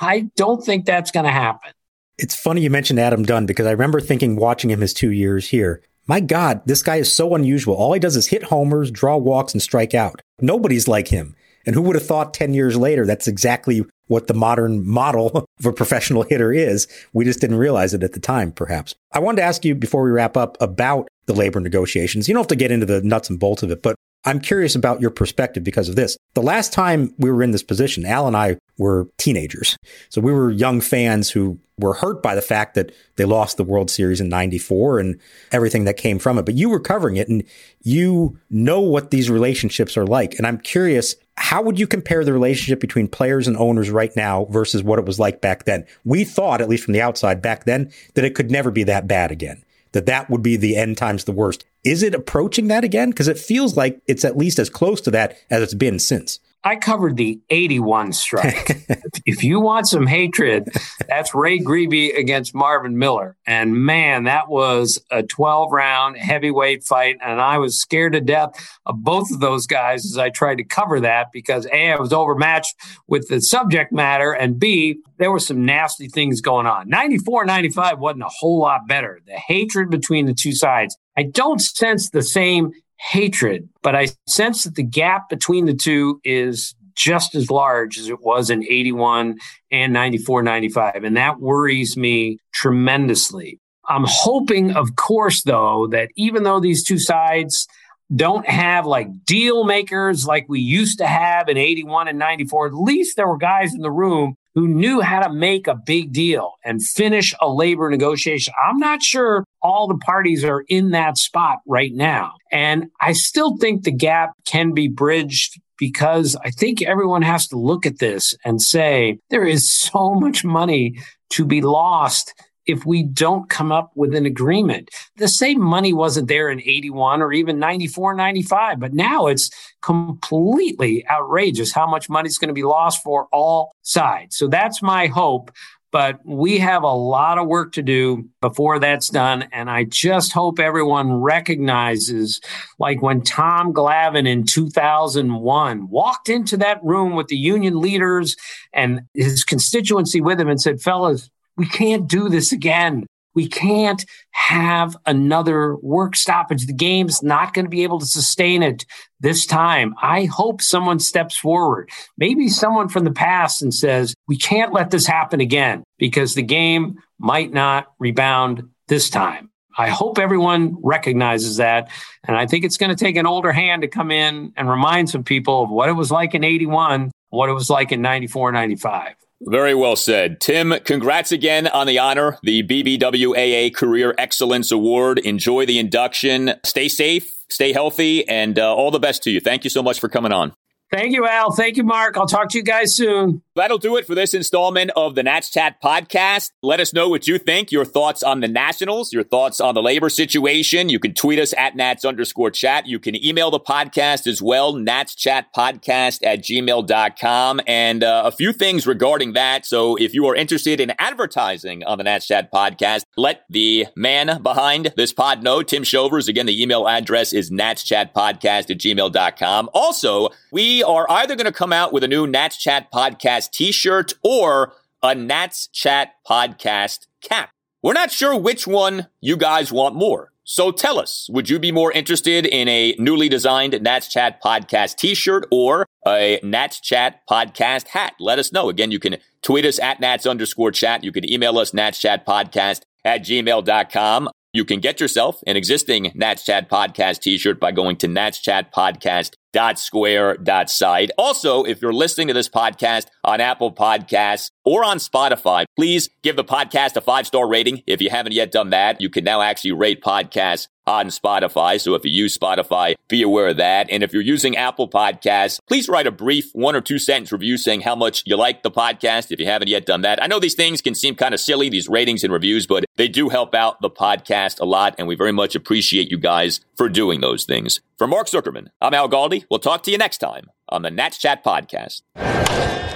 I 0.00 0.30
don't 0.36 0.64
think 0.64 0.86
that's 0.86 1.10
going 1.10 1.26
to 1.26 1.32
happen 1.32 1.72
it's 2.18 2.36
funny 2.36 2.60
you 2.60 2.70
mentioned 2.70 3.00
Adam 3.00 3.24
Dunn 3.24 3.46
because 3.46 3.66
I 3.66 3.72
remember 3.72 4.00
thinking 4.00 4.36
watching 4.36 4.70
him 4.70 4.80
his 4.80 4.94
2 4.94 5.10
years 5.10 5.48
here 5.48 5.82
my 6.08 6.18
God, 6.18 6.62
this 6.66 6.82
guy 6.82 6.96
is 6.96 7.12
so 7.12 7.34
unusual. 7.36 7.76
All 7.76 7.92
he 7.92 8.00
does 8.00 8.16
is 8.16 8.26
hit 8.26 8.42
homers, 8.42 8.90
draw 8.90 9.16
walks, 9.16 9.52
and 9.52 9.62
strike 9.62 9.94
out. 9.94 10.20
Nobody's 10.40 10.88
like 10.88 11.08
him. 11.08 11.36
And 11.66 11.74
who 11.74 11.82
would 11.82 11.96
have 11.96 12.06
thought 12.06 12.34
10 12.34 12.54
years 12.54 12.76
later 12.76 13.06
that's 13.06 13.28
exactly 13.28 13.84
what 14.06 14.26
the 14.26 14.34
modern 14.34 14.86
model 14.86 15.48
of 15.58 15.66
a 15.66 15.72
professional 15.72 16.22
hitter 16.22 16.52
is? 16.52 16.86
We 17.12 17.24
just 17.24 17.40
didn't 17.40 17.58
realize 17.58 17.94
it 17.94 18.02
at 18.02 18.12
the 18.12 18.20
time, 18.20 18.52
perhaps. 18.52 18.94
I 19.12 19.20
wanted 19.20 19.36
to 19.36 19.44
ask 19.44 19.64
you 19.64 19.74
before 19.74 20.02
we 20.02 20.10
wrap 20.10 20.36
up 20.36 20.60
about 20.60 21.08
the 21.26 21.34
labor 21.34 21.60
negotiations. 21.60 22.28
You 22.28 22.34
don't 22.34 22.42
have 22.42 22.48
to 22.48 22.56
get 22.56 22.72
into 22.72 22.86
the 22.86 23.02
nuts 23.02 23.30
and 23.30 23.38
bolts 23.38 23.62
of 23.62 23.70
it, 23.70 23.82
but 23.82 23.96
I'm 24.24 24.40
curious 24.40 24.74
about 24.74 25.00
your 25.00 25.10
perspective 25.10 25.64
because 25.64 25.88
of 25.88 25.96
this. 25.96 26.16
The 26.34 26.42
last 26.42 26.72
time 26.72 27.12
we 27.18 27.30
were 27.30 27.42
in 27.42 27.50
this 27.50 27.62
position, 27.62 28.06
Al 28.06 28.28
and 28.28 28.36
I 28.36 28.58
were 28.78 29.08
teenagers. 29.18 29.76
So 30.10 30.20
we 30.20 30.32
were 30.32 30.50
young 30.50 30.80
fans 30.80 31.30
who 31.30 31.58
were 31.78 31.94
hurt 31.94 32.22
by 32.22 32.36
the 32.36 32.42
fact 32.42 32.74
that 32.74 32.92
they 33.16 33.24
lost 33.24 33.56
the 33.56 33.64
World 33.64 33.90
Series 33.90 34.20
in 34.20 34.28
94 34.28 35.00
and 35.00 35.20
everything 35.50 35.84
that 35.84 35.96
came 35.96 36.20
from 36.20 36.38
it. 36.38 36.44
But 36.44 36.54
you 36.54 36.70
were 36.70 36.78
covering 36.78 37.16
it 37.16 37.28
and 37.28 37.42
you 37.82 38.38
know 38.48 38.80
what 38.80 39.10
these 39.10 39.28
relationships 39.28 39.96
are 39.96 40.06
like. 40.06 40.34
And 40.34 40.46
I'm 40.46 40.58
curious, 40.58 41.16
how 41.36 41.62
would 41.62 41.78
you 41.78 41.86
compare 41.86 42.24
the 42.24 42.32
relationship 42.32 42.80
between 42.80 43.08
players 43.08 43.48
and 43.48 43.56
owners 43.56 43.90
right 43.90 44.14
now 44.14 44.46
versus 44.50 44.82
what 44.82 44.98
it 44.98 45.06
was 45.06 45.18
like 45.18 45.40
back 45.40 45.64
then? 45.64 45.86
We 46.04 46.24
thought, 46.24 46.60
at 46.60 46.68
least 46.68 46.84
from 46.84 46.92
the 46.92 47.02
outside 47.02 47.40
back 47.40 47.64
then, 47.64 47.92
that 48.14 48.24
it 48.24 48.34
could 48.34 48.50
never 48.50 48.70
be 48.70 48.84
that 48.84 49.06
bad 49.08 49.30
again 49.30 49.64
that 49.92 50.06
that 50.06 50.28
would 50.30 50.42
be 50.42 50.56
the 50.56 50.76
end 50.76 50.98
times 50.98 51.24
the 51.24 51.32
worst. 51.32 51.64
Is 51.84 52.02
it 52.02 52.14
approaching 52.14 52.68
that 52.68 52.84
again? 52.84 53.10
Because 53.10 53.28
it 53.28 53.38
feels 53.38 53.76
like 53.76 54.00
it's 54.06 54.24
at 54.24 54.36
least 54.36 54.58
as 54.58 54.70
close 54.70 55.00
to 55.02 55.10
that 55.12 55.36
as 55.50 55.62
it's 55.62 55.74
been 55.74 55.98
since. 55.98 56.40
I 56.64 56.76
covered 56.76 57.16
the 57.16 57.40
81 57.50 58.12
strike. 58.12 58.86
if 59.26 59.42
you 59.42 59.58
want 59.60 59.88
some 59.88 60.06
hatred, 60.06 60.68
that's 61.08 61.34
Ray 61.34 61.58
Grebey 61.58 62.16
against 62.16 62.54
Marvin 62.54 62.98
Miller. 62.98 63.36
And 63.46 63.74
man, 63.74 64.24
that 64.24 64.48
was 64.48 65.02
a 65.10 65.24
12 65.24 65.72
round 65.72 66.16
heavyweight 66.16 66.84
fight. 66.84 67.18
And 67.20 67.40
I 67.40 67.58
was 67.58 67.80
scared 67.80 68.12
to 68.12 68.20
death 68.20 68.50
of 68.86 69.02
both 69.02 69.32
of 69.32 69.40
those 69.40 69.66
guys 69.66 70.04
as 70.04 70.18
I 70.18 70.30
tried 70.30 70.56
to 70.56 70.64
cover 70.64 71.00
that 71.00 71.32
because 71.32 71.66
A, 71.72 71.92
I 71.92 71.98
was 71.98 72.12
overmatched 72.12 72.76
with 73.08 73.28
the 73.28 73.40
subject 73.40 73.92
matter. 73.92 74.32
And 74.32 74.58
B, 74.58 75.00
there 75.18 75.32
were 75.32 75.40
some 75.40 75.64
nasty 75.64 76.08
things 76.08 76.40
going 76.40 76.66
on. 76.66 76.88
94 76.88 77.44
95 77.44 77.98
wasn't 77.98 78.22
a 78.22 78.28
whole 78.28 78.60
lot 78.60 78.86
better. 78.86 79.20
The 79.26 79.32
hatred 79.32 79.90
between 79.90 80.26
the 80.26 80.34
two 80.34 80.52
sides. 80.52 80.96
I 81.16 81.24
don't 81.24 81.60
sense 81.60 82.10
the 82.10 82.22
same 82.22 82.72
hatred, 83.10 83.68
but 83.82 83.96
I 83.96 84.08
sense 84.26 84.64
that 84.64 84.76
the 84.76 84.82
gap 84.82 85.28
between 85.28 85.66
the 85.66 85.74
two 85.74 86.20
is 86.24 86.74
just 86.94 87.34
as 87.34 87.50
large 87.50 87.98
as 87.98 88.08
it 88.08 88.20
was 88.20 88.50
in 88.50 88.62
81 88.64 89.38
and 89.70 89.92
94, 89.92 90.42
95. 90.42 91.04
And 91.04 91.16
that 91.16 91.40
worries 91.40 91.96
me 91.96 92.38
tremendously. 92.52 93.58
I'm 93.88 94.04
hoping, 94.06 94.76
of 94.76 94.94
course, 94.96 95.42
though, 95.42 95.88
that 95.88 96.10
even 96.16 96.44
though 96.44 96.60
these 96.60 96.84
two 96.84 96.98
sides 96.98 97.66
don't 98.14 98.46
have 98.46 98.86
like 98.86 99.08
deal 99.24 99.64
makers 99.64 100.26
like 100.26 100.46
we 100.48 100.60
used 100.60 100.98
to 100.98 101.06
have 101.06 101.48
in 101.48 101.56
81 101.56 102.08
and 102.08 102.18
94, 102.18 102.68
at 102.68 102.74
least 102.74 103.16
there 103.16 103.26
were 103.26 103.38
guys 103.38 103.74
in 103.74 103.80
the 103.80 103.90
room 103.90 104.36
who 104.54 104.68
knew 104.68 105.00
how 105.00 105.20
to 105.20 105.32
make 105.32 105.66
a 105.66 105.74
big 105.74 106.12
deal 106.12 106.52
and 106.64 106.82
finish 106.82 107.34
a 107.40 107.48
labor 107.48 107.88
negotiation. 107.90 108.52
I'm 108.62 108.78
not 108.78 109.02
sure 109.02 109.44
all 109.62 109.88
the 109.88 109.98
parties 109.98 110.44
are 110.44 110.64
in 110.68 110.90
that 110.90 111.16
spot 111.16 111.58
right 111.66 111.92
now. 111.92 112.32
And 112.50 112.90
I 113.00 113.12
still 113.12 113.56
think 113.56 113.84
the 113.84 113.92
gap 113.92 114.32
can 114.44 114.72
be 114.72 114.88
bridged 114.88 115.60
because 115.78 116.36
I 116.44 116.50
think 116.50 116.82
everyone 116.82 117.22
has 117.22 117.48
to 117.48 117.58
look 117.58 117.86
at 117.86 117.98
this 117.98 118.34
and 118.44 118.60
say 118.60 119.18
there 119.30 119.46
is 119.46 119.70
so 119.70 120.14
much 120.14 120.44
money 120.44 120.96
to 121.30 121.44
be 121.44 121.62
lost 121.62 122.34
if 122.66 122.86
we 122.86 123.02
don't 123.02 123.48
come 123.48 123.72
up 123.72 123.90
with 123.94 124.14
an 124.14 124.26
agreement. 124.26 124.90
The 125.16 125.28
same 125.28 125.60
money 125.60 125.92
wasn't 125.92 126.28
there 126.28 126.50
in 126.50 126.60
81 126.60 127.22
or 127.22 127.32
even 127.32 127.58
94, 127.58 128.14
95, 128.14 128.80
but 128.80 128.94
now 128.94 129.26
it's 129.26 129.50
completely 129.80 131.06
outrageous 131.08 131.72
how 131.72 131.86
much 131.86 132.08
money 132.08 132.28
is 132.28 132.38
going 132.38 132.48
to 132.48 132.54
be 132.54 132.62
lost 132.62 133.02
for 133.02 133.28
all 133.32 133.72
sides. 133.82 134.36
So 134.36 134.46
that's 134.46 134.82
my 134.82 135.06
hope. 135.06 135.50
But 135.90 136.20
we 136.24 136.58
have 136.58 136.84
a 136.84 136.94
lot 136.94 137.36
of 137.36 137.48
work 137.48 137.72
to 137.74 137.82
do 137.82 138.26
before 138.40 138.78
that's 138.78 139.10
done. 139.10 139.42
And 139.52 139.68
I 139.68 139.84
just 139.84 140.32
hope 140.32 140.58
everyone 140.58 141.12
recognizes, 141.12 142.40
like 142.78 143.02
when 143.02 143.20
Tom 143.20 143.74
Glavine 143.74 144.26
in 144.26 144.46
2001 144.46 145.90
walked 145.90 146.30
into 146.30 146.56
that 146.56 146.82
room 146.82 147.14
with 147.14 147.26
the 147.26 147.36
union 147.36 147.78
leaders 147.78 148.36
and 148.72 149.02
his 149.12 149.44
constituency 149.44 150.22
with 150.22 150.40
him 150.40 150.48
and 150.48 150.62
said, 150.62 150.80
fellas, 150.80 151.28
we 151.56 151.66
can't 151.66 152.08
do 152.08 152.28
this 152.28 152.52
again. 152.52 153.06
We 153.34 153.48
can't 153.48 154.04
have 154.32 154.96
another 155.06 155.76
work 155.76 156.16
stoppage. 156.16 156.66
The 156.66 156.72
game's 156.72 157.22
not 157.22 157.54
going 157.54 157.64
to 157.64 157.70
be 157.70 157.82
able 157.82 157.98
to 158.00 158.06
sustain 158.06 158.62
it 158.62 158.84
this 159.20 159.46
time. 159.46 159.94
I 160.02 160.24
hope 160.24 160.60
someone 160.60 160.98
steps 160.98 161.36
forward, 161.36 161.90
maybe 162.18 162.48
someone 162.48 162.88
from 162.88 163.04
the 163.04 163.10
past 163.10 163.62
and 163.62 163.72
says, 163.72 164.14
we 164.28 164.36
can't 164.36 164.72
let 164.72 164.90
this 164.90 165.06
happen 165.06 165.40
again 165.40 165.82
because 165.98 166.34
the 166.34 166.42
game 166.42 166.98
might 167.18 167.52
not 167.52 167.92
rebound 167.98 168.68
this 168.88 169.08
time. 169.08 169.50
I 169.78 169.88
hope 169.88 170.18
everyone 170.18 170.76
recognizes 170.82 171.56
that. 171.56 171.90
And 172.24 172.36
I 172.36 172.46
think 172.46 172.64
it's 172.64 172.76
going 172.76 172.94
to 172.94 173.04
take 173.04 173.16
an 173.16 173.26
older 173.26 173.52
hand 173.52 173.82
to 173.82 173.88
come 173.88 174.10
in 174.10 174.52
and 174.56 174.68
remind 174.68 175.08
some 175.08 175.24
people 175.24 175.62
of 175.62 175.70
what 175.70 175.88
it 175.88 175.92
was 175.92 176.10
like 176.10 176.34
in 176.34 176.44
81, 176.44 177.10
what 177.30 177.48
it 177.48 177.54
was 177.54 177.70
like 177.70 177.92
in 177.92 178.02
94, 178.02 178.52
95. 178.52 179.14
Very 179.46 179.74
well 179.74 179.96
said. 179.96 180.40
Tim, 180.40 180.74
congrats 180.84 181.32
again 181.32 181.66
on 181.68 181.86
the 181.86 181.98
honor, 181.98 182.38
the 182.42 182.62
BBWAA 182.62 183.74
Career 183.74 184.14
Excellence 184.18 184.70
Award. 184.70 185.18
Enjoy 185.18 185.66
the 185.66 185.78
induction. 185.78 186.54
Stay 186.64 186.88
safe, 186.88 187.32
stay 187.48 187.72
healthy, 187.72 188.28
and 188.28 188.58
uh, 188.58 188.74
all 188.74 188.90
the 188.90 189.00
best 189.00 189.22
to 189.24 189.30
you. 189.30 189.40
Thank 189.40 189.64
you 189.64 189.70
so 189.70 189.82
much 189.82 190.00
for 190.00 190.08
coming 190.08 190.32
on. 190.32 190.54
Thank 190.92 191.12
you, 191.12 191.26
Al. 191.26 191.52
Thank 191.52 191.78
you, 191.78 191.84
Mark. 191.84 192.18
I'll 192.18 192.26
talk 192.26 192.50
to 192.50 192.58
you 192.58 192.64
guys 192.64 192.94
soon. 192.94 193.42
That'll 193.54 193.76
do 193.76 193.96
it 193.96 194.06
for 194.06 194.14
this 194.14 194.32
installment 194.32 194.92
of 194.96 195.14
the 195.14 195.22
Nats 195.22 195.50
Chat 195.50 195.82
podcast. 195.82 196.52
Let 196.62 196.80
us 196.80 196.94
know 196.94 197.10
what 197.10 197.28
you 197.28 197.36
think, 197.36 197.70
your 197.70 197.84
thoughts 197.84 198.22
on 198.22 198.40
the 198.40 198.48
Nationals, 198.48 199.12
your 199.12 199.24
thoughts 199.24 199.60
on 199.60 199.74
the 199.74 199.82
labor 199.82 200.08
situation. 200.08 200.88
You 200.88 200.98
can 200.98 201.12
tweet 201.12 201.38
us 201.38 201.52
at 201.58 201.76
Nats 201.76 202.06
underscore 202.06 202.50
chat. 202.50 202.86
You 202.86 202.98
can 202.98 203.14
email 203.22 203.50
the 203.50 203.60
podcast 203.60 204.26
as 204.26 204.40
well, 204.40 204.72
Nats 204.72 205.14
Chat 205.14 205.52
Podcast 205.54 206.20
at 206.24 206.42
gmail.com. 206.42 207.60
And 207.66 208.02
uh, 208.02 208.22
a 208.24 208.32
few 208.32 208.54
things 208.54 208.86
regarding 208.86 209.34
that. 209.34 209.66
So 209.66 209.96
if 209.96 210.14
you 210.14 210.26
are 210.28 210.34
interested 210.34 210.80
in 210.80 210.94
advertising 210.98 211.84
on 211.84 211.98
the 211.98 212.04
Nats 212.04 212.26
Chat 212.26 212.50
podcast, 212.50 213.04
let 213.18 213.44
the 213.50 213.86
man 213.94 214.42
behind 214.42 214.94
this 214.96 215.12
pod 215.12 215.42
know, 215.42 215.62
Tim 215.62 215.84
Shovers. 215.84 216.26
Again, 216.26 216.46
the 216.46 216.62
email 216.62 216.88
address 216.88 217.34
is 217.34 217.50
natschatpodcast 217.50 218.70
at 218.70 218.78
gmail.com. 218.78 219.68
Also, 219.74 220.30
we 220.50 220.82
are 220.82 221.10
either 221.10 221.36
going 221.36 221.44
to 221.44 221.52
come 221.52 221.72
out 221.72 221.92
with 221.92 222.02
a 222.02 222.08
new 222.08 222.26
Nats 222.26 222.56
Chat 222.56 222.90
podcast 222.90 223.41
t-shirt 223.48 224.14
or 224.22 224.74
a 225.02 225.14
Nats 225.14 225.66
Chat 225.68 226.14
podcast 226.28 227.06
cap. 227.20 227.50
We're 227.82 227.92
not 227.92 228.12
sure 228.12 228.38
which 228.38 228.66
one 228.66 229.08
you 229.20 229.36
guys 229.36 229.72
want 229.72 229.96
more. 229.96 230.32
So 230.44 230.72
tell 230.72 230.98
us, 230.98 231.28
would 231.32 231.48
you 231.48 231.58
be 231.58 231.70
more 231.70 231.92
interested 231.92 232.46
in 232.46 232.68
a 232.68 232.94
newly 232.98 233.28
designed 233.28 233.80
Nats 233.80 234.08
Chat 234.08 234.42
podcast 234.42 234.96
t-shirt 234.96 235.46
or 235.50 235.86
a 236.06 236.40
Nats 236.42 236.80
Chat 236.80 237.20
podcast 237.30 237.88
hat? 237.88 238.14
Let 238.18 238.38
us 238.38 238.52
know. 238.52 238.68
Again, 238.68 238.90
you 238.90 238.98
can 238.98 239.18
tweet 239.42 239.64
us 239.64 239.78
at 239.78 240.00
Nats 240.00 240.26
underscore 240.26 240.72
chat. 240.72 241.04
You 241.04 241.12
can 241.12 241.30
email 241.30 241.58
us 241.58 241.72
Nats 241.72 241.98
Chat 241.98 242.26
podcast 242.26 242.82
at 243.04 243.24
gmail.com. 243.24 244.30
You 244.52 244.64
can 244.64 244.80
get 244.80 245.00
yourself 245.00 245.40
an 245.46 245.56
existing 245.56 246.12
Nats 246.14 246.44
Chat 246.44 246.68
podcast 246.68 247.20
t-shirt 247.20 247.58
by 247.58 247.72
going 247.72 247.96
to 247.96 248.08
Nats 248.08 248.38
Chat 248.38 248.74
podcast 248.74 249.34
dot 249.52 249.78
square 249.78 250.36
dot 250.36 250.70
site. 250.70 251.10
Also, 251.18 251.64
if 251.64 251.80
you're 251.80 251.92
listening 251.92 252.28
to 252.28 252.34
this 252.34 252.48
podcast 252.48 253.06
on 253.24 253.40
Apple 253.40 253.72
Podcasts 253.72 254.50
or 254.64 254.84
on 254.84 254.98
Spotify, 254.98 255.64
please 255.76 256.08
give 256.22 256.36
the 256.36 256.44
podcast 256.44 256.96
a 256.96 257.00
five 257.00 257.26
star 257.26 257.48
rating. 257.48 257.82
If 257.86 258.00
you 258.00 258.10
haven't 258.10 258.32
yet 258.32 258.50
done 258.50 258.70
that, 258.70 259.00
you 259.00 259.10
can 259.10 259.24
now 259.24 259.40
actually 259.40 259.72
rate 259.72 260.02
podcasts 260.02 260.68
on 260.86 261.06
Spotify. 261.06 261.80
So 261.80 261.94
if 261.94 262.04
you 262.04 262.10
use 262.10 262.36
Spotify, 262.36 262.94
be 263.08 263.22
aware 263.22 263.48
of 263.48 263.56
that. 263.58 263.88
And 263.90 264.02
if 264.02 264.12
you're 264.12 264.22
using 264.22 264.56
Apple 264.56 264.88
Podcasts, 264.88 265.60
please 265.68 265.88
write 265.88 266.06
a 266.06 266.10
brief 266.10 266.50
one 266.54 266.74
or 266.74 266.80
two 266.80 266.98
sentence 266.98 267.30
review 267.30 267.56
saying 267.56 267.82
how 267.82 267.94
much 267.94 268.24
you 268.26 268.36
like 268.36 268.62
the 268.62 268.70
podcast 268.70 269.30
if 269.30 269.38
you 269.38 269.46
haven't 269.46 269.68
yet 269.68 269.86
done 269.86 270.00
that. 270.02 270.22
I 270.22 270.26
know 270.26 270.40
these 270.40 270.54
things 270.54 270.82
can 270.82 270.94
seem 270.94 271.14
kind 271.14 271.34
of 271.34 271.40
silly, 271.40 271.68
these 271.68 271.88
ratings 271.88 272.24
and 272.24 272.32
reviews, 272.32 272.66
but 272.66 272.84
they 272.96 273.08
do 273.08 273.28
help 273.28 273.54
out 273.54 273.80
the 273.80 273.90
podcast 273.90 274.60
a 274.60 274.64
lot. 274.64 274.94
And 274.98 275.06
we 275.06 275.14
very 275.14 275.32
much 275.32 275.54
appreciate 275.54 276.10
you 276.10 276.18
guys 276.18 276.60
for 276.76 276.88
doing 276.88 277.20
those 277.20 277.44
things. 277.44 277.80
For 277.96 278.08
Mark 278.08 278.26
Zuckerman, 278.26 278.68
I'm 278.80 278.94
Al 278.94 279.08
Galdi. 279.08 279.41
We'll 279.50 279.60
talk 279.60 279.82
to 279.84 279.90
you 279.90 279.98
next 279.98 280.18
time 280.18 280.50
on 280.68 280.82
the 280.82 280.90
Nats 280.90 281.18
Chat 281.18 281.44
Podcast. 281.44 282.02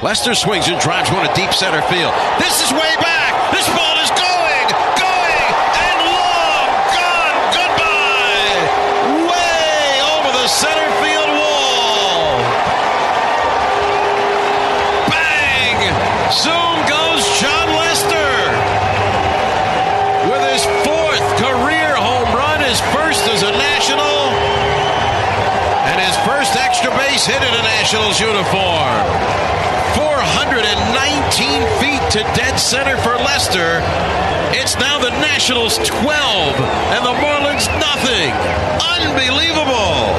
Lester 0.02 0.34
swings 0.34 0.68
and 0.68 0.80
drives 0.80 1.10
one 1.10 1.26
to 1.26 1.34
deep 1.34 1.52
center 1.52 1.80
field. 1.82 2.12
This 2.38 2.64
is 2.64 2.72
way 2.72 2.94
back. 3.00 3.52
This 3.52 3.66
ball 3.68 3.96
is 4.02 4.10
going, 4.10 4.25
hit 27.26 27.42
in 27.42 27.54
a 27.54 27.62
Nationals 27.62 28.20
uniform. 28.20 29.02
419 29.98 31.62
feet 31.82 32.02
to 32.12 32.20
dead 32.38 32.56
center 32.56 32.96
for 32.98 33.16
Lester. 33.16 33.82
It's 34.54 34.78
now 34.78 34.98
the 34.98 35.10
Nationals 35.10 35.78
12 35.78 35.90
and 36.94 37.04
the 37.04 37.14
Marlins 37.18 37.66
nothing. 37.80 38.30
Unbelievable. 38.94 40.14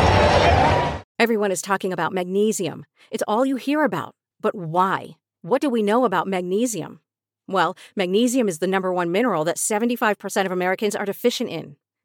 Everyone 1.18 1.52
is 1.52 1.62
talking 1.62 1.94
about 1.94 2.12
magnesium. 2.12 2.86
It's 3.10 3.24
all 3.28 3.46
you 3.46 3.56
hear 3.56 3.84
about. 3.84 4.14
But 4.42 4.54
why? 4.54 5.18
What 5.42 5.62
do 5.62 5.70
we 5.70 5.82
know 5.82 6.04
about 6.04 6.28
magnesium? 6.28 7.00
Well, 7.48 7.78
magnesium 7.96 8.50
is 8.50 8.60
the 8.60 8.68
number 8.68 8.92
one 8.92 9.12
mineral 9.12 9.46
that 9.46 9.56
75% 9.56 10.46
of 10.46 10.52
Americans 10.52 10.96
are 10.96 11.06
deficient 11.06 11.50
in. 11.50 11.78